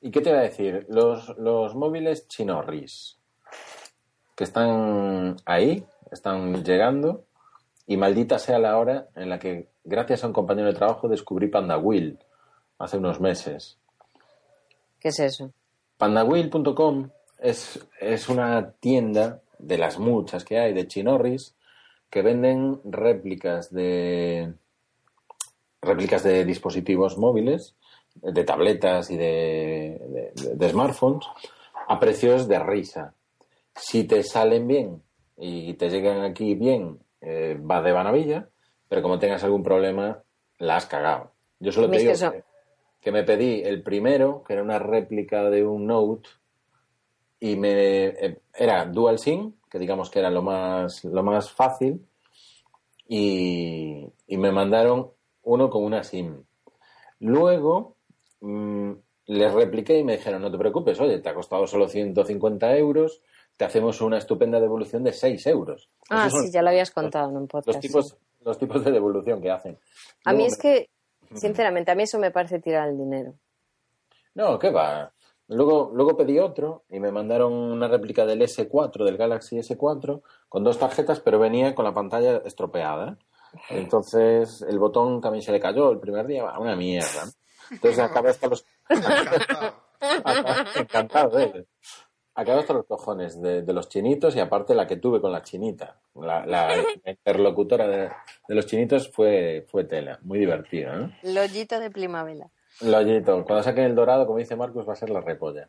¿Y 0.00 0.10
qué 0.10 0.20
te 0.20 0.30
voy 0.30 0.38
a 0.38 0.42
decir? 0.42 0.86
Los, 0.88 1.36
los 1.38 1.74
móviles 1.74 2.26
chinorris 2.28 3.18
que 4.34 4.44
están 4.44 5.36
ahí, 5.44 5.84
están 6.10 6.64
llegando 6.64 7.24
y 7.86 7.96
maldita 7.96 8.38
sea 8.38 8.58
la 8.58 8.78
hora 8.78 9.08
en 9.14 9.28
la 9.28 9.38
que, 9.38 9.68
gracias 9.84 10.24
a 10.24 10.26
un 10.26 10.32
compañero 10.32 10.68
de 10.68 10.74
trabajo, 10.74 11.08
descubrí 11.08 11.48
PandaWheel 11.48 12.18
hace 12.78 12.96
unos 12.96 13.20
meses. 13.20 13.78
¿Qué 14.98 15.08
es 15.08 15.18
eso? 15.20 15.52
Pandawheel.com 15.98 17.10
es, 17.38 17.84
es 18.00 18.28
una 18.28 18.72
tienda 18.72 19.42
de 19.58 19.78
las 19.78 19.98
muchas 19.98 20.44
que 20.44 20.58
hay 20.58 20.72
de 20.72 20.86
chinorris 20.86 21.54
que 22.12 22.20
venden 22.22 22.78
réplicas 22.84 23.72
de 23.72 24.52
réplicas 25.80 26.22
de 26.22 26.44
dispositivos 26.44 27.16
móviles, 27.18 27.74
de 28.14 28.44
tabletas 28.44 29.10
y 29.10 29.16
de, 29.16 30.32
de- 30.34 30.54
de 30.54 30.68
smartphones 30.68 31.26
a 31.88 31.98
precios 31.98 32.46
de 32.46 32.58
risa. 32.58 33.14
Si 33.74 34.04
te 34.04 34.22
salen 34.22 34.68
bien 34.68 35.02
y 35.38 35.74
te 35.74 35.88
llegan 35.88 36.20
aquí 36.22 36.54
bien, 36.54 36.98
eh, 37.22 37.58
va 37.58 37.80
de 37.82 37.94
maravilla, 37.94 38.48
pero 38.88 39.00
como 39.02 39.18
tengas 39.18 39.42
algún 39.44 39.62
problema, 39.62 40.22
la 40.58 40.76
has 40.76 40.86
cagado. 40.86 41.32
Yo 41.58 41.72
solo 41.72 41.86
te 41.90 41.98
digo 42.02 42.12
que 43.00 43.10
me 43.12 43.24
pedí 43.24 43.62
el 43.64 43.82
primero, 43.82 44.44
que 44.46 44.52
era 44.52 44.62
una 44.62 44.78
réplica 44.78 45.48
de 45.48 45.64
un 45.66 45.86
Note, 45.86 46.28
y 47.40 47.56
me 47.56 48.04
eh, 48.08 48.40
era 48.54 48.84
Dual 48.84 49.18
SIM, 49.18 49.54
que 49.72 49.78
digamos 49.78 50.10
que 50.10 50.18
era 50.18 50.28
lo 50.28 50.42
más, 50.42 51.02
lo 51.02 51.22
más 51.22 51.50
fácil, 51.50 52.06
y, 53.08 54.06
y 54.26 54.36
me 54.36 54.52
mandaron 54.52 55.10
uno 55.44 55.70
con 55.70 55.82
una 55.82 56.04
SIM. 56.04 56.44
Luego 57.20 57.96
mm, 58.40 58.92
les 59.28 59.54
repliqué 59.54 59.98
y 59.98 60.04
me 60.04 60.18
dijeron, 60.18 60.42
no 60.42 60.52
te 60.52 60.58
preocupes, 60.58 61.00
oye, 61.00 61.20
te 61.20 61.30
ha 61.30 61.34
costado 61.34 61.66
solo 61.66 61.88
150 61.88 62.76
euros, 62.76 63.22
te 63.56 63.64
hacemos 63.64 64.02
una 64.02 64.18
estupenda 64.18 64.60
devolución 64.60 65.04
de 65.04 65.14
6 65.14 65.46
euros. 65.46 65.88
Ah, 66.10 66.26
Esos 66.26 66.42
sí, 66.42 66.50
ya 66.52 66.60
lo 66.60 66.68
habías 66.68 66.90
contado 66.90 67.30
en 67.30 67.36
un 67.36 67.42
los 67.44 67.48
podcast. 67.48 67.80
tipos, 67.80 68.10
sí. 68.10 68.16
los 68.44 68.58
tipos 68.58 68.84
de 68.84 68.92
devolución 68.92 69.40
que 69.40 69.50
hacen. 69.50 69.78
A 70.26 70.34
mí 70.34 70.44
es 70.44 70.58
que, 70.58 70.90
sinceramente, 71.34 71.90
a 71.90 71.94
mí 71.94 72.02
eso 72.02 72.18
me 72.18 72.30
parece 72.30 72.58
tirar 72.58 72.90
el 72.90 72.98
dinero. 72.98 73.32
No, 74.34 74.58
¿qué 74.58 74.70
va? 74.70 75.10
Luego, 75.52 75.90
luego 75.94 76.16
pedí 76.16 76.38
otro 76.38 76.84
y 76.88 76.98
me 77.00 77.12
mandaron 77.12 77.52
una 77.52 77.88
réplica 77.88 78.24
del 78.26 78.42
S4, 78.42 79.04
del 79.04 79.16
Galaxy 79.16 79.58
S4, 79.58 80.22
con 80.48 80.64
dos 80.64 80.78
tarjetas, 80.78 81.20
pero 81.20 81.38
venía 81.38 81.74
con 81.74 81.84
la 81.84 81.94
pantalla 81.94 82.42
estropeada. 82.44 83.18
Entonces 83.68 84.62
el 84.62 84.78
botón 84.78 85.20
también 85.20 85.42
se 85.42 85.52
le 85.52 85.60
cayó 85.60 85.90
el 85.92 86.00
primer 86.00 86.26
día, 86.26 86.58
una 86.58 86.74
mierda. 86.74 87.24
Entonces 87.70 87.98
acabé 87.98 88.30
hasta 88.30 88.48
los... 88.48 88.64
Encantado. 90.74 91.38
¿eh? 91.38 91.66
Acabé 92.34 92.60
hasta 92.60 92.72
los 92.72 92.86
cojones 92.86 93.40
de, 93.40 93.62
de 93.62 93.72
los 93.74 93.88
chinitos 93.88 94.34
y 94.36 94.40
aparte 94.40 94.74
la 94.74 94.86
que 94.86 94.96
tuve 94.96 95.20
con 95.20 95.32
la 95.32 95.42
chinita. 95.42 96.00
La, 96.14 96.46
la 96.46 96.74
interlocutora 97.04 97.86
de, 97.86 98.10
de 98.48 98.54
los 98.54 98.66
chinitos 98.66 99.10
fue, 99.10 99.66
fue 99.70 99.84
tela, 99.84 100.18
muy 100.22 100.38
divertida. 100.38 101.10
Lollito 101.22 101.78
de 101.78 101.90
primavera. 101.90 102.50
Lollito, 102.82 103.44
cuando 103.44 103.62
saquen 103.62 103.84
el 103.84 103.94
dorado, 103.94 104.26
como 104.26 104.38
dice 104.38 104.56
Marcos, 104.56 104.88
va 104.88 104.92
a 104.92 104.96
ser 104.96 105.10
la 105.10 105.20
repolla. 105.20 105.68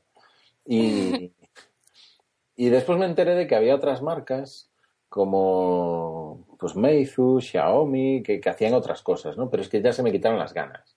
Y, 0.66 1.32
y 2.56 2.70
después 2.70 2.98
me 2.98 3.06
enteré 3.06 3.36
de 3.36 3.48
que 3.48 3.56
había 3.56 3.76
otras 3.76 4.02
marcas 4.02 4.70
como 5.10 6.46
pues 6.58 6.76
Meizu, 6.76 7.40
Xiaomi, 7.40 8.24
que, 8.24 8.40
que 8.40 8.50
hacían 8.50 8.74
otras 8.74 9.04
cosas, 9.04 9.38
¿no? 9.38 9.50
Pero 9.50 9.62
es 9.62 9.70
que 9.70 9.82
ya 9.82 9.94
se 9.94 10.02
me 10.02 10.12
quitaron 10.12 10.40
las 10.40 10.54
ganas. 10.54 10.96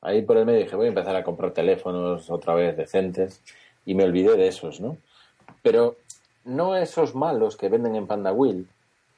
Ahí 0.00 0.22
por 0.22 0.36
el 0.36 0.46
medio 0.46 0.60
dije, 0.60 0.76
voy 0.76 0.86
a 0.86 0.90
empezar 0.90 1.16
a 1.16 1.24
comprar 1.24 1.52
teléfonos 1.52 2.30
otra 2.30 2.54
vez 2.54 2.76
decentes 2.76 3.42
y 3.84 3.94
me 3.94 4.04
olvidé 4.04 4.36
de 4.36 4.46
esos, 4.46 4.80
¿no? 4.80 4.98
Pero 5.62 5.96
no 6.44 6.76
esos 6.76 7.14
malos 7.14 7.56
que 7.56 7.68
venden 7.68 7.96
en 7.96 8.06
PandaWheel, 8.06 8.68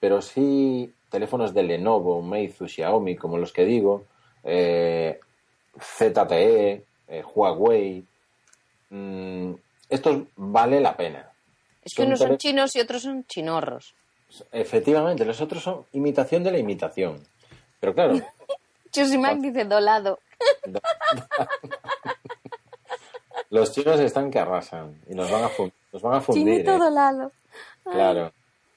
pero 0.00 0.22
sí 0.22 0.94
teléfonos 1.10 1.52
de 1.52 1.62
Lenovo, 1.64 2.22
Meizu, 2.22 2.68
Xiaomi, 2.68 3.16
como 3.16 3.38
los 3.38 3.52
que 3.52 3.64
digo, 3.64 4.04
eh, 4.44 5.20
ZTE, 5.80 6.84
eh, 7.08 7.22
Huawei. 7.34 8.04
Mm, 8.90 9.52
estos 9.88 10.22
vale 10.36 10.80
la 10.80 10.96
pena. 10.96 11.30
Es 11.84 11.94
que 11.94 12.02
Son 12.02 12.06
unos 12.08 12.18
son 12.18 12.38
chinos 12.38 12.76
y 12.76 12.80
otros 12.80 13.02
son 13.02 13.24
chinorros. 13.26 13.94
Efectivamente, 14.52 15.24
los 15.24 15.40
otros 15.40 15.62
son 15.62 15.86
imitación 15.92 16.44
de 16.44 16.50
la 16.52 16.58
imitación. 16.58 17.22
Pero 17.80 17.94
claro, 17.94 18.14
Chusimac 18.92 19.38
dice 19.38 19.64
dolado. 19.64 20.18
los 23.50 23.72
chinos 23.72 23.98
están 24.00 24.30
que 24.30 24.38
arrasan 24.38 25.00
y 25.08 25.14
nos 25.14 25.30
van 25.30 25.44
a, 25.44 25.48
fun- 25.48 25.72
nos 25.92 26.02
van 26.02 26.14
a 26.16 26.20
fundir. 26.20 26.44
Chinito 26.44 26.74
¿eh? 26.74 26.78
dolado. 26.78 27.32
Claro. 27.84 28.32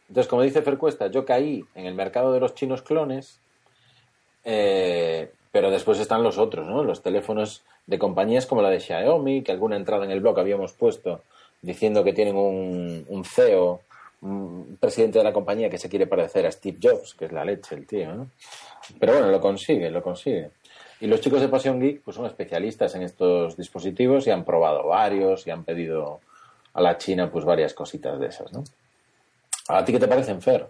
Entonces, 0.07 0.29
como 0.29 0.41
dice 0.41 0.61
Fercuesta, 0.61 1.07
yo 1.07 1.25
caí 1.25 1.65
en 1.75 1.85
el 1.85 1.93
mercado 1.95 2.31
de 2.33 2.39
los 2.39 2.53
chinos 2.55 2.81
clones, 2.81 3.39
eh, 4.43 5.31
pero 5.51 5.69
después 5.69 5.99
están 5.99 6.23
los 6.23 6.37
otros, 6.37 6.67
¿no? 6.67 6.83
Los 6.83 7.01
teléfonos 7.01 7.63
de 7.85 7.99
compañías 7.99 8.45
como 8.45 8.61
la 8.61 8.69
de 8.69 8.79
Xiaomi, 8.79 9.43
que 9.43 9.51
alguna 9.51 9.75
entrada 9.75 10.05
en 10.05 10.11
el 10.11 10.21
blog 10.21 10.39
habíamos 10.39 10.73
puesto 10.73 11.23
diciendo 11.61 12.03
que 12.03 12.13
tienen 12.13 12.35
un, 12.35 13.23
CEO 13.25 13.81
un 14.21 14.77
presidente 14.79 15.17
de 15.17 15.23
la 15.23 15.33
compañía 15.33 15.69
que 15.69 15.77
se 15.77 15.89
quiere 15.89 16.07
parecer 16.07 16.45
a 16.45 16.51
Steve 16.51 16.77
Jobs, 16.81 17.15
que 17.15 17.25
es 17.25 17.31
la 17.31 17.43
leche 17.43 17.75
el 17.75 17.85
tío. 17.85 18.27
Pero 18.99 19.13
bueno, 19.13 19.29
lo 19.29 19.41
consigue, 19.41 19.89
lo 19.89 20.01
consigue. 20.01 20.51
Y 20.99 21.07
los 21.07 21.19
chicos 21.19 21.41
de 21.41 21.47
Pasión 21.47 21.79
Geek 21.79 22.01
pues 22.03 22.15
son 22.15 22.27
especialistas 22.27 22.93
en 22.95 23.01
estos 23.01 23.57
dispositivos 23.57 24.27
y 24.27 24.31
han 24.31 24.45
probado 24.45 24.87
varios 24.87 25.47
y 25.47 25.51
han 25.51 25.63
pedido 25.63 26.21
a 26.73 26.81
la 26.81 26.97
China 26.97 27.29
pues 27.31 27.43
varias 27.43 27.73
cositas 27.73 28.19
de 28.19 28.27
esas, 28.27 28.53
¿no? 28.53 28.63
¿A 29.67 29.83
ti 29.83 29.91
qué 29.91 29.99
te 29.99 30.07
parecen, 30.07 30.41
Fer? 30.41 30.67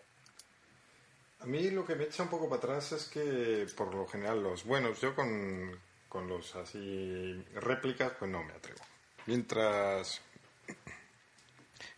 A 1.42 1.46
mí 1.46 1.72
lo 1.72 1.86
que 1.86 1.96
me 1.96 2.04
echa 2.04 2.24
un 2.24 2.30
poco 2.30 2.48
para 2.48 2.60
atrás 2.60 2.92
es 2.92 3.06
que 3.06 3.66
por 3.76 3.94
lo 3.94 4.08
general 4.08 4.44
los 4.44 4.64
buenos, 4.64 5.02
yo 5.02 5.16
con, 5.16 5.78
con 6.08 6.28
los 6.28 6.56
así 6.56 7.44
réplicas 7.56 8.14
pues 8.20 8.30
no 8.30 8.44
me 8.44 8.54
atrevo. 8.54 8.82
Mientras 9.26 10.22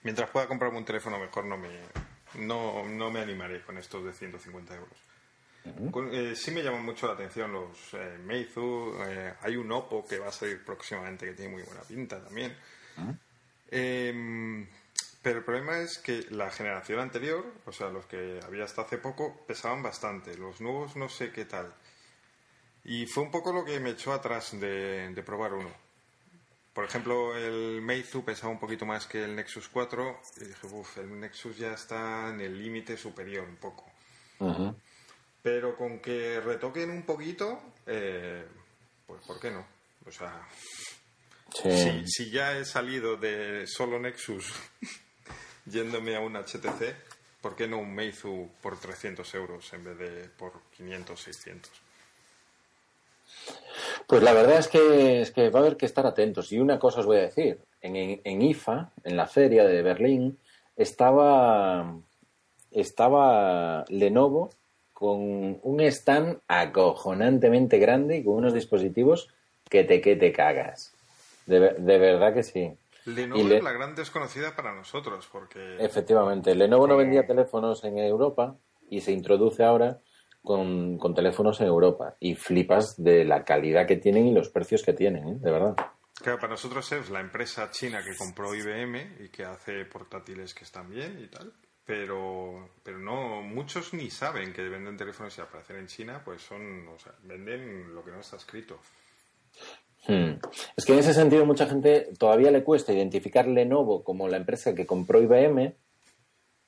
mientras 0.03 0.30
pueda 0.30 0.48
comprarme 0.48 0.78
un 0.78 0.86
teléfono 0.86 1.20
mejor 1.20 1.45
no 1.45 1.57
me 1.57 1.70
no, 2.36 2.88
no 2.88 3.11
me 3.11 3.20
animaré 3.20 3.61
con 3.61 3.78
estos 3.78 4.06
de 4.06 4.14
150 4.14 4.76
euros. 4.76 4.98
Eh, 6.11 6.36
sí 6.36 6.52
me 6.52 6.61
llaman 6.61 6.84
mucho 6.84 7.07
la 7.07 7.14
atención 7.14 7.52
los 7.53 7.94
eh, 7.94 8.18
Meizu. 8.24 8.95
Eh, 9.07 9.34
hay 9.41 9.56
un 9.56 9.72
Oppo 9.72 10.06
que 10.06 10.20
va 10.20 10.28
a 10.28 10.32
salir 10.32 10.64
próximamente 10.64 11.26
que 11.26 11.34
tiene 11.34 11.52
muy 11.52 11.64
buena 11.64 11.82
pinta 11.82 12.22
también. 12.22 12.56
Pero 15.23 15.39
el 15.39 15.45
problema 15.45 15.79
es 15.79 15.97
que 15.99 16.25
la 16.31 16.51
generación 16.51 16.99
anterior, 16.99 17.45
o 17.65 17.71
sea, 17.71 17.87
los 17.89 18.05
que 18.05 18.41
había 18.45 18.65
hasta 18.65 18.81
hace 18.81 18.97
poco, 18.97 19.45
pesaban 19.47 19.81
bastante. 19.81 20.35
Los 20.37 20.59
nuevos 20.59 20.97
no 20.97 21.07
sé 21.07 21.31
qué 21.31 21.45
tal. 21.45 21.73
Y 22.83 23.05
fue 23.05 23.23
un 23.23 23.31
poco 23.31 23.53
lo 23.53 23.63
que 23.63 23.79
me 23.79 23.91
echó 23.91 24.11
atrás 24.11 24.59
de, 24.59 25.23
probar 25.25 25.53
uno. 25.53 25.71
Por 26.73 26.83
ejemplo, 26.83 27.37
el 27.37 27.81
Meizu 27.81 28.25
pesaba 28.25 28.51
un 28.51 28.59
poquito 28.59 28.85
más 28.85 29.07
que 29.07 29.23
el 29.23 29.33
Nexus 29.33 29.69
4 29.69 30.21
y 30.41 30.45
dije, 30.45 30.67
uff, 30.67 30.97
el 30.97 31.17
Nexus 31.17 31.57
ya 31.57 31.71
está 31.71 32.29
en 32.29 32.41
el 32.41 32.61
límite 32.61 32.97
superior 32.97 33.47
un 33.47 33.55
poco. 33.55 33.89
Pero 35.41 35.77
con 35.77 35.99
que 35.99 36.41
retoquen 36.41 36.89
un 36.89 37.03
poquito, 37.03 37.61
eh, 37.85 38.45
pues 39.07 39.21
¿por 39.25 39.39
qué 39.39 39.51
no? 39.51 39.65
O 40.05 40.11
sea, 40.11 40.45
si, 42.05 42.29
ya 42.29 42.57
he 42.57 42.65
salido 42.65 43.15
de 43.15 43.65
solo 43.67 43.99
Nexus 43.99 44.51
yéndome 45.65 46.15
a 46.15 46.19
un 46.19 46.35
HTC, 46.35 46.95
¿por 47.41 47.56
qué 47.56 47.68
no 47.68 47.80
un 47.80 47.94
Meizu 47.94 48.49
por 48.61 48.80
300 48.80 49.34
euros 49.35 49.73
en 49.73 49.84
vez 49.84 49.98
de 49.98 50.30
por 50.38 50.53
500, 50.77 51.19
600? 51.19 51.72
Pues 54.07 54.22
la 54.22 54.34
verdad 54.34 54.60
es 54.60 54.68
que, 54.68 55.22
es 55.22 55.31
que 55.31 55.49
va 55.49 55.60
a 55.60 55.64
haber 55.64 55.77
que 55.77 55.85
estar 55.85 56.06
atentos. 56.06 56.52
Y 56.52 56.60
una 56.60 56.80
cosa 56.80 56.99
os 56.99 57.06
voy 57.06 57.18
a 57.18 57.22
decir. 57.22 57.60
En, 57.81 58.22
en 58.23 58.41
IFA, 58.41 58.91
en 59.03 59.18
la 59.18 59.27
feria 59.27 59.65
de 59.65 59.81
Berlín, 59.81 60.38
estaba, 60.76 61.99
estaba 62.72 63.85
Lenovo 63.90 64.52
con 64.94 65.60
un 65.64 65.81
stand 65.81 66.40
acojonantemente 66.48 67.77
grande 67.77 68.18
y 68.18 68.23
con 68.23 68.35
unos 68.35 68.53
dispositivos 68.53 69.30
que 69.69 69.84
te, 69.84 69.99
que 69.99 70.15
te 70.15 70.31
cagas. 70.31 70.94
De, 71.45 71.60
verdad 71.60 72.34
que 72.34 72.44
sí. 72.44 72.72
Lenovo 73.05 73.41
es 73.41 73.63
la 73.63 73.71
gran 73.71 73.95
desconocida 73.95 74.55
para 74.55 74.73
nosotros, 74.73 75.27
porque... 75.31 75.77
Efectivamente, 75.80 76.55
Lenovo 76.55 76.88
no 76.88 76.97
vendía 76.97 77.25
teléfonos 77.25 77.84
en 77.84 77.97
Europa 77.97 78.55
y 78.89 79.01
se 79.01 79.11
introduce 79.11 79.63
ahora 79.63 79.99
con, 80.41 80.99
teléfonos 81.15 81.59
en 81.61 81.67
Europa. 81.67 82.15
Y 82.19 82.35
flipas 82.35 83.01
de 83.01 83.25
la 83.25 83.43
calidad 83.43 83.88
que 83.88 83.97
tienen 83.97 84.27
y 84.27 84.34
los 84.34 84.49
precios 84.49 84.84
que 84.84 84.93
tienen, 84.93 85.27
¿eh? 85.27 85.35
de 85.39 85.51
verdad. 85.51 85.75
Claro, 86.15 86.39
para 86.39 86.51
nosotros 86.51 86.91
es 86.91 87.09
la 87.09 87.19
empresa 87.19 87.69
china 87.71 88.01
que 88.03 88.15
compró 88.15 88.53
IBM 88.53 89.17
y 89.25 89.30
que 89.30 89.45
hace 89.45 89.85
portátiles 89.85 90.53
que 90.53 90.63
están 90.63 90.89
bien 90.89 91.19
y 91.19 91.27
tal 91.27 91.53
pero, 91.85 92.69
pero 92.81 92.97
no, 92.97 93.41
muchos 93.41 93.93
ni 93.93 94.09
saben 94.09 94.53
que 94.53 94.61
venden 94.61 94.95
teléfonos 94.95 95.38
y 95.38 95.41
aparecer 95.41 95.75
en 95.75 95.88
China, 95.88 96.21
pues 96.23 96.41
son, 96.41 96.88
o 96.88 96.97
sea, 96.97 97.13
venden 97.23 97.93
lo 97.93 98.03
que 98.03 98.11
no 98.11 98.21
está 98.21 98.38
escrito. 98.38 98.80
Hmm. 100.07 100.34
Es 100.75 100.85
que 100.85 100.93
en 100.93 100.99
ese 100.99 101.13
sentido 101.13 101.45
mucha 101.45 101.65
gente 101.65 102.09
todavía 102.17 102.51
le 102.51 102.63
cuesta 102.63 102.93
identificar 102.93 103.47
Lenovo 103.47 104.03
como 104.03 104.27
la 104.27 104.38
empresa 104.38 104.75
que 104.75 104.85
compró 104.85 105.21
IBM. 105.21 105.75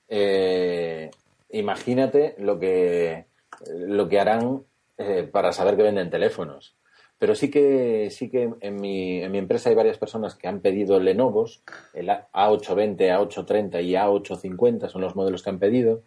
Eh, 0.07 1.12
imagínate 1.49 2.36
lo 2.40 2.60
que, 2.60 3.26
lo 3.70 4.07
que 4.07 4.20
harán 4.20 4.64
eh, 4.98 5.28
para 5.32 5.52
saber 5.52 5.76
que 5.76 5.84
venden 5.84 6.10
teléfonos. 6.10 6.78
Pero 7.18 7.34
sí 7.34 7.49
que, 7.49 8.10
sí 8.12 8.30
que 8.30 8.53
en 8.60 8.76
mi, 8.76 9.22
en 9.22 9.32
mi 9.32 9.38
empresa 9.38 9.70
hay 9.70 9.76
varias 9.76 9.98
personas 9.98 10.36
que 10.36 10.48
han 10.48 10.60
pedido 10.60 10.99
Lenovos, 10.99 11.64
el 11.94 12.10
A820, 12.10 12.98
A830 12.98 13.84
y 13.84 13.94
A850 13.94 14.90
son 14.90 15.02
los 15.02 15.16
modelos 15.16 15.41
que 15.41 15.49
han 15.49 15.60
pedido, 15.60 16.03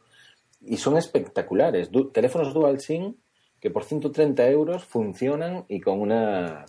y 0.60 0.76
son 0.76 0.98
espectaculares. 0.98 1.90
teléfonos 2.12 2.52
dual 2.52 2.80
SIM 2.80 3.14
que 3.60 3.70
por 3.70 3.84
130 3.84 4.48
euros 4.50 4.84
funcionan 4.84 5.64
y 5.68 5.80
con 5.80 6.00
una, 6.00 6.66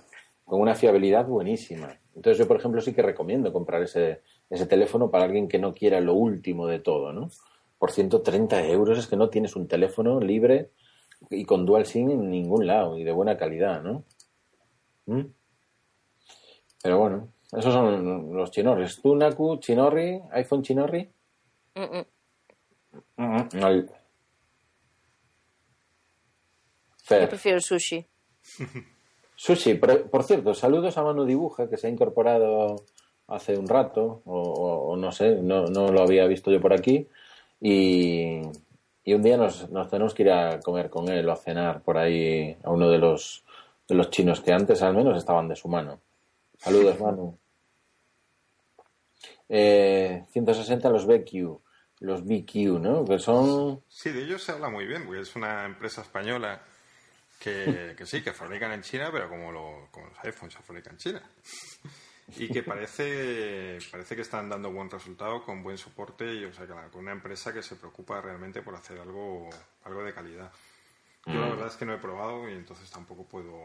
con 0.50 0.60
una 0.60 0.74
fiabilidad 0.74 1.28
buenísima. 1.28 2.00
Entonces 2.16 2.40
yo, 2.40 2.48
por 2.48 2.58
ejemplo, 2.58 2.82
sí 2.82 2.92
que 2.94 3.04
recomiendo 3.04 3.54
comprar 3.54 3.84
ese, 3.84 4.24
ese 4.50 4.66
teléfono 4.66 5.12
para 5.12 5.26
alguien 5.26 5.48
que 5.48 5.60
no 5.60 5.74
quiera 5.74 6.02
lo 6.02 6.16
último 6.16 6.66
de 6.66 6.80
todo, 6.80 7.14
¿no? 7.14 7.30
Por 7.78 7.92
130 7.92 8.66
euros 8.68 8.98
es 8.98 9.08
que 9.08 9.16
no 9.16 9.30
tienes 9.30 9.56
un 9.56 9.68
teléfono 9.68 10.20
libre 10.20 10.72
y 11.30 11.46
con 11.46 11.68
dual 11.68 11.86
SIM 11.86 12.10
en 12.10 12.32
ningún 12.32 12.66
lado 12.66 12.98
y 12.98 13.04
de 13.04 13.12
buena 13.12 13.38
calidad, 13.38 13.84
¿no? 13.84 14.04
¿Mm? 15.06 15.28
Pero 16.82 16.98
bueno, 16.98 17.32
esos 17.52 17.72
son 17.72 18.36
los 18.36 18.50
chinorris. 18.50 19.02
¿Tú, 19.02 19.16
Naku, 19.16 19.60
chinorri? 19.60 20.20
¿iPhone 20.32 20.64
chinorri? 20.64 21.10
Yo 27.08 27.30
prefiero 27.30 27.60
sushi. 27.62 28.04
sushi, 29.40 29.76
por, 29.76 30.24
cierto, 30.24 30.54
saludos 30.54 30.98
a 30.98 31.04
Manu 31.04 31.24
Dibuja, 31.24 31.70
que 31.70 31.78
se 31.78 31.88
ha 31.88 31.90
incorporado 31.90 32.84
hace 33.28 33.58
un 33.58 33.70
rato, 33.70 34.22
o, 34.26 34.98
no 34.98 35.14
sé, 35.14 35.36
no, 35.36 35.68
no, 35.68 35.94
lo 35.94 36.02
había 36.02 36.26
visto 36.28 36.52
yo 36.52 36.60
por 36.60 36.74
aquí. 36.74 37.08
Y, 37.62 38.42
y 39.06 39.14
un 39.14 39.22
día 39.22 39.38
nos, 39.38 39.70
nos, 39.70 39.90
tenemos 39.90 40.14
que 40.14 40.24
ir 40.24 40.32
a 40.32 40.60
comer 40.60 40.90
con 40.90 41.10
él 41.10 41.28
o 41.30 41.32
a 41.32 41.38
cenar 41.38 41.82
por 41.82 41.98
ahí 41.98 42.58
a 42.64 42.70
uno 42.70 42.90
de 42.90 42.98
los 42.98 43.46
de 43.88 43.96
los 43.96 44.10
chinos 44.12 44.42
que 44.42 44.54
antes 44.54 44.82
al 44.84 44.96
menos 44.96 45.18
estaban 45.18 45.48
de 45.48 45.56
su 45.56 45.68
mano. 45.68 46.00
Saludos, 46.58 47.00
Manu. 47.02 47.38
160 49.48 50.88
eh, 50.88 50.92
los 50.92 51.08
BQ, 51.08 51.60
los 52.02 52.24
BQ, 52.24 52.80
¿no? 52.80 53.04
Que 53.04 53.18
son... 53.18 53.82
Sí, 53.88 54.12
de 54.12 54.24
ellos 54.24 54.44
se 54.44 54.52
habla 54.52 54.70
muy 54.70 54.86
bien, 54.86 55.06
porque 55.06 55.22
es 55.22 55.36
una 55.36 55.66
empresa 55.66 56.02
española 56.02 56.62
que, 57.40 57.96
sí, 58.06 58.22
que 58.22 58.34
fabrican 58.34 58.74
en 58.74 58.82
China, 58.82 59.10
pero 59.12 59.30
como, 59.30 59.48
como 59.92 60.08
los 60.08 60.20
iPhones 60.24 60.54
se 60.54 60.62
fabrican 60.62 60.94
en 60.94 60.98
China. 60.98 61.22
Y 62.38 62.48
que 62.50 62.62
parece, 62.62 63.80
parece 63.92 64.16
que 64.16 64.22
están 64.22 64.50
dando 64.50 64.72
buen 64.72 64.90
resultado 64.90 65.44
con 65.44 65.64
buen 65.64 65.78
soporte 65.78 66.32
y, 66.32 66.46
o 66.46 66.54
sea, 66.54 66.68
con 66.68 67.02
una 67.02 67.14
empresa 67.14 67.54
que 67.54 67.64
se 67.64 67.76
preocupa 67.76 68.22
realmente 68.22 68.62
por 68.62 68.76
hacer 68.76 69.00
algo, 69.00 69.50
algo 69.84 70.04
de 70.04 70.14
calidad. 70.14 70.52
Yo 71.26 71.34
la 71.34 71.48
mm. 71.48 71.50
verdad 71.50 71.68
es 71.68 71.76
que 71.76 71.86
no 71.86 71.94
he 71.94 71.98
probado 71.98 72.50
y 72.50 72.54
entonces 72.54 72.90
tampoco 72.92 73.26
puedo. 73.26 73.64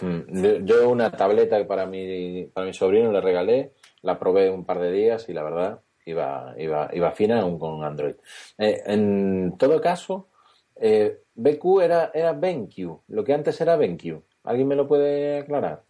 Mm. 0.00 0.64
Yo 0.64 0.88
una 0.88 1.10
tableta 1.10 1.66
para 1.66 1.86
mi, 1.86 2.46
para 2.52 2.66
mi 2.66 2.74
sobrino 2.74 3.10
le 3.10 3.20
regalé, 3.20 3.72
la 4.02 4.18
probé 4.18 4.50
un 4.50 4.64
par 4.64 4.78
de 4.78 4.92
días 4.92 5.28
y 5.28 5.32
la 5.32 5.42
verdad 5.42 5.82
iba, 6.04 6.54
iba, 6.58 6.90
iba 6.92 7.12
fina 7.12 7.40
aún 7.40 7.58
con 7.58 7.82
Android. 7.82 8.14
Eh, 8.58 8.82
en 8.86 9.56
todo 9.58 9.80
caso, 9.80 10.28
eh, 10.76 11.21
BQ 11.34 11.80
era, 11.82 12.10
era 12.14 12.32
BenQ, 12.32 13.02
lo 13.08 13.24
que 13.24 13.34
antes 13.34 13.60
era 13.60 13.76
BenQ. 13.76 14.22
¿Alguien 14.44 14.68
me 14.68 14.76
lo 14.76 14.86
puede 14.86 15.38
aclarar? 15.38 15.84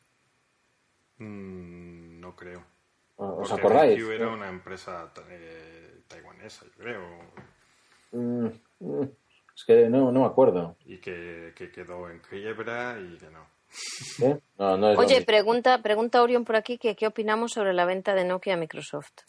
Mm, 1.18 2.20
no 2.20 2.36
creo. 2.36 2.64
¿Os 3.16 3.52
acordáis? 3.52 3.96
BenQ 3.96 4.12
era 4.12 4.28
una 4.28 4.48
empresa 4.48 5.12
eh, 5.30 6.02
taiwanesa, 6.08 6.66
yo 6.66 6.72
creo. 6.76 7.02
Es 9.56 9.64
que 9.64 9.88
no, 9.88 10.12
no 10.12 10.20
me 10.20 10.26
acuerdo. 10.26 10.76
Y 10.84 10.98
que, 10.98 11.54
quedó 11.56 12.08
en 12.10 12.20
quiebra 12.20 12.98
y 12.98 13.18
que 13.18 13.30
no. 13.30 13.46
Oye, 14.98 15.22
pregunta, 15.22 15.80
pregunta 15.82 16.22
Orion 16.22 16.44
por 16.44 16.56
aquí 16.56 16.76
que 16.78 16.94
qué 16.94 17.06
opinamos 17.06 17.52
sobre 17.52 17.72
la 17.72 17.86
venta 17.86 18.14
de 18.14 18.24
Nokia 18.24 18.54
a 18.54 18.56
Microsoft. 18.58 19.22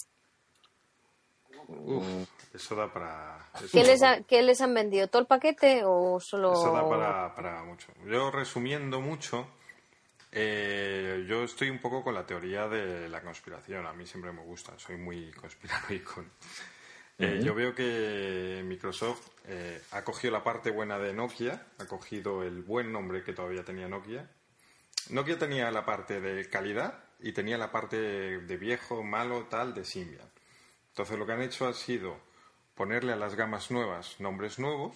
Uf, 1.68 2.28
eso 2.54 2.76
da 2.76 2.92
para... 2.92 3.40
¿Qué, 3.72 4.42
les 4.42 4.62
han 4.62 4.74
vendido? 4.74 5.08
¿Todo 5.08 5.22
el 5.22 5.28
paquete 5.28 5.84
o 5.86 6.20
solo...? 6.20 6.54
Eso 6.54 6.74
da 6.74 7.34
para, 7.34 7.64
mucho. 7.64 7.88
Yo 8.06 8.32
resumiendo 8.32 9.02
mucho, 9.02 9.48
eh, 10.32 11.26
yo 11.28 11.44
estoy 11.44 11.70
un 11.70 11.80
poco 11.80 12.04
con 12.04 12.14
la 12.14 12.26
teoría 12.26 12.68
de 12.68 13.10
la 13.10 13.22
conspiración. 13.22 13.86
A 13.86 13.94
mí 13.94 14.06
siempre 14.06 14.32
me 14.32 14.42
gusta, 14.42 14.78
soy 14.78 14.98
muy 14.98 15.32
conspiranoico. 15.32 16.24
Eh, 17.20 17.42
yo 17.44 17.54
veo 17.54 17.76
que 17.76 18.64
Microsoft 18.66 19.30
eh, 19.46 19.80
ha 19.92 20.04
cogido 20.04 20.34
la 20.34 20.44
parte 20.44 20.72
buena 20.72 20.98
de 20.98 21.14
Nokia, 21.14 21.68
ha 21.78 21.86
cogido 21.86 22.42
el 22.42 22.64
buen 22.64 22.92
nombre 22.92 23.24
que 23.24 23.34
todavía 23.34 23.64
tenía 23.64 23.88
Nokia. 23.88 24.28
Nokia 25.10 25.38
tenía 25.38 25.70
la 25.70 25.86
parte 25.86 26.20
de 26.20 26.50
calidad 26.50 27.04
y 27.20 27.32
tenía 27.32 27.58
la 27.58 27.72
parte 27.72 27.98
de 27.98 28.58
viejo, 28.58 29.04
malo, 29.04 29.46
tal, 29.46 29.76
de 29.76 29.86
Symbian. 29.86 30.33
Entonces 30.94 31.18
lo 31.18 31.26
que 31.26 31.32
han 31.32 31.42
hecho 31.42 31.68
ha 31.68 31.74
sido 31.74 32.16
ponerle 32.76 33.14
a 33.14 33.16
las 33.16 33.34
gamas 33.36 33.72
nuevas 33.72 34.20
nombres 34.20 34.60
nuevos, 34.60 34.96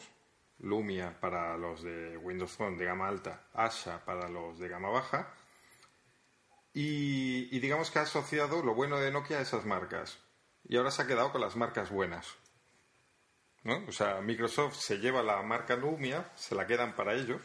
Lumia 0.60 1.19
para 1.19 1.57
los 1.57 1.82
de 1.84 2.18
Windows 2.18 2.52
Phone 2.52 2.78
de 2.78 2.86
gama 2.86 3.07
alta, 3.07 3.41
Asha 3.53 4.03
para 4.06 4.30
los 4.30 4.60
de 4.60 4.68
gama 4.69 4.90
baja, 4.90 5.28
y, 6.74 7.56
y 7.56 7.60
digamos 7.60 7.90
que 7.90 7.99
ha 7.99 8.03
asociado 8.03 8.61
lo 8.64 8.76
bueno 8.76 8.99
de 8.99 9.11
Nokia 9.11 9.40
a 9.40 9.41
esas 9.41 9.65
marcas. 9.65 10.19
Y 10.69 10.78
ahora 10.78 10.91
se 10.91 11.02
ha 11.02 11.07
quedado 11.07 11.32
con 11.32 11.41
las 11.41 11.56
marcas 11.56 11.90
buenas. 11.90 12.28
¿no? 13.64 13.84
O 13.88 13.91
sea, 13.91 14.22
Microsoft 14.22 14.76
se 14.76 14.98
lleva 14.99 15.24
la 15.24 15.41
marca 15.41 15.76
Lumia, 15.76 16.30
se 16.36 16.53
la 16.56 16.68
quedan 16.68 16.94
para 16.95 17.14
ellos. 17.15 17.41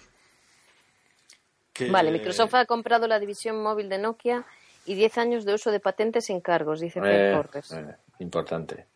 que- 1.73 1.91
Vale, 1.91 2.11
Microsoft 2.11 2.55
ha 2.55 2.66
comprado 2.66 3.07
la 3.09 3.19
división 3.19 3.62
móvil 3.62 3.89
de 3.89 3.97
Nokia 3.99 4.45
y 4.85 4.95
10 4.95 5.16
años 5.19 5.45
de 5.47 5.55
uso 5.55 5.70
de 5.70 5.81
patentes 5.81 6.27
sin 6.27 6.41
cargos, 6.41 6.81
dice 6.81 7.01
Phil 7.01 7.11
Eh, 7.11 7.33
eh, 7.73 7.97
importante. 8.23 8.86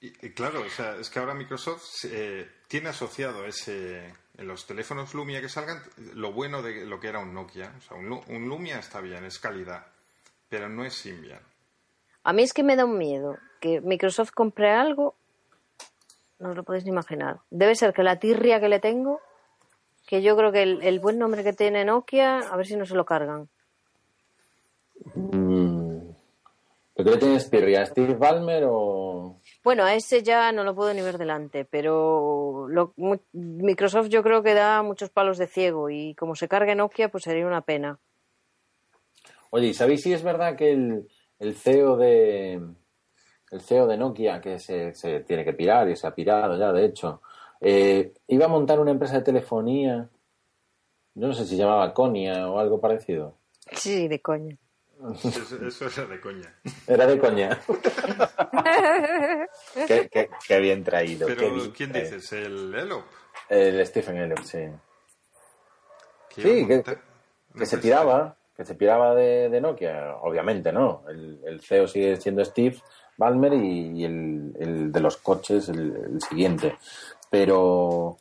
Y, 0.00 0.08
y 0.26 0.30
claro, 0.32 0.62
o 0.62 0.68
sea, 0.68 0.96
es 0.96 1.08
que 1.08 1.18
ahora 1.18 1.34
Microsoft 1.34 2.04
eh, 2.10 2.50
tiene 2.68 2.88
asociado 2.90 3.44
ese 3.46 4.12
en 4.36 4.48
los 4.48 4.66
teléfonos 4.66 5.14
Lumia 5.14 5.40
que 5.40 5.48
salgan 5.48 5.80
lo 6.14 6.32
bueno 6.32 6.60
de 6.60 6.84
lo 6.84 6.98
que 6.98 7.08
era 7.08 7.20
un 7.20 7.32
Nokia. 7.32 7.72
O 7.78 7.80
sea, 7.80 7.96
un, 7.96 8.08
Lu- 8.08 8.24
un 8.28 8.48
Lumia 8.48 8.78
está 8.80 9.00
bien, 9.00 9.24
es 9.24 9.38
calidad, 9.38 9.86
pero 10.48 10.68
no 10.68 10.84
es 10.84 10.94
Symbian. 10.94 11.40
A 12.24 12.32
mí 12.32 12.42
es 12.42 12.52
que 12.52 12.64
me 12.64 12.74
da 12.76 12.84
un 12.84 12.98
miedo 12.98 13.38
que 13.60 13.80
Microsoft 13.80 14.32
compre 14.32 14.70
algo, 14.70 15.14
no 16.38 16.50
os 16.50 16.56
lo 16.56 16.64
podéis 16.64 16.84
ni 16.84 16.90
imaginar. 16.90 17.38
Debe 17.50 17.74
ser 17.76 17.92
que 17.94 18.02
la 18.02 18.18
tirria 18.18 18.60
que 18.60 18.68
le 18.68 18.80
tengo, 18.80 19.20
que 20.06 20.20
yo 20.20 20.36
creo 20.36 20.50
que 20.52 20.62
el, 20.62 20.82
el 20.82 21.00
buen 21.00 21.18
nombre 21.18 21.44
que 21.44 21.52
tiene 21.52 21.84
Nokia, 21.84 22.38
a 22.40 22.56
ver 22.56 22.66
si 22.66 22.76
no 22.76 22.84
se 22.84 22.94
lo 22.94 23.04
cargan. 23.04 23.48
¿Pero 26.94 27.04
qué 27.10 27.14
le 27.16 27.20
tienes 27.20 27.48
pirria? 27.48 27.82
¿A 27.82 27.86
¿Steve 27.86 28.14
Ballmer 28.14 28.64
o...? 28.68 29.40
Bueno, 29.64 29.82
a 29.84 29.94
ese 29.94 30.22
ya 30.22 30.52
no 30.52 30.62
lo 30.62 30.74
puedo 30.74 30.92
ni 30.94 31.02
ver 31.02 31.18
delante, 31.18 31.64
pero 31.64 32.66
lo- 32.68 32.94
Microsoft 33.32 34.08
yo 34.08 34.22
creo 34.22 34.42
que 34.42 34.54
da 34.54 34.82
muchos 34.82 35.10
palos 35.10 35.38
de 35.38 35.46
ciego 35.46 35.90
y 35.90 36.14
como 36.14 36.34
se 36.36 36.48
cargue 36.48 36.74
Nokia, 36.74 37.08
pues 37.10 37.24
sería 37.24 37.46
una 37.46 37.62
pena. 37.62 37.98
Oye, 39.50 39.68
¿y 39.68 39.74
sabéis 39.74 40.02
si 40.02 40.12
es 40.12 40.22
verdad 40.22 40.56
que 40.56 40.72
el, 40.72 41.08
el 41.38 41.54
CEO 41.54 41.96
de 41.96 42.60
el 43.50 43.60
CEO 43.60 43.86
de 43.86 43.96
Nokia, 43.96 44.40
que 44.40 44.58
se, 44.58 44.94
se 44.94 45.20
tiene 45.20 45.44
que 45.44 45.52
pirar 45.52 45.88
y 45.88 45.96
se 45.96 46.06
ha 46.06 46.14
pirado 46.14 46.58
ya, 46.58 46.72
de 46.72 46.84
hecho, 46.86 47.22
eh, 47.60 48.12
iba 48.28 48.46
a 48.46 48.48
montar 48.48 48.80
una 48.80 48.90
empresa 48.90 49.14
de 49.18 49.22
telefonía, 49.22 50.08
yo 51.14 51.28
no 51.28 51.32
sé 51.34 51.44
si 51.46 51.56
llamaba 51.56 51.94
Conia 51.94 52.50
o 52.50 52.58
algo 52.58 52.80
parecido. 52.80 53.36
Sí, 53.72 54.08
de 54.08 54.20
coña. 54.20 54.56
Eso, 55.22 55.66
eso 55.66 55.86
era 56.02 56.06
de 56.10 56.20
coña. 56.20 56.54
Era 56.86 57.06
de 57.06 57.18
coña. 57.18 57.60
qué, 59.86 60.08
qué- 60.10 60.30
qué 60.46 60.60
bien 60.60 60.84
traído. 60.84 61.26
qué 61.26 61.34
Pero, 61.34 61.54
bien 61.54 61.70
¿quién 61.72 61.92
traído. 61.92 62.10
dices? 62.16 62.32
¿El 62.32 62.74
Elop? 62.74 63.04
El 63.48 63.84
Stephen 63.86 64.16
Elliott, 64.16 64.44
sí. 64.44 64.58
Que 66.34 66.42
Sí, 66.42 66.66
que, 66.66 67.66
se 67.66 67.78
piraba, 67.78 68.36
que 68.56 68.64
se 68.64 68.74
piraba 68.74 69.14
de, 69.14 69.48
de 69.50 69.60
Nokia. 69.60 70.16
Obviamente 70.22 70.72
no. 70.72 71.04
El, 71.08 71.40
el 71.46 71.60
CEO 71.60 71.86
sigue 71.86 72.16
siendo 72.16 72.44
Steve 72.44 72.76
Ballmer 73.16 73.52
y, 73.54 74.00
y 74.00 74.04
el, 74.04 74.52
el 74.58 74.92
de 74.92 75.00
los 75.00 75.16
coches 75.18 75.68
el, 75.68 75.94
el 76.14 76.22
siguiente. 76.22 76.76
Pero, 77.30 78.16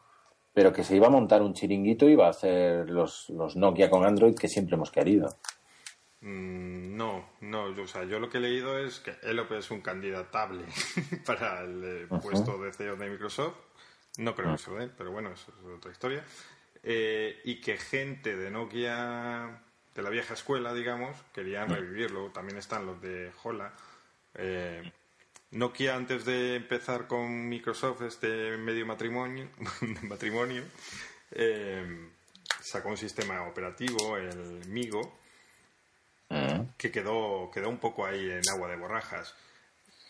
pero 0.54 0.74
que 0.74 0.84
se 0.84 0.96
iba 0.96 1.08
a 1.08 1.12
montar 1.12 1.42
un 1.42 1.54
chiringuito 1.54 2.08
y 2.08 2.14
iba 2.14 2.28
a 2.28 2.32
hacer 2.32 2.90
los, 2.90 3.30
los 3.30 3.56
Nokia 3.56 3.90
con 3.90 4.06
Android 4.06 4.36
que 4.36 4.48
siempre 4.50 4.76
hemos 4.76 4.92
querido. 4.92 5.38
Mm, 6.24 6.96
no, 6.96 7.30
no, 7.42 7.76
yo, 7.76 7.84
o 7.84 7.88
sea, 7.88 8.06
yo 8.06 8.18
lo 8.18 8.30
que 8.30 8.38
he 8.38 8.42
leído 8.42 8.80
es 8.80 9.00
que 9.00 9.14
Elop 9.24 9.52
es 9.52 9.70
un 9.72 9.82
candidatable 9.82 10.64
para 11.26 11.62
el 11.62 11.84
eh, 11.84 12.08
puesto 12.22 12.58
de 12.58 12.72
CEO 12.72 12.96
de 12.96 13.10
Microsoft. 13.10 13.58
No 14.18 14.34
creo 14.34 14.54
que 14.54 14.58
se 14.58 14.72
lo 14.72 14.78
den, 14.78 14.94
pero 14.98 15.12
bueno, 15.12 15.32
eso 15.32 15.52
es 15.52 15.78
otra 15.78 15.92
historia. 15.92 16.24
Eh, 16.82 17.42
y 17.44 17.60
que 17.60 17.78
gente 17.78 18.38
de 18.38 18.52
Nokia, 18.52 19.62
de 19.94 20.02
la 20.02 20.10
vieja 20.10 20.34
escuela, 20.34 20.74
digamos, 20.74 21.18
querían 21.34 21.70
revivirlo. 21.70 22.30
También 22.30 22.58
están 22.58 22.86
los 22.86 23.02
de 23.02 23.32
Hola. 23.44 23.74
Eh, 24.36 24.92
Nokia, 25.52 25.96
antes 25.96 26.24
de 26.24 26.56
empezar 26.56 27.08
con 27.08 27.50
Microsoft, 27.50 28.02
este 28.04 28.58
medio 28.58 28.86
matrimonio, 28.86 29.50
matrimonio 30.04 30.64
eh, 31.32 32.10
sacó 32.62 32.90
un 32.90 32.98
sistema 32.98 33.44
operativo, 33.44 34.18
el 34.18 34.68
Migo, 34.68 35.20
que 36.78 36.92
quedó, 36.92 37.50
quedó 37.52 37.70
un 37.70 37.78
poco 37.78 38.06
ahí 38.06 38.30
en 38.30 38.42
agua 38.54 38.70
de 38.70 38.78
borrajas. 38.78 39.34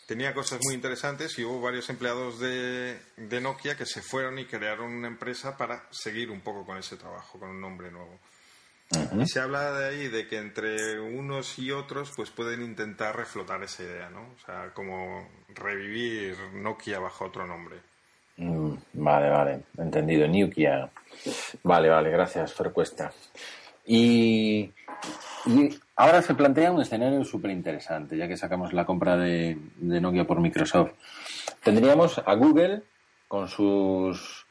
Tenía 0.06 0.34
cosas 0.34 0.60
muy 0.62 0.74
interesantes 0.74 1.38
y 1.38 1.44
hubo 1.44 1.60
varios 1.62 1.88
empleados 1.88 2.38
de, 2.38 2.98
de 3.16 3.40
Nokia 3.40 3.76
que 3.76 3.86
se 3.86 4.02
fueron 4.02 4.38
y 4.38 4.44
crearon 4.44 4.92
una 4.92 5.08
empresa 5.08 5.56
para 5.56 5.84
seguir 5.90 6.30
un 6.30 6.42
poco 6.42 6.66
con 6.66 6.76
ese 6.76 6.96
trabajo, 6.96 7.38
con 7.38 7.48
un 7.50 7.60
nombre 7.60 7.90
nuevo. 7.90 8.18
Y 9.18 9.26
se 9.26 9.40
habla 9.40 9.72
de 9.72 9.88
ahí 9.88 10.08
de 10.08 10.28
que 10.28 10.38
entre 10.38 11.00
unos 11.00 11.58
y 11.58 11.72
otros 11.72 12.12
pues 12.14 12.30
pueden 12.30 12.62
intentar 12.62 13.16
reflotar 13.16 13.62
esa 13.62 13.82
idea, 13.82 14.10
¿no? 14.10 14.20
O 14.20 14.46
sea, 14.46 14.72
como 14.74 15.26
revivir 15.48 16.36
Nokia 16.52 16.98
bajo 17.00 17.24
otro 17.24 17.46
nombre. 17.46 17.76
Mm, 18.36 18.74
Vale, 18.94 19.30
vale, 19.30 19.60
entendido. 19.78 20.28
Nokia. 20.28 20.90
Vale, 21.62 21.88
vale, 21.88 22.10
gracias, 22.10 22.52
Fercuesta. 22.52 23.12
Y, 23.86 24.70
y 25.46 25.78
ahora 25.96 26.22
se 26.22 26.34
plantea 26.34 26.72
un 26.72 26.80
escenario 26.80 27.24
súper 27.24 27.50
interesante, 27.50 28.16
ya 28.16 28.28
que 28.28 28.36
sacamos 28.36 28.72
la 28.72 28.86
compra 28.86 29.16
de, 29.16 29.58
de 29.76 30.00
Nokia 30.00 30.26
por 30.26 30.40
Microsoft. 30.40 30.92
Tendríamos 31.62 32.22
a 32.24 32.34
Google 32.34 32.82
con 33.28 33.48
sus. 33.48 34.46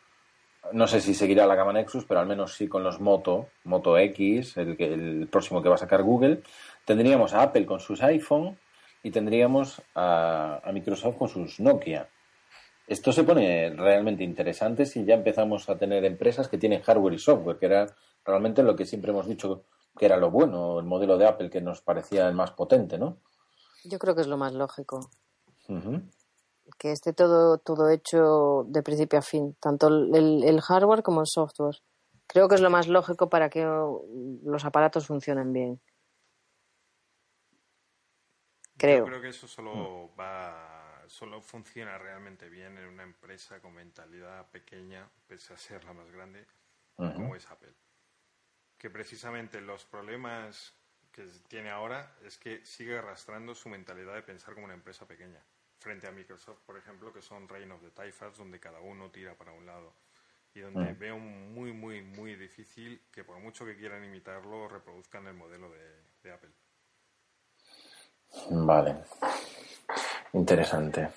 No 0.71 0.87
sé 0.87 1.01
si 1.01 1.13
seguirá 1.13 1.45
la 1.45 1.55
gama 1.55 1.73
Nexus, 1.73 2.05
pero 2.05 2.19
al 2.19 2.27
menos 2.27 2.55
sí 2.55 2.67
con 2.67 2.83
los 2.83 2.99
Moto, 3.01 3.49
Moto 3.65 3.97
X, 3.97 4.57
el, 4.57 4.75
el 4.79 5.27
próximo 5.27 5.61
que 5.61 5.69
va 5.69 5.75
a 5.75 5.79
sacar 5.79 6.03
Google. 6.03 6.41
Tendríamos 6.85 7.33
a 7.33 7.43
Apple 7.43 7.65
con 7.65 7.79
sus 7.79 8.01
iPhone 8.01 8.57
y 9.03 9.11
tendríamos 9.11 9.81
a, 9.93 10.61
a 10.63 10.71
Microsoft 10.71 11.17
con 11.17 11.27
sus 11.27 11.59
Nokia. 11.59 12.07
Esto 12.87 13.11
se 13.11 13.23
pone 13.23 13.69
realmente 13.71 14.23
interesante 14.23 14.85
si 14.85 15.05
ya 15.05 15.15
empezamos 15.15 15.69
a 15.69 15.77
tener 15.77 16.03
empresas 16.05 16.47
que 16.47 16.57
tienen 16.57 16.81
hardware 16.81 17.13
y 17.13 17.19
software, 17.19 17.57
que 17.57 17.65
era 17.65 17.87
realmente 18.25 18.63
lo 18.63 18.75
que 18.75 18.85
siempre 18.85 19.11
hemos 19.11 19.27
dicho 19.27 19.63
que 19.97 20.05
era 20.05 20.17
lo 20.17 20.31
bueno, 20.31 20.79
el 20.79 20.85
modelo 20.85 21.17
de 21.17 21.27
Apple 21.27 21.49
que 21.49 21.61
nos 21.61 21.81
parecía 21.81 22.27
el 22.27 22.35
más 22.35 22.51
potente, 22.51 22.97
¿no? 22.97 23.17
Yo 23.83 23.99
creo 23.99 24.15
que 24.15 24.21
es 24.21 24.27
lo 24.27 24.37
más 24.37 24.53
lógico. 24.53 25.09
Que 26.77 26.91
esté 26.91 27.13
todo, 27.13 27.57
todo 27.57 27.89
hecho 27.89 28.65
de 28.67 28.81
principio 28.83 29.19
a 29.19 29.21
fin, 29.21 29.55
tanto 29.59 29.87
el, 29.87 30.43
el 30.43 30.61
hardware 30.61 31.03
como 31.03 31.21
el 31.21 31.27
software. 31.27 31.75
Creo 32.27 32.47
que 32.47 32.55
es 32.55 32.61
lo 32.61 32.69
más 32.69 32.87
lógico 32.87 33.29
para 33.29 33.49
que 33.49 33.63
los 33.63 34.65
aparatos 34.65 35.07
funcionen 35.07 35.53
bien. 35.53 35.81
Creo. 38.77 38.99
Yo 38.99 39.05
creo 39.05 39.21
que 39.21 39.29
eso 39.29 39.47
solo 39.47 40.13
va, 40.15 41.03
solo 41.07 41.41
funciona 41.41 41.97
realmente 41.97 42.49
bien 42.49 42.77
en 42.77 42.87
una 42.87 43.03
empresa 43.03 43.61
con 43.61 43.73
mentalidad 43.73 44.49
pequeña, 44.49 45.09
pese 45.27 45.53
a 45.53 45.57
ser 45.57 45.83
la 45.83 45.93
más 45.93 46.09
grande, 46.11 46.47
como 46.95 47.35
es 47.35 47.49
Apple. 47.49 47.73
Que 48.83 48.89
precisamente 48.89 49.61
los 49.61 49.85
problemas 49.85 50.73
que 51.13 51.23
tiene 51.47 51.69
ahora 51.69 52.11
es 52.25 52.37
que 52.37 52.65
sigue 52.65 52.97
arrastrando 52.97 53.55
su 53.55 53.69
mentalidad 53.69 54.13
de 54.13 54.23
pensar 54.23 54.53
como 54.53 54.65
una 54.65 54.73
empresa 54.73 55.07
pequeña. 55.07 55.39
Frente 55.79 56.05
a 56.05 56.11
Microsoft, 56.11 56.59
por 56.65 56.77
ejemplo, 56.77 57.13
que 57.13 57.21
son 57.21 57.47
Reign 57.47 57.71
of 57.71 57.81
the 57.81 57.91
Typhus, 57.91 58.37
donde 58.37 58.59
cada 58.59 58.81
uno 58.81 59.09
tira 59.09 59.35
para 59.35 59.53
un 59.53 59.65
lado. 59.65 59.93
Y 60.53 60.59
donde 60.59 60.91
veo 60.95 61.17
muy, 61.17 61.71
muy, 61.71 62.01
muy 62.01 62.35
difícil 62.35 63.01
que 63.09 63.23
por 63.23 63.39
mucho 63.39 63.65
que 63.65 63.77
quieran 63.77 64.03
imitarlo, 64.03 64.67
reproduzcan 64.67 65.27
el 65.27 65.35
modelo 65.35 65.69
de, 65.69 66.03
de 66.21 66.33
Apple. 66.33 66.51
Vale. 68.49 68.97
Interesante. 70.33 71.07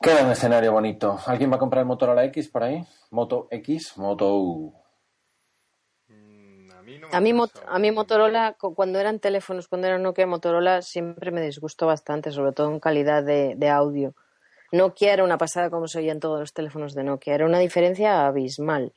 Queda 0.00 0.24
un 0.24 0.30
escenario 0.30 0.72
bonito. 0.72 1.20
¿Alguien 1.26 1.52
va 1.52 1.56
a 1.56 1.58
comprar 1.58 1.82
el 1.82 1.88
Motorola 1.88 2.24
X 2.24 2.48
por 2.48 2.62
ahí? 2.62 2.82
Moto 3.10 3.48
X, 3.50 3.98
Moto... 3.98 4.72
Mm, 4.74 4.87
A 7.12 7.20
mí, 7.20 7.32
A 7.66 7.78
mí, 7.78 7.90
Motorola, 7.90 8.52
cu- 8.58 8.74
cuando 8.74 8.98
eran 8.98 9.18
teléfonos, 9.20 9.68
cuando 9.68 9.86
era 9.86 9.98
Nokia 9.98 10.26
Motorola, 10.26 10.82
siempre 10.82 11.30
me 11.30 11.40
disgustó 11.40 11.86
bastante, 11.86 12.30
sobre 12.32 12.52
todo 12.52 12.70
en 12.70 12.80
calidad 12.80 13.22
de, 13.22 13.54
de 13.56 13.68
audio. 13.68 14.14
Nokia 14.72 15.12
era 15.14 15.24
una 15.24 15.38
pasada 15.38 15.70
como 15.70 15.88
se 15.88 15.98
oía 15.98 16.12
en 16.12 16.20
todos 16.20 16.40
los 16.40 16.52
teléfonos 16.52 16.94
de 16.94 17.04
Nokia, 17.04 17.34
era 17.34 17.46
una 17.46 17.58
diferencia 17.58 18.26
abismal. 18.26 18.92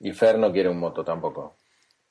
Y 0.00 0.12
Fer 0.12 0.38
no 0.38 0.52
quiere 0.52 0.68
un 0.68 0.78
Moto 0.78 1.04
tampoco. 1.04 1.56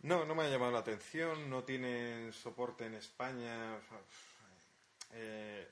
No, 0.02 0.26
no 0.26 0.36
me 0.36 0.44
ha 0.44 0.50
llamado 0.50 0.72
la 0.72 0.80
atención, 0.80 1.50
no 1.50 1.64
tiene 1.64 2.32
soporte 2.32 2.86
en 2.86 2.96
España. 2.96 3.76
o 3.78 3.82
sea, 3.82 4.00
eh, 5.14 5.68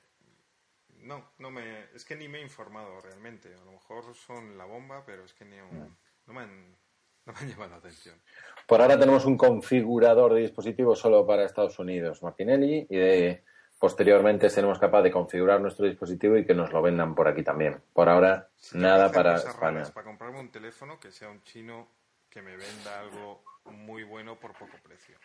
no, 1.00 1.32
no 1.38 1.50
me, 1.50 1.84
es 1.94 2.04
que 2.04 2.16
ni 2.16 2.28
me 2.28 2.38
he 2.38 2.42
informado 2.42 3.00
realmente. 3.00 3.54
A 3.54 3.64
lo 3.64 3.72
mejor 3.72 4.14
son 4.14 4.56
la 4.56 4.64
bomba, 4.64 5.04
pero 5.04 5.24
es 5.24 5.34
que 5.34 5.44
ni, 5.44 5.56
no 5.56 6.32
me 6.32 6.40
han, 6.40 6.76
No 7.26 7.32
me 7.32 7.38
han 7.38 7.48
llamado 7.48 7.70
la 7.70 7.76
atención. 7.76 8.20
Por 8.66 8.80
ahora 8.80 8.98
tenemos 8.98 9.24
un 9.26 9.36
configurador 9.36 10.34
de 10.34 10.40
dispositivos 10.40 10.98
solo 10.98 11.26
para 11.26 11.44
Estados 11.44 11.78
Unidos, 11.78 12.22
Martinelli, 12.22 12.86
y 12.88 12.96
de, 12.96 13.44
posteriormente 13.78 14.50
seremos 14.50 14.78
capaces 14.78 15.04
de 15.04 15.12
configurar 15.12 15.60
nuestro 15.60 15.86
dispositivo 15.86 16.36
y 16.36 16.44
que 16.44 16.54
nos 16.54 16.72
lo 16.72 16.82
vendan 16.82 17.14
por 17.14 17.28
aquí 17.28 17.42
también. 17.42 17.80
Por 17.92 18.08
ahora, 18.08 18.48
Sí, 18.56 18.78
nada 18.78 19.10
para 19.10 19.36
España. 19.36 19.84
Para 19.92 20.06
comprarme 20.06 20.40
un 20.40 20.50
teléfono 20.50 20.98
que 20.98 21.10
sea 21.12 21.28
un 21.28 21.42
chino 21.42 21.88
que 22.28 22.42
me 22.42 22.56
venda 22.56 23.00
algo 23.00 23.44
muy 23.66 24.04
bueno 24.04 24.38
por 24.40 24.52
poco 24.52 24.76
precio. 24.82 25.16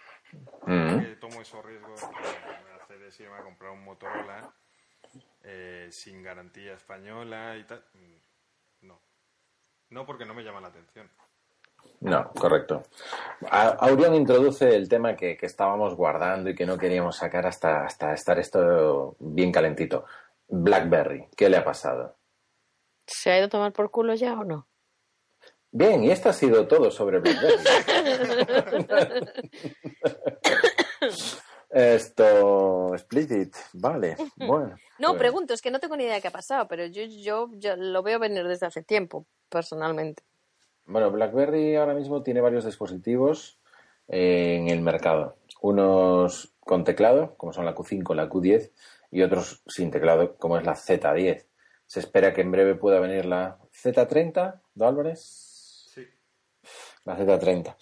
Mm. 0.66 1.00
Que 1.00 1.16
tomo 1.16 1.42
esos 1.42 1.64
riesgos 1.66 2.02
de 2.02 2.82
hacer 2.84 3.02
es 3.04 3.20
irme 3.20 3.38
a 3.38 3.44
comprar 3.44 3.72
un 3.72 3.84
Motorola 3.84 4.54
eh, 5.44 5.88
sin 5.92 6.22
garantía 6.22 6.74
española 6.74 7.56
y 7.58 7.64
tal. 7.64 7.84
Mm, 7.94 8.88
No. 8.88 9.02
No 9.90 10.06
porque 10.06 10.26
no 10.26 10.34
me 10.34 10.44
llama 10.44 10.62
la 10.62 10.68
atención. 10.68 11.10
No, 12.00 12.32
correcto. 12.32 12.84
Aurion 13.50 14.14
introduce 14.14 14.76
el 14.76 14.88
tema 14.88 15.16
que, 15.16 15.36
que 15.36 15.48
estábamos 15.48 15.96
guardando 15.96 16.50
y 16.50 16.56
que 16.56 16.66
no 16.66 16.78
queríamos 16.78 17.18
sacar 17.18 17.48
hasta, 17.48 17.86
hasta 17.86 18.14
estar 18.14 18.38
esto 18.38 19.16
bien 19.20 19.52
calentito. 19.52 20.06
BlackBerry, 20.48 21.28
¿qué 21.36 21.50
le 21.50 21.58
ha 21.58 21.64
pasado? 21.64 22.16
¿Se 23.06 23.32
ha 23.32 23.38
ido 23.38 23.48
a 23.48 23.50
tomar 23.50 23.74
por 23.74 23.90
culo 23.90 24.14
ya 24.14 24.34
o 24.34 24.44
no? 24.44 24.68
Bien, 25.72 26.04
y 26.04 26.12
esto 26.12 26.30
ha 26.30 26.34
sido 26.34 26.68
todo 26.68 26.92
sobre 26.92 27.20
BlackBerry. 27.20 27.58
Esto, 31.70 32.96
Split 32.96 33.32
It, 33.32 33.56
vale, 33.74 34.16
bueno. 34.38 34.78
No, 35.00 35.10
pues, 35.10 35.20
pregunto, 35.20 35.54
es 35.54 35.62
que 35.62 35.70
no 35.70 35.80
tengo 35.80 35.98
ni 35.98 36.06
idea 36.06 36.16
de 36.16 36.22
qué 36.22 36.30
ha 36.30 36.32
pasado, 36.32 36.68
pero 36.68 36.86
yo, 36.86 37.04
yo, 37.04 37.50
yo 37.54 37.76
lo 37.76 38.02
veo 38.04 38.20
venir 38.20 38.48
desde 38.48 38.66
hace 38.66 38.84
tiempo, 38.84 39.28
personalmente. 39.50 40.24
Bueno, 40.88 41.12
BlackBerry 41.12 41.76
ahora 41.76 41.94
mismo 41.94 42.24
tiene 42.24 42.40
varios 42.40 42.64
dispositivos 42.64 43.60
eh, 44.08 44.56
en 44.58 44.70
el 44.70 44.82
mercado. 44.82 45.36
Unos 45.62 46.54
con 46.62 46.86
teclado, 46.86 47.36
como 47.36 47.52
son 47.52 47.66
la 47.66 47.76
Q5, 47.76 48.16
la 48.16 48.30
Q10, 48.30 48.72
y 49.12 49.22
otros 49.22 49.64
sin 49.68 49.92
teclado, 49.92 50.38
como 50.38 50.58
es 50.58 50.66
la 50.66 50.76
Z10. 50.76 51.46
Se 51.86 52.00
espera 52.00 52.34
que 52.34 52.42
en 52.42 52.52
breve 52.52 52.76
pueda 52.76 53.02
venir 53.02 53.26
la 53.26 53.60
Z30, 53.74 54.62
¿no, 54.76 54.88
Álvarez? 54.88 55.20
Sí. 55.94 56.04
La 57.04 57.18
Z30. 57.18 57.76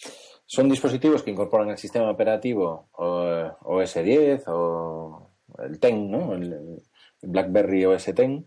Son 0.48 0.68
dispositivos 0.68 1.22
que 1.22 1.32
incorporan 1.32 1.69
el 1.69 1.77
sistema 1.77 2.10
operativo 2.10 2.90
OS 2.91 3.94
10 3.94 4.45
o 4.48 5.30
el 5.60 5.80
TEN, 5.80 6.10
¿no? 6.10 6.34
El, 6.34 6.53
el 6.53 7.30
BlackBerry 7.30 7.86
OS 7.86 8.06
10, 8.15 8.45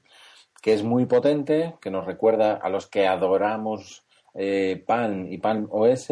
que 0.61 0.73
es 0.73 0.83
muy 0.83 1.07
potente, 1.07 1.77
que 1.81 1.93
nos 1.93 2.07
recuerda 2.07 2.55
a 2.55 2.69
los 2.71 2.89
que 2.89 3.07
adoramos 3.07 4.08
eh, 4.41 4.83
Pan 4.87 5.27
y 5.31 5.39
Pan 5.39 5.67
OS. 5.71 6.11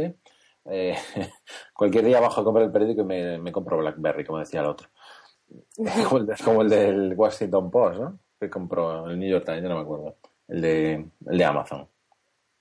Eh, 0.68 0.96
cualquier 1.72 2.04
día 2.04 2.18
bajo 2.20 2.40
a 2.40 2.44
comprar 2.44 2.66
el 2.66 2.72
periódico 2.72 3.02
y 3.02 3.04
me, 3.04 3.38
me 3.38 3.52
compro 3.52 3.78
BlackBerry, 3.78 4.24
como 4.24 4.40
decía 4.40 4.60
el 4.60 4.66
otro. 4.66 4.88
Es 5.78 6.04
como 6.06 6.18
el, 6.18 6.26
de- 6.26 6.36
como 6.44 6.62
el 6.62 6.68
del 6.68 7.14
Washington 7.16 7.70
Post, 7.70 8.00
¿no? 8.00 8.18
Que 8.40 8.50
compró 8.50 9.08
el 9.08 9.18
New 9.18 9.30
York 9.30 9.44
Times, 9.44 9.62
yo 9.62 9.68
no 9.68 9.76
me 9.76 9.82
acuerdo. 9.82 10.16
El 10.48 10.60
de, 10.60 10.92
el 11.26 11.38
de 11.38 11.44
Amazon. 11.44 11.88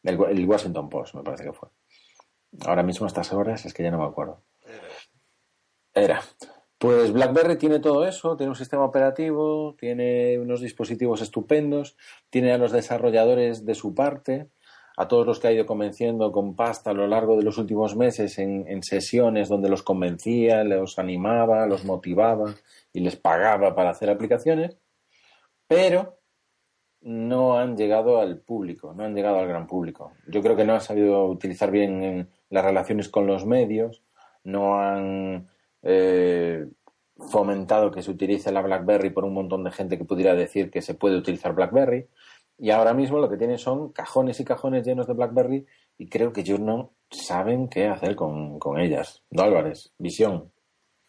El, 0.04 0.20
el 0.24 0.46
Washington 0.48 0.88
Post, 0.88 1.16
me 1.16 1.24
parece 1.24 1.44
que 1.46 1.54
fue. 1.54 1.68
Ahora 2.66 2.84
mismo 2.84 3.06
a 3.06 3.08
estas 3.08 3.34
horas 3.34 3.66
es 3.66 3.74
que 3.74 3.82
ya 3.84 3.90
no 3.92 3.98
me 3.98 4.06
acuerdo. 4.06 4.44
Era. 5.94 6.22
Pues 6.78 7.12
BlackBerry 7.14 7.58
tiene 7.58 7.80
todo 7.80 8.06
eso, 8.06 8.36
tiene 8.36 8.50
un 8.52 8.56
sistema 8.56 8.84
operativo, 8.84 9.76
tiene 9.80 10.38
unos 10.38 10.60
dispositivos 10.62 11.22
estupendos, 11.22 11.98
tiene 12.30 12.52
a 12.52 12.58
los 12.58 12.72
desarrolladores 12.72 13.66
de 13.66 13.76
su 13.76 13.96
parte, 13.96 14.50
a 14.98 15.08
todos 15.08 15.26
los 15.26 15.40
que 15.40 15.48
ha 15.48 15.52
ido 15.52 15.66
convenciendo 15.66 16.32
con 16.32 16.56
pasta 16.56 16.92
a 16.92 16.94
lo 16.94 17.08
largo 17.08 17.36
de 17.36 17.44
los 17.44 17.58
últimos 17.58 17.96
meses 17.96 18.38
en, 18.40 18.84
sesiones 18.84 19.50
donde 19.50 19.70
los 19.70 19.84
convencía, 19.84 20.64
los 20.64 21.00
animaba, 21.00 21.66
los 21.68 21.86
motivaba 21.86 22.54
y 22.94 23.02
les 23.02 23.16
pagaba 23.16 23.76
para 23.76 23.92
hacer 23.92 24.10
aplicaciones, 24.10 24.78
pero 25.68 26.20
no 27.02 27.58
han 27.58 27.76
llegado 27.76 28.20
al 28.20 28.40
público, 28.40 28.94
no 28.94 29.04
han 29.04 29.16
llegado 29.16 29.40
al 29.40 29.48
gran 29.48 29.68
público. 29.68 30.14
Yo 30.28 30.42
creo 30.42 30.56
que 30.56 30.66
no 30.66 30.74
han 30.74 30.82
sabido 30.82 31.26
utilizar 31.26 31.72
bien 31.72 32.04
en 32.04 32.30
las 32.50 32.66
relaciones 32.66 33.10
con 33.10 33.28
los 33.28 33.46
medios, 33.46 34.02
no 34.44 34.80
han 34.80 35.48
eh, 35.84 36.66
fomentado 37.18 37.92
que 37.92 38.02
se 38.02 38.12
utilice 38.12 38.52
la 38.52 38.62
BlackBerry 38.62 39.10
por 39.10 39.26
un 39.26 39.34
montón 39.34 39.64
de 39.64 39.72
gente 39.72 39.98
que 39.98 40.06
pudiera 40.06 40.34
decir 40.34 40.70
que 40.70 40.82
se 40.82 40.96
puede 40.96 41.18
utilizar 41.18 41.54
BlackBerry. 41.54 42.08
Y 42.58 42.72
ahora 42.72 42.94
mismo 42.94 43.20
lo 43.20 43.30
que 43.30 43.38
tienen 43.38 43.58
son 43.58 43.92
cajones 43.92 44.40
y 44.40 44.46
cajones 44.46 44.86
llenos 44.86 45.08
de 45.08 45.14
BlackBerry 45.14 45.66
y 45.98 46.10
creo 46.10 46.32
que 46.32 46.42
ellos 46.42 46.60
no 46.60 46.94
saben 47.10 47.68
qué 47.68 47.88
hacer 47.88 48.16
con, 48.16 48.60
con 48.60 48.80
ellas. 48.80 49.24
No, 49.30 49.44
Álvarez, 49.44 49.94
visión. 49.98 50.52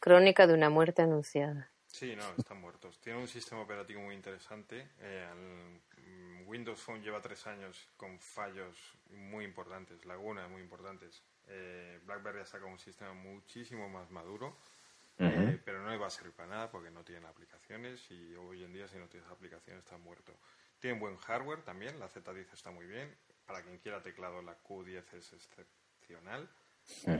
Crónica 0.01 0.47
de 0.47 0.55
una 0.55 0.71
muerte 0.71 1.03
anunciada. 1.03 1.71
Sí, 1.97 2.15
no, 2.15 2.25
están 2.37 2.61
muertos. 2.61 3.01
Tiene 3.01 3.19
un 3.19 3.27
sistema 3.27 3.63
operativo 3.63 4.03
muy 4.03 4.15
interesante. 4.15 4.91
Eh, 5.01 5.29
el, 5.33 6.05
mm, 6.05 6.47
Windows 6.47 6.79
Phone 6.81 7.03
lleva 7.03 7.23
tres 7.23 7.47
años 7.47 7.89
con 7.97 8.21
fallos 8.21 8.77
muy 9.11 9.47
importantes, 9.47 10.05
lagunas 10.05 10.51
muy 10.51 10.61
importantes. 10.61 11.25
Eh, 11.47 11.99
BlackBerry 12.05 12.41
ha 12.41 12.45
sacado 12.45 12.71
un 12.71 12.79
sistema 12.79 13.15
muchísimo 13.15 13.89
más 13.89 14.11
maduro, 14.11 14.59
eh, 15.19 15.59
pero 15.65 15.83
no 15.83 15.89
le 15.89 15.97
va 15.97 16.09
a 16.09 16.11
servir 16.11 16.35
para 16.35 16.51
nada 16.51 16.71
porque 16.71 16.91
no 16.91 17.03
tienen 17.03 17.25
aplicaciones 17.25 18.11
y 18.11 18.35
hoy 18.35 18.63
en 18.63 18.75
día 18.75 18.87
si 18.89 18.99
no 18.99 19.09
tienes 19.09 19.31
aplicaciones 19.31 19.83
está 19.83 19.97
muerto. 19.97 20.35
Tienen 20.81 21.01
buen 21.01 21.17
hardware 21.17 21.63
también, 21.63 21.99
la 21.99 22.09
Z10 22.09 22.53
está 22.53 22.71
muy 22.71 22.87
bien. 22.87 23.17
Para 23.47 23.63
quien 23.63 23.79
quiera 23.79 24.03
teclado, 24.03 24.43
la 24.43 24.61
Q10 24.63 25.15
es 25.15 25.33
excepcional, 25.33 26.49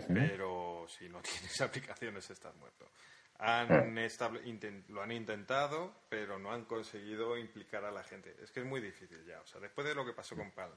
pero 0.09 0.87
si 0.89 1.09
no 1.09 1.21
tienes 1.23 1.61
aplicaciones 1.61 2.29
estás 2.31 2.55
muerto. 2.57 2.91
Han 3.39 3.69
inten- 3.97 4.87
lo 4.89 5.03
han 5.03 5.13
intentado, 5.13 6.05
pero 6.09 6.39
no 6.39 6.53
han 6.53 6.65
conseguido 6.65 7.37
implicar 7.37 7.85
a 7.85 7.91
la 7.91 8.03
gente. 8.03 8.35
Es 8.43 8.51
que 8.51 8.61
es 8.61 8.67
muy 8.67 8.81
difícil 8.81 9.25
ya. 9.27 9.41
O 9.43 9.47
sea, 9.47 9.61
después 9.61 9.87
de 9.87 9.95
lo 9.95 10.05
que 10.07 10.13
pasó 10.15 10.35
con 10.37 10.51
Palm 10.53 10.75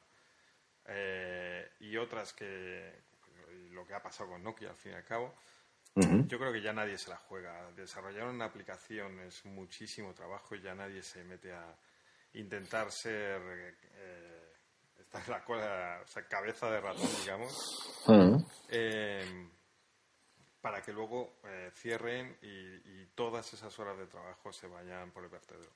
eh, 0.85 1.71
y 1.79 1.95
otras 1.97 2.33
que. 2.33 3.03
lo 3.71 3.85
que 3.85 3.93
ha 3.93 4.01
pasado 4.01 4.29
con 4.31 4.43
Nokia 4.43 4.69
al 4.71 4.77
fin 4.77 4.91
y 4.91 4.95
al 4.95 5.05
cabo, 5.05 5.33
yo 5.95 6.37
creo 6.37 6.51
que 6.53 6.61
ya 6.61 6.73
nadie 6.73 6.97
se 6.97 7.09
la 7.09 7.17
juega. 7.17 7.71
Desarrollar 7.71 8.27
una 8.27 8.45
aplicación 8.45 9.19
es 9.21 9.43
muchísimo 9.45 10.13
trabajo 10.13 10.55
y 10.55 10.61
ya 10.61 10.75
nadie 10.75 11.01
se 11.01 11.23
mete 11.23 11.51
a 11.53 11.75
intentar 12.33 12.91
ser. 12.91 13.41
Eh, 13.41 14.39
estar 14.99 15.23
en 15.25 15.31
la 15.31 15.43
cola, 15.43 16.01
o 16.03 16.07
sea, 16.07 16.27
cabeza 16.27 16.69
de 16.69 16.81
ratón, 16.81 17.09
digamos. 17.21 17.51
Ujú. 18.07 18.45
Eh, 18.69 19.49
para 20.61 20.81
que 20.81 20.93
luego 20.93 21.39
eh, 21.45 21.71
cierren 21.73 22.37
y, 22.41 22.47
y 22.47 23.05
todas 23.15 23.51
esas 23.53 23.77
horas 23.79 23.97
de 23.97 24.05
trabajo 24.05 24.51
se 24.51 24.67
vayan 24.67 25.11
por 25.11 25.23
el 25.23 25.29
vertedero. 25.29 25.71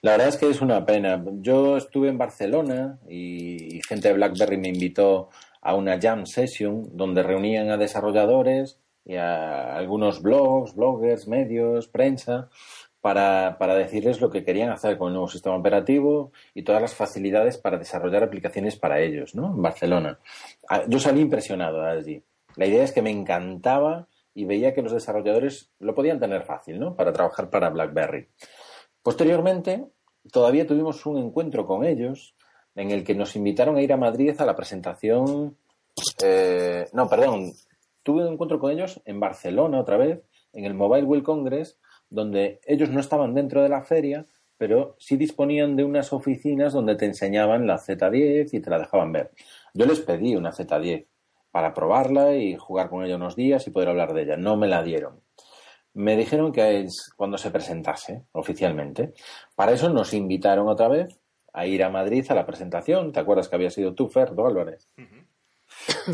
La 0.00 0.12
verdad 0.12 0.28
es 0.28 0.36
que 0.36 0.50
es 0.50 0.60
una 0.60 0.84
pena. 0.84 1.22
Yo 1.40 1.76
estuve 1.76 2.08
en 2.08 2.18
Barcelona 2.18 2.98
y, 3.08 3.76
y 3.76 3.80
gente 3.86 4.08
de 4.08 4.14
BlackBerry 4.14 4.56
me 4.56 4.68
invitó 4.68 5.30
a 5.60 5.74
una 5.76 6.00
jam 6.00 6.26
session 6.26 6.96
donde 6.96 7.22
reunían 7.22 7.70
a 7.70 7.76
desarrolladores 7.76 8.80
y 9.04 9.14
a 9.14 9.76
algunos 9.76 10.22
blogs, 10.22 10.74
bloggers, 10.74 11.28
medios, 11.28 11.86
prensa, 11.86 12.50
para, 13.02 13.58
para 13.58 13.74
decirles 13.74 14.20
lo 14.20 14.30
que 14.30 14.44
querían 14.44 14.70
hacer 14.70 14.96
con 14.96 15.08
el 15.08 15.14
nuevo 15.14 15.28
sistema 15.28 15.56
operativo 15.56 16.32
y 16.54 16.62
todas 16.62 16.80
las 16.80 16.94
facilidades 16.94 17.58
para 17.58 17.76
desarrollar 17.76 18.22
aplicaciones 18.22 18.76
para 18.76 19.00
ellos, 19.00 19.34
¿no? 19.34 19.48
En 19.48 19.60
Barcelona. 19.60 20.18
Ah, 20.70 20.84
Yo 20.88 21.00
salí 21.00 21.20
impresionado 21.20 21.82
allí. 21.84 22.22
La 22.56 22.66
idea 22.66 22.84
es 22.84 22.92
que 22.92 23.02
me 23.02 23.10
encantaba 23.10 24.06
y 24.34 24.44
veía 24.44 24.72
que 24.72 24.82
los 24.82 24.92
desarrolladores 24.92 25.70
lo 25.80 25.94
podían 25.94 26.20
tener 26.20 26.44
fácil, 26.44 26.78
¿no? 26.78 26.94
Para 26.94 27.12
trabajar 27.12 27.50
para 27.50 27.70
BlackBerry. 27.70 28.28
Posteriormente, 29.02 29.84
todavía 30.30 30.66
tuvimos 30.66 31.04
un 31.04 31.18
encuentro 31.18 31.66
con 31.66 31.84
ellos 31.84 32.36
en 32.76 32.92
el 32.92 33.02
que 33.02 33.16
nos 33.16 33.34
invitaron 33.34 33.76
a 33.76 33.82
ir 33.82 33.92
a 33.92 33.96
Madrid 33.96 34.34
a 34.38 34.46
la 34.46 34.54
presentación. 34.54 35.56
eh, 36.22 36.86
no, 36.92 37.08
perdón. 37.08 37.52
Tuve 38.04 38.26
un 38.26 38.32
encuentro 38.34 38.58
con 38.60 38.70
ellos 38.70 39.00
en 39.04 39.18
Barcelona 39.20 39.80
otra 39.80 39.96
vez, 39.96 40.22
en 40.52 40.64
el 40.64 40.74
Mobile 40.74 41.04
World 41.04 41.24
Congress, 41.24 41.78
donde 42.12 42.60
ellos 42.66 42.90
no 42.90 43.00
estaban 43.00 43.34
dentro 43.34 43.62
de 43.62 43.68
la 43.68 43.82
feria, 43.82 44.26
pero 44.58 44.94
sí 44.98 45.16
disponían 45.16 45.76
de 45.76 45.84
unas 45.84 46.12
oficinas 46.12 46.72
donde 46.72 46.94
te 46.94 47.06
enseñaban 47.06 47.66
la 47.66 47.78
Z10 47.78 48.48
y 48.52 48.60
te 48.60 48.70
la 48.70 48.78
dejaban 48.78 49.12
ver. 49.12 49.32
Yo 49.74 49.86
les 49.86 50.00
pedí 50.00 50.36
una 50.36 50.52
Z10 50.52 51.06
para 51.50 51.74
probarla 51.74 52.34
y 52.36 52.56
jugar 52.56 52.88
con 52.88 53.04
ella 53.04 53.16
unos 53.16 53.34
días 53.34 53.66
y 53.66 53.70
poder 53.70 53.88
hablar 53.88 54.14
de 54.14 54.22
ella. 54.22 54.36
No 54.36 54.56
me 54.56 54.68
la 54.68 54.82
dieron. 54.82 55.20
Me 55.94 56.16
dijeron 56.16 56.52
que 56.52 56.80
es 56.80 57.10
cuando 57.16 57.36
se 57.38 57.50
presentase 57.50 58.22
oficialmente. 58.32 59.12
Para 59.54 59.72
eso 59.72 59.90
nos 59.90 60.14
invitaron 60.14 60.68
otra 60.68 60.88
vez 60.88 61.20
a 61.52 61.66
ir 61.66 61.82
a 61.82 61.90
Madrid 61.90 62.24
a 62.30 62.34
la 62.34 62.46
presentación. 62.46 63.12
¿Te 63.12 63.20
acuerdas 63.20 63.48
que 63.48 63.56
había 63.56 63.70
sido 63.70 63.94
tú, 63.94 64.08
Ferdo 64.08 64.46
Álvarez? 64.46 64.88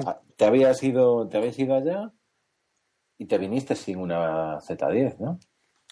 Ah, 0.06 0.20
Te 0.36 0.44
habías 0.46 0.82
ido, 0.82 1.28
te 1.28 1.36
habías 1.36 1.58
ido 1.58 1.74
allá 1.74 2.12
y 3.18 3.26
te 3.26 3.38
viniste 3.38 3.74
sin 3.74 3.98
una 3.98 4.58
Z10, 4.60 5.18
¿no? 5.18 5.38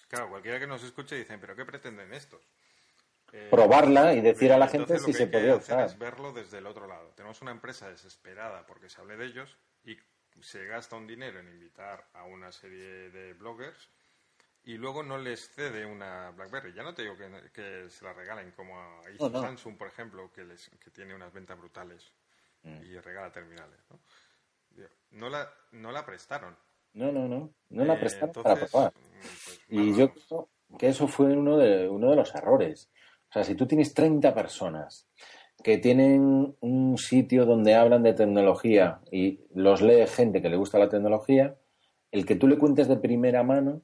Claro, 0.07 0.29
cualquiera 0.29 0.59
que 0.59 0.67
nos 0.67 0.83
escuche 0.83 1.15
dice, 1.15 1.37
¿pero 1.37 1.55
qué 1.55 1.65
pretenden 1.65 2.13
estos? 2.13 2.41
eh, 3.33 3.49
probarla 3.51 4.13
y 4.13 4.21
decir 4.21 4.53
a 4.53 4.57
la 4.57 4.69
gente 4.69 4.99
si 4.99 5.11
se 5.11 5.23
hacer 5.23 5.53
usar. 5.53 5.85
es 5.85 5.97
verlo 5.99 6.31
desde 6.31 6.59
el 6.59 6.65
otro 6.65 6.87
lado. 6.87 7.09
Tenemos 7.15 7.41
una 7.41 7.51
empresa 7.51 7.89
desesperada 7.89 8.65
porque 8.65 8.89
se 8.89 9.01
hable 9.01 9.17
de 9.17 9.25
ellos 9.25 9.57
y 9.83 9.97
se 10.41 10.65
gasta 10.65 10.95
un 10.95 11.07
dinero 11.07 11.39
en 11.39 11.49
invitar 11.49 12.07
a 12.13 12.23
una 12.23 12.51
serie 12.53 13.09
de 13.09 13.33
bloggers 13.33 13.89
y 14.63 14.77
luego 14.77 15.03
no 15.03 15.17
les 15.17 15.49
cede 15.49 15.85
una 15.85 16.31
BlackBerry. 16.31 16.73
Ya 16.73 16.83
no 16.83 16.93
te 16.93 17.01
digo 17.01 17.17
que, 17.17 17.51
que 17.51 17.89
se 17.89 18.05
la 18.05 18.13
regalen 18.13 18.51
como 18.51 18.79
a 18.79 19.01
no. 19.19 19.41
Samsung, 19.41 19.77
por 19.77 19.87
ejemplo, 19.89 20.31
que, 20.31 20.45
les, 20.45 20.69
que 20.81 20.89
tiene 20.91 21.13
unas 21.13 21.33
ventas 21.33 21.57
brutales 21.57 22.11
Mm. 22.63 22.83
y 22.85 22.99
regala 22.99 23.31
terminales. 23.31 23.79
¿no? 23.91 23.99
No 25.11 25.29
la, 25.29 25.47
no 25.71 25.91
la 25.91 26.03
prestaron. 26.05 26.57
No, 26.97 27.11
no, 27.11 27.27
no. 27.27 27.53
No 27.69 27.85
la 27.85 27.93
Eh, 27.93 27.99
prestaron 27.99 28.29
entonces, 28.29 28.53
para 28.55 28.67
probar. 28.67 28.93
mm, 28.93 29.19
pues, 29.75 29.87
Y 29.87 29.95
yo 29.97 30.09
creo 30.09 30.49
que 30.79 30.87
eso 30.87 31.07
fue 31.07 31.27
uno 31.37 31.57
de, 31.57 31.87
uno 31.87 32.09
de 32.09 32.15
los 32.15 32.33
errores. 32.33 32.89
O 33.29 33.33
sea, 33.33 33.43
si 33.43 33.53
tú 33.55 33.67
tienes 33.67 33.93
30 33.93 34.33
personas 34.33 35.07
que 35.63 35.77
tienen 35.77 36.55
un 36.59 36.97
sitio 36.97 37.45
donde 37.45 37.75
hablan 37.75 38.01
de 38.01 38.13
tecnología 38.13 39.01
y 39.11 39.41
los 39.53 39.81
lee 39.81 40.07
gente 40.07 40.41
que 40.41 40.49
le 40.49 40.57
gusta 40.57 40.79
la 40.79 40.89
tecnología, 40.89 41.55
el 42.11 42.25
que 42.25 42.35
tú 42.35 42.47
le 42.47 42.57
cuentes 42.57 42.87
de 42.87 42.97
primera 42.97 43.43
mano 43.43 43.83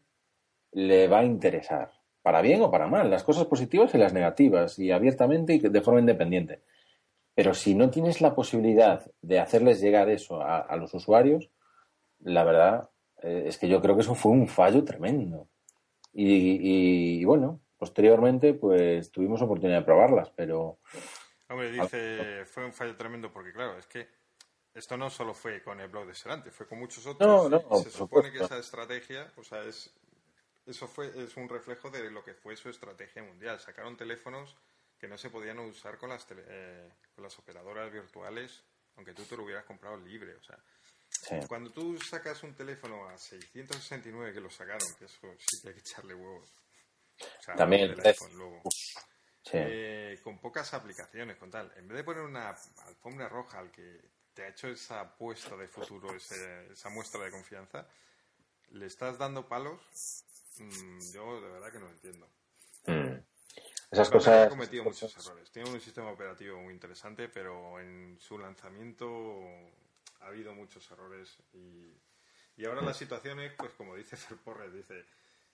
le 0.71 1.07
va 1.07 1.19
a 1.19 1.25
interesar. 1.25 1.91
Para 2.23 2.41
bien 2.41 2.61
o 2.61 2.71
para 2.71 2.87
mal, 2.87 3.11
las 3.11 3.23
cosas 3.23 3.45
positivas 3.45 3.93
y 3.93 3.97
las 3.99 4.13
negativas, 4.13 4.79
y 4.79 4.91
abiertamente 4.91 5.53
y 5.55 5.59
de 5.59 5.81
forma 5.81 5.99
independiente. 5.99 6.63
Pero 7.35 7.53
si 7.53 7.75
no 7.75 7.89
tienes 7.91 8.21
la 8.21 8.33
posibilidad 8.33 9.05
de 9.21 9.39
hacerles 9.39 9.81
llegar 9.81 10.09
eso 10.09 10.41
a, 10.41 10.59
a 10.59 10.75
los 10.77 10.93
usuarios, 10.93 11.49
la 12.19 12.43
verdad 12.43 12.89
eh, 13.23 13.45
es 13.47 13.57
que 13.57 13.67
yo 13.67 13.81
creo 13.81 13.95
que 13.95 14.01
eso 14.01 14.15
fue 14.15 14.31
un 14.31 14.47
fallo 14.47 14.83
tremendo. 14.83 15.47
Y, 16.13 17.21
y, 17.21 17.25
bueno, 17.25 17.59
posteriormente 17.77 18.53
pues 18.53 19.11
tuvimos 19.11 19.41
oportunidad 19.41 19.79
de 19.79 19.85
probarlas, 19.85 20.29
pero 20.35 20.77
Hombre, 21.49 21.71
dice, 21.71 22.45
fue 22.45 22.65
un 22.65 22.73
fallo 22.73 22.95
tremendo 22.95 23.31
porque, 23.31 23.51
claro, 23.51 23.77
es 23.77 23.87
que 23.87 24.07
esto 24.73 24.97
no 24.97 25.09
solo 25.09 25.33
fue 25.33 25.61
con 25.61 25.79
el 25.79 25.87
blog 25.87 26.07
de 26.07 26.15
Serante, 26.15 26.51
fue 26.51 26.67
con 26.67 26.79
muchos 26.79 27.05
otros. 27.05 27.27
No, 27.27 27.49
no, 27.49 27.61
por 27.61 27.83
se 27.83 27.91
supone 27.91 28.31
que 28.31 28.43
esa 28.43 28.57
estrategia, 28.57 29.31
o 29.37 29.43
sea, 29.43 29.63
es 29.63 29.93
eso 30.65 30.87
fue 30.87 31.07
es 31.23 31.35
un 31.35 31.49
reflejo 31.49 31.89
de 31.89 32.09
lo 32.09 32.23
que 32.23 32.33
fue 32.33 32.55
su 32.55 32.69
estrategia 32.69 33.21
mundial. 33.23 33.59
Sacaron 33.59 33.97
teléfonos 33.97 34.55
que 34.97 35.07
no 35.07 35.17
se 35.17 35.29
podían 35.29 35.59
usar 35.59 35.97
con 35.97 36.09
las 36.09 36.25
tele- 36.27 36.45
eh, 36.47 36.89
con 37.13 37.23
las 37.23 37.37
operadoras 37.37 37.91
virtuales, 37.91 38.63
aunque 38.95 39.13
tú 39.13 39.23
te 39.23 39.35
lo 39.35 39.43
hubieras 39.43 39.65
comprado 39.65 39.97
libre, 39.97 40.35
o 40.35 40.43
sea, 40.43 40.57
sí. 41.27 41.35
cuando 41.47 41.71
tú 41.71 41.97
sacas 41.99 42.43
un 42.43 42.53
teléfono 42.55 43.07
a 43.09 43.17
669 43.17 44.33
que 44.33 44.39
lo 44.41 44.49
sacaron, 44.49 44.87
que 44.97 45.05
eso 45.05 45.19
sí 45.37 45.61
que 45.61 45.67
hay 45.69 45.73
que 45.73 45.79
echarle 45.79 46.13
huevos. 46.15 46.49
O 47.19 47.43
sea, 47.43 47.55
También 47.55 47.91
el 47.91 47.99
iPhone 48.05 48.33
luego. 48.37 48.61
sí. 48.73 49.51
Eh, 49.53 50.19
con 50.23 50.39
pocas 50.39 50.73
aplicaciones, 50.73 51.37
con 51.37 51.49
tal. 51.51 51.71
En 51.77 51.87
vez 51.87 51.97
de 51.97 52.03
poner 52.03 52.23
una 52.23 52.49
alfombra 52.85 53.29
roja 53.29 53.59
al 53.59 53.71
que 53.71 54.01
te 54.33 54.43
ha 54.43 54.47
hecho 54.49 54.67
esa 54.67 54.99
apuesta 55.01 55.55
de 55.55 55.67
futuro, 55.67 56.13
ese- 56.15 56.71
esa 56.71 56.89
muestra 56.89 57.23
de 57.23 57.31
confianza, 57.31 57.87
le 58.69 58.87
estás 58.87 59.17
dando 59.17 59.47
palos. 59.47 59.79
Mm, 60.57 60.99
yo 61.13 61.41
de 61.41 61.49
verdad 61.49 61.71
que 61.71 61.79
no 61.79 61.85
lo 61.85 61.91
entiendo. 61.91 62.27
Mm. 62.87 63.19
Esas 63.91 64.09
cosas. 64.09 64.47
ha 64.47 64.49
cometido 64.49 64.83
muchos 64.83 65.15
errores. 65.17 65.51
Tiene 65.51 65.69
un 65.69 65.79
sistema 65.79 66.09
operativo 66.11 66.59
muy 66.59 66.73
interesante, 66.73 67.29
pero 67.29 67.79
en 67.79 68.17
su 68.19 68.39
lanzamiento 68.39 69.39
ha 70.23 70.27
habido 70.27 70.53
muchos 70.53 70.89
errores. 70.91 71.37
Y, 71.53 71.93
y 72.55 72.65
ahora 72.65 72.81
la 72.81 72.93
situación 72.93 73.39
es, 73.39 73.53
pues 73.53 73.73
como 73.73 73.95
dice 73.95 74.15
Fer 74.15 74.37
Porres, 74.37 74.73
dice 74.73 75.05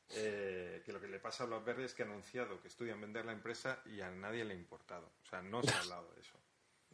eh, 0.10 0.82
que 0.86 0.92
lo 0.92 1.00
que 1.00 1.08
le 1.08 1.20
pasa 1.20 1.44
a 1.44 1.48
BlackBerry 1.48 1.84
es 1.84 1.94
que 1.94 2.04
ha 2.04 2.06
anunciado 2.06 2.62
que 2.62 2.68
estudian 2.68 3.00
vender 3.00 3.26
la 3.26 3.32
empresa 3.32 3.82
y 3.86 4.02
a 4.02 4.10
nadie 4.10 4.46
le 4.46 4.54
ha 4.54 4.58
importado. 4.58 5.12
O 5.22 5.26
sea, 5.26 5.42
no 5.42 5.62
se 5.62 5.74
ha 5.74 5.80
hablado 5.80 6.12
de 6.14 6.22
eso. 6.22 6.40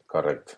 Correcto. 0.06 0.54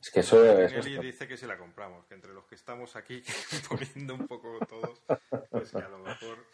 Es 0.00 0.10
que 0.10 0.20
eso 0.20 0.44
es. 0.44 0.72
Nelly 0.72 0.98
dice 0.98 1.28
que 1.28 1.36
si 1.36 1.46
la 1.46 1.58
compramos, 1.58 2.06
que 2.06 2.14
entre 2.14 2.32
los 2.32 2.46
que 2.46 2.54
estamos 2.54 2.96
aquí 2.96 3.22
poniendo 3.68 4.14
un 4.14 4.26
poco 4.26 4.58
todos, 4.66 5.02
pues 5.50 5.70
que 5.70 5.78
a 5.78 5.88
lo 5.88 5.98
mejor 5.98 6.46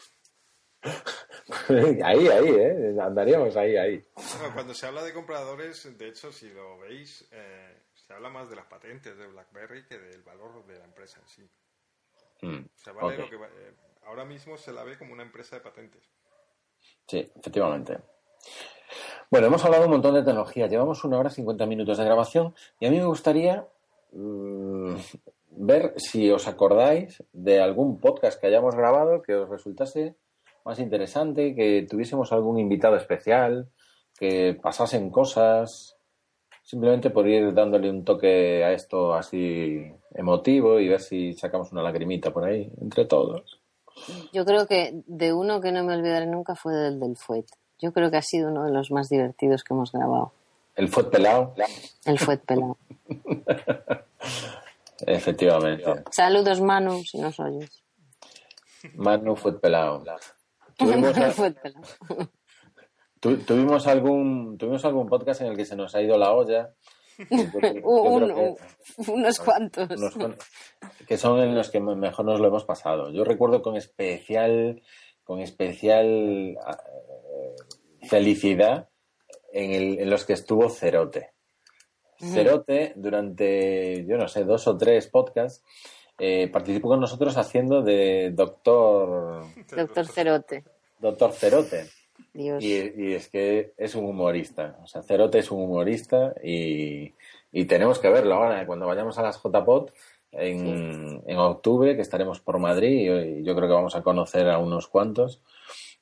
ahí, 2.04 2.28
ahí, 2.28 2.48
¿eh? 2.48 2.96
Andaríamos 3.00 3.56
ahí, 3.56 3.76
ahí. 3.76 4.04
Bueno, 4.14 4.54
cuando 4.54 4.74
se 4.74 4.86
habla 4.86 5.02
de 5.04 5.12
compradores, 5.12 5.96
de 5.96 6.08
hecho, 6.08 6.32
si 6.32 6.50
lo 6.50 6.78
veis, 6.78 7.26
eh, 7.30 7.85
se 8.06 8.12
habla 8.14 8.28
más 8.30 8.48
de 8.48 8.56
las 8.56 8.66
patentes 8.66 9.16
de 9.16 9.26
BlackBerry 9.26 9.84
que 9.86 9.98
del 9.98 10.22
valor 10.22 10.64
de 10.66 10.78
la 10.78 10.84
empresa 10.84 11.20
en 11.20 11.26
sí. 11.28 11.50
Mm. 12.42 12.64
O 12.64 12.78
sea, 12.78 12.92
vale 12.92 13.18
lo 13.18 13.28
que 13.30 13.36
va- 13.36 13.46
eh, 13.48 13.74
ahora 14.06 14.24
mismo 14.24 14.56
se 14.56 14.72
la 14.72 14.84
ve 14.84 14.96
como 14.98 15.12
una 15.12 15.22
empresa 15.22 15.56
de 15.56 15.62
patentes. 15.62 16.02
Sí, 17.06 17.18
efectivamente. 17.34 17.98
Bueno, 19.30 19.48
hemos 19.48 19.64
hablado 19.64 19.84
un 19.86 19.90
montón 19.90 20.14
de 20.14 20.22
tecnología. 20.22 20.66
Llevamos 20.68 21.02
una 21.04 21.18
hora 21.18 21.30
y 21.30 21.32
50 21.32 21.66
minutos 21.66 21.98
de 21.98 22.04
grabación 22.04 22.54
y 22.78 22.86
a 22.86 22.90
mí 22.90 22.98
me 22.98 23.06
gustaría 23.06 23.66
mm, 24.12 24.94
ver 25.50 25.94
si 25.96 26.30
os 26.30 26.46
acordáis 26.46 27.22
de 27.32 27.60
algún 27.60 27.98
podcast 28.00 28.40
que 28.40 28.46
hayamos 28.46 28.74
grabado 28.76 29.22
que 29.22 29.34
os 29.34 29.48
resultase 29.48 30.14
más 30.64 30.78
interesante, 30.78 31.54
que 31.54 31.86
tuviésemos 31.88 32.32
algún 32.32 32.58
invitado 32.58 32.96
especial, 32.96 33.68
que 34.18 34.58
pasasen 34.60 35.10
cosas, 35.10 35.95
simplemente 36.66 37.10
por 37.10 37.28
ir 37.28 37.54
dándole 37.54 37.88
un 37.88 38.04
toque 38.04 38.64
a 38.64 38.72
esto 38.72 39.14
así 39.14 39.86
emotivo 40.12 40.80
y 40.80 40.88
ver 40.88 41.00
si 41.00 41.32
sacamos 41.32 41.70
una 41.70 41.82
lagrimita 41.82 42.32
por 42.32 42.44
ahí 42.44 42.68
entre 42.80 43.04
todos. 43.04 43.60
Yo 44.32 44.44
creo 44.44 44.66
que 44.66 45.00
de 45.06 45.32
uno 45.32 45.60
que 45.60 45.70
no 45.70 45.84
me 45.84 45.94
olvidaré 45.94 46.26
nunca 46.26 46.56
fue 46.56 46.74
del 46.74 46.98
del 46.98 47.16
Fuet. 47.16 47.46
Yo 47.78 47.92
creo 47.92 48.10
que 48.10 48.16
ha 48.16 48.22
sido 48.22 48.50
uno 48.50 48.64
de 48.64 48.72
los 48.72 48.90
más 48.90 49.08
divertidos 49.08 49.62
que 49.62 49.74
hemos 49.74 49.92
grabado. 49.92 50.32
El 50.74 50.88
fue 50.88 51.08
pelado, 51.08 51.54
El 52.04 52.18
Fuet 52.18 52.40
pelado. 52.44 52.76
efectivamente. 55.06 56.02
Saludos, 56.10 56.60
Manu, 56.60 57.02
si 57.04 57.18
nos 57.18 57.38
oyes. 57.38 57.82
Manu 58.94 59.36
fue 59.36 59.58
pelado. 59.58 60.04
El 60.78 61.32
Fuet 61.32 61.54
pelado. 61.60 61.86
tu- 63.20 63.38
tuvimos 63.38 63.86
algún 63.86 64.56
tuvimos 64.58 64.84
algún 64.84 65.08
podcast 65.08 65.40
en 65.40 65.48
el 65.48 65.56
que 65.56 65.64
se 65.64 65.76
nos 65.76 65.94
ha 65.94 66.02
ido 66.02 66.16
la 66.18 66.32
olla. 66.32 66.70
Que- 67.16 67.80
unos 69.08 69.38
cuantos. 69.40 69.88
unos 69.90 70.14
que 71.08 71.16
son 71.16 71.40
en 71.40 71.54
los 71.54 71.70
que 71.70 71.80
me- 71.80 71.96
mejor 71.96 72.26
nos 72.26 72.40
lo 72.40 72.48
hemos 72.48 72.64
pasado. 72.64 73.10
Yo 73.10 73.24
recuerdo 73.24 73.62
con 73.62 73.76
especial 73.76 74.82
con 75.24 75.40
especial 75.40 76.06
eh, 76.06 76.56
felicidad 78.08 78.88
en, 79.52 79.72
el- 79.72 79.98
en 80.00 80.10
los 80.10 80.24
que 80.24 80.34
estuvo 80.34 80.68
Cerote. 80.68 81.32
Cerote 82.18 82.92
durante 82.96 84.04
yo 84.06 84.16
no 84.16 84.26
sé 84.28 84.44
dos 84.44 84.66
o 84.68 84.76
tres 84.78 85.06
podcasts 85.08 85.62
eh, 86.18 86.48
participó 86.48 86.88
con 86.88 87.00
nosotros 87.00 87.36
haciendo 87.36 87.82
de 87.82 88.30
doctor 88.32 89.44
Doctor 89.76 90.06
Cerote. 90.06 90.64
doctor 90.98 91.32
Cerote. 91.32 91.86
Dios. 92.36 92.62
Y, 92.62 92.92
y 92.96 93.14
es 93.14 93.28
que 93.28 93.72
es 93.76 93.94
un 93.94 94.04
humorista. 94.04 94.78
O 94.82 94.86
sea, 94.86 95.02
Cerote 95.02 95.38
es 95.38 95.50
un 95.50 95.62
humorista 95.62 96.34
y, 96.42 97.14
y 97.52 97.64
tenemos 97.64 97.98
que 97.98 98.08
verlo 98.10 98.34
ahora. 98.34 98.66
Cuando 98.66 98.86
vayamos 98.86 99.18
a 99.18 99.22
las 99.22 99.38
JPOT 99.42 99.92
en, 100.32 101.22
en 101.26 101.38
octubre, 101.38 101.96
que 101.96 102.02
estaremos 102.02 102.40
por 102.40 102.58
Madrid, 102.58 103.10
y 103.40 103.44
yo 103.44 103.54
creo 103.56 103.68
que 103.68 103.74
vamos 103.74 103.96
a 103.96 104.02
conocer 104.02 104.48
a 104.50 104.58
unos 104.58 104.86
cuantos. 104.88 105.40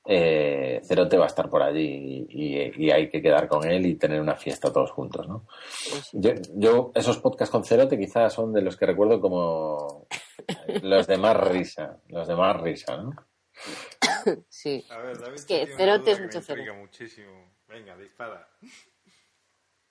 eh, 0.06 0.80
Cerote 0.84 1.16
va 1.16 1.24
a 1.24 1.28
estar 1.28 1.48
por 1.48 1.62
allí 1.62 2.26
y, 2.28 2.58
y- 2.58 2.72
y 2.86 2.90
hay 2.90 3.08
que 3.08 3.22
quedar 3.22 3.48
con 3.48 3.64
él 3.64 3.86
y 3.86 3.94
tener 3.94 4.20
una 4.20 4.36
fiesta 4.36 4.70
todos 4.70 4.90
juntos, 4.90 5.26
¿no? 5.28 5.46
Yo, 6.12 6.32
yo 6.56 6.92
esos 6.94 7.18
podcasts 7.18 7.50
con 7.50 7.64
Cerote 7.64 7.98
quizás 7.98 8.32
son 8.34 8.52
de 8.52 8.60
los 8.60 8.76
que 8.76 8.84
recuerdo 8.84 9.18
como 9.20 10.06
los 10.82 11.06
de 11.06 11.16
más 11.16 11.36
risa, 11.48 11.96
los 12.08 12.28
de 12.28 12.36
más 12.36 12.60
risa, 12.60 12.96
¿no? 12.98 13.12
Sí. 14.48 14.84
A 14.90 14.98
ver, 14.98 15.18
David, 15.18 15.34
Es 15.34 15.44
que 15.44 15.66
Cerote 15.76 16.12
es 16.12 16.20
mucho 16.20 16.38
me 16.38 16.44
intriga 16.44 16.72
muchísimo. 16.74 17.54
Venga, 17.68 17.96
dispara. 17.96 18.48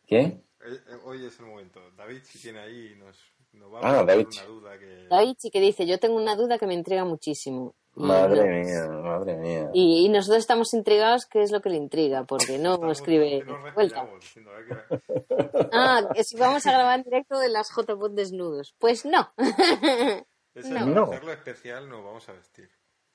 ¿Qué? 0.05 0.19
Eh, 0.21 0.43
eh, 0.61 0.97
Hoy 1.05 1.25
es 1.25 1.39
el 1.39 1.45
momento. 1.45 1.79
David, 1.95 2.21
si 2.23 2.39
tiene 2.39 2.59
ahí, 2.59 2.95
nos, 2.97 3.17
nos 3.53 3.71
va 3.73 3.79
Ah, 3.83 3.99
a 3.99 4.03
David. 4.05 4.27
una 4.31 4.43
duda 4.45 4.79
que... 4.79 5.07
David 5.09 5.35
sí 5.39 5.51
que 5.51 5.59
dice, 5.61 5.85
yo 5.85 5.99
tengo 5.99 6.15
una 6.15 6.35
duda 6.35 6.57
que 6.57 6.67
me 6.67 6.73
intriga 6.73 7.05
muchísimo. 7.05 7.75
Madre 7.95 8.41
no- 8.41 8.65
mía, 8.65 8.87
madre 9.03 9.35
mía. 9.37 9.69
Y, 9.73 10.05
y 10.05 10.09
nosotros 10.09 10.39
estamos 10.39 10.73
intrigados 10.73 11.27
qué 11.27 11.43
es 11.43 11.51
lo 11.51 11.61
que 11.61 11.69
le 11.69 11.75
intriga, 11.77 12.23
porque 12.23 12.57
no 12.57 12.73
Estamos- 12.73 12.97
escribe 12.97 13.43
nos 13.43 13.73
vuelta. 13.75 14.09
diciendo, 14.19 14.51
Ah, 15.71 16.09
que 16.13 16.23
si 16.23 16.35
vamos 16.37 16.65
a 16.65 16.71
grabar 16.71 16.97
en 16.97 17.03
directo 17.03 17.37
de 17.37 17.49
las 17.49 17.69
JPOT 17.71 18.13
desnudos. 18.13 18.73
Pues 18.79 19.05
no. 19.05 19.31
Ese 19.37 20.25
No. 20.69 20.73
para 20.79 20.85
No. 20.85 21.03
hacerlo 21.03 21.33
especial 21.33 21.87
nos 21.87 22.03
vamos 22.03 22.27
a 22.29 22.33
vestir. 22.33 22.69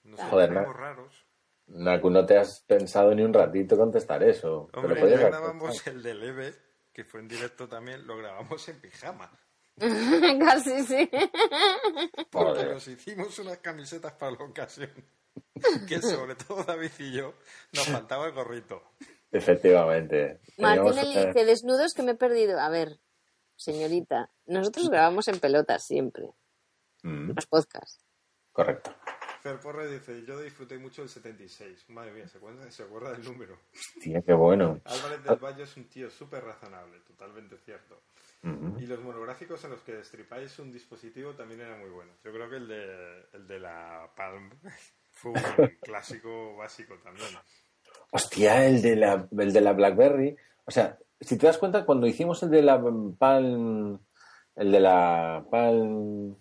Nos 0.08 0.20
Joder, 0.20 0.50
no. 0.52 0.72
raros. 0.72 1.26
Naku, 1.66 2.08
no 2.10 2.24
te 2.24 2.38
has 2.38 2.60
pensado 2.60 3.14
ni 3.14 3.22
un 3.22 3.34
ratito 3.34 3.76
contestar 3.76 4.22
eso. 4.22 4.68
Te 4.72 4.80
lo 4.80 4.86
Hombre, 4.88 5.10
ya 5.10 5.18
grabamos 5.28 5.86
el 5.86 6.02
de 6.02 6.14
Leve, 6.14 6.54
que 6.92 7.04
fue 7.04 7.20
en 7.20 7.28
directo 7.28 7.68
también, 7.68 8.06
lo 8.06 8.16
grabamos 8.16 8.66
en 8.68 8.80
pijama. 8.80 9.30
Casi 9.78 10.82
sí. 10.84 11.10
Porque 12.30 12.50
Joder. 12.62 12.72
nos 12.72 12.88
hicimos 12.88 13.38
unas 13.38 13.58
camisetas 13.58 14.12
para 14.14 14.32
la 14.32 14.44
ocasión. 14.44 14.90
Que 15.86 16.00
sobre 16.02 16.34
todo 16.36 16.64
David 16.64 16.90
y 16.98 17.12
yo 17.12 17.34
nos 17.74 17.86
faltaba 17.86 18.26
el 18.26 18.32
gorrito. 18.32 18.82
Efectivamente. 19.30 20.40
Martín 20.56 20.96
le 20.96 21.02
dice, 21.26 21.44
desnudos 21.44 21.92
que 21.94 22.02
me 22.02 22.12
he 22.12 22.16
perdido. 22.16 22.58
A 22.58 22.70
ver, 22.70 22.98
señorita, 23.56 24.30
nosotros 24.46 24.88
grabamos 24.88 25.28
en 25.28 25.38
pelotas 25.38 25.84
siempre, 25.86 26.30
Mm, 27.02 27.32
los 27.36 27.46
podcasts. 27.46 28.04
correcto. 28.52 28.92
Fer 29.42 29.58
Porre 29.60 29.90
dice, 29.90 30.24
yo 30.26 30.40
disfruté 30.40 30.78
mucho 30.78 31.02
del 31.02 31.08
76. 31.08 31.90
Madre 31.90 32.12
mía, 32.12 32.28
¿se 32.28 32.38
acuerda, 32.38 32.70
se 32.70 32.82
acuerda 32.82 33.12
del 33.12 33.24
número? 33.24 33.58
Hostia, 33.72 34.22
qué 34.22 34.32
bueno. 34.32 34.80
Álvarez 34.84 35.22
del 35.24 35.36
Valle 35.36 35.62
es 35.62 35.76
un 35.76 35.84
tío 35.84 36.10
súper 36.10 36.44
razonable, 36.44 36.98
totalmente 37.06 37.56
cierto. 37.58 38.00
Y 38.78 38.86
los 38.86 39.00
monográficos 39.00 39.64
en 39.64 39.70
los 39.70 39.80
que 39.80 39.94
destripáis 39.94 40.58
un 40.60 40.72
dispositivo 40.72 41.32
también 41.32 41.60
eran 41.60 41.80
muy 41.80 41.90
buenos. 41.90 42.14
Yo 42.22 42.32
creo 42.32 42.48
que 42.48 42.56
el 42.56 42.68
de, 42.68 43.24
el 43.32 43.48
de 43.48 43.58
la 43.58 44.08
Palm 44.16 44.50
fue 45.10 45.32
un 45.32 45.40
clásico 45.80 46.56
básico 46.56 46.94
también. 47.02 47.28
Hostia, 48.12 48.64
el 48.66 48.80
de 48.80 48.96
la, 48.96 49.28
el 49.36 49.52
de 49.52 49.60
la 49.60 49.72
BlackBerry. 49.72 50.36
O 50.64 50.70
sea, 50.70 50.96
si 51.20 51.36
te 51.36 51.46
das 51.46 51.58
cuenta, 51.58 51.84
cuando 51.84 52.06
hicimos 52.06 52.42
el 52.44 52.50
de 52.50 52.62
la 52.62 52.80
Palm, 53.18 53.98
el 54.54 54.72
de 54.72 54.80
la 54.80 55.44
Palm 55.50 56.36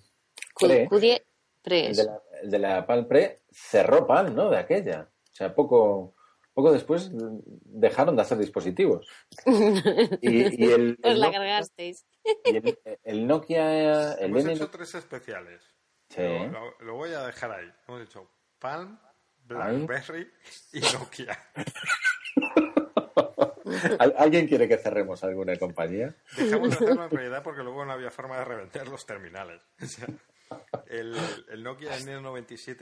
Pre, 0.60 0.88
Cudie, 0.88 1.24
pre, 1.62 1.88
el 1.88 1.96
de 1.96 2.04
la, 2.04 2.14
el 2.14 2.27
de 2.44 2.60
la 2.60 2.86
Palm 2.86 3.08
Pre, 3.08 3.42
cerró 3.52 4.06
Palm, 4.08 4.36
¿no? 4.36 4.50
De 4.50 4.58
aquella. 4.58 5.10
O 5.32 5.36
sea, 5.36 5.54
poco, 5.54 6.16
poco 6.54 6.72
después 6.72 7.12
dejaron 7.14 8.16
de 8.16 8.22
hacer 8.22 8.38
dispositivos. 8.38 9.08
Y, 10.22 10.66
y 10.66 10.72
el, 10.72 10.98
Os 11.04 11.12
el 11.12 11.20
la 11.20 11.28
Nokia- 11.28 11.32
cargasteis. 11.34 12.06
y 12.46 12.56
el, 12.58 12.78
el 13.04 13.28
Nokia, 13.28 14.14
el 14.14 14.26
Hemos 14.26 14.44
N- 14.44 14.54
hecho 14.54 14.70
tres 14.70 14.96
especiales. 14.96 15.64
Sí. 16.10 16.24
Lo, 16.82 16.96
voy 16.96 17.12
a 17.14 17.26
dejar 17.28 17.52
ahí. 17.52 17.70
Hemos 17.88 18.02
hecho 18.02 18.30
Palm, 18.60 18.98
Blackberry 19.46 20.30
y 20.74 20.80
Nokia. 20.80 21.38
¿Al- 24.00 24.16
¿Alguien 24.18 24.48
quiere 24.48 24.68
que 24.68 24.78
cerremos 24.78 25.24
alguna 25.24 25.56
compañía? 25.58 26.16
Dejamos 26.38 26.70
de 26.70 26.76
hacerlo 26.76 27.04
en 27.04 27.10
realidad 27.12 27.44
porque 27.44 27.64
luego 27.64 27.84
no 27.86 27.92
había 27.92 28.10
forma 28.10 28.38
de 28.40 28.46
revender 28.46 28.88
los 28.88 29.06
terminales. 29.06 29.62
El, 30.88 31.16
el 31.50 31.64
Nokia 31.64 31.98
N97 31.98 32.76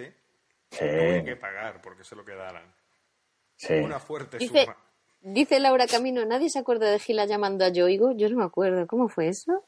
tuve 0.69 1.23
que 1.25 1.33
Sí, 1.33 1.39
pagar 1.39 1.81
porque 1.81 2.03
se 2.03 2.15
lo 2.15 2.23
quedaran. 2.25 2.73
sí. 3.55 3.73
Una 3.75 3.99
fuerte 3.99 4.37
Dice, 4.37 4.63
suma. 4.65 4.77
dice 5.21 5.59
Laura 5.59 5.87
Camino, 5.87 6.23
¿nadie 6.25 6.49
se 6.49 6.59
acuerda 6.59 6.89
de 6.91 6.99
Gila 6.99 7.25
llamando 7.25 7.65
a 7.65 7.69
Yoigo? 7.69 8.11
Yo 8.15 8.29
no 8.29 8.37
me 8.37 8.43
acuerdo. 8.45 8.85
¿Cómo 8.87 9.07
fue 9.09 9.27
eso? 9.29 9.65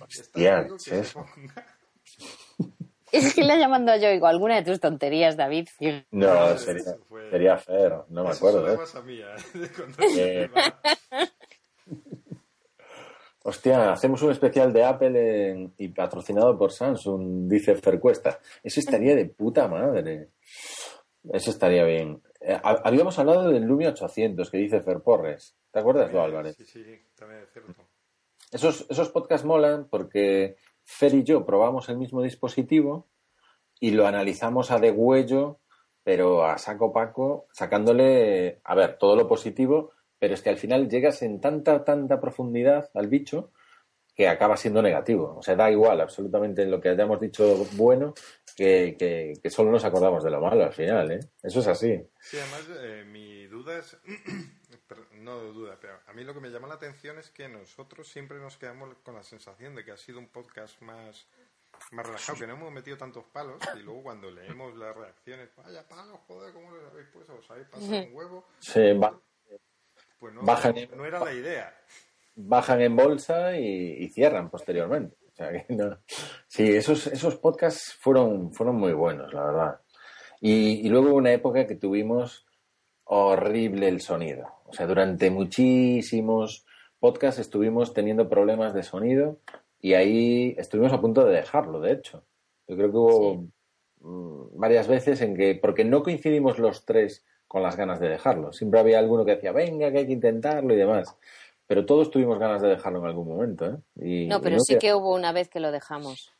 Hostia, 0.00 0.64
que 0.64 0.72
¿qué 0.72 0.78
se 0.78 1.00
es 1.00 1.06
eso? 1.08 1.24
Es 3.10 3.32
Gila 3.32 3.56
llamando 3.56 3.90
a 3.90 3.96
Yoigo. 3.96 4.26
Alguna 4.26 4.56
de 4.56 4.62
tus 4.70 4.80
tonterías, 4.80 5.34
David. 5.34 5.68
No, 6.10 6.58
sería, 6.58 6.94
sería 7.30 7.56
feo, 7.56 8.04
no 8.10 8.22
me 8.24 8.30
Eso 8.32 8.46
acuerdo. 8.46 8.70
¿eh? 8.70 8.76
pasa 8.76 8.98
a 8.98 9.02
mí, 9.02 9.18
¿eh? 9.18 9.24
De 9.58 9.72
contar 9.72 10.04
el 10.04 10.18
Eh. 10.18 10.48
tema. 10.52 10.80
Hostia, 13.44 13.92
hacemos 13.92 14.20
un 14.22 14.32
especial 14.32 14.72
de 14.72 14.84
Apple 14.84 15.50
en- 15.50 15.74
y 15.78 15.88
patrocinado 15.88 16.58
por 16.58 16.72
Samsung, 16.72 17.48
dice 17.48 17.74
Fercuesta. 17.76 18.40
Eso 18.62 18.80
estaría 18.80 19.14
de 19.14 19.26
puta 19.26 19.68
madre. 19.68 20.30
Eso 21.32 21.50
estaría 21.50 21.84
bien. 21.84 22.20
Eh, 22.40 22.58
ha- 22.62 22.80
habíamos 22.84 23.18
hablado 23.18 23.48
del 23.48 23.62
Lumia 23.64 23.90
800 23.90 24.50
que 24.50 24.58
dice 24.58 24.80
Fer 24.80 25.00
Porres. 25.00 25.56
¿Te 25.70 25.78
acuerdas 25.78 26.10
tú, 26.10 26.18
Álvarez? 26.18 26.56
Sí, 26.56 26.64
sí, 26.64 26.84
también 27.16 27.42
es 27.42 27.52
cierto. 27.52 27.74
Esos, 28.50 28.86
esos 28.88 29.10
podcasts 29.10 29.46
molan 29.46 29.86
porque 29.88 30.56
Fer 30.84 31.14
y 31.14 31.22
yo 31.22 31.44
probamos 31.44 31.88
el 31.90 31.98
mismo 31.98 32.22
dispositivo 32.22 33.06
y 33.78 33.90
lo 33.92 34.06
analizamos 34.06 34.70
a 34.70 34.78
degüello, 34.78 35.60
pero 36.02 36.44
a 36.44 36.56
saco 36.58 36.92
paco, 36.92 37.46
sacándole, 37.52 38.60
a 38.64 38.74
ver, 38.74 38.96
todo 38.98 39.14
lo 39.16 39.28
positivo, 39.28 39.90
pero 40.18 40.34
es 40.34 40.42
que 40.42 40.50
al 40.50 40.58
final 40.58 40.88
llegas 40.88 41.22
en 41.22 41.40
tanta, 41.40 41.84
tanta 41.84 42.20
profundidad 42.20 42.90
al 42.94 43.08
bicho 43.08 43.52
que 44.18 44.26
acaba 44.28 44.56
siendo 44.56 44.82
negativo. 44.82 45.36
O 45.38 45.42
sea, 45.42 45.54
da 45.54 45.70
igual 45.70 46.00
absolutamente 46.00 46.66
lo 46.66 46.80
que 46.80 46.88
hayamos 46.88 47.20
dicho 47.20 47.64
bueno, 47.74 48.14
que, 48.56 48.96
que, 48.98 49.34
que 49.40 49.50
solo 49.50 49.70
nos 49.70 49.84
acordamos 49.84 50.24
de 50.24 50.30
lo 50.30 50.40
malo 50.40 50.64
al 50.64 50.72
final, 50.72 51.12
¿eh? 51.12 51.20
Eso 51.40 51.60
es 51.60 51.68
así. 51.68 52.02
Sí, 52.20 52.36
además, 52.36 52.68
eh, 52.80 53.04
mi 53.06 53.46
duda 53.46 53.78
es. 53.78 53.96
pero 54.88 55.06
no 55.12 55.38
duda, 55.52 55.78
pero 55.80 56.00
a 56.06 56.12
mí 56.14 56.24
lo 56.24 56.34
que 56.34 56.40
me 56.40 56.48
llama 56.48 56.66
la 56.66 56.74
atención 56.74 57.18
es 57.18 57.30
que 57.30 57.48
nosotros 57.48 58.08
siempre 58.08 58.38
nos 58.38 58.56
quedamos 58.56 58.92
con 59.04 59.14
la 59.14 59.22
sensación 59.22 59.74
de 59.76 59.84
que 59.84 59.92
ha 59.92 59.96
sido 59.96 60.18
un 60.18 60.28
podcast 60.28 60.80
más, 60.80 61.28
más 61.92 62.06
relajado, 62.06 62.38
que 62.38 62.46
no 62.46 62.54
hemos 62.54 62.72
metido 62.72 62.96
tantos 62.96 63.24
palos 63.26 63.62
y 63.76 63.80
luego 63.80 64.02
cuando 64.02 64.30
leemos 64.30 64.76
las 64.76 64.96
reacciones, 64.96 65.50
vaya 65.56 65.86
palos, 65.86 66.18
joder, 66.26 66.52
¿cómo 66.52 66.74
les 66.74 66.84
habéis 66.90 67.08
puesto? 67.08 67.34
¿Os 67.34 67.50
habéis 67.50 67.68
pasado 67.68 68.02
un 68.02 68.14
huevo? 68.14 68.48
Sí, 68.58 68.94
Pues 70.18 70.34
no, 70.34 70.42
Bajan. 70.42 70.74
no 70.96 71.04
era 71.04 71.20
la 71.20 71.32
idea. 71.32 71.74
bajan 72.34 72.80
en 72.80 72.96
bolsa 72.96 73.56
y, 73.56 73.96
y 74.04 74.08
cierran 74.08 74.50
posteriormente. 74.50 75.16
O 75.32 75.34
sea 75.34 75.50
que 75.52 75.66
no. 75.74 75.98
Sí, 76.48 76.70
esos, 76.72 77.06
esos 77.06 77.36
podcasts 77.36 77.94
fueron, 78.00 78.52
fueron 78.52 78.76
muy 78.76 78.92
buenos, 78.92 79.32
la 79.32 79.44
verdad. 79.44 79.80
Y, 80.40 80.86
y 80.86 80.88
luego 80.88 81.08
hubo 81.10 81.16
una 81.16 81.32
época 81.32 81.66
que 81.66 81.76
tuvimos 81.76 82.46
horrible 83.04 83.88
el 83.88 84.00
sonido. 84.00 84.48
O 84.66 84.72
sea, 84.72 84.86
durante 84.86 85.30
muchísimos 85.30 86.66
podcasts 86.98 87.40
estuvimos 87.40 87.94
teniendo 87.94 88.28
problemas 88.28 88.74
de 88.74 88.82
sonido 88.82 89.38
y 89.80 89.94
ahí 89.94 90.54
estuvimos 90.58 90.92
a 90.92 91.00
punto 91.00 91.24
de 91.24 91.36
dejarlo, 91.36 91.80
de 91.80 91.92
hecho. 91.92 92.24
Yo 92.66 92.76
creo 92.76 92.90
que 92.90 92.96
hubo 92.96 93.46
mm, 94.00 94.58
varias 94.58 94.88
veces 94.88 95.20
en 95.22 95.36
que, 95.36 95.54
porque 95.54 95.84
no 95.84 96.02
coincidimos 96.02 96.58
los 96.58 96.84
tres 96.84 97.24
con 97.48 97.62
las 97.62 97.76
ganas 97.76 97.98
de 97.98 98.08
dejarlo. 98.08 98.52
Siempre 98.52 98.78
había 98.78 98.98
alguno 98.98 99.24
que 99.24 99.34
decía, 99.36 99.52
venga, 99.52 99.90
que 99.90 99.98
hay 99.98 100.06
que 100.06 100.12
intentarlo 100.12 100.72
y 100.74 100.76
demás. 100.76 101.16
Pero 101.66 101.84
todos 101.84 102.10
tuvimos 102.10 102.38
ganas 102.38 102.62
de 102.62 102.68
dejarlo 102.68 103.00
en 103.00 103.06
algún 103.06 103.28
momento, 103.28 103.66
¿eh? 103.66 103.76
Y- 103.96 104.26
No, 104.26 104.36
y 104.38 104.40
pero 104.40 104.60
sí 104.60 104.78
que 104.78 104.94
hubo 104.94 105.14
una 105.14 105.32
vez 105.32 105.48
que 105.48 105.60
lo 105.60 105.70
dejamos. 105.72 106.32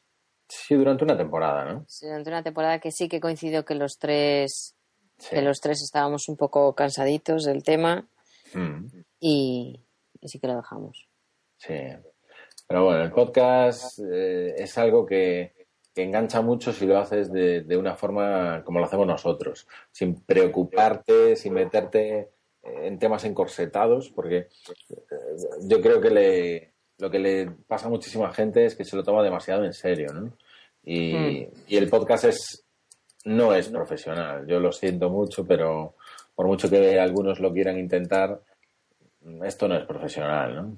Sí, 0.48 0.74
durante 0.74 1.04
una 1.04 1.16
temporada, 1.16 1.64
¿no? 1.64 1.84
Sí, 1.88 2.06
Durante 2.06 2.30
una 2.30 2.42
temporada 2.42 2.78
que 2.78 2.90
sí 2.90 3.08
que 3.08 3.20
coincidió 3.20 3.64
que 3.64 3.74
los 3.74 3.98
tres, 3.98 4.74
Sí. 5.18 5.30
que 5.34 5.42
los 5.42 5.60
tres 5.60 5.82
estábamos 5.82 6.28
un 6.28 6.36
poco 6.36 6.74
cansaditos 6.74 7.42
del 7.44 7.62
tema 7.64 8.06
Mm, 8.54 8.86
y, 9.20 9.84
y 10.20 10.28
sí 10.28 10.38
que 10.38 10.46
lo 10.46 10.56
dejamos. 10.56 11.08
sí. 11.58 11.74
Pero 12.66 12.84
bueno, 12.84 13.02
el 13.02 13.10
podcast 13.12 13.98
eh, 14.12 14.54
es 14.58 14.76
algo 14.78 15.04
que, 15.06 15.54
que 15.98 16.04
engancha 16.04 16.42
mucho 16.42 16.72
si 16.72 16.86
lo 16.86 16.96
haces 16.96 17.32
de, 17.32 17.62
de 17.62 17.76
una 17.76 17.96
forma 17.96 18.62
como 18.64 18.78
lo 18.78 18.84
hacemos 18.84 19.04
nosotros, 19.04 19.66
sin 19.90 20.14
preocuparte, 20.22 21.34
sin 21.34 21.54
meterte 21.54 22.30
en 22.62 23.00
temas 23.00 23.24
encorsetados, 23.24 24.08
porque 24.10 24.36
eh, 24.36 24.46
yo 25.62 25.80
creo 25.80 26.00
que 26.00 26.10
le, 26.10 26.72
lo 26.98 27.10
que 27.10 27.18
le 27.18 27.50
pasa 27.66 27.88
a 27.88 27.90
muchísima 27.90 28.32
gente 28.32 28.64
es 28.64 28.76
que 28.76 28.84
se 28.84 28.94
lo 28.94 29.02
toma 29.02 29.24
demasiado 29.24 29.64
en 29.64 29.72
serio, 29.72 30.12
¿no? 30.12 30.32
Y, 30.84 31.48
y 31.66 31.76
el 31.76 31.88
podcast 31.88 32.26
es 32.26 32.64
no 33.24 33.52
es 33.52 33.68
profesional. 33.68 34.46
Yo 34.46 34.60
lo 34.60 34.70
siento 34.70 35.10
mucho, 35.10 35.44
pero 35.44 35.96
por 36.36 36.46
mucho 36.46 36.70
que 36.70 37.00
algunos 37.00 37.40
lo 37.40 37.52
quieran 37.52 37.76
intentar, 37.76 38.40
esto 39.42 39.66
no 39.66 39.74
es 39.74 39.84
profesional, 39.84 40.54
¿no? 40.54 40.76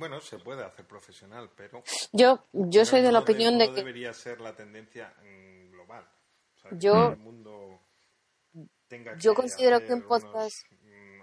Bueno, 0.00 0.20
se 0.20 0.38
puede 0.38 0.64
hacer 0.64 0.86
profesional, 0.86 1.50
pero. 1.56 1.82
Yo, 2.12 2.44
yo 2.52 2.84
soy 2.84 3.02
de 3.02 3.12
la 3.12 3.20
opinión 3.20 3.54
no 3.58 3.60
de 3.60 3.68
que 3.68 3.74
debería 3.76 4.12
ser 4.12 4.40
la 4.40 4.56
tendencia 4.56 5.14
mm, 5.22 5.70
global. 5.70 6.04
O 6.54 6.58
sea, 6.58 6.70
que 6.70 6.78
Yo- 6.78 6.92
todo 6.94 7.12
el 7.12 7.16
mundo 7.18 7.82
tenga 8.88 9.16
yo 9.18 9.32
que 9.32 9.36
considero 9.42 9.76
hacer 9.76 9.88
que 9.88 9.94
un 9.94 10.02
podcast- 10.08 10.66
mm, 10.80 11.20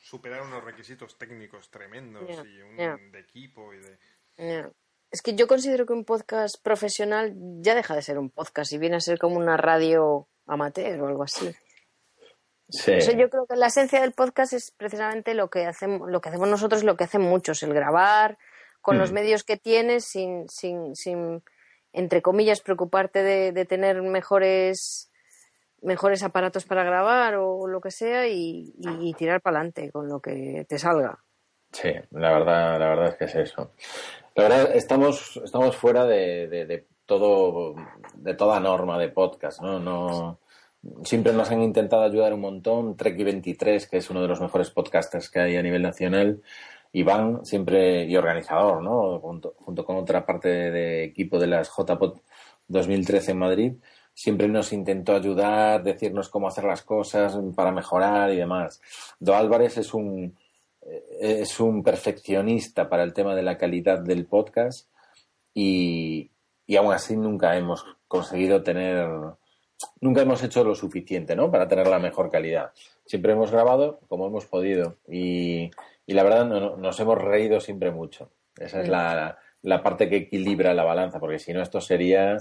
superar 0.00 0.42
unos 0.42 0.64
requisitos 0.64 1.16
técnicos 1.16 1.70
tremendos 1.70 2.28
y 2.46 2.60
un 2.60 2.76
de 3.12 3.20
equipo 3.20 3.72
y 3.72 3.78
de. 3.78 4.70
Es 5.10 5.22
que 5.22 5.34
yo 5.34 5.46
considero 5.46 5.86
que 5.86 5.94
un 5.94 6.04
podcast 6.04 6.62
profesional 6.62 7.32
ya 7.62 7.74
deja 7.74 7.94
de 7.94 8.02
ser 8.02 8.18
un 8.18 8.28
podcast 8.30 8.72
y 8.72 8.78
viene 8.78 8.96
a 8.96 9.00
ser 9.00 9.18
como 9.18 9.36
una 9.36 9.56
radio 9.56 10.28
amateur 10.46 11.00
o 11.00 11.06
algo 11.06 11.22
así. 11.22 11.54
Sí. 12.70 12.92
O 12.96 13.00
sea, 13.00 13.14
yo 13.16 13.30
creo 13.30 13.46
que 13.46 13.56
la 13.56 13.68
esencia 13.68 14.00
del 14.00 14.12
podcast 14.12 14.52
es 14.52 14.70
precisamente 14.76 15.34
lo 15.34 15.48
que 15.48 15.66
hacemos, 15.66 16.10
lo 16.10 16.20
que 16.20 16.28
hacemos 16.28 16.48
nosotros, 16.48 16.84
lo 16.84 16.96
que 16.96 17.04
hacen 17.04 17.22
muchos, 17.22 17.62
el 17.62 17.72
grabar 17.72 18.36
con 18.80 18.98
los 18.98 19.10
Mm. 19.10 19.14
medios 19.14 19.44
que 19.44 19.56
tienes, 19.56 20.04
sin, 20.04 20.48
sin, 20.48 20.94
sin 20.94 21.42
entre 21.92 22.20
comillas, 22.22 22.60
preocuparte 22.60 23.22
de, 23.22 23.52
de 23.52 23.64
tener 23.64 24.02
mejores 24.02 25.10
mejores 25.80 26.22
aparatos 26.24 26.64
para 26.64 26.82
grabar 26.82 27.36
o 27.36 27.66
lo 27.68 27.80
que 27.80 27.92
sea 27.92 28.26
y 28.26 29.14
tirar 29.16 29.40
para 29.40 29.58
adelante 29.58 29.92
con 29.92 30.08
lo 30.08 30.18
que 30.20 30.66
te 30.68 30.76
salga. 30.76 31.18
Sí, 31.72 31.92
la 32.10 32.32
verdad, 32.32 32.80
la 32.80 32.88
verdad 32.88 33.08
es 33.10 33.14
que 33.16 33.24
es 33.26 33.34
eso. 33.36 33.70
La 34.34 34.42
verdad, 34.48 34.70
estamos, 34.74 35.40
estamos 35.44 35.76
fuera 35.76 36.04
de, 36.04 36.48
de- 36.48 36.66
de 36.66 36.86
todo, 37.06 37.74
de 38.14 38.34
toda 38.34 38.58
norma 38.58 38.98
de 38.98 39.08
podcast, 39.10 39.60
¿no? 39.62 39.78
No, 39.78 40.40
siempre 41.04 41.32
nos 41.32 41.50
han 41.50 41.62
intentado 41.62 42.02
ayudar 42.02 42.32
un 42.34 42.40
montón. 42.40 42.96
Treki23, 42.96 43.88
que 43.88 43.98
es 43.98 44.10
uno 44.10 44.22
de 44.22 44.28
los 44.28 44.40
mejores 44.40 44.70
podcasters 44.70 45.30
que 45.30 45.40
hay 45.40 45.56
a 45.56 45.62
nivel 45.62 45.82
nacional. 45.82 46.42
Iván, 46.92 47.44
siempre, 47.44 48.04
y 48.04 48.16
organizador, 48.16 48.82
¿no? 48.82 49.20
Junto, 49.20 49.84
con 49.84 49.96
otra 49.96 50.24
parte 50.24 50.48
de 50.48 51.04
equipo 51.04 51.38
de 51.38 51.46
las 51.46 51.68
JPod 51.68 52.18
2013 52.68 53.32
en 53.32 53.38
Madrid, 53.38 53.72
siempre 54.14 54.48
nos 54.48 54.72
intentó 54.72 55.14
ayudar, 55.14 55.82
decirnos 55.82 56.28
cómo 56.28 56.48
hacer 56.48 56.64
las 56.64 56.82
cosas 56.82 57.38
para 57.54 57.72
mejorar 57.72 58.32
y 58.32 58.36
demás. 58.36 58.80
Do 59.20 59.34
Álvarez 59.34 59.78
es 59.78 59.94
un, 59.94 60.36
eh, 60.82 61.38
es 61.40 61.60
un 61.60 61.82
perfeccionista 61.82 62.88
para 62.88 63.02
el 63.04 63.12
tema 63.12 63.34
de 63.34 63.42
la 63.42 63.58
calidad 63.58 64.00
del 64.00 64.26
podcast 64.26 64.88
y, 65.54 66.30
y 66.66 66.76
aún 66.76 66.92
así 66.92 67.16
nunca 67.16 67.56
hemos 67.56 67.84
conseguido 68.08 68.62
tener, 68.62 69.08
nunca 70.00 70.22
hemos 70.22 70.42
hecho 70.42 70.64
lo 70.64 70.74
suficiente, 70.74 71.34
¿no? 71.36 71.50
Para 71.50 71.68
tener 71.68 71.86
la 71.86 71.98
mejor 71.98 72.30
calidad. 72.30 72.72
Siempre 73.06 73.32
hemos 73.32 73.50
grabado 73.50 74.00
como 74.08 74.26
hemos 74.26 74.46
podido 74.46 74.96
y, 75.08 75.70
y 76.06 76.12
la 76.14 76.22
verdad 76.22 76.44
no- 76.46 76.76
nos 76.76 76.98
hemos 77.00 77.18
reído 77.18 77.60
siempre 77.60 77.90
mucho. 77.90 78.30
Esa 78.56 78.80
es 78.82 78.88
la, 78.88 79.38
la 79.62 79.82
parte 79.82 80.08
que 80.08 80.16
equilibra 80.16 80.74
la 80.74 80.84
balanza, 80.84 81.20
porque 81.20 81.38
si 81.38 81.52
no 81.52 81.62
esto 81.62 81.80
sería 81.80 82.36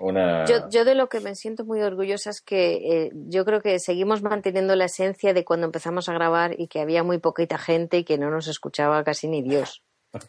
una... 0.00 0.44
Yo, 0.46 0.68
yo 0.70 0.84
de 0.84 0.94
lo 0.94 1.08
que 1.08 1.20
me 1.20 1.34
siento 1.34 1.64
muy 1.64 1.80
orgullosa 1.82 2.30
es 2.30 2.40
que 2.40 2.74
eh, 3.06 3.10
yo 3.14 3.44
creo 3.44 3.60
que 3.60 3.78
seguimos 3.78 4.22
manteniendo 4.22 4.74
la 4.76 4.86
esencia 4.86 5.34
de 5.34 5.44
cuando 5.44 5.66
empezamos 5.66 6.08
a 6.08 6.14
grabar 6.14 6.58
y 6.58 6.68
que 6.68 6.80
había 6.80 7.02
muy 7.02 7.18
poquita 7.18 7.58
gente 7.58 7.98
y 7.98 8.04
que 8.04 8.16
no 8.18 8.30
nos 8.30 8.48
escuchaba 8.48 9.02
casi 9.04 9.28
ni 9.28 9.42
Dios. 9.42 9.82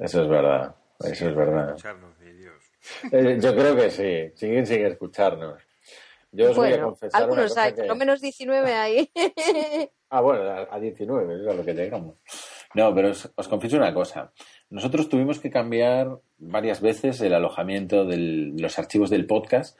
Eso 0.00 0.22
es 0.22 0.28
verdad, 0.28 0.76
eso 1.00 1.28
es 1.28 1.34
verdad. 1.34 1.68
Escucharnos. 1.70 2.17
Eh, 3.12 3.38
yo 3.40 3.54
creo 3.54 3.76
que 3.76 3.90
sí, 3.90 4.32
siguen 4.34 4.66
sin 4.66 4.84
escucharnos. 4.84 5.62
Yo 6.30 6.50
os 6.50 6.56
voy 6.56 6.68
a 6.68 6.70
Bueno, 6.70 6.86
confesar 6.88 7.22
algunos 7.22 7.56
hay, 7.56 7.72
por 7.72 7.86
lo 7.86 7.96
menos 7.96 8.20
19 8.20 8.72
hay. 8.72 9.10
Ah, 10.10 10.22
bueno, 10.22 10.42
a, 10.42 10.74
a 10.74 10.80
19, 10.80 11.34
eso 11.34 11.42
es 11.42 11.48
a 11.50 11.54
lo 11.54 11.62
que 11.66 11.74
llegamos. 11.74 12.16
No, 12.72 12.94
pero 12.94 13.10
os, 13.10 13.30
os 13.34 13.46
confieso 13.46 13.76
una 13.76 13.92
cosa. 13.92 14.32
Nosotros 14.70 15.10
tuvimos 15.10 15.38
que 15.38 15.50
cambiar 15.50 16.18
varias 16.38 16.80
veces 16.80 17.20
el 17.20 17.34
alojamiento 17.34 18.06
de 18.06 18.16
los 18.58 18.78
archivos 18.78 19.10
del 19.10 19.26
podcast. 19.26 19.78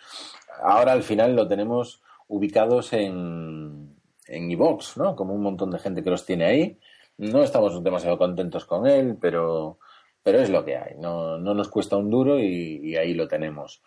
Ahora 0.60 0.92
al 0.92 1.02
final 1.02 1.34
lo 1.34 1.48
tenemos 1.48 2.02
ubicados 2.26 2.92
en 2.92 3.96
en 4.28 4.50
iVoox, 4.50 4.96
¿no? 4.98 5.16
Como 5.16 5.34
un 5.34 5.42
montón 5.42 5.70
de 5.70 5.78
gente 5.78 6.02
que 6.04 6.10
los 6.10 6.24
tiene 6.24 6.44
ahí. 6.44 6.78
No 7.16 7.42
estamos 7.42 7.82
demasiado 7.82 8.18
contentos 8.18 8.64
con 8.64 8.86
él, 8.86 9.16
pero, 9.20 9.78
pero 10.22 10.40
es 10.40 10.50
lo 10.50 10.64
que 10.64 10.76
hay. 10.76 10.94
No, 10.98 11.38
no 11.38 11.54
nos 11.54 11.68
cuesta 11.68 11.96
un 11.96 12.10
duro 12.10 12.38
y, 12.38 12.96
ahí 12.96 13.14
lo 13.14 13.28
tenemos. 13.28 13.82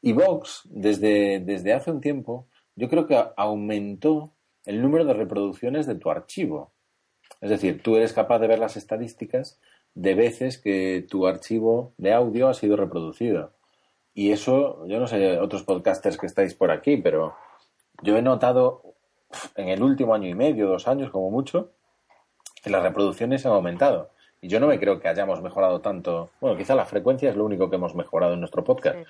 Y 0.00 0.12
Vox, 0.12 0.62
desde, 0.64 1.40
desde 1.40 1.72
hace 1.72 1.90
un 1.90 2.00
tiempo, 2.00 2.48
yo 2.76 2.88
creo 2.88 3.06
que 3.06 3.22
aumentó 3.36 4.34
el 4.64 4.82
número 4.82 5.04
de 5.04 5.14
reproducciones 5.14 5.86
de 5.86 5.94
tu 5.94 6.10
archivo. 6.10 6.72
Es 7.40 7.50
decir, 7.50 7.82
tú 7.82 7.96
eres 7.96 8.12
capaz 8.12 8.38
de 8.38 8.48
ver 8.48 8.58
las 8.58 8.76
estadísticas 8.76 9.60
de 9.94 10.14
veces 10.14 10.58
que 10.58 11.06
tu 11.08 11.26
archivo 11.26 11.94
de 11.96 12.12
audio 12.12 12.48
ha 12.48 12.54
sido 12.54 12.76
reproducido. 12.76 13.52
Y 14.12 14.32
eso, 14.32 14.86
yo 14.86 14.98
no 14.98 15.06
sé, 15.06 15.38
otros 15.38 15.64
podcasters 15.64 16.16
que 16.16 16.26
estáis 16.26 16.54
por 16.54 16.70
aquí, 16.70 16.96
pero 16.96 17.34
yo 18.02 18.16
he 18.16 18.22
notado 18.22 18.94
en 19.56 19.68
el 19.68 19.82
último 19.82 20.14
año 20.14 20.28
y 20.28 20.34
medio, 20.34 20.68
dos 20.68 20.86
años 20.88 21.10
como 21.10 21.30
mucho, 21.30 21.72
que 22.62 22.70
las 22.70 22.82
reproducciones 22.82 23.44
han 23.46 23.52
aumentado. 23.52 24.10
Y 24.44 24.48
yo 24.48 24.60
no 24.60 24.66
me 24.66 24.78
creo 24.78 25.00
que 25.00 25.08
hayamos 25.08 25.40
mejorado 25.40 25.80
tanto. 25.80 26.30
Bueno, 26.40 26.56
quizá 26.56 26.74
la 26.74 26.84
frecuencia 26.84 27.30
es 27.30 27.36
lo 27.36 27.44
único 27.46 27.70
que 27.70 27.76
hemos 27.76 27.94
mejorado 27.94 28.34
en 28.34 28.40
nuestro 28.40 28.62
podcast. 28.62 28.98
Sí. 28.98 29.04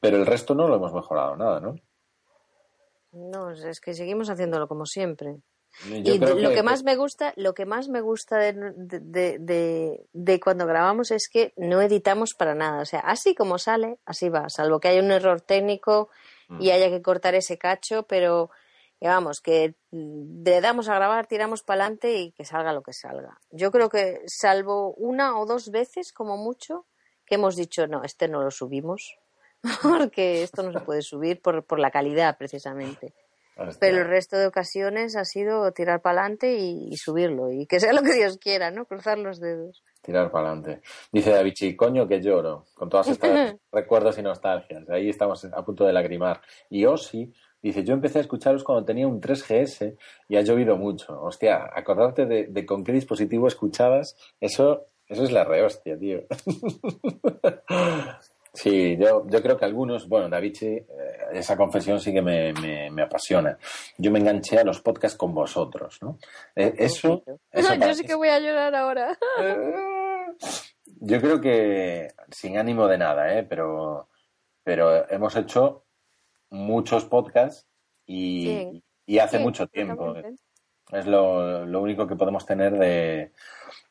Pero 0.00 0.18
el 0.18 0.26
resto 0.26 0.54
no 0.54 0.68
lo 0.68 0.76
hemos 0.76 0.92
mejorado 0.92 1.34
nada, 1.36 1.60
¿no? 1.60 1.76
No, 3.12 3.50
es 3.52 3.80
que 3.80 3.94
seguimos 3.94 4.28
haciéndolo 4.28 4.68
como 4.68 4.84
siempre. 4.84 5.36
Yo 5.88 6.14
y 6.14 6.18
lo 6.18 6.50
que 6.50 6.62
más 6.62 6.84
me 6.84 6.96
gusta, 6.96 7.32
lo 7.36 7.52
que 7.54 7.66
más 7.66 7.88
me 7.88 8.00
gusta 8.00 8.38
de, 8.38 8.52
de- 8.76 9.00
de- 9.00 9.38
de- 9.38 10.06
de 10.12 10.40
cuando 10.40 10.66
grabamos 10.66 11.10
es 11.10 11.28
que 11.28 11.52
no 11.56 11.80
editamos 11.82 12.34
para 12.34 12.54
nada. 12.54 12.80
O 12.82 12.84
sea, 12.86 13.00
así 13.00 13.34
como 13.34 13.58
sale, 13.58 13.98
así 14.06 14.28
va, 14.28 14.48
salvo 14.48 14.80
que 14.80 14.88
haya 14.88 15.00
un 15.02 15.10
error 15.10 15.40
técnico 15.40 16.08
Mm. 16.48 16.62
y 16.62 16.70
haya 16.70 16.88
que 16.90 17.02
cortar 17.02 17.34
ese 17.34 17.58
cacho, 17.58 18.04
pero 18.04 18.50
que 18.98 19.08
vamos, 19.08 19.40
que 19.40 19.74
le 19.90 20.60
damos 20.60 20.88
a 20.88 20.94
grabar, 20.94 21.26
tiramos 21.26 21.62
para 21.62 21.84
adelante 21.84 22.14
y 22.16 22.32
que 22.32 22.44
salga 22.44 22.72
lo 22.72 22.82
que 22.82 22.92
salga. 22.92 23.38
Yo 23.50 23.70
creo 23.70 23.88
que 23.88 24.22
salvo 24.26 24.94
una 24.94 25.38
o 25.38 25.46
dos 25.46 25.70
veces, 25.70 26.12
como 26.12 26.36
mucho, 26.36 26.86
que 27.26 27.34
hemos 27.34 27.56
dicho, 27.56 27.86
no, 27.86 28.02
este 28.04 28.28
no 28.28 28.42
lo 28.42 28.50
subimos, 28.50 29.18
porque 29.82 30.42
esto 30.42 30.62
no 30.62 30.72
se 30.72 30.80
puede 30.80 31.02
subir 31.02 31.42
por, 31.42 31.64
por 31.64 31.78
la 31.78 31.90
calidad, 31.90 32.38
precisamente. 32.38 33.12
Hostia. 33.58 33.78
Pero 33.80 34.02
el 34.02 34.08
resto 34.08 34.36
de 34.36 34.46
ocasiones 34.46 35.16
ha 35.16 35.24
sido 35.24 35.72
tirar 35.72 36.02
para 36.02 36.20
adelante 36.20 36.58
y, 36.58 36.88
y 36.90 36.96
subirlo. 36.98 37.50
Y 37.50 37.66
que 37.66 37.80
sea 37.80 37.94
lo 37.94 38.02
que 38.02 38.12
Dios 38.12 38.36
quiera, 38.36 38.70
¿no? 38.70 38.84
Cruzar 38.84 39.16
los 39.16 39.40
dedos. 39.40 39.82
Tirar 40.02 40.30
para 40.30 40.48
adelante. 40.50 40.82
Dice 41.10 41.30
Davichi, 41.30 41.74
coño 41.74 42.06
que 42.06 42.20
lloro, 42.20 42.66
con 42.74 42.90
todas 42.90 43.08
estas 43.08 43.56
recuerdos 43.72 44.18
y 44.18 44.22
nostalgias. 44.22 44.86
Ahí 44.90 45.08
estamos 45.08 45.42
a 45.46 45.64
punto 45.64 45.86
de 45.86 45.94
lagrimar. 45.94 46.42
Y 46.68 46.84
Osi 46.84 47.32
dice, 47.62 47.84
yo 47.84 47.94
empecé 47.94 48.18
a 48.18 48.22
escucharos 48.22 48.64
cuando 48.64 48.84
tenía 48.84 49.06
un 49.06 49.20
3GS 49.20 49.96
y 50.28 50.36
ha 50.36 50.42
llovido 50.42 50.76
mucho. 50.76 51.20
Hostia, 51.20 51.70
acordarte 51.74 52.26
de, 52.26 52.46
de 52.46 52.66
con 52.66 52.84
qué 52.84 52.92
dispositivo 52.92 53.48
escuchabas, 53.48 54.16
eso, 54.40 54.86
eso 55.08 55.24
es 55.24 55.32
la 55.32 55.44
rehostia, 55.44 55.98
tío. 55.98 56.22
Sí, 58.56 58.96
yo, 58.96 59.26
yo 59.28 59.42
creo 59.42 59.58
que 59.58 59.66
algunos, 59.66 60.08
bueno, 60.08 60.30
Davichi, 60.30 60.66
eh, 60.66 60.86
esa 61.34 61.58
confesión 61.58 62.00
sí 62.00 62.10
que 62.10 62.22
me, 62.22 62.54
me, 62.54 62.90
me 62.90 63.02
apasiona. 63.02 63.58
Yo 63.98 64.10
me 64.10 64.18
enganché 64.18 64.58
a 64.58 64.64
los 64.64 64.80
podcasts 64.80 65.18
con 65.18 65.34
vosotros, 65.34 65.98
¿no? 66.00 66.18
Eh, 66.54 66.72
eso, 66.78 67.22
eso 67.50 67.74
Yo 67.86 67.94
sí 67.94 68.04
que 68.04 68.14
voy 68.14 68.28
a 68.28 68.40
llorar 68.40 68.74
ahora. 68.74 69.18
yo 70.86 71.20
creo 71.20 71.38
que 71.38 72.08
sin 72.30 72.56
ánimo 72.56 72.88
de 72.88 72.96
nada, 72.96 73.38
¿eh? 73.38 73.42
pero, 73.42 74.08
pero 74.64 75.06
hemos 75.10 75.36
hecho 75.36 75.84
muchos 76.50 77.04
podcasts 77.04 77.66
y, 78.06 78.46
Sí. 78.46 78.84
y 79.06 79.18
hace 79.18 79.38
Sí, 79.38 79.42
mucho 79.42 79.66
tiempo. 79.66 80.14
Es 80.92 81.06
lo, 81.06 81.66
lo 81.66 81.82
único 81.82 82.06
que 82.06 82.14
podemos 82.16 82.46
tener 82.46 82.78
de, 82.78 83.32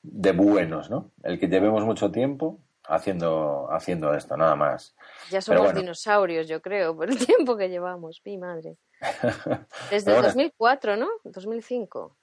de 0.01 0.31
buenos, 0.31 0.89
¿no? 0.89 1.11
El 1.23 1.39
que 1.39 1.47
llevemos 1.47 1.83
mucho 1.83 2.09
tiempo 2.11 2.59
haciendo, 2.87 3.67
haciendo 3.71 4.13
esto, 4.13 4.37
nada 4.37 4.55
más. 4.55 4.95
Ya 5.29 5.41
somos 5.41 5.63
bueno. 5.63 5.79
dinosaurios, 5.79 6.47
yo 6.47 6.61
creo, 6.61 6.95
por 6.95 7.09
el 7.09 7.17
tiempo 7.25 7.57
que 7.57 7.67
llevamos. 7.69 8.21
Mi 8.23 8.37
madre. 8.37 8.77
Desde 9.91 10.11
bueno. 10.11 10.27
2004, 10.27 10.95
¿no? 10.95 11.07
2005. 11.25 12.15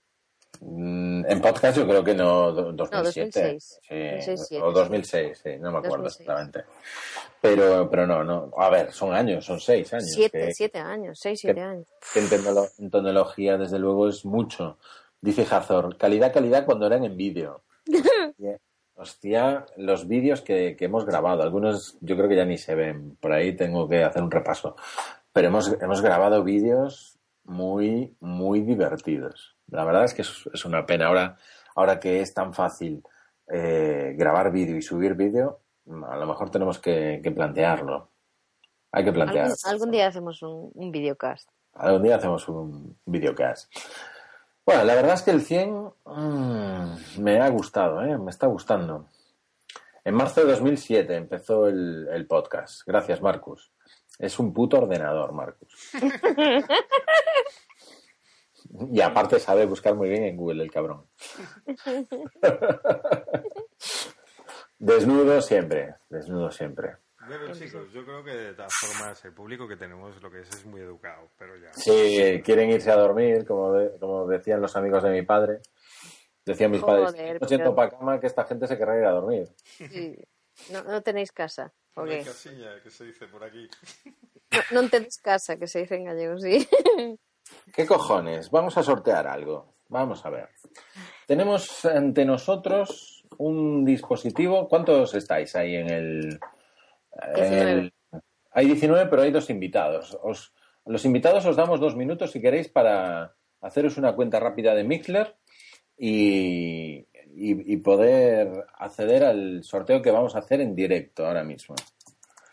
Mm, 0.64 1.24
En 1.26 1.40
podcast 1.40 1.76
yo 1.76 1.86
creo 1.88 2.04
que 2.04 2.14
no, 2.14 2.52
do- 2.52 2.72
2007. 2.72 3.30
2006. 3.54 3.80
Sí, 3.82 3.94
2006, 3.96 4.40
o 4.62 4.68
sí. 4.68 4.74
2006, 4.74 5.40
sí, 5.42 5.50
no 5.58 5.72
me 5.72 5.78
acuerdo 5.78 6.04
2006. 6.04 6.20
exactamente. 6.20 6.64
Pero, 7.40 7.90
pero 7.90 8.06
no, 8.06 8.22
no. 8.22 8.50
A 8.56 8.70
ver, 8.70 8.92
son 8.92 9.12
años, 9.12 9.44
son 9.44 9.58
seis 9.58 9.92
años. 9.92 10.10
Siete, 10.12 10.46
que- 10.46 10.54
siete 10.54 10.78
años, 10.78 11.18
seis, 11.18 11.40
siete 11.40 11.56
que- 11.56 11.60
años. 11.62 11.86
que 12.12 12.20
en, 12.20 12.26
tecnolo- 12.28 12.70
en 12.78 12.90
tecnología, 12.90 13.58
desde 13.58 13.78
luego, 13.80 14.08
es 14.08 14.24
mucho. 14.24 14.78
Dice 15.20 15.46
Hazor, 15.50 15.96
calidad, 15.96 16.32
calidad 16.32 16.64
cuando 16.64 16.86
eran 16.86 17.04
en 17.04 17.16
vídeo. 17.16 17.62
Hostia, 18.38 18.58
Hostia, 18.94 19.66
los 19.78 20.06
vídeos 20.06 20.42
que, 20.42 20.76
que 20.76 20.84
hemos 20.84 21.04
grabado, 21.04 21.42
algunos 21.42 21.96
yo 22.00 22.16
creo 22.16 22.28
que 22.28 22.36
ya 22.36 22.44
ni 22.44 22.58
se 22.58 22.74
ven, 22.76 23.16
por 23.20 23.32
ahí 23.32 23.56
tengo 23.56 23.88
que 23.88 24.04
hacer 24.04 24.22
un 24.22 24.30
repaso. 24.30 24.76
Pero 25.32 25.48
hemos, 25.48 25.72
hemos 25.80 26.00
grabado 26.02 26.44
vídeos 26.44 27.18
muy, 27.44 28.14
muy 28.20 28.60
divertidos. 28.60 29.56
La 29.72 29.84
verdad 29.84 30.04
es 30.04 30.14
que 30.14 30.22
es, 30.22 30.64
una 30.64 30.84
pena 30.84 31.06
ahora, 31.06 31.36
ahora 31.74 31.98
que 31.98 32.20
es 32.20 32.34
tan 32.34 32.52
fácil 32.52 33.02
eh, 33.50 34.14
grabar 34.16 34.52
vídeo 34.52 34.76
y 34.76 34.82
subir 34.82 35.14
vídeo, 35.14 35.60
a 36.06 36.16
lo 36.16 36.26
mejor 36.26 36.50
tenemos 36.50 36.78
que, 36.78 37.20
que 37.22 37.30
plantearlo. 37.30 38.10
Hay 38.92 39.04
que 39.04 39.12
plantear. 39.12 39.46
Algún, 39.46 39.56
algún 39.64 39.90
día 39.90 40.06
hacemos 40.06 40.42
un, 40.42 40.70
un 40.74 40.92
videocast. 40.92 41.48
Algún 41.74 42.02
día 42.02 42.16
hacemos 42.16 42.46
un 42.48 42.98
videocast. 43.06 43.72
Bueno, 44.66 44.84
la 44.84 44.94
verdad 44.94 45.14
es 45.14 45.22
que 45.22 45.30
el 45.30 45.40
100 45.40 45.92
mm, 46.04 47.20
me 47.20 47.40
ha 47.40 47.48
gustado, 47.48 48.02
¿eh? 48.02 48.16
me 48.18 48.30
está 48.30 48.46
gustando. 48.46 49.08
En 50.04 50.14
marzo 50.14 50.42
de 50.42 50.52
2007 50.52 51.16
empezó 51.16 51.66
el, 51.66 52.08
el 52.12 52.26
podcast. 52.26 52.82
Gracias, 52.86 53.22
Marcus. 53.22 53.72
Es 54.18 54.38
un 54.38 54.52
puto 54.52 54.78
ordenador, 54.78 55.32
Marcus. 55.32 55.90
y 58.90 59.00
aparte 59.00 59.38
sabe 59.38 59.66
buscar 59.66 59.94
muy 59.94 60.08
bien 60.08 60.24
en 60.24 60.36
Google 60.36 60.64
el 60.64 60.70
cabrón. 60.70 61.06
desnudo 64.78 65.40
siempre, 65.40 65.94
desnudo 66.08 66.50
siempre. 66.50 66.96
Bueno, 67.26 67.52
chicos, 67.54 67.92
yo 67.92 68.04
creo 68.04 68.24
que 68.24 68.32
de 68.32 68.54
todas 68.54 68.72
formas 68.74 69.24
el 69.24 69.32
público 69.32 69.68
que 69.68 69.76
tenemos 69.76 70.20
lo 70.20 70.30
que 70.30 70.40
es 70.40 70.48
es 70.50 70.66
muy 70.66 70.80
educado, 70.80 71.30
pero 71.38 71.56
ya. 71.56 71.72
Sí, 71.72 72.42
quieren 72.44 72.70
irse 72.70 72.90
a 72.90 72.96
dormir, 72.96 73.46
como, 73.46 73.72
de- 73.74 73.96
como 74.00 74.26
decían 74.26 74.60
los 74.60 74.74
amigos 74.74 75.04
de 75.04 75.10
mi 75.10 75.22
padre. 75.22 75.60
Decían 76.44 76.72
mis 76.72 76.80
Joder, 76.80 77.04
padres, 77.04 77.32
no 77.34 77.38
pero- 77.38 77.48
siento 77.48 77.74
para 77.76 77.90
cama 77.90 78.18
que 78.18 78.26
esta 78.26 78.44
gente 78.44 78.66
se 78.66 78.76
querrá 78.76 78.98
ir 78.98 79.04
a 79.04 79.12
dormir. 79.12 79.48
Sí. 79.64 80.16
No, 80.72 80.82
no 80.82 81.00
tenéis 81.00 81.30
casa. 81.30 81.72
¿o 81.94 82.04
No 82.04 82.10
hay 82.10 82.18
qué? 82.18 82.24
casilla, 82.24 82.82
que 82.82 82.90
se 82.90 83.04
dice 83.04 83.28
por 83.28 83.44
aquí. 83.44 83.68
No, 84.72 84.82
no 84.82 84.88
tenéis 84.90 85.18
casa, 85.18 85.56
que 85.56 85.68
se 85.68 85.78
dice 85.80 85.94
en 85.94 86.04
gallego, 86.06 86.38
sí. 86.38 86.68
¿Qué 87.74 87.86
cojones? 87.86 88.50
Vamos 88.50 88.76
a 88.78 88.82
sortear 88.82 89.26
algo. 89.26 89.74
Vamos 89.88 90.24
a 90.24 90.30
ver. 90.30 90.48
Tenemos 91.26 91.84
ante 91.84 92.24
nosotros 92.24 93.24
un 93.38 93.84
dispositivo. 93.84 94.68
¿Cuántos 94.68 95.14
estáis 95.14 95.54
ahí 95.56 95.76
en 95.76 95.90
el, 95.90 96.40
el, 97.36 97.92
Hay 98.52 98.66
19, 98.66 99.06
pero 99.08 99.22
hay 99.22 99.30
dos 99.30 99.50
invitados. 99.50 100.18
Os, 100.22 100.54
los 100.86 101.04
invitados 101.04 101.44
os 101.46 101.56
damos 101.56 101.80
dos 101.80 101.96
minutos 101.96 102.30
si 102.32 102.40
queréis 102.40 102.68
para 102.68 103.34
haceros 103.60 103.96
una 103.96 104.14
cuenta 104.14 104.40
rápida 104.40 104.74
de 104.74 104.84
Mixler 104.84 105.36
y, 105.96 106.96
y- 107.34 107.72
y 107.72 107.76
poder 107.78 108.66
acceder 108.78 109.24
al 109.24 109.62
sorteo 109.62 110.02
que 110.02 110.10
vamos 110.10 110.34
a 110.34 110.40
hacer 110.40 110.60
en 110.60 110.74
directo 110.74 111.26
ahora 111.26 111.44
mismo. 111.44 111.74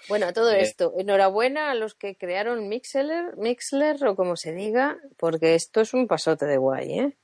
Bueno, 0.10 0.26
a 0.28 0.34
todo 0.34 0.52
Eh. 0.52 0.62
esto, 0.62 0.94
enhorabuena 0.98 1.72
a 1.72 1.76
los 1.76 1.96
que 1.96 2.18
crearon 2.18 2.68
Mixler, 2.68 3.38
Mixler 3.38 4.04
o 4.06 4.16
como 4.16 4.36
se 4.36 4.52
diga, 4.54 4.98
porque 5.18 5.56
esto 5.56 5.82
es 5.82 5.94
un 5.94 6.08
pasote 6.08 6.46
de 6.46 6.58
guay, 6.58 7.00
¿eh? 7.00 7.18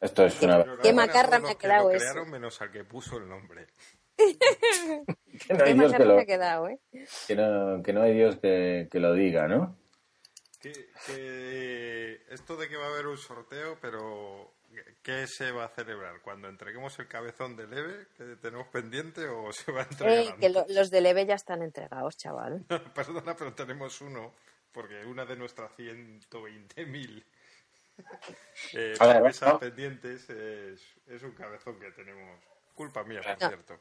Esto 0.00 0.24
es 0.26 0.40
una... 0.42 0.64
Qué 0.82 0.92
macarra 0.92 1.38
me 1.38 1.46
ha 1.48 1.50
que 1.52 1.56
quedado 1.58 1.90
lo 1.90 1.94
eso. 1.94 2.04
crearon, 2.04 2.30
menos 2.30 2.60
al 2.60 2.72
que 2.72 2.84
puso 2.84 3.18
el 3.18 3.28
nombre. 3.28 3.66
que 4.16 5.54
no 5.54 5.64
hay 5.64 5.72
Qué 5.72 5.74
Dios 5.74 5.92
que 5.92 5.98
macarra 5.98 6.04
lo, 6.06 6.14
me 6.16 6.22
ha 6.22 6.26
quedado, 6.26 6.68
¿eh? 6.68 6.80
que 7.26 7.36
no, 7.36 7.82
que 7.82 7.92
no 7.92 8.02
hay 8.02 8.14
Dios 8.14 8.36
que, 8.36 8.88
que 8.90 8.98
lo 9.00 9.12
diga, 9.14 9.46
¿no? 9.46 9.78
Que, 10.60 10.72
que 11.06 12.22
esto 12.30 12.56
de 12.56 12.68
que 12.68 12.76
va 12.76 12.86
a 12.86 12.88
haber 12.88 13.06
un 13.06 13.18
sorteo, 13.18 13.78
pero 13.80 14.55
¿qué 15.02 15.26
se 15.26 15.50
va 15.52 15.64
a 15.64 15.68
celebrar? 15.68 16.20
¿Cuando 16.22 16.48
entreguemos 16.48 16.98
el 16.98 17.08
cabezón 17.08 17.56
de 17.56 17.66
leve 17.66 18.06
que 18.16 18.36
tenemos 18.36 18.68
pendiente 18.68 19.26
o 19.28 19.50
se 19.52 19.72
va 19.72 19.80
a 19.82 19.84
entregar 19.84 20.18
Ey, 20.18 20.32
que 20.40 20.48
lo- 20.50 20.66
los 20.68 20.90
de 20.90 21.00
Leve 21.00 21.26
ya 21.26 21.34
están 21.34 21.62
entregados, 21.62 22.16
chaval. 22.16 22.64
Perdona, 22.94 23.34
pero 23.36 23.52
tenemos 23.54 24.00
uno, 24.00 24.32
porque 24.72 25.04
una 25.04 25.24
de 25.24 25.36
nuestras 25.36 25.70
120.000 25.76 27.24
eh, 28.74 28.94
promesas 28.98 29.52
¿no? 29.54 29.58
pendientes 29.60 30.28
es, 30.30 30.80
es 31.06 31.22
un 31.22 31.32
cabezón 31.32 31.78
que 31.80 31.90
tenemos. 31.92 32.40
Culpa 32.74 33.04
mía, 33.04 33.20
por 33.22 33.40
No. 33.42 33.48
cierto. 33.48 33.80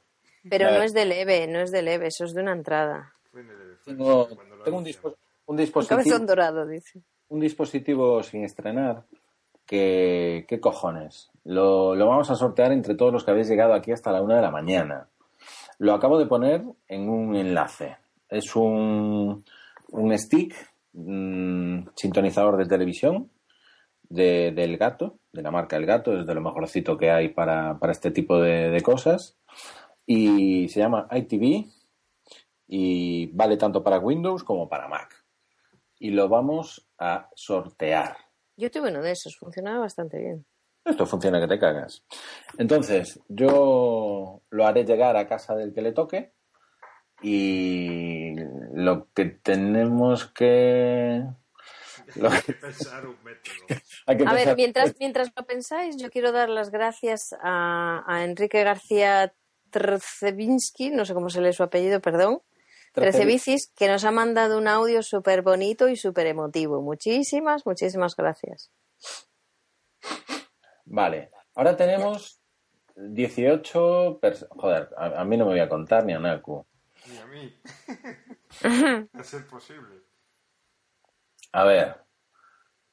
Pero 0.50 0.72
no 0.72 0.82
es 0.84 0.94
de 0.94 1.06
Leve, 1.06 1.48
no 1.48 1.60
es 1.60 1.72
de 1.72 1.82
Leve, 1.82 2.08
eso 2.08 2.24
es 2.26 2.34
de 2.34 2.42
una 2.42 2.54
entrada. 2.54 3.14
Tengo, 3.84 4.26
un, 4.28 4.40
anunciamos. 4.40 4.84
dispo- 4.86 5.10
un 5.10 5.18
Un 5.48 5.58
dispositivo... 5.58 6.00
cabezón 6.00 6.26
dorado, 6.28 6.66
dice. 6.66 7.02
un 7.30 7.40
dispositivo 7.42 8.24
sin 8.24 8.46
estrenar 8.46 9.04
que, 9.66 10.46
¿qué 10.48 10.60
cojones? 10.60 11.32
Lo, 11.44 11.96
lo 11.96 12.08
vamos 12.08 12.30
a 12.32 12.36
sortear 12.36 12.72
entre 12.72 12.96
todos 12.96 13.12
los 13.14 13.24
que 13.24 13.32
habéis 13.32 13.50
llegado 13.50 13.74
aquí 13.74 13.92
hasta 13.92 14.12
la 14.12 14.22
una 14.22 14.36
de 14.38 14.42
la 14.42 14.52
mañana. 14.52 15.08
Lo 15.80 15.94
acabo 15.94 16.18
de 16.18 16.26
poner 16.26 16.64
en 16.88 17.10
un 17.10 17.36
enlace. 17.36 17.98
Es 18.30 18.56
un, 18.56 19.44
un 19.92 20.18
stick, 20.18 20.56
mm, 20.94 21.88
sintonizador 21.96 22.58
de 22.58 22.66
televisión 22.66 23.30
de- 24.10 24.52
del 24.56 24.78
gato, 24.78 25.18
de 25.34 25.42
la 25.42 25.52
marca 25.52 25.76
El 25.78 25.86
Gato, 25.86 26.18
es 26.20 26.26
de 26.26 26.34
lo 26.36 26.42
mejorcito 26.42 26.98
que 26.98 27.12
hay 27.12 27.30
para, 27.30 27.78
para 27.80 27.92
este 27.92 28.12
tipo 28.12 28.40
de, 28.40 28.70
de 28.70 28.82
cosas. 28.82 29.38
Y 30.06 30.68
se 30.70 30.80
llama 30.80 31.08
ITV 31.12 31.66
y 32.68 33.28
vale 33.28 33.58
tanto 33.58 33.84
para 33.84 34.00
Windows 34.00 34.44
como 34.44 34.68
para 34.70 34.88
Mac 34.88 35.24
y 36.00 36.12
lo 36.12 36.28
vamos 36.30 36.88
a 36.98 37.30
sortear. 37.36 38.18
Yo 38.58 38.72
tuve 38.72 38.90
uno 38.90 39.02
de 39.02 39.12
esos, 39.12 39.36
funcionaba 39.38 39.80
bastante 39.80 40.18
bien. 40.18 40.46
Esto 40.86 41.06
funciona 41.06 41.42
que 41.42 41.48
te 41.48 41.60
cagas. 41.60 42.04
Entonces, 42.58 43.20
yo 43.28 44.42
lo 44.50 44.68
haré 44.68 44.86
llegar 44.86 45.18
a 45.18 45.28
casa 45.28 45.56
del 45.56 45.74
que 45.74 45.82
le 45.82 45.92
toque 45.94 46.34
y 47.22 48.36
lo 48.74 49.08
que 49.14 49.26
tenemos 49.26 50.26
que... 50.28 51.24
lo 52.16 52.30
Hay 52.30 52.42
que- 52.42 52.54
pensar 52.54 53.08
un 53.08 53.18
método. 53.24 53.56
hay 54.06 54.18
que 54.18 54.26
A 54.28 54.34
ver, 54.34 54.56
mientras, 54.56 54.94
mientras 55.00 55.32
lo 55.36 55.46
pensáis, 55.46 55.98
yo 55.98 56.10
quiero 56.12 56.32
dar 56.32 56.50
las 56.50 56.70
gracias 56.70 57.36
a, 57.42 58.04
a 58.08 58.24
Enrique 58.24 58.64
García 58.64 59.34
Trecevinsky, 59.72 60.92
no 60.92 61.04
sé 61.04 61.14
cómo 61.14 61.30
se 61.30 61.42
lee 61.42 61.52
su 61.52 61.64
apellido, 61.64 62.00
perdón, 62.00 62.42
Trece- 62.96 63.12
Trecevicis, 63.12 63.68
que 63.76 63.88
nos 63.88 64.04
ha 64.06 64.12
mandado 64.12 64.58
un 64.58 64.68
audio 64.68 65.04
súper 65.04 65.42
bonito 65.42 65.90
y 65.90 65.96
súper 65.96 66.28
emotivo. 66.28 66.82
Muchísimas, 66.82 67.66
muchísimas 67.66 68.16
gracias. 68.16 68.72
Vale, 70.86 71.32
ahora 71.56 71.76
tenemos 71.76 72.40
18... 72.96 74.20
pers- 74.22 74.48
Joder, 74.50 74.90
a, 74.98 75.22
a 75.22 75.26
mí 75.26 75.36
no 75.38 75.46
me 75.46 75.52
voy 75.52 75.60
a 75.60 75.70
contar 75.70 76.06
ni 76.06 76.14
a 76.14 76.20
Naku. 76.20 76.66
Ni 77.08 77.18
a 77.18 77.26
mí. 77.26 77.60
a 79.14 79.24
ser 79.24 79.46
posible. 79.48 80.02
A 81.52 81.64
ver, 81.66 82.05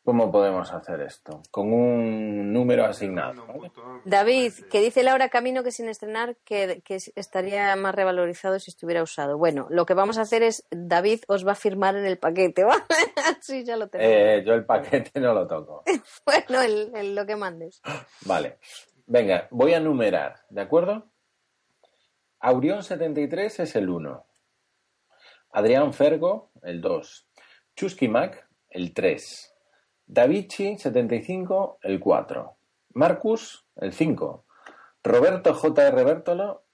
¿cómo 0.05 0.31
podemos 0.33 0.73
hacer 0.73 1.01
esto? 1.03 1.43
Con 1.51 1.73
un 1.73 2.53
número 2.53 2.85
asignado. 2.85 3.47
¿vale? 3.47 3.71
David, 4.05 4.53
que 4.71 4.81
dice 4.81 5.03
Laura 5.03 5.29
Camino 5.29 5.63
que 5.63 5.71
sin 5.71 5.89
estrenar 5.89 6.37
que, 6.45 6.83
que 6.85 6.99
estaría 7.17 7.75
más 7.77 7.95
revalorizado 7.95 8.59
si 8.59 8.71
estuviera 8.71 9.03
usado. 9.03 9.39
Bueno, 9.39 9.67
lo 9.71 9.87
que 9.87 9.95
vamos 9.95 10.19
a 10.19 10.23
hacer 10.23 10.43
es, 10.43 10.67
David 10.71 11.23
os 11.29 11.47
va 11.47 11.53
a 11.53 11.57
firmar 11.57 11.97
en 11.97 12.05
el 12.05 12.19
paquete, 12.19 12.65
¿vale? 12.65 12.83
sí, 13.41 13.65
ya 13.65 13.77
lo 13.77 13.89
tenemos. 13.89 14.13
Eh, 14.15 14.43
yo 14.47 14.55
el 14.55 14.65
paquete 14.65 15.21
no 15.21 15.33
lo 15.35 15.47
toco. 15.47 15.83
Bueno, 16.27 16.63
el- 16.63 16.93
el- 16.95 17.15
lo 17.15 17.25
que 17.27 17.37
mandes. 17.37 17.81
Vale. 18.27 18.59
Venga, 19.07 19.49
voy 19.51 19.75
a 19.75 19.81
numerar, 19.81 20.45
¿de 20.49 20.63
acuerdo? 20.63 21.11
Aurión 22.41 22.83
73 22.83 23.61
es 23.61 23.77
el 23.77 23.89
1. 23.89 24.27
Adrián 25.53 25.93
Fergo, 25.93 26.51
el 26.63 26.81
2. 26.81 27.29
Chusky 27.77 28.09
Mac, 28.09 28.49
el 28.71 28.93
3. 28.95 29.52
Davichi 30.13 30.77
75, 30.77 31.79
el 31.81 31.99
4. 31.99 32.57
Marcus, 32.93 33.65
el 33.77 33.95
5. 33.95 34.45
Roberto 35.03 35.55
J.R. 35.55 36.05
Bertolo, 36.05 36.67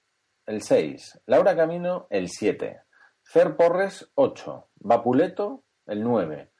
el 0.45 0.61
6. 0.61 1.21
Laura 1.25 1.55
Camino, 1.55 2.07
el 2.09 2.27
7. 2.27 2.81
Fer 3.23 3.55
Porres, 3.55 4.11
8. 4.15 4.67
Vapuleto, 4.81 5.63
el 5.87 6.03
9. 6.03 6.51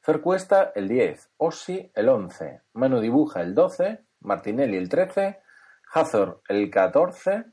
Fer 0.00 0.20
Cuesta, 0.20 0.70
el 0.76 0.86
10. 0.86 1.28
Ossi, 1.38 1.90
el 1.92 2.08
11. 2.08 2.60
Manu 2.74 3.00
Dibuja, 3.00 3.40
el 3.40 3.52
12. 3.52 3.98
Martinelli, 4.20 4.76
el 4.76 4.88
13. 4.88 5.40
Hazor, 5.92 6.42
el 6.48 6.70
14. 6.70 7.46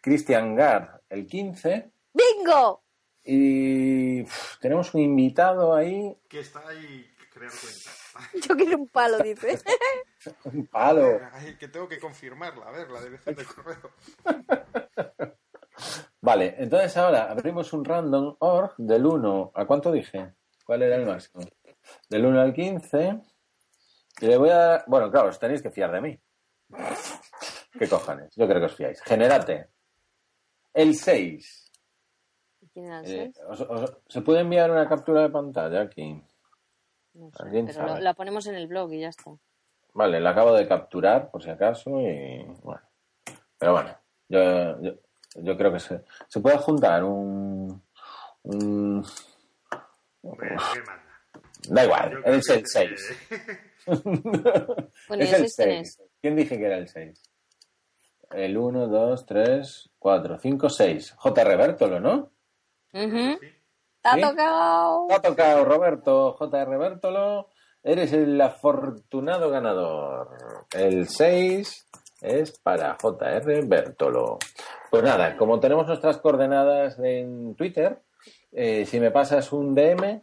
Cristian 0.00 0.54
Gar, 0.54 1.02
el 1.10 1.26
15. 1.26 1.92
¡Bingo! 2.14 2.84
Y 3.22 4.22
uf, 4.22 4.58
tenemos 4.60 4.94
un 4.94 5.02
invitado 5.02 5.74
ahí, 5.74 6.16
Que 6.26 6.40
está 6.40 6.66
ahí 6.66 7.06
crear 7.30 7.50
cuenta. 7.50 8.03
Yo 8.48 8.56
quiero 8.56 8.78
un 8.78 8.88
palo, 8.88 9.18
dice. 9.18 9.58
un 10.44 10.66
palo. 10.66 11.20
Ay, 11.32 11.56
que 11.56 11.68
tengo 11.68 11.88
que 11.88 11.98
confirmarla. 11.98 12.66
A 12.66 12.70
ver, 12.70 12.90
la 12.90 13.00
dirección 13.02 13.34
de 13.34 13.44
correo. 13.44 13.90
Vale, 16.20 16.54
entonces 16.58 16.96
ahora 16.96 17.30
abrimos 17.30 17.72
un 17.72 17.84
random 17.84 18.36
org 18.38 18.74
del 18.78 19.04
1 19.04 19.52
a 19.54 19.66
cuánto 19.66 19.92
dije? 19.92 20.34
¿Cuál 20.64 20.82
era 20.82 20.96
el 20.96 21.04
máximo? 21.06 21.44
Del 22.08 22.24
1 22.24 22.40
al 22.40 22.54
15. 22.54 23.20
Y 24.20 24.26
le 24.26 24.36
voy 24.38 24.48
a 24.48 24.56
dar. 24.56 24.84
Bueno, 24.86 25.10
claro, 25.10 25.28
os 25.28 25.38
tenéis 25.38 25.60
que 25.60 25.70
fiar 25.70 25.92
de 25.92 26.00
mí. 26.00 26.18
¿Qué 27.78 27.88
cojones? 27.88 28.34
Yo 28.36 28.46
creo 28.46 28.60
que 28.60 28.66
os 28.66 28.74
fiáis. 28.76 29.02
Generate. 29.02 29.68
El 30.72 30.94
6. 30.94 31.72
¿Quién 32.72 32.86
era 32.86 33.00
el 33.00 33.04
Eh, 33.04 33.08
seis? 33.34 33.40
os- 33.46 33.60
os- 33.60 33.98
¿Se 34.08 34.22
puede 34.22 34.40
enviar 34.40 34.70
una 34.70 34.88
captura 34.88 35.22
de 35.22 35.28
pantalla 35.30 35.82
aquí? 35.82 36.22
No 37.14 37.30
sé, 37.30 37.42
alguien 37.42 37.66
pero 37.66 37.82
lo- 37.82 37.88
sabe. 37.88 38.00
la 38.02 38.14
ponemos 38.14 38.46
en 38.46 38.54
el 38.56 38.66
blog 38.66 38.92
y 38.92 39.00
ya 39.00 39.08
está. 39.08 39.30
Vale, 39.94 40.20
la 40.20 40.30
acabo 40.30 40.52
de 40.54 40.66
capturar 40.66 41.30
por 41.30 41.42
si 41.42 41.50
acaso 41.50 42.00
y 42.00 42.44
bueno. 42.62 42.82
Pero 43.58 43.72
bueno, 43.72 43.96
yo, 44.28 44.80
yo, 44.82 44.92
yo 45.36 45.56
creo 45.56 45.72
que 45.72 45.78
se, 45.80 46.02
se 46.28 46.40
puede 46.40 46.58
juntar 46.58 47.04
un, 47.04 47.82
un- 48.42 49.04
Hombre, 50.22 50.56
¿qué 50.72 50.80
manda? 50.82 51.20
Da 51.68 51.84
igual, 51.84 52.10
creo 52.22 52.22
es 52.38 52.48
el 52.50 52.62
te- 52.62 52.68
6. 52.68 53.18
Bueno, 53.86 55.24
es 55.24 55.30
¿y 55.30 55.34
el 55.34 55.42
el 55.44 55.50
seis 55.50 55.54
quién 55.56 55.84
6. 55.84 55.98
¿Quién 56.20 56.36
dije 56.36 56.58
que 56.58 56.66
era 56.66 56.78
el 56.78 56.88
6? 56.88 57.22
El 58.32 58.56
1, 58.58 58.88
2, 58.88 59.26
3, 59.26 59.90
4, 59.98 60.38
5, 60.38 60.68
6. 60.68 61.12
J. 61.16 61.44
Bertolo, 61.56 62.00
¿no? 62.00 62.32
Ujú. 62.92 63.38
Sí. 63.40 63.48
¡Te 64.04 64.10
ha 64.10 64.14
¿Sí? 64.16 64.20
tocado! 64.20 65.06
Tocado, 65.22 65.64
Roberto 65.64 66.32
J.R. 66.34 66.76
Bertolo. 66.76 67.48
Eres 67.82 68.12
el 68.12 68.38
afortunado 68.38 69.48
ganador. 69.48 70.28
El 70.76 71.08
6 71.08 71.88
es 72.20 72.58
para 72.58 72.98
J.R. 73.00 73.62
Bertolo. 73.62 74.38
Pues 74.90 75.02
nada, 75.02 75.38
como 75.38 75.58
tenemos 75.58 75.86
nuestras 75.86 76.18
coordenadas 76.18 76.98
en 76.98 77.54
Twitter, 77.54 78.02
eh, 78.52 78.84
si 78.84 79.00
me 79.00 79.10
pasas 79.10 79.50
un 79.52 79.74
DM 79.74 80.20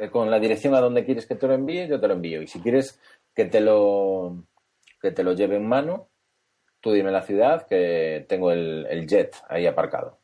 eh, 0.00 0.10
con 0.10 0.28
la 0.28 0.40
dirección 0.40 0.74
a 0.74 0.80
donde 0.80 1.04
quieres 1.04 1.24
que 1.24 1.36
te 1.36 1.46
lo 1.46 1.54
envíe, 1.54 1.86
yo 1.86 2.00
te 2.00 2.08
lo 2.08 2.14
envío. 2.14 2.42
Y 2.42 2.48
si 2.48 2.60
quieres 2.60 3.00
que 3.32 3.44
te 3.44 3.60
lo, 3.60 4.36
que 5.00 5.12
te 5.12 5.22
lo 5.22 5.32
lleve 5.32 5.56
en 5.56 5.68
mano, 5.68 6.08
tú 6.80 6.90
dime 6.90 7.12
la 7.12 7.22
ciudad 7.22 7.68
que 7.68 8.26
tengo 8.28 8.50
el, 8.50 8.84
el 8.90 9.06
jet 9.06 9.36
ahí 9.48 9.68
aparcado. 9.68 10.18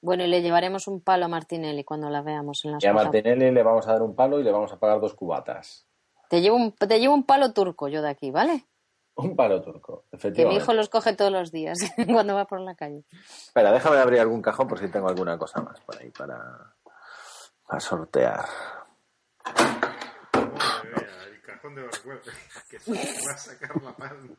Bueno, 0.00 0.24
y 0.24 0.28
le 0.28 0.42
llevaremos 0.42 0.86
un 0.86 1.00
palo 1.00 1.24
a 1.24 1.28
Martinelli 1.28 1.82
cuando 1.84 2.08
la 2.08 2.22
veamos 2.22 2.64
en 2.64 2.72
las 2.72 2.84
Y 2.84 2.86
a. 2.86 2.92
Martinelli 2.92 3.50
le 3.50 3.62
vamos 3.62 3.86
a 3.88 3.92
dar 3.92 4.02
un 4.02 4.14
palo 4.14 4.38
y 4.38 4.44
le 4.44 4.52
vamos 4.52 4.72
a 4.72 4.78
pagar 4.78 5.00
dos 5.00 5.14
cubatas. 5.14 5.86
Te 6.28 6.40
llevo, 6.40 6.56
un, 6.56 6.72
te 6.72 7.00
llevo 7.00 7.14
un 7.14 7.24
palo 7.24 7.52
turco 7.52 7.88
yo 7.88 8.02
de 8.02 8.10
aquí, 8.10 8.30
¿vale? 8.30 8.66
Un 9.16 9.34
palo 9.34 9.60
turco, 9.60 10.04
Que 10.10 10.16
mi 10.16 10.18
efectivamente. 10.18 10.62
hijo 10.62 10.72
los 10.74 10.88
coge 10.88 11.16
todos 11.16 11.32
los 11.32 11.50
días 11.50 11.78
cuando 12.12 12.34
va 12.36 12.44
por 12.44 12.60
la 12.60 12.76
calle. 12.76 13.02
Espera, 13.46 13.72
déjame 13.72 13.96
abrir 13.98 14.20
algún 14.20 14.40
cajón 14.42 14.68
por 14.68 14.78
si 14.78 14.88
tengo 14.88 15.08
alguna 15.08 15.36
cosa 15.36 15.60
más 15.60 15.80
por 15.80 16.00
ahí 16.00 16.10
para, 16.10 16.74
para 17.66 17.80
sortear. 17.80 18.44
Cajón 21.58 21.74
de 21.74 21.82
a 23.30 23.36
sacar 23.36 23.82
la 23.82 23.92
palma. 23.96 24.34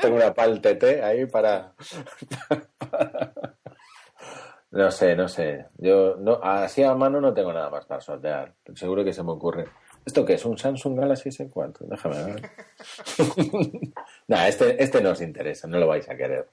Tengo 0.00 0.16
una 0.16 0.32
pal 0.32 0.60
TT 0.60 1.02
ahí 1.02 1.26
para... 1.26 1.74
No 4.70 4.90
sé, 4.90 5.16
no 5.16 5.28
sé. 5.28 5.66
Yo 5.78 6.16
no, 6.16 6.38
así 6.42 6.82
a 6.82 6.94
mano 6.94 7.20
no 7.20 7.34
tengo 7.34 7.52
nada 7.52 7.68
más 7.70 7.86
para 7.86 8.00
sortear. 8.00 8.54
Seguro 8.74 9.02
que 9.02 9.12
se 9.12 9.24
me 9.24 9.32
ocurre. 9.32 9.66
¿Esto 10.04 10.24
qué 10.24 10.34
es? 10.34 10.44
¿Un 10.44 10.56
Samsung 10.56 11.00
Galaxy 11.00 11.30
S4? 11.30 11.78
Déjame 11.80 12.24
ver. 12.24 12.50
Nah, 14.28 14.46
este, 14.46 14.82
este 14.82 15.00
no 15.00 15.10
os 15.10 15.22
interesa, 15.22 15.66
no 15.66 15.78
lo 15.78 15.86
vais 15.86 16.06
a 16.08 16.14
querer. 16.14 16.50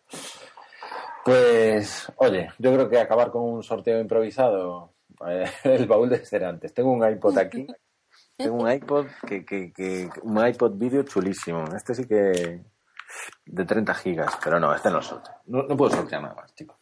Pues, 1.26 2.10
oye, 2.16 2.50
yo 2.58 2.74
creo 2.74 2.90
que 2.90 3.00
acabar 3.00 3.32
con 3.32 3.44
un 3.44 3.64
sorteo 3.64 4.00
improvisado, 4.00 4.94
eh, 5.28 5.46
el 5.66 5.86
baúl 5.86 6.10
de 6.10 6.26
ser 6.26 6.46
antes. 6.46 6.74
Tengo 6.74 6.92
un 6.92 7.06
iPod 7.06 7.38
aquí. 7.38 7.68
Tengo 8.38 8.56
un 8.56 8.72
iPod 8.72 9.08
que, 9.28 9.46
que, 9.46 9.72
que 9.72 10.10
un 10.24 10.46
iPod 10.46 10.74
vídeo 10.74 11.04
chulísimo. 11.04 11.64
Este 11.76 11.96
sí 11.96 12.06
que 12.06 12.62
de 13.46 13.66
30 13.66 13.94
gigas, 13.94 14.38
pero 14.44 14.60
no, 14.60 14.74
este 14.74 14.90
no 14.90 15.02
sorteo. 15.02 15.36
No, 15.46 15.64
no 15.64 15.78
puedo 15.78 15.96
sortear 15.96 16.22
nada 16.22 16.36
más, 16.36 16.54
chicos. 16.54 16.78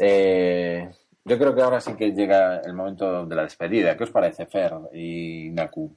Eh, 0.00 0.90
yo 1.24 1.38
creo 1.38 1.54
que 1.54 1.62
ahora 1.62 1.80
sí 1.80 1.94
que 1.94 2.12
llega 2.12 2.60
el 2.60 2.74
momento 2.74 3.26
de 3.26 3.36
la 3.36 3.42
despedida. 3.42 3.96
¿Qué 3.96 4.04
os 4.04 4.10
parece, 4.10 4.46
Fer 4.46 4.72
y 4.92 5.50
Naku? 5.50 5.96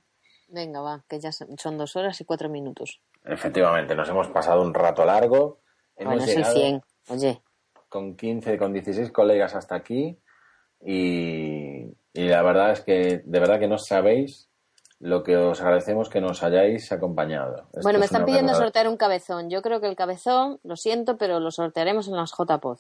Venga, 0.50 0.82
va, 0.82 1.04
que 1.08 1.20
ya 1.20 1.32
son 1.32 1.78
dos 1.78 1.96
horas 1.96 2.20
y 2.22 2.26
cuatro 2.26 2.50
minutos. 2.50 3.02
Efectivamente, 3.24 3.96
nos 3.96 4.10
hemos 4.10 4.28
pasado 4.30 4.62
un 4.62 4.74
rato 4.74 5.04
largo. 5.06 5.60
Hemos 5.96 6.16
Bueno, 6.16 6.24
es 6.24 6.30
el 6.30 6.38
llegado 6.38 6.56
100. 6.56 6.82
Oye, 7.10 7.42
con 7.90 8.16
15, 8.16 8.58
con 8.58 8.74
16 8.74 9.12
colegas 9.12 9.56
hasta 9.56 9.76
aquí 9.76 10.18
y, 10.82 11.86
y 12.14 12.28
la 12.28 12.44
verdad 12.44 12.72
es 12.72 12.82
que 12.82 13.22
de 13.24 13.40
verdad 13.40 13.60
que 13.60 13.68
no 13.68 13.78
sabéis 13.78 14.50
lo 15.00 15.24
que 15.24 15.38
os 15.38 15.62
agradecemos 15.62 16.10
que 16.10 16.22
nos 16.22 16.42
hayáis 16.44 16.92
acompañado. 16.92 17.68
Esto 17.68 17.82
bueno, 17.84 18.00
me 18.00 18.06
es 18.06 18.12
están 18.12 18.26
pidiendo 18.26 18.54
sortear 18.56 18.88
un 18.88 18.98
cabezón. 18.98 19.50
Yo 19.50 19.62
creo 19.62 19.80
que 19.80 19.88
el 19.88 19.96
cabezón, 19.96 20.60
lo 20.64 20.76
siento, 20.76 21.18
pero 21.18 21.40
lo 21.40 21.52
sortearemos 21.52 22.08
en 22.08 22.16
las 22.16 22.32
JPod. 22.32 22.80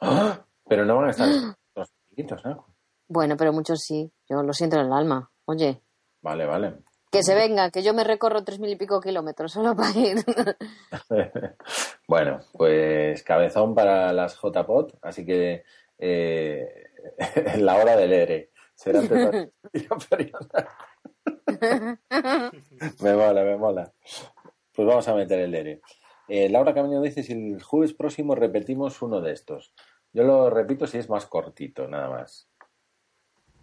¡Ah! 0.00 0.44
Pero 0.68 0.84
no 0.84 0.96
van 0.96 1.08
a 1.08 1.10
estar 1.10 1.28
los 1.74 1.90
chiquitos, 2.08 2.44
¿no? 2.44 2.66
Bueno, 3.08 3.36
pero 3.36 3.52
muchos 3.52 3.80
sí. 3.80 4.12
Yo 4.28 4.42
lo 4.42 4.52
siento 4.52 4.76
en 4.76 4.86
el 4.86 4.92
alma. 4.92 5.30
Oye, 5.46 5.82
Vale, 6.22 6.46
vale. 6.46 6.74
que 7.10 7.24
se 7.24 7.34
venga, 7.34 7.70
que 7.70 7.82
yo 7.82 7.92
me 7.94 8.04
recorro 8.04 8.44
tres 8.44 8.60
mil 8.60 8.70
y 8.70 8.76
pico 8.76 9.00
kilómetros 9.00 9.52
solo 9.52 9.74
para 9.74 9.90
ir. 9.98 10.18
bueno, 12.06 12.40
pues 12.52 13.24
cabezón 13.24 13.74
para 13.74 14.12
las 14.12 14.36
JPOT, 14.36 14.98
así 15.02 15.26
que 15.26 15.64
eh, 15.98 16.84
la 17.58 17.76
hora 17.76 17.96
del 17.96 18.12
ERE 18.12 18.52
será 18.74 19.00
antes. 19.00 19.50
Me 23.00 23.14
mola, 23.14 23.44
me 23.44 23.56
mola. 23.56 23.92
Pues 24.74 24.86
vamos 24.86 25.08
a 25.08 25.14
meter 25.14 25.40
el 25.40 25.54
ERE. 25.54 25.80
Eh, 26.28 26.48
Laura 26.48 26.72
Camino 26.72 27.02
dice 27.02 27.22
si 27.22 27.32
el 27.32 27.62
jueves 27.62 27.92
próximo 27.92 28.34
repetimos 28.34 29.02
uno 29.02 29.20
de 29.20 29.32
estos. 29.32 29.74
Yo 30.12 30.22
lo 30.22 30.50
repito 30.50 30.86
si 30.86 30.98
es 30.98 31.08
más 31.08 31.26
cortito, 31.26 31.86
nada 31.88 32.08
más. 32.08 32.48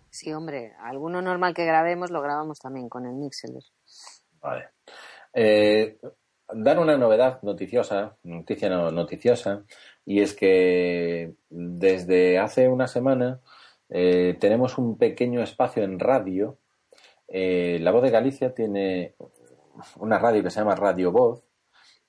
sí, 0.09 0.33
hombre, 0.33 0.73
alguno 0.79 1.21
normal 1.21 1.53
que 1.53 1.65
grabemos 1.65 2.11
lo 2.11 2.21
grabamos 2.21 2.59
también 2.59 2.89
con 2.89 3.05
el 3.05 3.13
Mixler. 3.13 3.63
Vale. 4.41 4.69
Eh, 5.33 5.97
dar 6.53 6.79
una 6.79 6.97
novedad 6.97 7.41
noticiosa, 7.41 8.17
noticia 8.23 8.69
no, 8.69 8.91
noticiosa, 8.91 9.63
y 10.05 10.21
es 10.21 10.33
que 10.33 11.35
desde 11.49 12.39
hace 12.39 12.67
una 12.69 12.87
semana 12.87 13.41
eh, 13.89 14.37
tenemos 14.39 14.77
un 14.77 14.97
pequeño 14.97 15.41
espacio 15.41 15.83
en 15.83 15.99
radio. 15.99 16.57
Eh, 17.27 17.79
la 17.81 17.91
Voz 17.91 18.03
de 18.03 18.09
Galicia 18.11 18.53
tiene 18.53 19.15
una 19.99 20.17
radio 20.19 20.43
que 20.43 20.49
se 20.49 20.59
llama 20.59 20.75
Radio 20.75 21.11
Voz, 21.11 21.43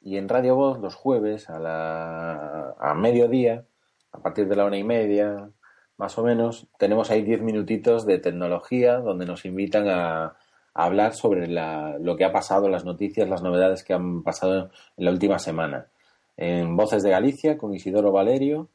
y 0.00 0.16
en 0.16 0.28
Radio 0.28 0.54
Voz 0.54 0.78
los 0.78 0.94
jueves 0.94 1.50
a, 1.50 1.58
la, 1.58 2.74
a 2.78 2.94
mediodía, 2.94 3.64
a 4.12 4.20
partir 4.20 4.48
de 4.48 4.56
la 4.56 4.64
una 4.64 4.78
y 4.78 4.84
media, 4.84 5.50
más 5.96 6.16
o 6.18 6.22
menos, 6.22 6.68
tenemos 6.78 7.10
ahí 7.10 7.22
diez 7.22 7.42
minutitos 7.42 8.06
de 8.06 8.18
tecnología 8.18 8.98
donde 8.98 9.26
nos 9.26 9.44
invitan 9.44 9.88
a, 9.88 10.36
hablar 10.74 11.14
sobre 11.14 11.48
la- 11.48 11.98
lo 11.98 12.16
que 12.16 12.24
ha 12.24 12.30
pasado, 12.30 12.68
las 12.68 12.84
noticias, 12.84 13.28
las 13.28 13.42
novedades 13.42 13.82
que 13.82 13.94
han 13.94 14.22
pasado 14.22 14.70
en 14.96 15.04
la 15.04 15.10
última 15.10 15.40
semana. 15.40 15.88
En 16.36 16.76
Voces 16.76 17.02
de 17.02 17.10
Galicia, 17.10 17.58
con 17.58 17.74
Isidoro 17.74 18.12
Valerio, 18.12 18.68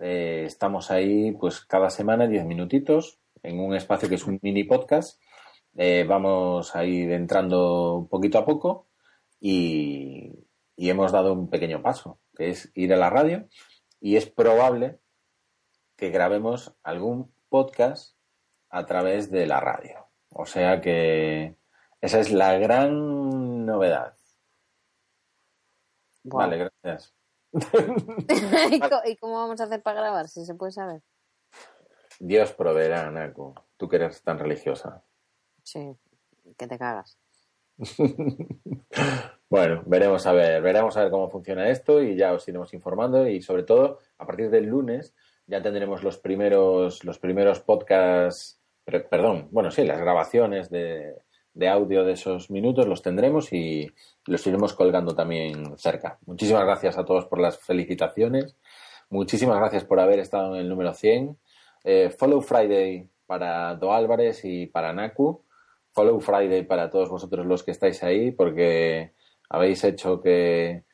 eh, 0.00 0.44
estamos 0.46 0.90
ahí 0.90 1.32
pues 1.32 1.60
cada 1.60 1.90
semana 1.90 2.26
diez 2.26 2.46
minutitos 2.46 3.18
en 3.42 3.60
un 3.60 3.74
espacio 3.74 4.08
que 4.08 4.14
es 4.14 4.26
un 4.26 4.38
mini 4.40 4.64
podcast. 4.64 5.20
Eh, 5.76 6.04
vamos 6.06 6.74
a 6.76 6.84
ir 6.84 7.10
entrando 7.12 8.06
poquito 8.10 8.38
a 8.38 8.44
poco 8.44 8.88
y, 9.40 10.30
y 10.76 10.90
hemos 10.90 11.12
dado 11.12 11.32
un 11.32 11.48
pequeño 11.48 11.82
paso, 11.82 12.20
que 12.36 12.50
es 12.50 12.70
ir 12.74 12.92
a 12.92 12.96
la 12.98 13.08
radio 13.10 13.48
y 14.00 14.16
es 14.16 14.28
probable 14.28 15.00
que 15.96 16.10
grabemos 16.10 16.74
algún 16.82 17.34
podcast 17.48 18.16
a 18.68 18.84
través 18.86 19.30
de 19.30 19.46
la 19.46 19.60
radio. 19.60 20.08
O 20.30 20.46
sea 20.46 20.80
que 20.80 21.56
esa 22.00 22.18
es 22.20 22.32
la 22.32 22.58
gran 22.58 23.64
novedad. 23.66 24.14
Vale, 26.24 26.70
gracias. 26.82 27.14
¿Y 27.52 28.80
co- 28.80 29.02
¿Y 29.04 29.16
cómo 29.16 29.34
vamos 29.36 29.60
a 29.60 29.64
hacer 29.64 29.82
para 29.82 30.00
grabar? 30.00 30.28
Si 30.28 30.44
se 30.44 30.54
puede 30.54 30.72
saber. 30.72 31.02
Dios 32.18 32.52
proveerá, 32.52 33.10
Naku. 33.10 33.54
Tú 33.76 33.88
que 33.88 33.96
eres 33.96 34.22
tan 34.22 34.38
religiosa. 34.38 35.02
Sí, 35.62 35.96
que 36.58 36.66
te 36.66 36.78
cagas. 36.78 37.18
Bueno, 39.48 39.82
veremos 39.84 40.26
a 40.26 40.32
ver, 40.32 40.62
veremos 40.62 40.96
a 40.96 41.02
ver 41.02 41.10
cómo 41.10 41.28
funciona 41.28 41.68
esto 41.68 42.02
y 42.02 42.16
ya 42.16 42.32
os 42.32 42.48
iremos 42.48 42.72
informando 42.72 43.28
y 43.28 43.42
sobre 43.42 43.64
todo 43.64 43.98
a 44.16 44.26
partir 44.26 44.48
del 44.48 44.64
lunes 44.64 45.14
ya 45.46 45.60
tendremos 45.60 46.02
los 46.02 46.16
primeros 46.16 47.04
los 47.04 47.18
primeros 47.18 47.60
podcasts, 47.60 48.62
per- 48.84 49.08
perdón, 49.10 49.48
bueno 49.50 49.70
sí, 49.70 49.84
las 49.84 50.00
grabaciones 50.00 50.70
de, 50.70 51.16
de 51.52 51.68
audio 51.68 52.02
de 52.04 52.12
esos 52.12 52.50
minutos 52.50 52.86
los 52.88 53.02
tendremos 53.02 53.52
y 53.52 53.90
los 54.26 54.46
iremos 54.46 54.72
colgando 54.72 55.14
también 55.14 55.76
cerca. 55.76 56.18
Muchísimas 56.24 56.64
gracias 56.64 56.96
a 56.96 57.04
todos 57.04 57.26
por 57.26 57.38
las 57.38 57.58
felicitaciones, 57.58 58.56
muchísimas 59.10 59.58
gracias 59.58 59.84
por 59.84 60.00
haber 60.00 60.18
estado 60.20 60.54
en 60.54 60.62
el 60.62 60.68
número 60.70 60.94
100. 60.94 61.36
Eh, 61.84 62.08
follow 62.08 62.40
Friday 62.40 63.06
para 63.26 63.74
Do 63.74 63.92
Álvarez 63.92 64.44
y 64.44 64.66
para 64.66 64.94
Naku. 64.94 65.44
Follow 65.92 66.20
Friday 66.20 66.64
para 66.64 66.90
todos 66.90 67.10
vosotros 67.10 67.46
los 67.46 67.62
que 67.62 67.72
estáis 67.72 68.02
ahí, 68.02 68.30
porque 68.30 69.12
habéis 69.50 69.84
hecho 69.84 70.20
que 70.20 70.84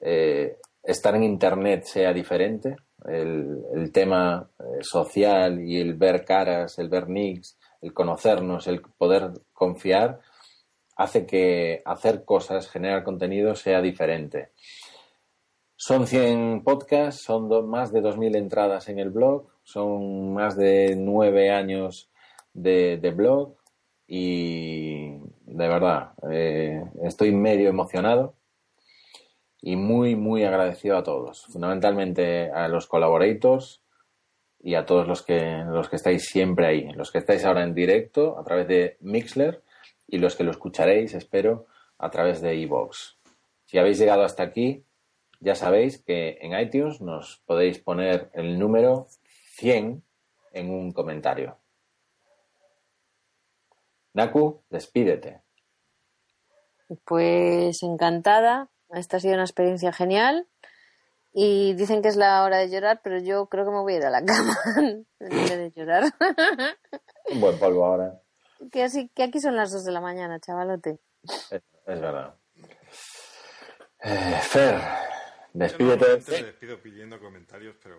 eh, 0.00 0.56
estar 0.82 1.14
en 1.14 1.24
Internet 1.24 1.84
sea 1.84 2.12
diferente. 2.12 2.76
El, 3.04 3.92
tema 3.92 4.50
eh, 4.58 4.82
social 4.82 5.60
y 5.60 5.80
el 5.80 5.94
ver 5.94 6.24
caras, 6.24 6.78
el 6.78 6.88
ver 6.88 7.08
nicks, 7.08 7.58
el 7.82 7.92
conocernos, 7.92 8.66
el 8.66 8.80
poder 8.80 9.30
confiar, 9.52 10.20
hace 10.96 11.26
que 11.26 11.82
hacer 11.84 12.24
cosas, 12.24 12.68
generar 12.68 13.04
contenido 13.04 13.54
sea 13.54 13.80
diferente. 13.80 14.50
Son 15.76 16.06
100 16.06 16.64
podcasts, 16.64 17.22
son 17.22 17.48
más 17.68 17.92
de 17.92 18.00
2.000 18.00 18.36
entradas 18.36 18.88
en 18.88 18.98
el 18.98 19.10
blog, 19.10 19.46
son 19.62 20.32
más 20.32 20.56
de 20.56 20.96
9 20.96 21.50
años 21.50 22.10
de 22.54 23.12
blog 23.14 23.54
y 24.06 25.16
de 25.46 25.68
verdad 25.68 26.12
eh, 26.30 26.82
estoy 27.02 27.32
medio 27.32 27.68
emocionado 27.68 28.34
y 29.60 29.76
muy, 29.76 30.14
muy 30.14 30.44
agradecido 30.44 30.96
a 30.96 31.02
todos, 31.02 31.46
fundamentalmente 31.46 32.50
a 32.52 32.68
los 32.68 32.86
colaboradores 32.86 33.82
y 34.60 34.74
a 34.74 34.84
todos 34.84 35.08
los 35.08 35.22
que, 35.22 35.64
los 35.68 35.88
que 35.88 35.96
estáis 35.96 36.26
siempre 36.26 36.66
ahí, 36.66 36.92
los 36.92 37.10
que 37.10 37.18
estáis 37.18 37.44
ahora 37.44 37.62
en 37.62 37.74
directo 37.74 38.38
a 38.38 38.44
través 38.44 38.68
de 38.68 38.96
Mixler 39.00 39.62
y 40.06 40.18
los 40.18 40.36
que 40.36 40.44
lo 40.44 40.50
escucharéis, 40.50 41.14
espero, 41.14 41.66
a 41.98 42.10
través 42.10 42.40
de 42.40 42.54
iVoox. 42.56 43.16
Si 43.64 43.78
habéis 43.78 43.98
llegado 43.98 44.22
hasta 44.22 44.44
aquí, 44.44 44.84
ya 45.40 45.54
sabéis 45.54 46.02
que 46.02 46.38
en 46.40 46.58
iTunes 46.58 47.00
nos 47.00 47.42
podéis 47.46 47.78
poner 47.78 48.30
el 48.34 48.58
número 48.58 49.08
100 49.56 50.02
en 50.52 50.70
un 50.70 50.92
comentario. 50.92 51.58
Naku, 54.16 54.64
despídete. 54.70 55.42
Pues 57.04 57.82
encantada. 57.82 58.70
Esta 58.88 59.18
ha 59.18 59.20
sido 59.20 59.34
una 59.34 59.42
experiencia 59.42 59.92
genial. 59.92 60.48
Y 61.34 61.74
dicen 61.74 62.00
que 62.00 62.08
es 62.08 62.16
la 62.16 62.42
hora 62.42 62.56
de 62.56 62.70
llorar, 62.70 63.02
pero 63.04 63.18
yo 63.18 63.46
creo 63.50 63.66
que 63.66 63.72
me 63.72 63.80
voy 63.80 63.92
a 63.92 63.96
ir 63.98 64.04
a 64.06 64.10
la 64.10 64.24
cama 64.24 64.56
en 64.78 65.06
vez 65.20 65.50
de 65.50 65.70
llorar. 65.70 66.04
Un 67.30 67.42
buen 67.42 67.58
polvo 67.58 67.84
ahora. 67.84 68.22
que, 68.72 68.84
así, 68.84 69.10
que 69.14 69.22
aquí 69.22 69.38
son 69.38 69.54
las 69.54 69.70
dos 69.70 69.84
de 69.84 69.92
la 69.92 70.00
mañana, 70.00 70.40
chavalote. 70.40 70.98
Es, 71.50 71.62
es 71.84 72.00
verdad. 72.00 72.36
Eh, 74.00 74.40
Fer, 74.40 74.80
despídete. 75.52 76.06
Normalmente 76.06 76.30
me 76.30 76.42
despido 76.42 76.80
pidiendo 76.80 77.20
comentarios, 77.20 77.76
pero 77.82 77.98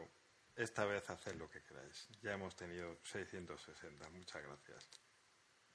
esta 0.56 0.84
vez 0.86 1.08
haced 1.12 1.36
lo 1.36 1.48
que 1.48 1.62
queráis. 1.62 2.08
Ya 2.24 2.32
hemos 2.34 2.56
tenido 2.56 2.98
660. 3.04 4.10
Muchas 4.10 4.42
gracias. 4.42 4.90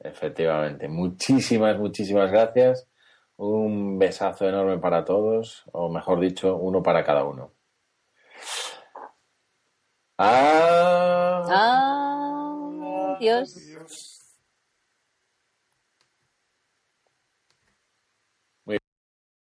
Efectivamente. 0.04 0.88
Muchísimas, 0.88 1.78
muchísimas 1.78 2.30
gracias. 2.30 2.88
Un 3.36 3.98
besazo 3.98 4.46
enorme 4.46 4.78
para 4.78 5.04
todos, 5.04 5.64
o 5.72 5.88
mejor 5.88 6.20
dicho, 6.20 6.56
uno 6.56 6.82
para 6.82 7.04
cada 7.04 7.24
uno. 7.24 7.52
Ah. 10.18 11.42
Adiós. 13.16 14.18